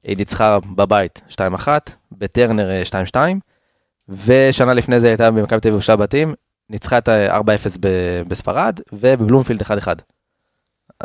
היא 0.05 0.16
ניצחה 0.16 0.59
בבית 0.76 1.20
2-1, 1.30 1.68
בטרנר 2.12 2.70
אה, 2.70 2.82
2-2, 3.12 3.16
ושנה 4.26 4.74
לפני 4.74 5.01
זה 5.01 5.09
הייתה 5.09 5.30
במכבי 5.30 5.61
תל 5.61 5.68
אביב 5.68 5.80
בשלב 5.80 5.99
בתים, 5.99 6.35
ניצחה 6.70 6.99
את 6.99 7.09
ה- 7.09 7.39
4-0 7.39 7.43
ב- 7.80 7.89
בספרד, 8.28 8.80
ובבלומפילד 8.93 9.62
1-1. 9.62 9.66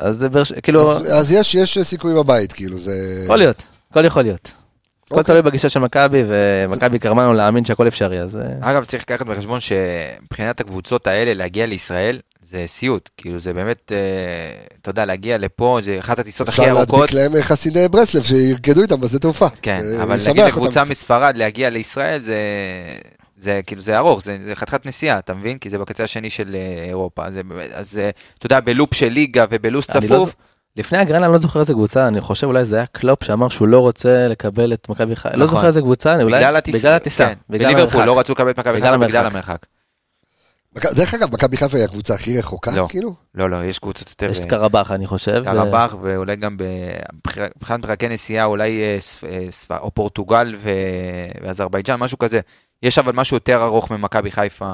אז 0.02 0.18
זה 0.18 0.30
באר 0.30 0.44
ש... 0.44 0.54
כאילו, 0.54 0.98
אז- 0.98 1.12
אז 1.14 1.32
יש 1.32 1.56
יש 1.56 1.80
סיכוי 1.80 2.14
בבית, 2.14 2.54
כאילו, 2.54 2.80
זה... 2.80 3.22
יכול 3.24 3.38
להיות, 3.38 3.64
הכל 3.92 4.06
יכול 4.06 4.24
להיות. 4.24 4.52
הכל 5.06 5.16
אוקיי. 5.16 5.24
תלוי 5.24 5.42
בגישה 5.42 5.70
של 5.70 5.80
מכבי, 5.80 6.24
ומכבי 6.28 6.98
גרמה 6.98 7.24
לנו 7.24 7.34
להאמין 7.34 7.66
שהכל 7.66 7.88
אפשרי, 7.88 8.20
אז... 8.22 8.36
אה, 8.36 8.42
אגב, 8.72 8.86
צריך 8.86 9.04
לקחת 9.04 9.26
בחשבון 9.26 9.60
שמבחינת 9.60 10.60
הקבוצות 10.60 11.08
האלה, 11.08 11.34
להגיע 11.34 11.66
לישראל, 11.66 12.20
זה 12.50 12.64
סיוט. 12.68 13.10
כאילו, 13.18 13.40
זה 13.40 13.54
באמת, 13.54 13.92
אה, 13.92 13.98
אתה 14.82 14.90
יודע, 14.90 15.06
להגיע 15.06 15.38
לפה, 15.38 15.80
זה 15.84 16.00
אחת 16.00 16.20
הטיסות 16.20 16.50
הכי 16.50 16.62
אפשר 16.62 16.72
ארוכות. 16.72 17.12
להדביק 17.12 17.34
להם 17.34 17.44
חסידי 17.44 17.88
ברסלב, 17.88 18.24
שירקדו 18.24 18.82
איתם 18.82 19.02
בשדה 19.02 19.20
תעופה. 19.20 19.48
כן, 19.62 19.84
אה, 19.98 20.04
אבל 20.04 20.18
להגיד 20.26 20.44
לקבוצה. 20.44 20.84
מספרד 20.84 21.38
להגיע 21.38 21.70
לישראל, 21.70 22.22
זה... 22.22 22.38
זה 23.40 23.62
כאילו 23.68 23.82
זה 23.82 23.98
ארוך, 23.98 24.24
זה, 24.24 24.38
זה 24.46 24.56
חתיכת 24.56 24.86
נסיעה, 24.86 25.20
אתה 25.20 25.34
מבין? 25.34 25.58
כי 25.58 25.70
זה 25.70 25.78
בקצה 25.78 26.04
השני 26.04 26.30
של 26.30 26.56
אה, 26.56 26.84
אירופה. 26.88 27.32
זה, 27.32 27.42
אז 27.74 28.00
אתה 28.38 28.46
יודע, 28.46 28.60
בלופ 28.60 28.94
של 28.94 29.08
ליגה 29.10 29.46
ובלו"ז 29.50 29.86
אני 29.96 30.08
לא 30.08 30.16
צפוף, 30.16 30.30
ז- 30.30 30.34
לפני 30.80 30.98
הגרלה 30.98 31.26
אני 31.26 31.34
לא 31.34 31.40
זוכר 31.40 31.60
איזה 31.60 31.74
קבוצה, 31.74 32.08
אני 32.08 32.22
חושב 32.22 32.48
אולי 32.48 32.66
זה 32.66 32.76
היה 32.76 32.86
קלופ 32.86 33.24
שאמר 33.24 33.50
שהוא 33.50 33.68
לא 33.68 33.80
רוצה 33.80 34.28
לקבל 34.28 34.74
את 34.74 34.90
מכבי 34.90 35.16
חיפה, 35.16 35.30
לא 35.38 35.46
נכון. 35.46 35.56
זוכר 35.58 35.68
איזה 35.68 35.82
קבוצה, 35.82 36.22
אולי 36.22 36.38
בגלל 36.38 36.56
הטיסה. 36.56 36.78
בגלל 36.78 36.94
הטיסה, 36.94 37.28
כן, 37.28 37.34
בגלל 37.50 37.66
בליברפול 37.74 38.02
המרחק. 38.02 38.08
לא 38.08 38.20
רצו 38.20 38.34
לקבל 38.34 38.50
את 38.50 38.60
מכבי 38.60 38.74
בגלל 38.80 38.94
חיפה 38.94 39.08
בגלל 39.08 39.26
המרחק. 39.26 39.66
דרך 40.96 41.14
אגב, 41.14 41.34
מכבי 41.34 41.58
חיפה 41.58 41.78
היא 41.78 41.86
הקבוצה 41.86 42.14
הכי 42.14 42.40
רחוקה, 42.40 42.72
לא. 42.76 42.88
כאילו? 42.90 43.14
לא, 43.36 43.50
לא, 43.50 43.64
יש 43.66 43.80
קבוצות 43.80 44.10
יותר... 44.10 44.30
יש 44.30 44.40
את 44.40 44.44
אה, 44.44 44.50
קרבח, 44.50 44.92
אני 44.92 45.08
חושב. 45.08 45.42
קרבח, 45.46 45.96
ואולי 46.02 46.36
גם 46.36 46.58
מבחינת 47.58 47.86
מרחקי 47.86 48.10
נסיעה, 48.10 48.46
אולי 48.46 48.82
אה, 48.82 48.98
ספ- 49.00 49.24
ספ- 49.52 49.72
או 49.82 49.92
פורטוגל 49.94 50.56
ו- 50.58 50.70
ואזרבייג'אן, 51.42 51.96
משהו 51.96 52.18
כזה. 52.18 52.40
יש 52.84 52.98
אבל 52.98 53.12
משהו 53.12 53.36
יותר 53.36 53.64
ארוך 53.64 53.92
ממכבי 53.92 54.32
חיפה, 54.32 54.70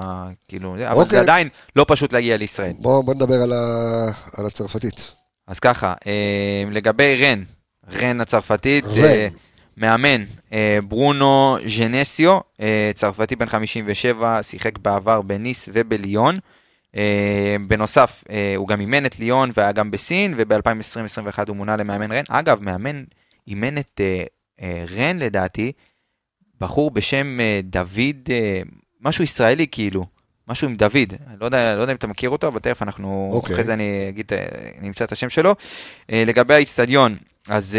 כאילו, 0.48 0.76
אבל 0.76 1.02
אוקיי. 1.02 1.10
זה 1.18 1.22
עדיין 1.22 1.50
לא 1.76 1.86
פשוט 1.88 2.14
להגיע 2.14 2.38
לישראל. 2.38 2.74
בוא 2.80 3.04
בוא 3.04 3.14
נדבר 3.14 3.42
על 3.42 3.54
ה- 3.54 4.12
על 4.38 4.46
הצרפתית. 4.46 5.14
אז 5.48 5.60
ככה, 5.60 5.94
אה, 6.08 6.64
לגבי 6.72 7.16
רן, 7.16 7.44
רן 7.92 8.22
הצרפתית, 8.22 8.86
רן. 8.86 9.04
אה, 9.06 9.28
מאמן, 9.78 10.24
אה, 10.54 10.80
ברונו 10.88 11.58
ז'נסיו, 11.68 12.40
אה, 12.62 12.92
צרפתי 12.96 13.36
בן 13.36 13.46
57, 13.46 14.44
שיחק 14.44 14.78
בעבר 14.78 15.22
בניס 15.22 15.70
ובליון. 15.74 16.40
אה, 16.96 17.56
בנוסף, 17.68 18.24
אה, 18.30 18.54
הוא 18.56 18.68
גם 18.68 18.82
אימן 18.82 19.06
את 19.06 19.20
ליון 19.20 19.52
והיה 19.58 19.72
גם 19.72 19.92
בסין, 19.92 20.34
וב-2020-2021 20.38 21.48
הוא 21.48 21.56
מונה 21.56 21.76
למאמן 21.76 22.12
רן. 22.12 22.24
אגב, 22.30 22.62
מאמן, 22.62 23.04
אימן 23.48 23.78
את 23.78 24.02
אה, 24.04 24.24
אה, 24.62 24.86
רן 24.98 25.18
לדעתי, 25.18 25.72
בחור 26.62 26.92
בשם 26.92 27.40
אה, 27.40 27.60
דוד, 27.64 28.30
אה, 28.30 28.62
משהו 29.02 29.24
ישראלי 29.24 29.68
כאילו, 29.72 30.06
משהו 30.48 30.68
עם 30.68 30.76
דוד, 30.76 30.96
אני 31.28 31.36
לא 31.42 31.46
יודע, 31.46 31.76
לא 31.76 31.82
יודע 31.82 31.92
אם 31.94 31.98
אתה 31.98 32.08
מכיר 32.08 32.30
אותו, 32.30 32.48
אבל 32.48 32.60
תכף 32.60 32.82
אנחנו, 32.82 33.30
אוקיי. 33.34 33.54
אחרי 33.54 33.64
זה 33.64 33.74
אני 33.74 34.06
אגיד, 34.10 34.32
אה, 34.34 34.46
אני 34.80 34.88
אמצא 34.88 35.06
את 35.06 35.12
השם 35.12 35.30
שלו. 35.30 35.56
לגבי 36.10 36.54
האיצטדיון, 36.54 37.16
אז 37.50 37.78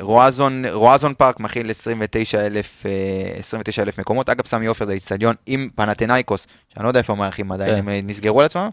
רואזון, 0.00 0.64
רואזון 0.72 1.14
פארק 1.18 1.40
מכיל 1.40 1.70
29,000 1.70 2.86
אה, 2.86 2.90
29,000 3.38 3.98
מקומות. 3.98 4.30
אגב, 4.30 4.46
סמי 4.46 4.66
עופר 4.66 4.86
זה 4.86 4.92
איצטדיון 4.92 5.34
עם 5.46 5.68
פנתנאיקוס, 5.74 6.46
שאני 6.68 6.84
לא 6.84 6.88
יודע 6.88 6.98
איפה 6.98 7.12
הם 7.12 7.18
מארחים 7.18 7.52
עדיין, 7.52 7.70
כן. 7.82 7.88
הם 7.88 8.06
נסגרו 8.06 8.40
על 8.40 8.46
עצמם. 8.46 8.68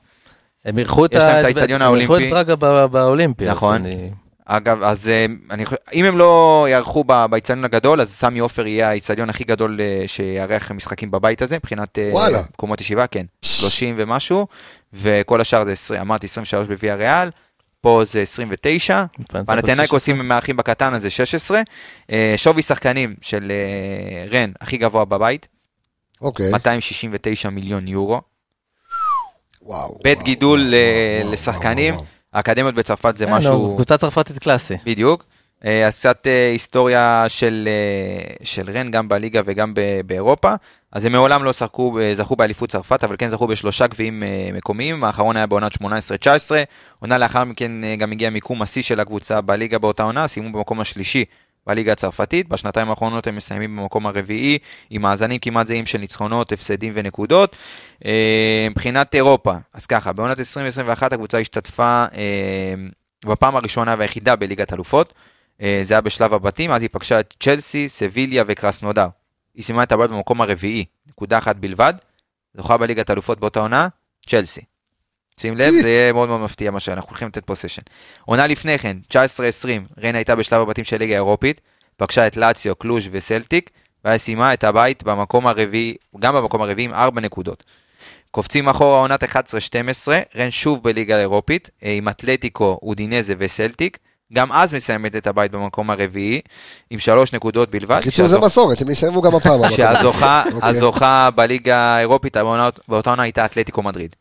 הם 0.65 0.77
אירחו 0.77 1.05
את 1.05 1.15
האיצטדיון 1.15 1.81
הם 1.81 1.95
אירחו 1.95 2.13
את 2.15 2.19
האולימפי. 2.21 2.29
פראגה 2.29 2.55
באולימפי. 2.87 3.45
נכון. 3.45 3.75
אני- 3.85 4.09
אגב, 4.57 4.83
אז 4.83 5.07
אה, 5.07 5.25
אני 5.51 5.65
חושב, 5.65 5.77
אם 5.93 6.05
הם 6.05 6.17
לא 6.17 6.67
יארחו 6.69 7.03
ב- 7.07 7.25
באיצטדיון 7.25 7.65
הגדול, 7.65 8.01
אז 8.01 8.13
סמי 8.13 8.39
עופר 8.39 8.67
יהיה 8.67 8.89
האיצטדיון 8.89 9.29
הכי 9.29 9.43
גדול 9.43 9.79
אה, 9.81 10.03
שיארח 10.07 10.71
משחקים 10.71 11.11
בבית 11.11 11.41
הזה, 11.41 11.55
מבחינת 11.55 11.99
אה. 11.99 12.41
מקומות 12.53 12.81
ישיבה, 12.81 13.07
כן, 13.07 13.25
30 13.41 13.95
ומשהו, 13.97 14.47
וכל 14.93 15.41
השאר 15.41 15.63
זה 15.63 15.71
20, 15.71 16.01
אמרתי 16.01 16.25
23 16.25 16.67
בוויה 16.67 16.95
ריאל, 16.95 17.29
פה 17.81 18.01
זה 18.05 18.21
29, 18.21 19.03
פנתנאיקוס 19.45 20.09
אם 20.09 20.19
הם 20.19 20.27
מארחים 20.27 20.57
בקטן 20.57 20.93
אז 20.93 21.01
זה 21.01 21.09
16, 21.09 21.61
אה, 22.11 22.33
שווי 22.37 22.61
שחקנים 22.61 23.15
של 23.21 23.51
אה, 23.51 24.25
רן 24.31 24.51
הכי 24.61 24.77
גבוה 24.77 25.05
בבית, 25.05 25.47
אוקיי. 26.21 26.51
269 26.51 27.49
מיליון 27.49 27.87
יורו, 27.87 28.21
וואו. 29.61 29.99
בית 30.03 30.17
וואו, 30.17 30.25
גידול 30.25 30.59
וואו, 30.59 30.73
אה, 30.73 31.19
וואו, 31.21 31.33
לשחקנים, 31.33 31.93
וואו, 31.93 32.05
האקדמיות 32.33 32.75
בצרפת 32.75 33.17
זה 33.17 33.25
כן, 33.25 33.31
נו, 33.31 33.37
משהו... 33.37 33.73
קבוצה 33.75 33.97
צרפתית 33.97 34.39
קלאסי. 34.39 34.77
בדיוק. 34.85 35.25
אה, 35.65 35.87
אז 35.87 35.99
קצת 35.99 36.27
אה, 36.27 36.49
היסטוריה 36.51 37.25
של, 37.27 37.69
אה, 37.71 38.33
של 38.43 38.69
רן 38.69 38.91
גם 38.91 39.07
בליגה 39.07 39.41
וגם 39.45 39.73
באירופה. 40.05 40.53
אז 40.91 41.05
הם 41.05 41.11
מעולם 41.11 41.43
לא 41.43 41.53
שחקו, 41.53 41.99
אה, 41.99 42.15
זכו 42.15 42.35
באליפות 42.35 42.69
צרפת, 42.69 43.03
אבל 43.03 43.15
כן 43.19 43.27
זכו 43.27 43.47
בשלושה 43.47 43.87
גביעים 43.87 44.23
אה, 44.23 44.49
מקומיים. 44.53 45.03
האחרון 45.03 45.37
היה 45.37 45.47
בעונת 45.47 45.71
18-19. 45.73 45.85
עונה 46.99 47.17
לאחר 47.17 47.43
מכן 47.43 47.83
אה, 47.83 47.95
גם 47.95 48.11
הגיע 48.11 48.29
מיקום 48.29 48.61
השיא 48.61 48.81
של 48.81 48.99
הקבוצה 48.99 49.41
בליגה 49.41 49.79
באותה 49.79 50.03
עונה, 50.03 50.27
סיימו 50.27 50.51
במקום 50.51 50.79
השלישי 50.79 51.25
בליגה 51.67 51.91
הצרפתית. 51.91 52.47
בשנתיים 52.49 52.89
האחרונות 52.89 53.27
הם 53.27 53.35
מסיימים 53.35 53.77
במקום 53.77 54.07
הרביעי, 54.07 54.57
עם 54.89 55.01
מאזנים 55.01 55.39
כמעט 55.39 55.67
זהים 55.67 55.85
של 55.85 55.97
ניצחונות, 55.97 56.51
הפסדים 56.51 56.93
ונקודות. 56.95 57.55
אה, 58.05 58.67
מבחינת 58.71 59.15
אירופה, 59.15 59.53
אז 59.73 59.85
ככה, 59.85 60.13
בעונת 60.13 60.39
2021 60.39 61.13
הקבוצה 61.13 61.37
השתתפה 61.37 62.05
אה, 62.17 62.73
בפעם 63.25 63.55
הראשונה 63.55 63.95
והיחידה 63.99 64.35
בליגת 64.35 64.73
אלופות. 64.73 65.13
אה, 65.61 65.79
זה 65.83 65.93
היה 65.93 66.01
בשלב 66.01 66.33
הבתים, 66.33 66.71
אז 66.71 66.81
היא 66.81 66.89
פגשה 66.91 67.19
את 67.19 67.33
צ'לסי, 67.39 67.89
סביליה 67.89 68.43
וקרסנודר. 68.47 69.07
היא 69.55 69.63
סיימה 69.63 69.83
את 69.83 69.91
הבית 69.91 70.11
במקום 70.11 70.41
הרביעי, 70.41 70.85
נקודה 71.07 71.37
אחת 71.37 71.55
בלבד. 71.55 71.93
זוכה 72.53 72.77
בליגת 72.77 73.09
אלופות 73.09 73.39
באותה 73.39 73.59
עונה, 73.59 73.87
צ'לסי. 74.29 74.61
שים 75.41 75.57
לב, 75.57 75.73
זה 75.81 75.89
יהיה 75.89 76.13
מאוד 76.13 76.29
מאוד 76.29 76.41
מפתיע 76.41 76.71
מה 76.71 76.79
שאנחנו 76.79 77.09
הולכים 77.09 77.27
לתת 77.27 77.45
פה 77.45 77.55
סשן. 77.55 77.81
עונה 78.25 78.47
לפני 78.47 78.79
כן, 78.79 78.97
19-20, 79.13 79.15
ריינה 79.97 80.17
הייתה 80.17 80.35
בשלב 80.35 80.61
הבתים 80.61 80.83
של 80.83 80.97
ליגה 80.97 81.15
אירופית, 81.15 81.61
פגשה 81.97 82.27
את 82.27 82.37
לאציו, 82.37 82.75
קלוז' 82.75 83.07
וסלטיק, 83.11 83.69
ואז 84.05 84.21
סיימה 84.21 84.53
את 84.53 84.63
הבית 84.63 85.03
במקום 85.03 85.47
הרביעי, 85.47 85.95
גם 86.19 86.35
במקום 86.35 86.61
הרביעי 86.61 86.85
עם 86.85 86.93
4 86.93 87.21
נקודות. 87.21 87.63
קופצים 88.31 88.69
אחורה 88.69 88.99
עונת 88.99 89.23
11-12, 89.23 89.27
רן 90.35 90.51
שוב 90.51 90.83
בליגה 90.83 91.15
האירופית, 91.15 91.69
אה, 91.83 91.91
עם 91.91 92.09
אתלטיקו, 92.09 92.79
אודינזה 92.83 93.33
וסלטיק, 93.37 93.97
גם 94.33 94.51
אז 94.51 94.73
מסיימת 94.73 95.15
את 95.15 95.27
הבית 95.27 95.51
במקום 95.51 95.89
הרביעי, 95.89 96.41
עם 96.89 96.99
שלוש 96.99 97.33
נקודות 97.33 97.71
בלבד. 97.71 97.99
בקיצור 97.99 98.27
זה 98.27 98.39
מסורת, 98.39 98.81
הם 98.81 98.89
יסיימו 98.89 99.21
גם 99.21 99.35
הפעם. 99.35 99.61
שהזוכה 99.71 101.27
אוקיי. 101.27 101.31
בליגה 101.35 101.77
האירופית 101.77 102.37
באותה 102.87 103.09
עונה 103.09 103.23
הייתה 103.23 103.45
אתלטיקו 103.45 103.83
מדריד. 103.83 104.15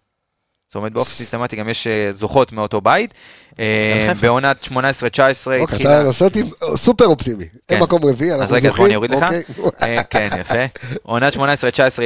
זאת 0.71 0.77
אומרת 0.77 0.93
באופן 0.93 1.13
סיסטמטי 1.15 1.57
גם 1.57 1.69
יש 1.69 1.87
אה, 1.87 2.13
זוכות 2.13 2.53
מאותו 2.53 2.81
בית. 2.81 3.15
אה. 3.59 4.13
בעונת 4.21 4.65
18-19 4.65 4.71
אוקיי, 4.73 5.63
התחילה... 5.63 6.01
אתה 6.01 6.07
עושה 6.09 6.25
אותי 6.25 6.43
סופר 6.75 7.07
אופטימי. 7.07 7.45
כן. 7.69 7.77
הם 7.77 7.83
מקום 7.83 8.05
רביעי, 8.05 8.31
אנחנו 8.31 8.45
אז 8.45 8.53
רגע, 8.53 8.69
אז 8.69 8.77
בוא. 8.77 8.87
אני 8.87 8.97
אוריד 8.97 9.11
לך. 9.11 9.27
אוקיי. 9.59 9.99
אה, 9.99 10.03
כן, 10.03 10.29
יפה. 10.41 10.65
עונת 11.03 11.37
18-19 11.37 11.39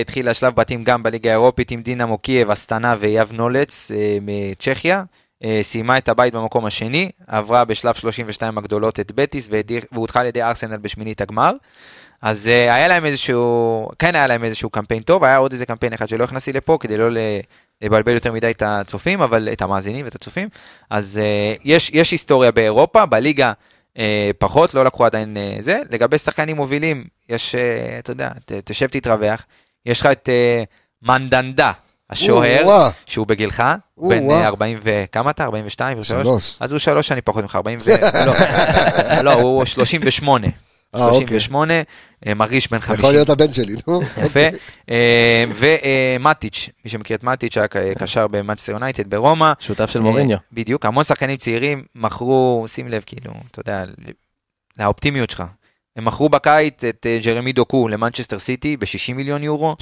התחילה 0.01 0.35
שלב 0.35 0.55
בתים 0.55 0.85
גם 0.85 1.03
בליגה 1.03 1.31
האירופית 1.31 1.71
עם 1.71 1.83
דינמו 1.83 2.17
קייב, 2.23 2.51
אסטנה 2.51 2.95
ויאבלונץ 3.01 3.91
אה, 3.95 4.19
מצ'כיה. 4.23 5.03
אה, 5.45 5.59
סיימה 5.63 5.99
את 5.99 6.09
הבית 6.09 6.35
במקום 6.35 6.67
השני, 6.67 7.11
עברה 7.27 7.65
בשלב 7.65 7.95
32 7.95 8.59
הגדולות 8.59 9.01
את 9.01 9.13
בטיס 9.13 9.49
והודחה 9.93 10.21
על 10.21 10.27
ידי 10.27 10.43
ארסנל 10.43 10.77
בשמינית 10.77 11.21
הגמר. 11.21 11.53
אז 12.23 12.49
אה, 12.49 12.75
היה 12.75 12.89
להם 12.89 13.05
איזשהו, 13.07 13.89
כן 13.99 14.15
היה 14.15 14.27
להם 14.27 14.45
איזשהו 14.45 14.71
קמפיין 14.71 15.03
טוב, 15.03 15.25
היה 15.25 15.37
עוד 15.37 15.53
איזה 15.53 15.67
קמפיין 15.67 15.93
אחד 15.93 16.09
שלא 16.09 16.25
הכנסתי 16.25 16.53
לפה 16.53 16.79
כדי 16.81 16.97
לא 16.97 17.11
לבלבל 17.83 18.13
יותר 18.13 18.33
מדי 18.33 18.51
את 18.51 18.63
הצופים, 18.67 19.23
אבל 19.23 19.49
את 19.53 19.63
המאזינים 19.63 20.05
ואת 20.05 20.15
הצופים. 20.15 20.49
אז 20.91 21.21
אה, 21.23 21.55
יש, 21.65 21.91
יש 21.95 22.11
היסטוריה 22.11 22.51
באירופה, 22.51 23.07
בליגה 23.07 23.53
אה, 23.99 24.31
פחות, 24.39 24.75
לא 24.75 24.85
לקחו 24.85 25.05
עדיין 25.05 25.37
אה, 25.37 25.57
זה. 25.61 25.81
לגבי 25.91 26.19
שחקנים 26.19 26.57
מובילים, 26.57 27.05
יש, 27.29 27.55
אה, 27.55 27.99
אתה 27.99 28.11
יודע, 28.11 28.31
ת, 28.45 28.53
תשב 28.53 28.87
תתרווח, 28.87 29.43
יש 29.87 30.01
לך 30.01 30.07
את 30.07 30.29
אה, 30.29 30.63
מנדנדה, 31.03 31.73
השוער. 32.11 32.91
שהוא 33.07 33.27
בגילך. 33.27 33.63
בן 33.97 34.31
אה, 34.31 34.47
40 34.47 34.79
וכמה 34.83 35.31
אתה? 35.31 35.45
42? 35.45 35.99
או 35.99 36.05
שלוש? 36.05 36.21
שלוש. 36.21 36.57
אז 36.61 36.71
הוא 36.73 36.79
שלוש 36.79 37.09
שנים 37.09 37.23
פחות 37.25 37.43
ממך, 37.43 37.57
40 37.57 37.79
ו... 37.85 37.91
לא, 38.27 38.33
לא, 39.23 39.33
הוא 39.33 39.65
38. 39.65 40.47
אה, 40.95 41.11
אוקיי. 41.11 41.41
38, 41.41 41.75
אה, 42.27 42.35
מרגיש 42.35 42.71
בן 42.71 42.79
זה 42.79 42.87
50. 42.87 42.99
יכול 43.01 43.13
להיות 43.13 43.31
הבן 43.31 43.53
שלי, 43.53 43.75
נו. 43.87 44.01
יפה. 44.27 44.41
אה, 44.91 45.45
ומטיץ', 45.55 46.69
מי 46.85 46.91
שמכיר 46.91 47.17
את 47.17 47.25
מטיץ', 47.25 47.59
היה 47.59 47.69
קשר 47.99 48.29
במאצ'סטר 48.29 48.73
יונייטד 48.73 49.11
ברומא. 49.11 49.53
שותף 49.61 49.91
של 49.91 50.01
מוריניו. 50.01 50.39
בדיוק, 50.53 50.87
המון 50.87 51.05
שחקנים 51.05 51.37
צעירים 51.37 51.85
מכרו, 51.95 52.65
שים 52.69 52.89
לב, 52.89 53.03
כאילו, 53.07 53.33
אתה 53.51 53.61
יודע, 53.61 53.85
לאופטימיות 54.79 55.31
שלך. 55.31 55.43
הם 55.97 56.05
מכרו 56.05 56.29
בקיץ 56.29 56.85
את 56.85 57.07
ג'רמי 57.25 57.53
דוקו 57.53 57.89
למנצ'סטר 57.89 58.39
סיטי 58.39 58.77
ב-60 58.77 59.15
מיליון 59.15 59.43
יורו, 59.43 59.77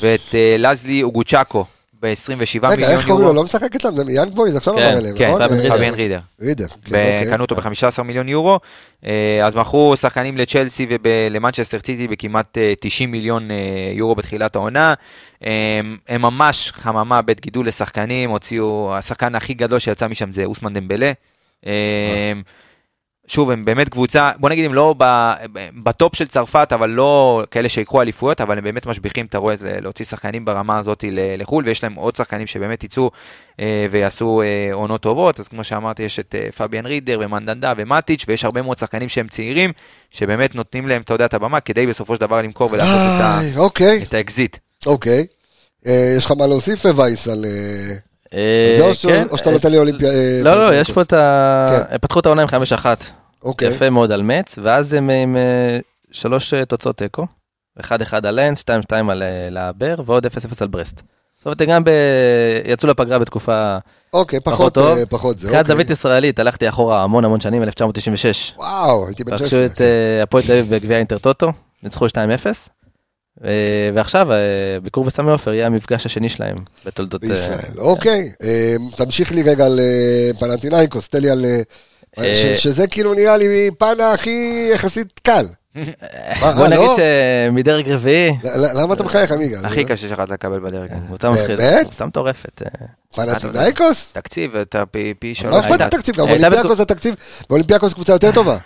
ואת 0.00 0.34
לזלי 0.58 1.02
אוגוצ'וקו 1.02 1.64
ב-27 2.02 2.66
רגע, 2.66 2.68
מיליון 2.68 2.92
איך 2.92 3.06
קוראים 3.06 3.08
לו? 3.08 3.18
יורו. 3.20 3.34
לא 3.34 3.44
משחק 3.44 3.76
אצלם, 3.76 3.96
זה 3.96 4.12
יאנג 4.12 4.34
בויז, 4.34 4.56
עכשיו 4.56 4.74
כן, 4.74 4.82
אמר 4.82 4.98
אליהם, 4.98 5.16
כן, 5.16 5.28
נכון? 5.28 5.48
פאביאן 5.48 5.64
אה, 5.64 5.70
פאביאן 5.70 5.94
רידר. 5.94 6.18
רידר. 6.40 6.66
כן, 6.68 6.74
אוקיי. 6.86 7.22
וקנו 7.26 7.42
אותו 7.42 7.56
ב-15 7.56 8.02
מיליון 8.02 8.28
יורו, 8.28 8.60
אה, 9.06 9.46
אז 9.46 9.54
מכרו 9.54 9.96
שחקנים 9.96 10.36
לצ'לסי 10.36 10.86
ולמנצ'סטר 10.90 11.78
סיטי 11.78 12.08
בכמעט 12.08 12.58
אה, 12.58 12.72
90 12.80 13.10
מיליון 13.10 13.50
אה, 13.50 13.56
יורו 13.92 14.14
בתחילת 14.14 14.56
העונה. 14.56 14.94
אה, 15.44 15.80
הם 16.08 16.22
ממש 16.22 16.72
חממה, 16.74 17.22
בית 17.22 17.40
גידול 17.40 17.68
לשחקנים, 17.68 18.30
הוציאו, 18.30 18.94
השחקן 18.96 19.34
הכי 19.34 19.54
גדול 19.54 19.78
שיצא 19.78 20.08
משם 20.08 20.32
זה 20.32 20.44
אוסמן 20.44 20.72
דמבלה. 20.72 21.12
שוב, 23.28 23.50
הם 23.50 23.64
באמת 23.64 23.88
קבוצה, 23.88 24.30
בוא 24.38 24.48
נגיד, 24.48 24.64
הם 24.64 24.74
לא 24.74 24.94
ב 25.82 25.90
top 25.90 26.16
של 26.16 26.26
צרפת, 26.26 26.68
אבל 26.74 26.90
לא 26.90 27.42
כאלה 27.50 27.68
שיקחו 27.68 28.02
אליפויות, 28.02 28.40
אבל 28.40 28.58
הם 28.58 28.64
באמת 28.64 28.86
משביחים, 28.86 29.26
אתה 29.26 29.38
רואה, 29.38 29.54
להוציא 29.60 30.04
שחקנים 30.04 30.44
ברמה 30.44 30.78
הזאת 30.78 31.04
לחו"ל, 31.10 31.64
ויש 31.64 31.82
להם 31.82 31.94
עוד 31.94 32.16
שחקנים 32.16 32.46
שבאמת 32.46 32.84
יצאו 32.84 33.10
אה, 33.60 33.86
ויעשו 33.90 34.42
אה, 34.42 34.74
עונות 34.74 35.00
טובות, 35.00 35.40
אז 35.40 35.48
כמו 35.48 35.64
שאמרתי, 35.64 36.02
יש 36.02 36.18
את 36.18 36.34
אה, 36.34 36.52
פביאן 36.52 36.86
רידר 36.86 37.18
ומנדנדה 37.22 37.72
ומטיץ', 37.76 38.24
ויש 38.28 38.44
הרבה 38.44 38.62
מאוד 38.62 38.78
שחקנים 38.78 39.08
שהם 39.08 39.28
צעירים, 39.28 39.72
שבאמת 40.10 40.54
נותנים 40.54 40.88
להם, 40.88 41.02
אתה 41.02 41.14
יודע, 41.14 41.24
את 41.24 41.34
הבמה, 41.34 41.60
כדי 41.60 41.86
בסופו 41.86 42.14
של 42.14 42.20
דבר 42.20 42.42
למכור 42.42 42.72
ולעשות 42.72 42.96
את 42.96 43.56
אוקיי, 43.56 44.04
האקזיט. 44.12 44.56
אוקיי. 44.86 45.26
יש 46.16 46.24
לך 46.24 46.32
מה 46.38 46.46
להוסיף, 46.46 46.84
וייס, 46.96 47.28
על... 47.28 47.44
אה, 48.34 48.38
אה, 48.72 48.76
זה 48.76 48.82
או 48.82 48.94
ש- 48.94 49.06
כן. 49.06 49.26
או 49.30 49.38
שאתה 49.38 49.50
נותן 49.50 49.70
לי 49.70 49.78
אולימפיה... 49.78 50.10
אה, 50.10 50.40
לא, 50.44 50.68
לא, 50.70 50.74
יש 50.74 50.90
פה 50.90 51.02
את 51.02 51.12
ה... 51.12 51.68
כן. 51.70 51.94
הם 51.94 51.98
פתחו 51.98 52.20
את 52.20 52.26
העונה 52.26 52.42
עם 52.42 52.48
5-1. 52.82 52.86
אוקיי. 53.42 53.68
יפה 53.68 53.90
מאוד 53.90 54.12
על 54.12 54.22
מצ, 54.22 54.58
ואז 54.62 54.94
הם 54.94 55.10
עם 55.10 55.36
אה, 55.36 55.78
שלוש 56.10 56.54
אה, 56.54 56.64
תוצאות 56.64 56.96
תיקו. 56.96 57.26
1-1 57.80 57.84
על 58.22 58.40
לנס, 58.40 58.64
2-2 58.92 58.94
על 59.10 59.22
אה, 59.22 59.48
לאבר, 59.50 59.94
ועוד 60.06 60.26
0-0 60.26 60.30
על 60.60 60.68
ברסט. 60.68 61.02
זאת 61.38 61.46
אומרת, 61.46 61.62
גם 61.62 61.84
ב... 61.84 61.90
יצאו 62.64 62.88
לפגרה 62.88 63.18
בתקופה 63.18 63.78
אוקיי, 64.12 64.40
פחות 64.40 64.54
פחות 64.58 64.74
טוב. 64.74 64.98
אה, 64.98 65.06
פחות 65.06 65.38
זה, 65.38 65.46
מבחינת 65.46 65.62
אוקיי. 65.64 65.74
זווית 65.74 65.90
ישראלית, 65.90 66.38
הלכתי 66.38 66.68
אחורה 66.68 67.02
המון 67.02 67.24
המון 67.24 67.40
שנים, 67.40 67.62
1996. 67.62 68.52
וואו, 68.56 69.06
הייתי 69.06 69.24
בן 69.24 69.32
רכשו 69.32 69.46
16. 69.46 69.66
את 69.66 69.80
אה, 69.80 70.22
הפועל 70.22 70.42
תל 70.44 70.52
אביב 70.52 70.74
בגביע 70.74 70.98
אינטרטוטו, 70.98 71.52
ניצחו 71.82 72.06
2-0. 72.06 72.10
אה, 73.44 73.50
ועכשיו, 73.94 74.32
אה, 74.32 74.36
ביקור 74.82 75.04
בסמי 75.04 75.30
עופר 75.30 75.52
יהיה 75.52 75.66
המפגש 75.66 76.06
השני 76.06 76.28
שלהם 76.28 76.56
בתולדות... 76.86 77.24
אה, 77.24 77.28
בישראל, 77.28 77.78
אוקיי. 77.78 78.32
תמשיך 78.96 79.32
לי 79.32 79.42
רגע 79.42 79.66
על 79.66 79.80
פנטינאיקוס, 80.38 81.08
תן 81.08 81.20
לי 81.20 81.30
על... 81.30 81.44
שזה 82.56 82.86
כאילו 82.86 83.14
נראה 83.14 83.36
לי 83.36 83.70
פן 83.78 84.00
הכי 84.14 84.68
יחסית 84.74 85.20
קל. 85.22 85.44
בוא 86.40 86.66
נגיד 86.66 86.78
לא? 86.78 86.96
שמדרג 86.96 87.88
רביעי, 87.88 88.32
למה 88.74 88.94
אתה 88.94 89.02
מחייך, 89.02 89.32
עמיגה? 89.32 89.58
הכי 89.64 89.84
קשה 89.84 90.08
שיכולת 90.08 90.30
לקבל 90.30 90.58
בדרג 90.60 90.90
באמת? 90.90 91.82
קבוצה 91.86 92.06
מטורפת. 92.06 92.62
פנטינאיקוס? 93.14 94.12
תקציב, 94.12 94.56
אתה 94.56 94.86
פי 94.86 95.14
פי 95.18 95.28
מה 95.28 95.34
שלוש. 95.34 95.66
אכפת 95.66 95.80
התקציב? 95.80 96.16
גם 96.16 96.28
אולימפיאקוס 96.28 96.78
בתקופ- 96.78 96.82
התקציב, 96.82 97.14
באולימפיאקוס 97.50 97.94
קבוצה 97.94 98.12
יותר 98.12 98.32
טובה. 98.32 98.56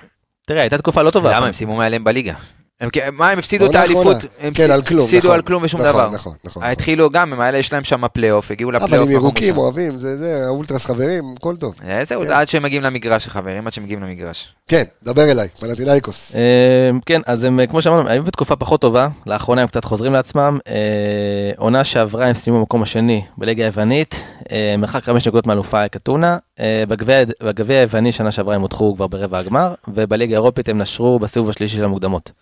תראה, 0.47 0.61
הייתה 0.61 0.78
תקופה 0.78 1.03
לא 1.03 1.11
טובה. 1.11 1.36
למה 1.36 1.47
הם 1.47 1.53
סיימו 1.53 1.74
מעליהם 1.74 2.05
בליגה? 2.05 2.35
הם 2.82 2.90
מה 3.12 3.31
הם 3.31 3.39
הפסידו 3.39 3.66
את 3.70 3.74
האליפות? 3.74 4.16
הם 4.40 4.55
כן, 4.55 4.70
על 4.70 4.82
כלום, 4.82 5.05
הפסידו 5.05 5.19
נכון. 5.19 5.35
על 5.35 5.43
כלום 5.43 5.62
ושום 5.62 5.81
נכון, 5.81 5.93
דבר. 5.93 6.11
נכון, 6.11 6.35
נכון. 6.44 6.62
התחילו 6.62 7.11
גם, 7.11 7.32
הם 7.32 7.40
האלה 7.40 7.59
יש 7.59 7.73
להם 7.73 7.85
שם 7.85 8.03
פלייאוף, 8.12 8.51
הגיעו 8.51 8.70
אבל 8.70 8.77
לפלייאוף. 8.77 9.09
הם 9.09 9.15
מקום 9.15 9.24
ירוקים. 9.24 9.57
אוהבים, 9.57 9.99
זה 9.99 10.19
זה, 10.19 10.44
האולטרס 10.47 10.85
חברים, 10.86 11.24
הכל 11.39 11.57
טוב. 11.57 11.74
אה, 11.85 12.05
זהו, 12.05 12.20
כן. 12.20 12.27
זה 12.27 12.39
עד 12.39 12.49
שהם 12.49 12.62
מגיעים 12.62 12.82
למגרש, 12.82 13.27
חברים, 13.28 13.66
עד 13.66 13.73
שהם 13.73 13.85
מגיעים 13.85 14.03
למגרש. 14.03 14.55
כן, 14.69 14.82
דבר 15.03 15.31
אליי, 15.31 15.49
פנטינאיקוס. 15.61 16.36
אה, 16.36 16.90
כן, 17.07 17.20
אז 17.27 17.44
הם, 17.44 17.61
כמו 17.70 17.82
שאמרנו, 17.82 18.09
היו 18.09 18.24
בתקופה 18.24 18.57
פחות 18.57 18.81
טובה, 18.81 19.09
לאחרונה 19.27 19.62
הם 19.62 19.69
קצת 19.69 19.85
חוזרים 19.85 20.12
לעצמם. 20.12 20.59
אה, 20.69 21.53
עונה 21.57 21.85
שעברה 21.85 22.27
הם 22.27 22.35
סיימו 22.35 22.59
במקום 22.59 22.82
השני 22.82 23.24
בליגה 23.39 23.65
היוונית, 23.65 24.24
מרחק 24.78 25.05
חמש 25.05 25.27
נקודות 25.28 25.47
מאלופה 25.47 25.89
קטונה. 25.89 26.39
בגביע 27.43 27.78
היווני 27.78 28.12
שנה 28.12 28.31
שעברה 28.31 28.55
הם 28.55 28.61
הודחו 28.61 28.94
כבר 28.97 29.07
ברבע 29.07 29.39
הגמר, 29.39 29.74
ובליגה 29.89 30.35
האירופית 30.35 30.69
הם 30.69 30.78
נשרו 30.78 31.19
בסיבוב 31.19 31.51
השלישי 31.51 31.77
של 31.77 31.85
המוקדמות. 31.85 32.32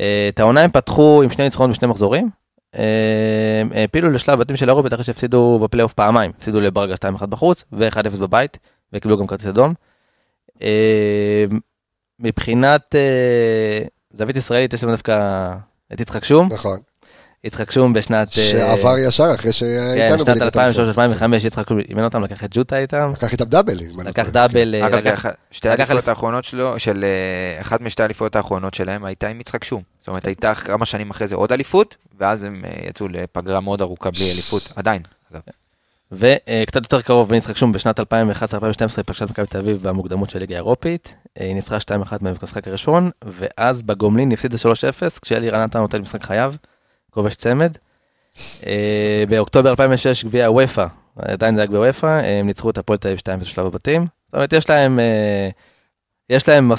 אה, 0.00 0.28
את 0.28 0.40
העונה 0.40 0.60
הם 0.60 0.70
פתחו 0.70 1.22
עם 1.22 1.30
שני 1.30 1.44
ניצחונות 1.44 1.76
ושני 1.76 1.88
מחזורים. 1.88 2.30
אה, 2.78 3.62
העפילו 3.74 4.10
לשלב 4.10 4.38
בתים 4.38 4.56
של 4.56 4.68
האירופית 4.68 4.92
אחרי 4.92 5.04
שהפסידו 5.04 5.58
בפלייאוף 5.62 5.92
פעמיים, 5.92 6.32
הפסידו 6.38 6.60
לברגה 6.60 6.94
2-1 6.94 7.26
בחוץ 7.26 7.64
ו-1-0 7.72 8.20
בבית, 8.20 8.58
וקיבלו 8.92 9.18
גם 9.18 9.26
כרטיס 9.26 9.46
אדום. 9.46 9.74
אה, 10.62 11.44
מבחינת 12.20 12.94
זווית 14.10 14.36
ישראלית 14.36 14.74
יש 14.74 14.84
לנו 14.84 14.92
דווקא 14.92 15.52
את 15.92 16.00
יצחק 16.00 16.24
שום, 16.24 16.48
נכון. 16.52 16.78
יצחק 17.46 17.70
שום 17.70 17.92
בשנת... 17.92 18.38
אה, 18.38 18.42
שעבר 18.42 18.98
ישר 18.98 19.34
אחרי 19.34 19.52
כן, 19.52 19.52
שהייתנו 19.52 20.24
בשנת 20.24 20.56
2003-2005 20.56 21.46
יצחק 21.46 21.68
שום 21.68 21.78
אימן 21.78 22.04
אותם, 22.04 22.22
לקח 22.22 22.44
את 22.44 22.50
ג'וטה 22.54 22.78
איתם, 22.78 23.10
לקח 23.12 23.32
איתם 23.32 23.44
דאבל. 23.44 23.74
לא 23.96 24.04
לקח. 24.04 24.28
דאבל, 24.28 24.74
אה, 24.74 24.86
אגב, 24.86 25.14
שתי 25.50 25.68
האליפויות 25.68 26.08
האחרונות 26.08 26.44
שלו, 26.44 26.78
של 26.78 27.04
אה, 27.04 27.60
אחת 27.60 27.80
משתי 27.80 28.02
האליפויות 28.02 28.36
האחרונות 28.36 28.74
שלהם 28.74 29.04
הייתה 29.04 29.28
עם 29.28 29.40
יצחק 29.40 29.64
שום. 29.64 29.82
זאת 29.98 30.08
אומרת, 30.08 30.26
הייתה 30.26 30.54
כמה 30.54 30.86
שנים 30.86 31.10
אחרי 31.10 31.26
זה 31.26 31.34
עוד 31.34 31.52
אליפות, 31.52 31.96
ואז 32.18 32.42
הם 32.42 32.64
יצאו 32.88 33.08
לפגרה 33.08 33.60
מאוד 33.60 33.80
ארוכה 33.80 34.10
בלי 34.10 34.32
אליפות, 34.32 34.72
עדיין. 34.76 35.02
וקצת 36.12 36.82
יותר 36.82 37.02
קרוב 37.02 37.28
בין 37.28 37.38
יצחק 37.38 37.56
שום 37.56 37.72
בשנת 37.72 38.00
2011-2012 38.00 38.02
פגשה 39.06 39.24
את 39.24 39.30
מכבי 39.30 39.46
תל 39.46 39.58
אביב 39.58 39.88
במוקדמות 39.88 40.30
של 40.30 40.38
ליגה 40.38 40.54
האירופית, 40.54 41.14
אה, 41.40 41.46
היא 41.46 41.54
ניצחה 41.54 41.76
2-1 41.76 42.12
במשחק 42.20 42.68
הראשון, 42.68 43.10
ואז 43.24 43.82
בגומלין 43.82 44.32
הפסידה 44.32 44.56
3-0 44.56 45.20
כשאלירן 45.22 45.60
נתן 45.60 45.78
נותן 45.78 46.00
משחק 46.02 46.22
חייו, 46.22 46.54
כובש 47.16 47.34
צמד. 47.36 47.72
אה, 48.66 49.24
באוקטובר 49.28 49.70
2006 49.70 50.24
גביע 50.24 50.46
הוופא, 50.46 50.86
עדיין 51.18 51.54
זה 51.54 51.60
היה 51.60 51.66
גביע 51.66 51.78
הוופא, 51.78 52.06
הם 52.24 52.46
ניצחו 52.46 52.70
את 52.70 52.78
הפועל 52.78 52.98
תל 52.98 53.08
אביב 53.08 53.18
2 53.18 53.38
בשלב 53.38 53.66
הבתים. 53.66 54.06
זאת 54.26 54.34
אומרת, 54.34 54.52
יש 54.52 54.70
להם, 54.70 55.00
אה, 55.00 55.48
יש 56.30 56.48
להם 56.48 56.72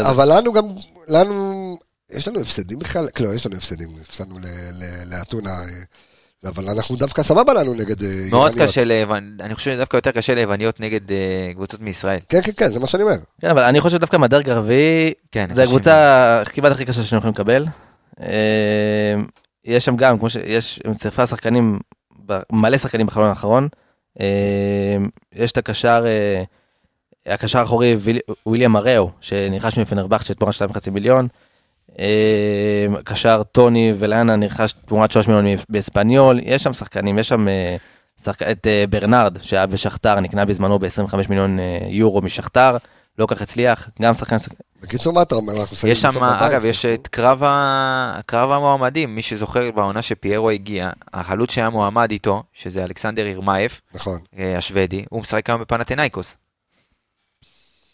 אבל- 0.00 0.32
לנו 0.38 0.52
גם, 0.52 0.64
לנו, 1.08 1.78
יש 2.12 2.28
לנו 2.28 2.40
הפסדים 2.40 2.78
בכלל? 2.78 3.08
לא, 3.20 3.34
יש 3.34 3.46
לנו 3.46 3.56
הפסדים, 3.56 3.88
הפסדנו 4.02 4.38
ל- 4.38 4.44
ל- 4.44 5.14
לאתונה, 5.18 5.50
אה, 5.50 6.50
אבל 6.50 6.68
אנחנו 6.68 6.96
דווקא 6.96 7.22
סבבה 7.22 7.54
לנו 7.54 7.74
נגד 7.74 8.02
אה, 8.02 8.08
מאוד 8.30 8.48
איראניות. 8.52 8.68
קשה 8.70 8.84
ליוון, 8.84 9.36
אני 9.40 9.54
חושב 9.54 9.70
שדווקא 9.72 9.96
יותר 9.96 10.10
קשה 10.10 10.34
ליווניות 10.34 10.80
נגד 10.80 11.12
אה, 11.12 11.50
קבוצות 11.54 11.80
מישראל. 11.80 12.18
כן, 12.28 12.42
כן, 12.42 12.52
כן, 12.56 12.68
זה 12.68 12.80
מה 12.80 12.86
שאני 12.86 13.02
אומר. 13.02 13.16
כן, 13.40 13.50
אבל 13.50 13.62
אני 13.62 13.80
חושב 13.80 13.96
שדווקא 13.96 14.16
מהדרג 14.16 14.50
הרביעי, 14.50 15.12
כן, 15.32 15.46
זה 15.52 15.62
הקבוצה 15.62 16.42
כמעט 16.52 16.72
הכי 16.72 16.84
קשה 16.84 17.04
שהם 17.04 17.18
יכולים 17.18 17.34
לקבל. 17.34 17.66
יש 19.64 19.84
שם 19.84 19.96
גם, 19.96 20.18
כמו 20.18 20.30
שיש, 20.30 20.80
הם 20.84 20.94
צירפה 20.94 21.26
שחקנים, 21.26 21.78
מלא 22.52 22.78
שחקנים 22.78 23.06
בחלון 23.06 23.28
האחרון. 23.28 23.68
אה, 24.20 24.96
יש 25.34 25.52
את 25.52 25.56
הקשר, 25.56 26.04
אה, 26.06 26.42
הקשר 27.34 27.58
האחורי 27.58 27.96
ויל- 27.98 28.18
וויליאם 28.46 28.72
מראו, 28.72 29.10
שנרכש 29.20 29.78
מפנרבכט 29.78 30.26
שתמורת 30.26 30.54
2.5 30.54 30.90
מיליון. 30.90 31.28
אה, 31.98 32.86
קשר 33.04 33.42
טוני 33.42 33.92
ולאנה 33.98 34.36
נרכש 34.36 34.72
תמורת 34.86 35.10
3 35.10 35.28
מיליון 35.28 35.44
באספניול. 35.68 36.40
יש 36.42 36.62
שם 36.62 36.72
שחקנים, 36.72 37.18
יש 37.18 37.28
שם 37.28 37.46
שחק... 38.24 38.42
את 38.42 38.66
ברנרד 38.90 39.38
שהיה 39.42 39.66
בשכתר, 39.66 40.20
נקנה 40.20 40.44
בזמנו 40.44 40.78
ב-25 40.78 41.16
מיליון 41.28 41.58
יורו 41.88 42.22
משכתר, 42.22 42.76
לא 43.18 43.26
כך 43.26 43.42
הצליח, 43.42 43.88
גם 44.02 44.14
שחקן... 44.14 44.36
בקיצור, 44.82 45.12
מה 45.12 45.22
אתה 45.22 45.34
אומר? 45.34 45.60
אנחנו 45.60 45.88
יש 45.88 46.00
שם, 46.00 46.24
אגב, 46.24 46.64
יש 46.64 46.86
את 46.86 47.08
קרב, 47.08 47.42
ה... 47.44 48.20
קרב 48.26 48.50
המועמדים, 48.50 49.14
מי 49.14 49.22
שזוכר 49.22 49.70
בעונה 49.70 50.02
שפיירו 50.02 50.50
הגיע, 50.50 50.90
החלוץ 51.14 51.50
שהיה 51.50 51.70
מועמד 51.70 52.10
איתו, 52.10 52.42
שזה 52.54 52.84
אלכסנדר 52.84 53.26
ירמייב, 53.26 53.80
נכון. 53.94 54.18
אה, 54.38 54.58
השוודי, 54.58 55.04
הוא 55.10 55.20
משחק 55.20 55.50
היום 55.50 55.60
בפנתנאיקוס. 55.60 56.36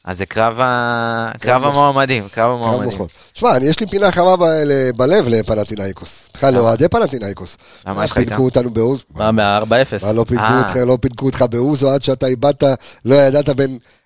אז 0.05 0.19
זה 0.19 0.27
קרב, 0.27 0.61
ה... 0.61 1.33
קרב 1.41 1.61
נכון. 1.63 1.73
המועמדים, 1.73 2.29
קרב 2.29 2.51
המועמדים. 2.51 2.91
מוחות. 2.91 3.11
שמע, 3.35 3.57
אני- 3.57 3.65
יש 3.65 3.81
לי 3.81 3.87
פינה 3.87 4.13
חמה 4.13 4.37
ב- 4.37 4.43
ל- 4.45 4.93
בלב 4.97 5.29
לפנטינאיקוס. 5.29 6.29
בכלל? 6.35 6.55
לאוהדי 6.55 6.89
פנטינאיקוס. 6.89 7.57
למה 7.87 8.05
יש 8.05 8.11
לך 8.11 8.19
איתם? 8.19 8.29
פינקו 8.29 8.45
אותנו 8.45 8.71
באוז. 8.71 9.01
מה, 9.15 9.33
מה-4-0? 9.33 10.07
מה, 10.07 10.13
לא 10.13 10.25
פינקו 10.29 10.45
אה. 10.45 10.59
אותך, 10.59 10.77
לא 10.77 10.99
פינקו 11.01 11.27
אותך 11.27 11.43
באוזו 11.51 11.91
עד 11.91 12.03
שאתה 12.03 12.27
איבדת, 12.27 12.63
לא 13.05 13.15
ידעת 13.15 13.49
בין 13.49 13.71
אה, 13.71 13.75
אה, 13.75 14.00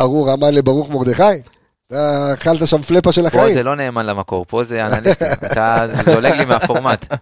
ארור 0.00 0.30
המן 0.30 0.54
לברוך 0.54 0.90
מרדכי? 0.90 1.22
אתה 1.88 2.30
אכלת 2.34 2.68
שם 2.68 2.82
פלאפה 2.82 3.12
של 3.12 3.22
פה 3.30 3.38
החיים. 3.38 3.54
זה 3.54 3.62
לא 3.62 3.76
נאמן 3.76 4.06
למקור, 4.06 4.44
פה 4.48 4.64
זה 4.64 4.86
אנליסטים, 4.86 5.26
אתה 5.52 5.86
זולג 6.04 6.32
לי 6.32 6.44
מהפורמט. 6.44 7.14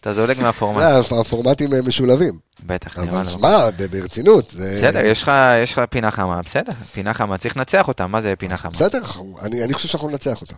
אתה 0.00 0.12
זולג 0.12 0.40
מהפורמט, 0.40 0.82
אה, 0.82 1.20
הפורמטים 1.20 1.72
אה, 1.74 1.82
משולבים. 1.82 2.38
בטח, 2.66 2.98
אבל 2.98 3.18
לנו. 3.20 3.38
מה, 3.38 3.68
ברצינות. 3.90 4.54
בסדר, 4.54 5.04
יש 5.04 5.22
לך, 5.22 5.80
פינה 5.90 6.10
חמה, 6.10 6.40
בסדר, 6.42 6.72
פינה 6.92 7.14
חמה, 7.14 7.38
צריך 7.38 7.56
לנצח 7.56 7.88
אותה, 7.88 8.06
מה 8.06 8.20
זה 8.20 8.34
פינה 8.38 8.56
חמה? 8.56 8.70
בסדר, 8.72 9.02
אני 9.42 9.74
חושב 9.74 9.88
שאנחנו 9.88 10.08
ננצח 10.10 10.40
אותה. 10.40 10.54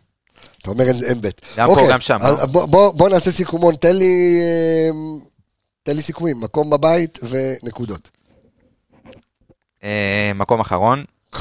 אתה 0.62 0.70
אומר 0.70 0.85
אין 1.05 1.20
בית. 1.20 1.40
גם 1.56 1.66
פה, 1.66 1.73
אוקיי, 1.73 1.93
גם 1.93 2.01
שם, 2.01 2.19
לא? 2.23 2.47
בוא- 2.93 3.09
נעשה 3.09 3.31
סיכומון. 3.31 3.74
אה, 3.85 3.90
תן 5.82 5.97
לי 5.97 6.02
סיכומים, 6.02 6.40
מקום 6.40 6.70
בבית 6.70 7.19
ונקודות. 7.23 8.10
אה, 9.84 10.32
מקום 10.34 10.60
אחרון, 10.60 11.05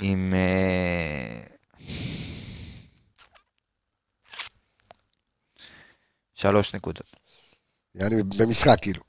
עם... 0.00 0.34
אה, 0.34 1.40
שלוש 6.34 6.74
נקודות. 6.74 7.16
יעני 7.94 8.22
במשחק, 8.22 8.76
כאילו. 8.82 9.02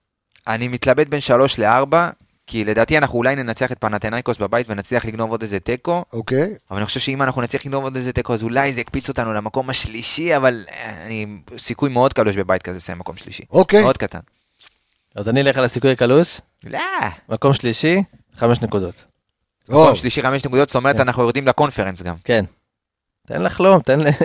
אני 0.47 0.67
מתלבט 0.67 1.07
בין 1.07 1.19
שלוש 1.19 1.59
לארבע, 1.59 2.09
כי 2.47 2.63
לדעתי 2.63 2.97
אנחנו 2.97 3.17
אולי 3.17 3.35
ננצח 3.35 3.71
את 3.71 3.77
פנתנאיקוס 3.79 4.37
בבית 4.37 4.69
ונצליח 4.69 5.05
לגנוב 5.05 5.31
עוד 5.31 5.41
איזה 5.41 5.59
תיקו, 5.59 6.05
אוקיי? 6.13 6.55
אבל 6.71 6.77
אני 6.77 6.85
חושב 6.85 6.99
שאם 6.99 7.21
אנחנו 7.21 7.41
נצליח 7.41 7.65
לגנוב 7.65 7.83
עוד 7.83 7.95
איזה 7.95 8.13
תיקו, 8.13 8.33
אז 8.33 8.43
אולי 8.43 8.73
זה 8.73 8.81
יקפיץ 8.81 9.09
אותנו 9.09 9.33
למקום 9.33 9.69
השלישי, 9.69 10.37
אבל 10.37 10.65
אה, 10.69 11.05
אני, 11.05 11.25
סיכוי 11.57 11.89
מאוד 11.89 12.13
קלוש 12.13 12.37
בבית 12.37 12.63
כזה 12.63 12.77
לסיים 12.77 12.99
מקום 12.99 13.17
שלישי. 13.17 13.43
אוקיי. 13.49 13.81
מאוד 13.81 13.97
קטן. 13.97 14.19
אז 15.15 15.29
אני 15.29 15.41
אלך 15.41 15.57
על 15.57 15.63
הסיכוי 15.63 15.91
הקלוש, 15.91 16.41
לא, 16.63 16.79
מקום 17.29 17.53
שלישי, 17.53 18.03
חמש 18.35 18.61
נקודות. 18.61 19.03
מקום 19.69 19.95
שלישי 19.95 20.21
חמש 20.21 20.45
נקודות, 20.45 20.69
זאת 20.69 20.75
אומרת 20.75 20.95
כן. 20.95 21.01
אנחנו 21.01 21.21
יורדים 21.23 21.47
לקונפרנס 21.47 22.01
גם. 22.01 22.15
כן. 22.23 22.45
תן 23.27 23.41
לחלום, 23.41 23.79
תן 23.79 23.99
ל- 23.99 24.11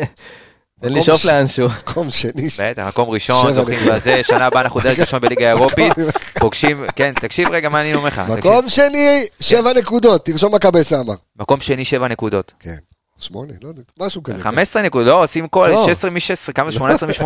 תן 0.81 0.87
מקום 0.87 0.97
לשאוף 0.99 1.25
לאנשהו. 1.25 1.69
מקום 1.69 2.11
שני. 2.11 2.49
בטח, 2.59 2.87
מקום 2.87 3.09
ראשון, 3.11 3.55
זוכים. 3.55 3.79
בזה, 3.93 4.23
שנה 4.23 4.47
הבאה 4.47 4.63
אנחנו 4.63 4.81
דרג 4.81 5.01
ראשון 5.01 5.21
בליגה 5.21 5.47
האירופית, 5.53 5.93
פוגשים, 6.39 6.85
כן, 6.97 7.13
תקשיב 7.21 7.49
רגע 7.51 7.69
מה 7.69 7.81
אני 7.81 7.95
אומר 7.95 8.09
לך. 8.09 8.19
מקום 8.19 8.69
שני, 8.69 9.25
שבע 9.41 9.73
נקודות, 9.73 10.25
תרשום 10.25 10.55
מכבי 10.55 10.85
סמא. 10.85 11.15
מקום 11.37 11.61
שני, 11.61 11.85
שבע 11.85 12.09
נקודות. 12.09 12.53
כן. 12.61 12.77
שמונה, 13.19 13.53
לא 13.63 13.69
יודע, 13.69 13.83
משהו 14.01 14.23
כזה. 14.23 14.39
15 14.39 14.83
נקודות, 14.83 15.07
לא, 15.07 15.25
עושים 15.25 15.49
כל, 15.49 15.69
לא. 15.73 15.85
16 15.87 16.11
מ-16, 16.11 16.53
כמה 16.55 16.71
זה 16.71 16.77
18 16.77 17.09
מ-18. 17.09 17.25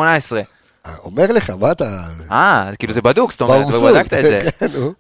אה, 0.87 0.97
אומר 0.99 1.27
לך, 1.33 1.51
מה 1.51 1.73
אתה... 1.73 2.01
אה, 2.31 2.71
כאילו 2.79 2.93
זה 2.93 3.03
בדוק, 3.03 3.33
זאת 3.33 3.41
אומרת, 3.41 3.65
ברסות. 3.67 3.83
ובדקת 3.83 4.15
את 4.15 4.23
זה. 4.25 4.51
כן, 4.59 4.67
נו. 4.79 4.93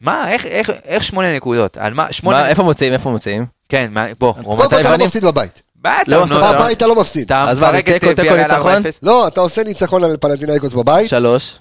מה, 0.00 0.32
איך- 0.32 0.46
איך 0.46 0.70
איך 0.70 1.04
שמונה 1.04 1.36
נקודות? 1.36 1.76
על 1.76 1.94
מה, 1.94 2.04
מה, 2.04 2.12
שמונה, 2.12 2.48
איפה 2.48 2.62
מוצאים, 2.62 2.92
איפה 2.92 3.10
מוצאים? 3.10 3.46
כן, 3.68 3.90
מה- 3.92 4.06
בוא, 4.18 4.32
קודם 4.32 4.44
רומת 4.46 4.70
כל 4.70 4.80
אתה 4.80 4.96
לא 4.96 5.04
מפסיד 5.04 5.24
בבית. 5.24 5.62
לא. 6.06 6.26
בבית 6.26 6.76
אתה 6.76 6.86
לא 6.86 7.00
מפסיד. 7.00 7.24
אתה 7.24 7.50
אז 7.50 7.58
מה, 7.60 7.68
מפרק 7.68 7.88
את 7.88 8.00
תיקו, 8.02 8.36
ניצחון? 8.36 8.82
4-0? 8.82 8.86
לא, 9.02 9.28
אתה 9.28 9.40
עושה 9.40 9.62
ניצחון 9.64 10.04
על 10.04 10.16
פנטינאיקוס 10.20 10.72
בבית, 10.72 11.08
שלוש, 11.10 11.58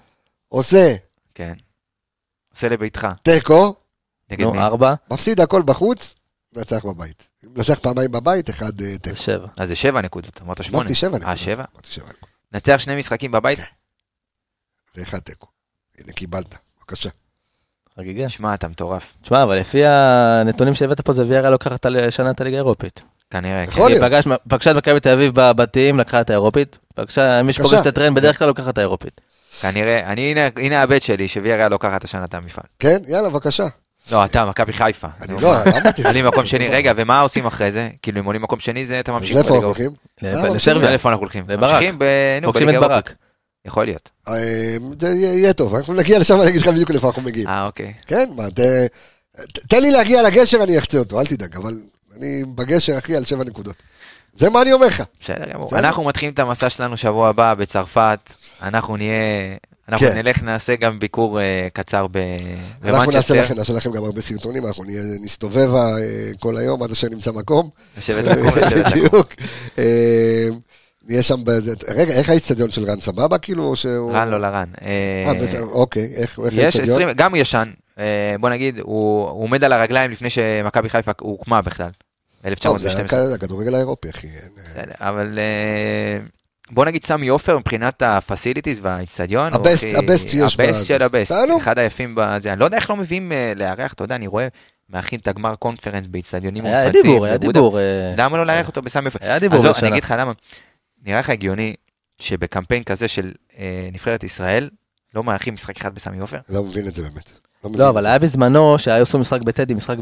עושה 0.49 0.95
כן. 1.35 1.53
עושה 2.53 2.69
לביתך. 2.69 3.07
תיקו, 3.23 3.75
נגד 4.31 4.45
מי? 4.45 4.59
ארבע, 4.59 4.93
מפסיד 5.11 5.41
הכל 5.41 5.61
בחוץ, 5.65 6.15
מנצח 6.55 6.85
בבית. 6.85 7.27
מנצח 7.55 7.79
פעמיים 7.81 8.11
בבית, 8.11 8.49
אחד 8.49 8.81
אה, 8.81 8.87
זה 8.87 8.99
תיקו. 8.99 9.15
שבע. 9.15 9.47
אז 9.57 9.67
זה 9.67 9.75
שבע 9.75 10.01
נקודות, 10.01 10.39
אמרת 10.41 10.63
שמונה. 10.63 10.81
אמרתי 10.81 10.95
שבע 10.95 11.09
נקודות. 11.09 11.27
אה, 11.29 11.35
שבע? 11.35 11.63
אמרתי 11.73 11.91
שבע 11.91 12.05
נקודות. 12.05 12.36
נצח 12.53 12.77
שני 12.79 12.95
משחקים 12.95 13.31
בבית? 13.31 13.59
ואחד 14.95 15.19
תיקו. 15.19 15.47
הנה, 15.99 16.13
קיבלת, 16.13 16.55
בבקשה. 16.79 17.09
חגיגה. 17.97 18.29
שמע, 18.29 18.53
אתה 18.53 18.67
מטורף. 18.67 19.13
תשמע, 19.21 19.43
אבל 19.43 19.55
לפי 19.57 19.85
הנתונים 19.85 20.73
שהבאת 20.73 21.01
פה, 21.01 21.13
זה 21.13 21.25
ויארה 21.27 21.49
לוקחת 21.49 21.85
על- 21.85 22.09
שנה 22.09 22.31
את 22.31 22.41
הליגה 22.41 22.57
האירופית. 22.57 23.01
כנראה, 23.29 23.65
כן. 23.65 23.71
יכול 23.71 23.89
להיות. 23.89 24.03
פגש- 24.11 24.27
פגשה 24.49 24.71
את 24.71 24.75
מכבי 24.75 24.99
תל 24.99 25.09
אביב 25.09 25.31
בבתים, 25.35 25.99
לקחה 25.99 26.21
את 26.21 26.29
האירופית. 26.29 26.77
פגשה, 26.95 27.43
מי 27.43 27.53
שפוגש. 27.53 27.73
את 27.73 27.85
הטרנד 27.85 28.15
בדרך 28.15 28.39
כלל 28.39 28.47
לוקחת 28.47 28.69
את 28.73 28.77
האירופית. 28.77 29.21
כנראה, 29.61 30.11
אני, 30.11 30.31
הנה- 30.31 30.49
הנה 30.57 30.81
הבט 30.81 31.01
שלי, 31.01 31.27
שוויאריאל 31.27 31.67
לוקחת 31.71 32.03
השנה 32.03 32.25
את 32.25 32.33
המפעל. 32.33 32.63
כן, 32.79 32.97
יאללה, 33.07 33.29
בבקשה. 33.29 33.67
לא, 34.11 34.25
אתה, 34.25 34.45
מכבי 34.45 34.73
חיפה. 34.73 35.07
אני 35.21 35.41
לא, 35.41 35.49
מה? 35.49 35.63
לא 35.65 35.77
אמרתי. 35.77 36.03
עולים 36.03 36.25
מקום 36.25 36.45
שני, 36.45 36.67
רגע, 36.67 36.93
ומה 36.95 37.21
עושים 37.21 37.45
אחרי 37.45 37.71
זה? 37.71 37.89
כאילו, 38.01 38.19
אם 38.19 38.25
עולים 38.25 38.41
מקום 38.41 38.59
שני, 38.59 38.85
זה 38.85 38.99
אתה 38.99 39.11
אז 39.11 39.21
ממשיך 39.21 39.35
לאיפה 39.35 39.49
אנחנו. 39.53 39.65
הולכים? 39.67 39.91
ל- 40.21 40.25
אה, 40.25 40.49
לסרביה. 40.49 40.89
לאיפה 40.89 41.09
אנחנו 41.09 41.21
הולכים? 41.21 41.43
לברק. 41.49 41.73
ממשיכים 41.73 41.99
ב... 41.99 42.05
פוגשים 42.43 42.69
את 42.69 42.75
ברק. 42.75 43.13
יכול 43.65 43.85
להיות. 43.85 44.09
אה, 44.27 44.33
זה 44.99 45.07
יהיה 45.09 45.53
טוב, 45.53 45.75
אנחנו 45.75 45.93
נגיע 45.93 46.19
לשם 46.19 46.39
ואני 46.39 46.49
אגיד 46.49 46.61
לך 46.61 46.67
בדיוק 46.67 46.89
לאיפה 46.91 47.07
אנחנו 47.07 47.21
מגיעים. 47.21 47.47
אה, 47.47 47.65
אוקיי. 47.65 47.93
כן, 48.07 48.29
מה, 48.35 48.43
תן 49.69 49.81
לי 49.81 49.91
להגיע 49.91 50.23
לגשר, 50.23 50.57
אני 50.63 50.77
אחצה 50.77 50.97
אותו, 50.97 51.19
אל 51.19 51.25
תדאג, 51.25 51.55
אבל 51.55 51.73
אני 52.17 52.43
בגשר, 52.55 52.97
אחי, 52.97 53.15
על 53.15 53.25
שבע 53.25 53.43
נקודות. 53.43 53.75
זה 54.33 54.49
מה 54.49 54.61
אני 54.61 54.73
אומר 54.73 54.87
לך. 54.87 55.03
בסדר 55.21 55.45
גמור. 55.53 55.77
אנחנו 55.77 56.03
מתחילים 56.03 56.33
את 56.33 56.39
המסע 56.39 56.69
שלנו 56.69 56.97
שבוע 56.97 57.29
הבא 57.29 57.53
בצרפת. 57.53 58.19
אנחנו 58.61 58.97
נהיה... 58.97 59.13
אנחנו 59.89 60.07
כן. 60.07 60.17
נלך, 60.17 60.43
נעשה 60.43 60.75
גם 60.75 60.99
ביקור 60.99 61.39
אה, 61.41 61.67
קצר 61.73 62.07
ב- 62.11 62.17
אנחנו 62.17 62.31
נעשה 62.83 63.05
במנצ'סטר. 63.11 63.33
לכם, 63.43 63.55
נעשה 63.55 63.73
לכם 63.73 63.91
גם 63.91 64.03
הרבה 64.03 64.21
סרטונים, 64.21 64.65
אנחנו 64.67 64.83
נהיה- 64.83 65.01
נסתובב 65.23 65.75
אה, 65.75 65.95
כל 66.39 66.57
היום 66.57 66.83
עד 66.83 66.91
אשר 66.91 67.09
נמצא 67.09 67.31
מקום. 67.31 67.69
לשבת 67.97 68.23
לקום, 68.23 68.47
לשבת 68.47 68.71
לקום. 68.95 69.07
בדיוק. 69.07 69.27
אה, 69.77 70.47
נהיה 71.07 71.23
שם, 71.23 71.43
באיזה- 71.45 71.73
רגע, 71.95 72.13
איך 72.13 72.29
האיצטדיון 72.29 72.71
של 72.71 72.83
רן, 72.91 72.99
סבבה 72.99 73.37
כאילו, 73.37 73.63
או 73.63 73.75
שהוא... 73.75 74.11
רן 74.13 74.27
לא 74.27 74.41
לרן. 74.41 74.69
אה, 74.81 75.33
בטח, 75.41 75.59
אוקיי, 75.61 76.09
איך 76.15 76.39
האיצטדיון? 76.39 76.93
20, 77.01 77.09
גם 77.15 77.35
ישן, 77.35 77.71
בוא 78.39 78.49
נגיד, 78.49 78.79
הוא 78.79 78.85
הוא 79.29 79.43
עומד 79.43 79.63
על 79.63 79.73
הרגליים 79.73 80.11
לפני 80.11 80.29
שמכבי 80.29 80.89
חיפה 80.89 81.11
הוקמה 81.21 81.61
בכלל. 81.61 81.89
טוב, 82.59 82.77
זה 82.77 82.89
1912. 82.89 83.35
הכדורגל 83.35 83.75
האירופי, 83.75 84.09
אחי. 84.09 84.27
בסדר, 84.69 84.91
אבל 84.99 85.39
בוא 86.71 86.85
נגיד 86.85 87.03
סמי 87.03 87.27
עופר 87.27 87.57
מבחינת 87.57 88.01
ה 88.01 88.09
facilities 88.09 88.79
והאיצטדיון. 88.81 89.53
ה 89.53 89.57
best- 89.57 89.75
הכי- 89.75 89.95
ה 89.97 90.04
best 90.04 90.29
שיש 90.29 90.59
ה 90.59 90.64
best. 90.64 90.85
של 90.85 91.01
ה 91.03 91.08
best, 91.08 91.31
בסדר. 91.31 91.57
אחד 91.57 91.79
היפים 91.79 92.13
בזה. 92.17 92.51
אני 92.53 92.59
לא 92.59 92.65
יודע 92.65 92.77
איך 92.77 92.89
לא 92.89 92.95
מביאים 92.95 93.31
אה, 93.31 93.53
לארח, 93.55 93.93
אתה 93.93 94.03
יודע, 94.03 94.15
אני 94.15 94.27
רואה, 94.27 94.47
מארחים 94.89 95.19
את 95.19 95.27
הגמר 95.27 95.55
conference 95.55 96.07
באיצטדיונים 96.07 96.65
היה 96.65 96.81
מונפצים. 96.83 97.01
דיבור, 97.01 97.25
היה. 97.25 97.37
דיבור. 97.37 97.79
אה, 97.79 98.13
למה 98.17 98.37
לא 98.37 98.45
לארח 98.45 98.67
אותו 98.67 98.81
בסמי 98.81 99.05
עופר? 99.05 99.19
היה 99.21 99.39
דיבור 99.39 99.59
עזוב, 99.59 99.75
אני. 99.83 99.87
אגיד 99.91 100.03
לך 100.03 100.13
למה. 100.17 100.31
נראה 101.05 101.19
לך 101.19 101.29
הגיוני 101.29 101.75
שבקמפיין 102.21 102.83
כזה 102.83 103.07
של 103.07 103.31
אה, 103.59 103.89
נבחרת 103.93 104.23
ישראל, 104.23 104.69
לא 105.15 105.23
מארחים 105.23 105.53
משחק 105.53 105.77
אחד 105.77 105.95
בסמי 105.95 106.19
עופר? 106.19 106.37
לא 106.49 106.63
מבין 106.63 106.87
את 106.87 106.95
זה 106.95 107.01
באמת. 107.01 107.46
לא, 107.63 107.83
את 107.85 107.89
אבל 107.89 108.01
זה. 108.01 108.07
היה 108.07 108.19
בזמנו 108.19 108.79
שהיו 108.79 108.99
עושים 108.99 109.19
משחק 109.21 109.41
בטדי, 109.41 109.73
משחק 109.73 109.95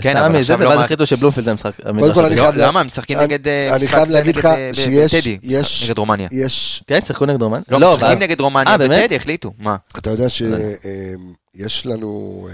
כן, 0.00 0.14
בסמי, 0.14 0.32
זה, 0.44 0.52
עכשיו 0.54 0.62
לא 0.64 0.68
ואז 0.68 0.78
החליטו 0.80 1.06
שבלומפילד 1.06 1.44
זה 1.44 1.50
המשחק. 1.50 1.76
כל, 1.82 1.88
המגרש 1.88 2.18
אני. 2.18 2.36
חייב 2.36 2.54
לא, 2.54 2.66
למה? 2.66 2.80
הם 2.80 2.86
משחקים 2.86 3.18
נגד... 3.18 3.48
אה, 3.48 3.76
אני 3.76 3.88
חייב 3.88 4.08
זה 4.08 4.14
להגיד 4.14 4.36
נגד, 4.36 4.38
לך 4.38 4.46
אה, 4.46 4.70
שיש- 4.74 5.84
נגד 5.84 5.98
רומניה. 5.98 6.28
יש, 6.32 6.82
כן, 6.86 7.00
שיחקו 7.00 7.26
נגד 7.26 7.42
רומניה? 7.42 7.62
לא, 7.68 7.80
לא, 7.80 7.96
משחקים 7.96 8.18
נגד 8.18 8.40
רומניה 8.40 8.72
אה, 8.72 8.78
באמת? 8.78 9.02
בטדי, 9.04 9.16
החליטו. 9.16 9.50
מה? 9.58 9.76
אתה 9.98 10.10
יודע 10.10 10.26
שיש 10.28 11.86
לנו, 11.86 12.48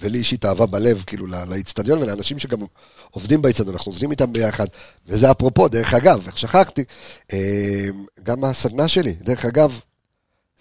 ולי 0.00 0.18
אישית 0.18 0.44
אהבה 0.44 0.66
בלב, 0.66 1.04
כאילו, 1.06 1.26
ל- 1.26 1.44
לאיצטדיון 1.50 1.98
ולאנשים 2.02 2.38
שגם 2.38 2.58
עובדים 3.10 3.42
באיצטדיון, 3.42 3.74
אנחנו 3.74 3.92
עובדים 3.92 4.10
איתם 4.10 4.32
ביחד, 4.32 4.66
וזה 5.06 5.30
אפרופו, 5.30 5.68
דרך 5.68 5.94
אגב, 5.94 6.22
איך 6.26 6.38
שכחתי, 6.38 6.84
גם 8.22 8.44
הסדנה 8.44 8.88
שלי, 8.88 9.12
דרך 9.20 9.44
אגב, 9.44 9.80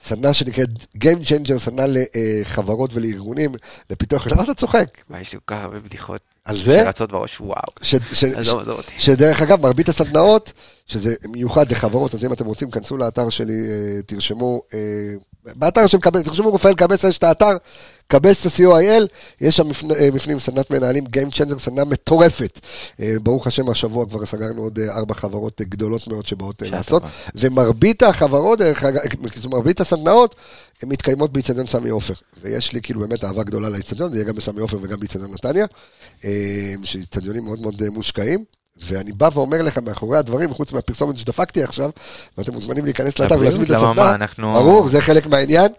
סדנה 0.03 0.33
שנקראת 0.33 0.69
Game 0.97 1.23
Changer, 1.25 1.57
סדנה 1.57 1.83
לחברות 1.87 2.93
ולארגונים, 2.93 3.51
לפיתוח, 3.89 4.27
למה 4.27 4.43
אתה 4.43 4.53
צוחק? 4.53 4.85
וואי, 5.09 5.21
יש 5.21 5.33
לי 5.33 5.39
כל 5.45 5.55
כך 5.55 5.61
הרבה 5.63 5.79
בדיחות. 5.79 6.21
על 6.45 6.55
זה? 6.55 6.81
שרצות 6.85 7.11
בראש, 7.11 7.41
וואו. 7.41 7.61
ש- 7.81 7.95
ש- 8.13 8.23
עזוב, 8.23 8.59
עזוב 8.59 8.77
אותי. 8.77 8.91
שדרך 8.97 9.41
אגב, 9.41 9.61
מרבית 9.61 9.89
הסדנאות, 9.89 10.53
שזה 10.87 11.15
מיוחד 11.29 11.71
לחברות, 11.71 12.15
אז 12.15 12.25
אם 12.25 12.33
אתם 12.33 12.45
רוצים, 12.45 12.71
כנסו 12.71 12.97
לאתר 12.97 13.29
שלי, 13.29 13.53
אה, 13.53 14.01
תרשמו, 14.05 14.61
אה, 14.73 14.79
באתר 15.45 15.88
של 15.88 15.99
קבס, 15.99 16.22
תרשמו 16.22 16.53
רפאל 16.53 16.73
קבסה, 16.73 17.07
יש 17.07 17.18
את 17.18 17.23
האתר, 17.23 17.57
קבסה 18.07 18.49
co.il, 18.49 19.07
יש 19.41 19.57
שם 19.57 19.68
אה, 19.99 20.11
בפנים 20.11 20.39
סדנת 20.39 20.72
מנהלים, 20.72 21.03
Game 21.05 21.34
Changer, 21.34 21.59
סדנה 21.59 21.85
מטורפת. 21.85 22.59
אה, 22.99 23.13
ברוך 23.23 23.47
השם, 23.47 23.69
השבוע 23.69 24.05
כבר 24.05 24.26
סגרנו 24.26 24.63
עוד 24.63 24.80
אה, 24.80 24.97
ארבע 24.97 25.13
חברות 25.13 25.61
גדולות 25.61 26.07
מאוד 26.07 26.26
שבאות 26.26 26.61
לעשות, 26.61 27.01
טובה. 27.01 27.13
ומרבית 27.35 28.03
החברות, 28.03 28.59
דרך 28.59 28.84
אגב, 28.84 29.01
מרבית 29.49 29.81
הסדנאות, 29.81 30.35
הן 30.81 30.89
מתקיימות 30.89 31.34
באיצטדיון 31.34 31.65
סמי 31.65 31.89
עופר. 31.89 32.13
ויש 32.41 32.73
לי 32.73 32.81
כאילו 32.81 32.99
באמת 32.99 33.23
אהבה 33.23 33.43
גדולה 33.43 33.69
לאיצטדיון, 33.69 34.11
זה 34.11 34.18
יהיה 34.18 34.26
גם 34.26 34.35
בסמי 34.35 34.61
עופר 34.61 34.77
וגם 34.81 34.99
באיצטדיון 34.99 35.31
נתניה, 35.31 35.65
שאיצטדיונים 36.84 37.43
מאוד 37.43 37.61
מאוד 37.61 37.89
מושקעים. 37.89 38.60
ואני 38.83 39.11
בא 39.11 39.29
ואומר 39.33 39.61
לך 39.61 39.77
מאחורי 39.77 40.17
הדברים, 40.17 40.53
חוץ 40.53 40.73
מהפרסומת 40.73 41.17
שדפקתי 41.17 41.63
עכשיו, 41.63 41.89
ואתם 42.37 42.53
מוזמנים 42.53 42.85
להיכנס 42.85 43.19
לאתר 43.19 43.39
ולהזמין 43.39 43.65
את 43.65 43.69
הסדנה, 43.69 44.15
אנחנו... 44.15 44.53
ברור, 44.53 44.89
זה 44.89 45.01
חלק 45.01 45.27
מהעניין. 45.27 45.71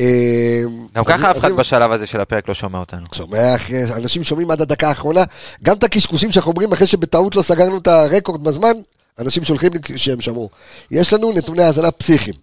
אה, 0.00 0.62
גם 0.94 1.04
ככה 1.04 1.30
אף 1.30 1.38
אחד 1.38 1.52
בשלב 1.52 1.92
הזה 1.92 2.06
של 2.06 2.20
הפרק 2.20 2.48
לא 2.48 2.54
שומע 2.54 2.78
אותנו. 2.78 3.06
שומע, 3.14 3.54
אחי, 3.54 3.84
אנשים 3.84 4.24
שומעים 4.24 4.50
עד 4.50 4.60
הדקה 4.60 4.88
האחרונה, 4.88 5.24
גם 5.62 5.76
את 5.76 5.84
הקשקושים 5.84 6.30
שאנחנו 6.30 6.50
אומרים 6.50 6.72
אחרי 6.72 6.86
שבטעות 6.86 7.36
לא 7.36 7.42
סגרנו 7.42 7.78
את 7.78 7.86
הרקורד 7.86 8.44
בזמן, 8.44 8.72
אנשים 9.18 9.44
שולחים 9.44 9.72
לי 9.72 9.98
שהם 9.98 10.20
שמעו. 10.20 10.50
יש 10.90 11.12
לנו 11.12 11.32
נתוני 11.32 11.62
האזנה 11.62 11.90
פסיכיים, 11.90 12.36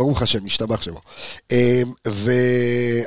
ברוך 0.00 0.22
השם, 0.22 0.44
משתבח 0.44 0.82
שמו. 0.82 1.00
אה, 1.52 1.82
ו... 2.08 2.32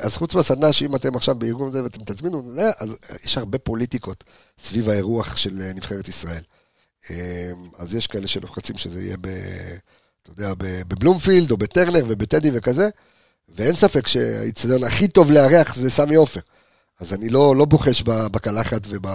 אז 0.00 0.16
חוץ 0.16 0.34
מהסדנה, 0.34 0.72
שאם 0.72 0.96
אתם 0.96 1.16
עכשיו 1.16 1.34
בארגון 1.34 1.72
זה 1.72 1.82
ואתם 1.82 2.00
תזמינו, 2.04 2.42
אז 2.78 2.96
יש 3.24 3.38
הרבה 3.38 3.58
פוליטיקות 3.58 4.24
סביב 4.58 4.88
האירוח 4.88 5.36
של 5.36 5.60
אה, 5.60 5.72
נבחרת 5.72 6.08
ישראל. 6.08 6.42
אה, 7.10 7.52
אז 7.78 7.94
יש 7.94 8.06
כאלה 8.06 8.26
שלוחצים 8.26 8.76
שזה 8.76 9.02
יהיה 9.02 9.16
ב... 9.20 9.28
אתה 10.22 10.30
יודע, 10.30 10.52
בבלומפילד 10.58 11.50
או 11.50 11.56
בטרנר 11.56 12.04
ובטדי 12.08 12.50
וכזה, 12.52 12.88
ואין 13.48 13.76
ספק 13.76 14.06
שהאיצטדיון 14.06 14.84
הכי 14.84 15.08
טוב 15.08 15.30
לארח 15.30 15.74
זה 15.74 15.90
סמי 15.90 16.14
עופר. 16.14 16.40
אז 17.00 17.12
אני 17.12 17.28
לא, 17.28 17.56
לא 17.56 17.64
בוחש 17.64 18.02
בקלחת 18.02 18.80
וב... 18.88 19.06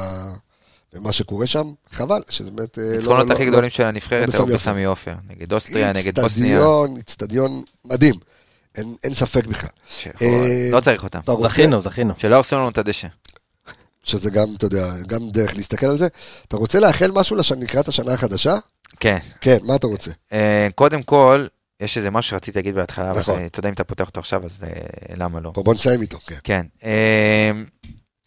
במה 0.93 1.11
שקורה 1.11 1.47
שם, 1.47 1.73
חבל, 1.91 2.21
שזה 2.29 2.51
באמת... 2.51 2.79
אה, 2.79 2.83
לא- 2.83 2.93
הניצחונות 2.93 3.29
לא- 3.29 3.33
הכי 3.33 3.45
לא- 3.45 3.51
גדולים 3.51 3.69
של 3.69 3.83
הנבחרת 3.83 4.33
היו 4.33 4.45
בסמי 4.45 4.85
עופר. 4.85 5.13
נגד 5.29 5.53
אוסטריה, 5.53 5.93
נגד 5.93 6.19
בוסניה. 6.19 6.61
איצטדיון 6.97 7.63
מדהים, 7.85 8.15
אין, 8.75 8.95
אין 9.03 9.13
ספק 9.13 9.45
בכלל. 9.45 9.69
אה, 10.21 10.69
לא 10.71 10.79
צריך 10.79 11.03
אותם. 11.03 11.19
זכינו, 11.43 11.81
זכינו. 11.81 12.13
שלא 12.17 12.35
הרסו 12.35 12.55
לנו 12.55 12.69
את 12.69 12.77
הדשא. 12.77 13.07
שזה 14.03 14.29
גם, 14.29 14.47
אתה 14.57 14.65
יודע, 14.65 14.93
גם 15.07 15.29
דרך 15.29 15.55
להסתכל 15.55 15.85
על 15.85 15.97
זה. 15.97 16.07
אתה 16.47 16.57
רוצה 16.57 16.79
לאחל 16.79 17.11
משהו. 17.11 17.37
לקראת 17.59 17.87
השנה 17.87 18.13
החדשה? 18.13 18.57
כן. 18.99 19.17
כן, 19.41 19.57
מה 19.63 19.75
אתה 19.75 19.87
רוצה? 19.87 20.11
אה, 20.33 20.67
קודם 20.75 21.03
כל, 21.03 21.47
יש 21.79 21.97
איזה 21.97 22.09
משהו 22.11 22.29
שרציתי 22.31 22.57
להגיד 22.57 22.75
בהתחלה, 22.75 23.11
אבל 23.11 23.19
נכון. 23.19 23.45
אתה 23.45 23.59
יודע 23.59 23.69
אם 23.69 23.73
אתה 23.73 23.83
פותח 23.83 24.07
אותו 24.07 24.19
עכשיו, 24.19 24.45
אז 24.45 24.63
אה, 24.63 24.69
למה 25.17 25.39
לא? 25.39 25.51
בוא, 25.51 25.63
בוא 25.63 25.73
נסיים 25.73 26.01
איתו, 26.01 26.17
כן. 26.27 26.35
כן. 26.43 26.65
אה, 26.83 27.51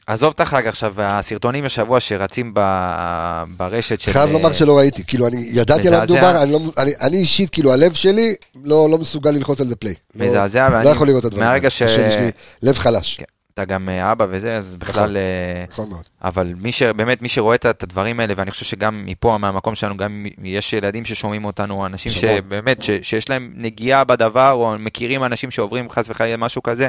עזוב 0.06 0.32
את 0.34 0.40
החג 0.40 0.66
עכשיו, 0.66 0.94
הסרטונים 0.98 1.64
השבוע 1.64 2.00
שרצים 2.00 2.50
ב- 2.54 3.42
ברשת 3.56 4.00
של... 4.00 4.12
חייב 4.12 4.28
אה, 4.28 4.32
לומר 4.32 4.52
שלא 4.52 4.78
ראיתי, 4.78 5.04
כאילו, 5.06 5.26
אני 5.26 5.48
ידעתי 5.50 5.88
על. 5.88 5.94
המדובר, 5.94 6.42
אני, 6.42 6.52
לא, 6.52 6.60
אני, 6.78 6.90
אני 7.00 7.16
אישית, 7.16 7.50
כאילו, 7.50 7.72
הלב 7.72 7.92
שלי 7.94 8.34
לא, 8.64 8.88
לא 8.90 8.98
מסוגל 8.98 9.30
ללחוץ 9.30 9.60
על 9.60 9.66
זה 9.66 9.76
פליי. 9.76 9.94
לא- 10.14 10.26
מזעזע, 10.26 10.68
לא 10.68 10.76
ואני... 10.76 10.90
יכול 10.90 11.06
לראות 11.06 11.20
את 11.20 11.24
הדברים. 11.24 11.46
מהרגע. 11.46 11.70
ש- 11.70 11.82
קשה 11.82 12.02
לי, 12.02 12.08
יש 12.08 12.16
לי 12.16 12.30
לב 12.62 12.78
חלש. 12.78 13.16
כן. 13.16 13.24
אתה 13.54 13.64
גם 13.64 13.88
אה, 13.88 14.12
אבא 14.12 14.26
וזה, 14.30 14.56
אז 14.56 14.76
נכון. 14.80 14.92
בכלל... 14.92 15.16
אה, 15.16 15.64
נכון 15.70 15.88
מאוד. 15.88 16.02
אבל 16.24 16.52
מי 16.56 16.72
שבאמת, 16.72 17.22
מי 17.22 17.28
שרואה 17.28 17.54
את 17.54 17.82
הדברים 17.82 18.20
האלה, 18.20 18.34
ואני 18.36 18.50
חושב 18.50 18.64
שגם 18.64 19.02
מפה, 19.06 19.38
מהמקום 19.38 19.74
שלנו, 19.74 19.96
גם 19.96 20.26
יש 20.42 20.72
ילדים 20.72 21.04
ששומעים 21.04 21.44
אותנו, 21.44 21.86
אנשים. 21.86 22.12
שבאמת, 22.12 22.82
ש, 22.82 22.90
שיש 23.02 23.30
להם 23.30 23.52
נגיעה 23.56 24.04
בדבר, 24.04 24.50
או 24.52 24.74
מכירים 24.78 25.24
אנשים 25.24 25.50
שעוברים 25.50 25.90
חס 25.90 26.06
וחלילה 26.08 26.36
משהו 26.36 26.62
כזה, 26.62 26.88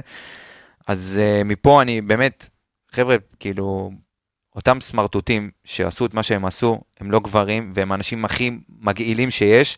אז 0.87 1.19
uh, 1.21 1.47
מפה 1.47 1.81
אני 1.81 2.01
באמת, 2.01 2.47
חבר'ה, 2.93 3.15
כאילו, 3.39 3.91
אותם 4.55 4.81
סמרטוטים 4.81 5.51
שעשו 5.63 6.05
את 6.05 6.13
מה 6.13 6.23
שהם 6.23 6.45
עשו, 6.45 6.81
הם 6.99 7.11
לא 7.11 7.19
גברים, 7.19 7.71
והם 7.75 7.91
האנשים 7.91 8.25
הכי 8.25 8.51
מגעילים 8.81 9.31
שיש, 9.31 9.77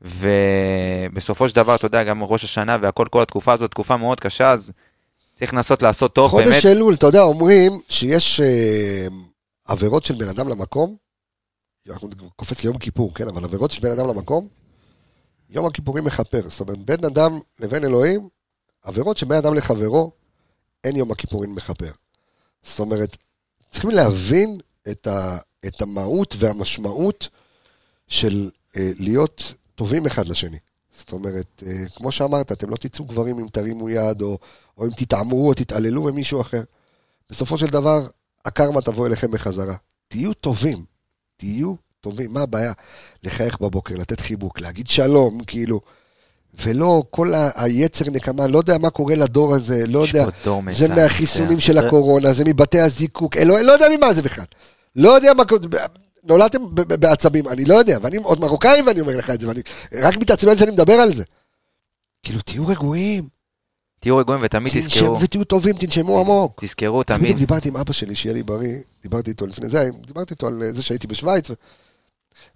ובסופו 0.00 1.48
של 1.48 1.56
דבר, 1.56 1.74
אתה 1.74 1.86
יודע, 1.86 2.04
גם 2.04 2.22
ראש 2.22 2.44
השנה 2.44 2.76
והכל, 2.82 3.06
כל 3.10 3.22
התקופה 3.22 3.52
הזאת, 3.52 3.70
תקופה 3.70 3.96
מאוד 3.96 4.20
קשה, 4.20 4.50
אז 4.50 4.72
צריך 5.34 5.54
לנסות 5.54 5.82
לעשות 5.82 6.14
טוב, 6.14 6.32
באמת. 6.32 6.44
חודש 6.46 6.66
אלול, 6.66 6.94
אתה 6.94 7.06
יודע, 7.06 7.22
אומרים 7.22 7.72
שיש 7.88 8.40
אה, 8.40 9.06
עבירות 9.64 10.04
של 10.04 10.14
בן 10.14 10.28
אדם 10.28 10.48
למקום, 10.48 10.96
אנחנו 11.90 12.08
קופץ 12.36 12.64
ליום 12.64 12.78
כיפור, 12.78 13.14
כן, 13.14 13.28
אבל 13.28 13.44
עבירות 13.44 13.70
של 13.70 13.80
בן 13.80 13.90
אדם 13.90 14.08
למקום, 14.08 14.48
יום 15.50 15.66
הכיפורים 15.66 16.04
מכפר. 16.04 16.42
זאת 16.48 16.60
אומרת, 16.60 16.78
בין 16.78 17.04
אדם 17.04 17.38
לבין 17.60 17.84
אלוהים, 17.84 18.28
עבירות 18.82 19.16
של 19.16 19.26
בן 19.26 19.36
אדם 19.36 19.54
לחברו, 19.54 20.12
אין 20.84 20.96
יום 20.96 21.12
הכיפורים 21.12 21.54
מכפר. 21.54 21.90
זאת 22.66 22.80
אומרת, 22.80 23.16
צריכים 23.70 23.90
להבין 23.90 24.58
את, 24.90 25.06
ה, 25.06 25.38
את 25.66 25.82
המהות 25.82 26.34
והמשמעות 26.38 27.28
של 28.08 28.50
אה, 28.76 28.90
להיות 28.98 29.52
טובים 29.74 30.06
אחד 30.06 30.28
לשני. 30.28 30.58
זאת 30.98 31.12
אומרת, 31.12 31.62
אה, 31.66 31.88
כמו 31.94 32.12
שאמרת, 32.12 32.52
אתם 32.52 32.70
לא 32.70 32.76
תצאו 32.76 33.04
גברים 33.04 33.38
אם 33.38 33.48
תרימו 33.48 33.88
יד, 33.88 34.22
או, 34.22 34.38
או 34.78 34.86
אם 34.86 34.90
תתעמרו 34.96 35.48
או 35.48 35.54
תתעללו 35.54 36.02
במישהו 36.02 36.40
אחר. 36.40 36.62
בסופו 37.30 37.58
של 37.58 37.66
דבר, 37.66 38.06
הקרמה 38.44 38.82
תבוא 38.82 39.06
אליכם 39.06 39.30
בחזרה. 39.30 39.74
תהיו 40.08 40.34
טובים, 40.34 40.84
תהיו 41.36 41.74
טובים. 42.00 42.32
מה 42.32 42.40
הבעיה? 42.42 42.72
לחייך 43.22 43.60
בבוקר, 43.60 43.94
לתת 43.96 44.20
חיבוק, 44.20 44.60
להגיד 44.60 44.86
שלום, 44.86 45.44
כאילו. 45.44 45.80
ולא 46.62 47.02
כל 47.10 47.34
ה- 47.34 47.50
היצר 47.54 48.04
נקמה, 48.10 48.46
לא 48.46 48.58
יודע 48.58 48.78
מה 48.78 48.90
קורה 48.90 49.14
לדור 49.14 49.54
הזה, 49.54 49.86
לא 49.86 49.98
יודע. 49.98 50.24
זה. 50.88 50.94
מהחיסונים 50.94 51.60
של 51.60 51.78
הקורונה, 51.86 52.32
זה 52.32 52.44
מבתי 52.44 52.80
הזיקוק, 52.80 53.36
לא, 53.36 53.60
לא 53.60 53.72
יודע 53.72 53.86
ממה 53.96 54.14
זה 54.14 54.22
בכלל. 54.22 54.44
לא 54.96 55.10
יודע 55.10 55.34
מה 55.34 55.44
קורה, 55.44 55.60
נולדתם 56.24 56.58
בעצבים, 56.74 57.48
אני 57.48 57.64
לא 57.64 57.74
יודע, 57.74 57.98
ואני 58.02 58.16
עוד 58.16 58.40
מרוקאי 58.40 58.82
ואני 58.86 59.00
אומר 59.00 59.16
לך 59.16 59.30
את 59.30 59.40
זה, 59.40 59.48
ואני 59.48 59.60
רק 60.02 60.16
מתעצבן 60.16 60.58
שאני 60.58 60.70
מדבר 60.70 60.92
על 60.92 61.14
זה. 61.14 61.24
כאילו, 62.22 62.40
תהיו 62.40 62.66
רגועים, 62.66 63.28
תהיו 64.00 64.16
רגועים 64.16 64.42
ותמיד 64.44 64.72
תזכרו, 64.78 65.20
ותהיו 65.20 65.44
טובים, 65.44 65.76
תנשמו 65.76 66.20
עמוק. 66.20 66.64
תזכרו 66.64 67.00
בדיוק 67.00 67.18
תמיד, 67.18 67.36
דיברתי 67.36 67.68
עם 67.68 67.76
אבא 67.76 67.92
שלי, 67.92 68.14
שיהיה 68.14 68.34
לי 68.34 68.42
בריא, 68.42 68.76
דיברתי 69.02 69.30
איתו 69.30 69.46
לפני 69.46 69.68
זה, 69.68 69.88
דיברתי 70.06 70.34
איתו 70.34 70.46
על 70.46 70.62
זה 70.74 70.82
שהייתי 70.82 71.06
בשוויץ. 71.06 71.48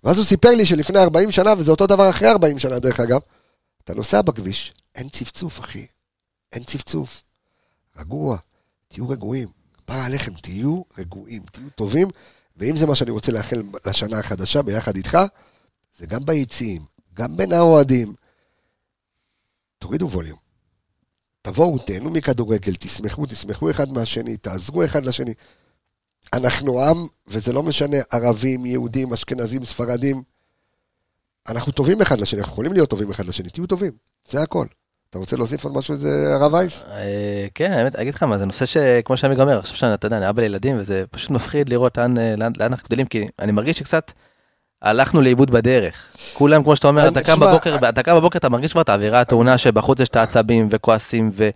ואז 0.04 0.16
הוא 0.16 0.24
סיפר 0.24 0.50
לי 0.50 0.66
שלפני 0.66 0.98
40 0.98 1.30
שנה, 1.30 1.52
וזה 1.58 1.70
אותו 1.70 1.86
דבר 1.86 2.10
אחרי 2.10 2.28
40 2.30 2.58
שנה 2.58 2.78
דרך 2.78 3.00
אגב, 3.00 3.20
אתה 3.90 3.98
נוסע 3.98 4.22
בכביש, 4.22 4.74
אין 4.94 5.08
צפצוף 5.08 5.60
אחי, 5.60 5.86
אין 6.52 6.64
צפצוף. 6.64 7.22
רגוע, 7.96 8.38
תהיו 8.88 9.08
רגועים, 9.08 9.48
בא 9.88 10.04
עליכם, 10.04 10.34
תהיו 10.34 10.82
רגועים, 10.98 11.42
תהיו 11.42 11.70
טובים, 11.70 12.08
ואם 12.56 12.76
זה 12.76 12.86
מה 12.86 12.94
שאני 12.96 13.10
רוצה 13.10 13.32
לאחל 13.32 13.62
לשנה 13.86 14.18
החדשה 14.18 14.62
ביחד 14.62 14.96
איתך, 14.96 15.18
זה 15.98 16.06
גם 16.06 16.24
ביציעים, 16.24 16.82
גם 17.14 17.36
בין 17.36 17.52
האוהדים. 17.52 18.14
תורידו 19.78 20.10
ווליום. 20.10 20.38
תבואו, 21.42 21.78
תהנו 21.78 22.10
מכדורגל, 22.10 22.74
תשמחו, 22.74 23.26
תשמחו 23.26 23.70
אחד 23.70 23.92
מהשני, 23.92 24.36
תעזרו 24.36 24.84
אחד 24.84 25.04
לשני. 25.04 25.34
אנחנו 26.32 26.82
עם, 26.82 27.06
וזה 27.26 27.52
לא 27.52 27.62
משנה, 27.62 27.96
ערבים, 28.10 28.66
יהודים, 28.66 29.12
אשכנזים, 29.12 29.64
ספרדים. 29.64 30.22
אנחנו 31.48 31.72
טובים 31.72 32.00
אחד 32.00 32.20
לשני, 32.20 32.40
אנחנו 32.40 32.52
יכולים 32.52 32.72
להיות 32.72 32.90
טובים 32.90 33.10
אחד 33.10 33.26
לשני, 33.26 33.50
תהיו 33.50 33.66
טובים, 33.66 33.92
זה 34.28 34.42
הכל. 34.42 34.66
אתה 35.10 35.18
רוצה 35.18 35.36
להוסיף 35.36 35.64
עוד 35.64 35.76
משהו 35.76 35.94
לזה, 35.94 36.34
הרב 36.34 36.52
וייס? 36.52 36.84
אה, 36.92 37.46
כן, 37.54 37.72
האמת, 37.72 37.96
אגיד 37.96 38.14
לך 38.14 38.22
מה, 38.22 38.38
זה 38.38 38.44
נושא 38.46 38.66
שכמו 38.66 39.16
שעמיג 39.16 39.40
אומר, 39.40 39.58
עכשיו 39.58 39.76
שאני, 39.76 39.94
אתה 39.94 40.06
יודע, 40.06 40.16
אני 40.16 40.28
אבא 40.28 40.42
לילדים, 40.42 40.76
וזה 40.78 41.04
פשוט 41.10 41.30
מפחיד 41.30 41.68
לראות 41.68 41.98
לאן, 41.98 42.18
אה, 42.18 42.34
לאן, 42.36 42.52
אנחנו 42.60 42.86
גדלים, 42.86 43.06
כי 43.06 43.26
אני 43.38 43.52
מרגיש 43.52 43.78
שקצת 43.78 44.12
הלכנו 44.82 45.20
לאיבוד 45.20 45.50
בדרך. 45.50 46.04
כולם, 46.34 46.62
כמו 46.62 46.76
שאתה 46.76 46.88
אומר, 46.88 47.08
אתה 47.08 47.22
קם 47.22 47.40
בבוקר, 47.40 47.76
אתה 47.88 48.02
קם 48.02 48.16
בבוקר, 48.16 48.38
אתה 48.38 48.48
מרגיש 48.48 48.72
כבר 48.72 48.80
את 48.80 48.88
האווירה 48.88 49.20
הטעונה 49.20 49.58
שבחוץ 49.58 50.00
יש 50.00 50.08
את 50.08 50.16
העצבים 50.16 50.68
וכועסים, 50.70 51.30
ו... 51.34 51.50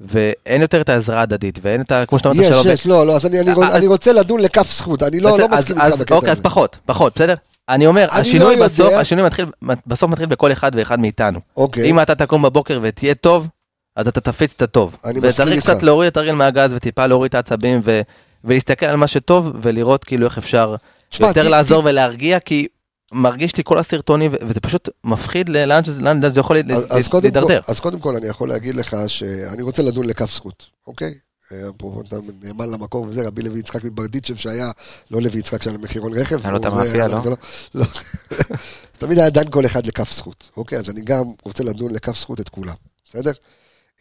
ואין 0.00 0.62
יותר 0.62 0.80
את 0.80 0.88
העזרה 0.88 1.20
ההדדית, 1.20 1.58
ואין 1.62 1.80
את 1.80 1.92
ה... 1.92 2.06
כמו 2.06 2.18
שאתה 2.18 2.28
אומר, 2.28 2.42
יש, 2.42 2.66
יש, 2.66 2.86
לא, 2.86 3.06
לא, 3.06 3.16
אז 3.16 3.26
אני- 3.26 3.86
רוצה 3.86 4.12
לדון 4.12 4.40
לכף 4.40 4.72
זכות, 4.76 5.02
אני 5.02 5.20
לא 5.20 5.38
לא 5.38 5.48
מסכים 5.48 5.80
איתך 5.80 5.96
בקטע 6.00 6.14
אוקיי, 6.14 6.30
אז 6.30 6.38
הזה. 6.38 6.42
פחות, 6.42 6.78
פחות, 6.86 7.14
בסדר? 7.14 7.34
אני 7.68 7.86
אומר, 7.86 8.08
אני 8.12 8.20
השינוי 8.20 8.56
לא 8.56 8.64
בסוף, 8.64 8.86
יודע. 8.86 9.00
השינוי 9.00 9.24
מתחיל, 9.26 9.46
בסוף 9.86 10.10
מתחיל 10.10 10.26
בכל 10.26 10.52
אחד 10.52 10.70
ואחד 10.74 11.00
מאיתנו. 11.00 11.40
אוקיי, 11.56 11.90
אם 11.90 12.00
אתה 12.00 12.14
תקום 12.14 12.42
בבוקר 12.42 12.78
ותהיה 12.82 13.14
טוב, 13.14 13.48
אז 13.96 14.08
אתה 14.08 14.20
תפיץ 14.20 14.52
את 14.56 14.62
הטוב. 14.62 14.96
אני 15.04 15.12
מסכים 15.14 15.28
וצריך 15.28 15.48
איתך. 15.52 15.70
קצת 15.70 15.82
להוריד 15.82 16.10
את 16.10 16.16
הריל 16.16 16.34
מהגז 16.34 16.72
וטיפה 16.72 17.06
להוריד 17.06 17.28
את 17.28 17.34
העצבים 17.34 17.80
ו- 17.84 18.00
ולהסתכל 18.44 18.86
על 18.86 18.96
מה 18.96 19.06
שטוב 19.06 19.52
ולראות 19.62 20.04
כאילו 20.04 20.26
איך 20.26 20.38
אפשר 20.38 20.76
תשמע, 21.08 21.26
יותר 21.28 21.42
ת- 21.42 21.50
לעזור 21.50 21.82
ולהרגיע, 21.84 22.40
כי 22.40 22.66
מרגיש 23.12 23.56
לי 23.56 23.62
כל 23.66 23.78
הסרטונים 23.78 24.32
וזה 24.48 24.60
פשוט 24.60 24.88
מפחיד 25.04 25.48
לאן 25.48 25.84
שזה 25.84 26.02
לאן 26.02 26.30
זה 26.30 26.40
יכול 26.40 26.58
ל- 26.58 26.72
אז- 26.90 27.08
להידרדר. 27.22 27.60
אז 27.68 27.80
קודם 27.80 27.98
כל 27.98 28.16
אני 28.16 28.26
יכול 28.26 28.48
להגיד 28.48 28.76
לך 28.76 28.96
שאני 29.06 29.62
רוצה 29.62 29.82
לדון 29.82 30.06
לכף 30.06 30.34
זכות, 30.34 30.66
אוקיי? 30.86 31.14
אפרופו, 31.52 32.00
אתה 32.00 32.16
נאמן 32.42 32.70
למקום 32.70 33.08
וזה, 33.08 33.26
רבי 33.26 33.42
לוי 33.42 33.58
יצחק 33.58 33.84
מברדיצ'ב 33.84 34.36
שהיה, 34.36 34.70
לא 35.10 35.20
לוי 35.22 35.38
יצחק 35.38 35.62
שהיה 35.62 35.76
למחירון 35.76 36.12
רכב. 36.12 36.40
היה 36.42 36.50
לו 36.50 36.56
את 36.56 36.64
המאפייה, 36.64 37.08
לא? 37.08 37.20
זה 37.20 37.30
לא? 37.74 37.84
תמיד 38.98 39.18
היה 39.18 39.30
דן 39.30 39.50
כל 39.50 39.66
אחד 39.66 39.86
לכף 39.86 40.12
זכות, 40.12 40.50
אוקיי? 40.56 40.78
אז 40.78 40.90
אני 40.90 41.00
גם 41.00 41.24
רוצה 41.42 41.64
לדון 41.64 41.94
לכף 41.94 42.18
זכות 42.18 42.40
את 42.40 42.48
כולם, 42.48 42.74
בסדר? 43.08 43.32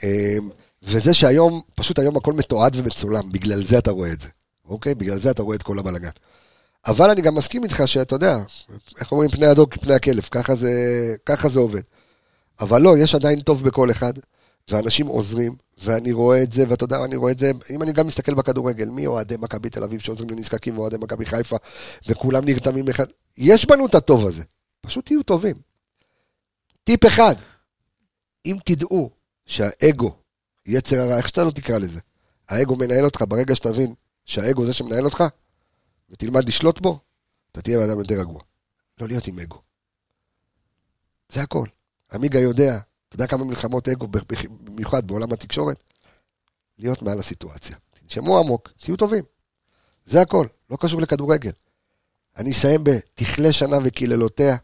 אה, 0.03 0.37
וזה 0.83 1.13
שהיום, 1.13 1.61
פשוט 1.75 1.99
היום 1.99 2.17
הכל 2.17 2.33
מתועד 2.33 2.75
ומצולם, 2.75 3.31
בגלל 3.31 3.63
זה 3.63 3.77
אתה 3.77 3.91
רואה 3.91 4.11
את 4.11 4.19
זה, 4.19 4.27
אוקיי? 4.65 4.95
בגלל 4.95 5.19
זה 5.19 5.31
אתה 5.31 5.41
רואה 5.41 5.55
את 5.55 5.63
כל 5.63 5.79
הבלאגן. 5.79 6.09
אבל 6.87 7.09
אני 7.09 7.21
גם 7.21 7.35
מסכים 7.35 7.63
איתך 7.63 7.83
שאתה 7.85 8.15
יודע, 8.15 8.37
איך 8.99 9.11
אומרים 9.11 9.29
פני 9.29 9.45
הדוג 9.45 9.71
כפני 9.71 9.93
הכלב, 9.93 10.27
ככה 10.31 10.55
זה, 10.55 10.71
ככה 11.25 11.49
זה 11.49 11.59
עובד. 11.59 11.81
אבל 12.59 12.81
לא, 12.81 12.97
יש 12.97 13.15
עדיין 13.15 13.39
טוב 13.39 13.63
בכל 13.63 13.91
אחד, 13.91 14.13
ואנשים 14.69 15.07
עוזרים, 15.07 15.55
ואני 15.77 16.11
רואה 16.11 16.43
את 16.43 16.51
זה, 16.51 16.63
ואתה 16.67 16.83
יודע, 16.83 17.03
אני 17.05 17.15
רואה 17.15 17.31
את 17.31 17.39
זה, 17.39 17.51
אם 17.69 17.83
אני 17.83 17.91
גם 17.91 18.07
מסתכל 18.07 18.33
בכדורגל, 18.33 18.89
מי 18.89 19.07
אוהדי 19.07 19.35
מכבי 19.39 19.69
תל 19.69 19.83
אביב 19.83 19.99
שעוזרים 19.99 20.29
לנזקקים 20.29 20.77
ואוהדי 20.77 20.97
מכבי 20.97 21.25
חיפה, 21.25 21.55
וכולם 22.07 22.45
נרתמים 22.45 22.89
אחד, 22.89 23.05
יש 23.37 23.65
בנו 23.65 23.85
את 23.85 23.95
הטוב 23.95 24.27
הזה, 24.27 24.43
פשוט 24.81 25.05
תהיו 25.05 25.23
טובים. 25.23 25.55
טיפ 26.83 27.05
אחד, 27.05 27.35
אם 28.45 28.57
תדעו 28.65 29.09
שהאגו, 29.45 30.15
יצר 30.65 30.99
הרע, 30.99 31.17
איך 31.17 31.27
שאתה 31.27 31.43
לא 31.43 31.51
תקרא 31.51 31.77
לזה, 31.77 31.99
האגו 32.49 32.75
מנהל 32.75 33.05
אותך, 33.05 33.23
ברגע 33.27 33.55
שתבין 33.55 33.93
שהאגו 34.25 34.65
זה 34.65 34.73
שמנהל 34.73 35.05
אותך, 35.05 35.23
ותלמד 36.09 36.47
לשלוט 36.47 36.81
בו, 36.81 36.99
אתה 37.51 37.61
תהיה 37.61 37.85
אדם 37.85 37.99
יותר 37.99 38.15
רגוע. 38.15 38.41
לא 39.01 39.07
להיות 39.07 39.27
עם 39.27 39.39
אגו. 39.39 39.61
זה 41.29 41.41
הכל. 41.41 41.67
עמיגה 42.13 42.39
יודע, 42.39 42.79
אתה 43.07 43.15
יודע 43.15 43.27
כמה 43.27 43.45
מלחמות 43.45 43.89
אגו, 43.89 44.07
במיוחד 44.63 45.07
בעולם 45.07 45.33
התקשורת? 45.33 45.83
להיות 46.79 47.01
מעל 47.01 47.19
הסיטואציה. 47.19 47.75
תנשמו 47.89 48.39
עמוק, 48.39 48.69
תהיו 48.79 48.97
טובים. 48.97 49.23
זה 50.05 50.21
הכל, 50.21 50.47
לא 50.69 50.77
קשור 50.79 51.01
לכדורגל. 51.01 51.51
אני 52.37 52.51
אסיים 52.51 52.83
ב"תכלה 52.83 53.51
שנה 53.51 53.77
וקללותיה, 53.83 54.55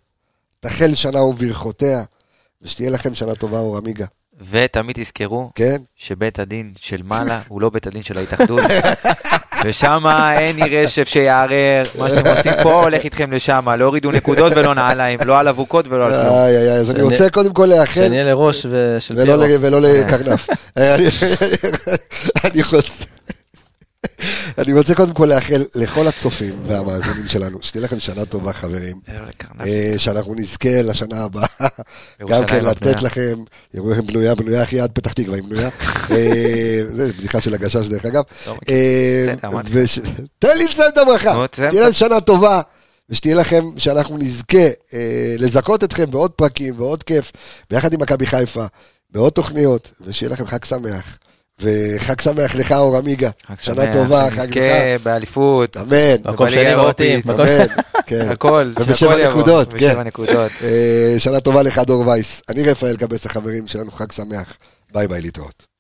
תחל 0.60 0.96
שנה 0.96 1.24
וברכותיה", 1.24 2.04
ושתהיה 2.62 2.90
לכם 2.90 3.14
שנה 3.14 3.36
טובה, 3.36 3.60
אור 3.60 3.78
עמיגה. 3.78 4.06
ותמיד 4.52 4.96
תזכרו 5.00 5.50
כן? 5.56 5.76
שבית 5.96 6.40
הדין 6.40 6.72
של 6.80 7.02
מעלה 7.04 7.40
הוא 7.48 7.62
לא 7.62 7.70
בית 7.70 7.88
הדין 7.88 8.04
של 8.04 8.18
ההתאחדות. 8.18 8.62
ושם 9.66 10.04
אין 10.38 10.60
ירשף 10.60 11.08
שיערער, 11.08 11.84
מה 11.98 12.10
שאתם 12.10 12.30
עושים 12.30 12.52
פה 12.64 12.84
הולך 12.84 13.04
איתכם 13.04 13.32
לשם, 13.32 13.66
לא 13.80 13.86
הורידו 13.86 14.12
נקודות 14.12 14.54
ולא 14.56 14.76
נעליים, 14.76 15.20
לא 15.26 15.40
על 15.40 15.48
אבוקות 15.48 15.86
ולא 15.88 16.06
על 16.06 16.12
כלום. 16.12 16.36
איי 16.36 16.58
איי 16.58 16.72
איי, 16.72 16.80
אז 16.80 16.92
אני 16.92 17.02
רוצה 17.02 17.30
קודם 17.30 17.54
כל 17.54 17.66
לאחל... 17.66 18.06
שנהיה 18.08 18.24
לראש 18.24 18.66
ושל. 18.72 19.14
ל- 19.14 19.58
ולא 19.62 19.82
לקרנף. 19.82 20.50
אה, 20.78 20.96
אני- 20.96 21.06
אני 22.46 22.62
רוצה... 22.74 23.04
אני 24.58 24.74
רוצה 24.74 24.96
קודם 24.96 25.14
כל 25.14 25.26
לאחל 25.26 25.64
לכל 25.76 26.08
הצופים 26.08 26.54
והמאזינים 26.68 27.28
שלנו, 27.28 27.58
שתהיה 27.62 27.84
לכם 27.84 28.00
שנה 28.00 28.26
טובה 28.26 28.54
חברים, 28.54 29.00
לקרנף. 29.08 29.68
אה, 29.68 29.94
שאנחנו 29.98 30.36
נזכה 30.36 30.82
לשנה 30.82 31.24
הבאה, 31.24 31.48
גם 32.30 32.46
כן 32.46 32.66
לתת. 32.66 33.02
לכם, 33.02 33.44
יראו 33.74 33.92
לכם 33.92 34.08
בנויה, 34.08 34.36
בנויה 34.36 34.64
אחי 34.64 34.80
עד 34.80 34.92
פתח 34.92 35.14
תקווה 35.14 35.36
היא 35.36 35.44
בנויה, 35.44 35.70
אה, 36.12 36.84
זה 36.96 37.14
בדיחה 37.18 37.42
של 37.42 37.54
הגשש 37.54 37.88
דרך 37.90 38.06
אגב, 38.06 38.24
לא. 38.48 38.58
אה, 38.70 39.34
תן 40.40 40.58
לי 40.58 40.66
לסיים 40.66 40.92
את 40.94 40.98
הברכה, 40.98 41.34
נו, 41.34 41.48
תסיים 41.48 41.70
שתהיה 41.70 41.84
את 41.84 41.88
לכם 41.90 41.94
שנה 41.94 42.22
טובה. 42.22 42.62
ושתהיה 43.10 43.36
לכם, 43.36 43.66
שאנחנו 43.78 44.18
נזכה 44.18 44.68
אה, 44.94 45.36
לזכות 45.40 45.84
אתכם 45.84 46.12
בעוד 46.12 46.32
פרקים 46.32 46.74
ועוד 46.78 47.04
כיף, 47.04 47.32
ביחד 47.70 47.94
עם 47.94 48.02
מכבי 48.02 48.26
חיפה, 48.26 48.66
בעוד 49.10 49.34
תוכניות, 49.34 49.92
ושיהיה 50.02 50.32
לכם 50.32 50.46
חג 50.46 50.66
שמח. 50.66 51.18
וחג 51.60 52.22
שמח 52.22 52.56
לך, 52.56 52.72
אור 52.72 52.98
עמיגה. 52.98 53.30
שנה 53.58 53.84
שמח, 53.84 53.94
טובה, 53.94 54.26
חג 54.32 54.38
לך. 54.38 54.44
שנזכה 54.44 54.98
באליפות, 55.04 55.78
אמן, 55.78 56.32
מקום 56.34 56.50
שני 56.50 56.66
האירופית. 56.66 57.26
בבתים. 57.26 57.46
אמן, 57.56 57.66
כן. 58.06 58.28
הכל, 58.32 58.72
ובשבע 58.80 59.28
נקודות, 59.30 59.70
כן. 59.74 59.78
בשבע 59.78 60.04
נקודות. 60.04 60.52
אה, 60.64 61.16
שנה 61.18 61.40
טובה 61.40 61.62
לך, 61.62 61.80
דור 61.80 62.08
וייס. 62.08 62.42
אני 62.50 62.64
רפאל 62.64 62.98
קבס, 62.98 63.26
החברים 63.26 63.68
שלנו, 63.68 63.92
חג 63.92 64.12
שמח. 64.12 64.58
ביי 64.94 65.08
ביי, 65.08 65.22
להתראות. 65.22 65.73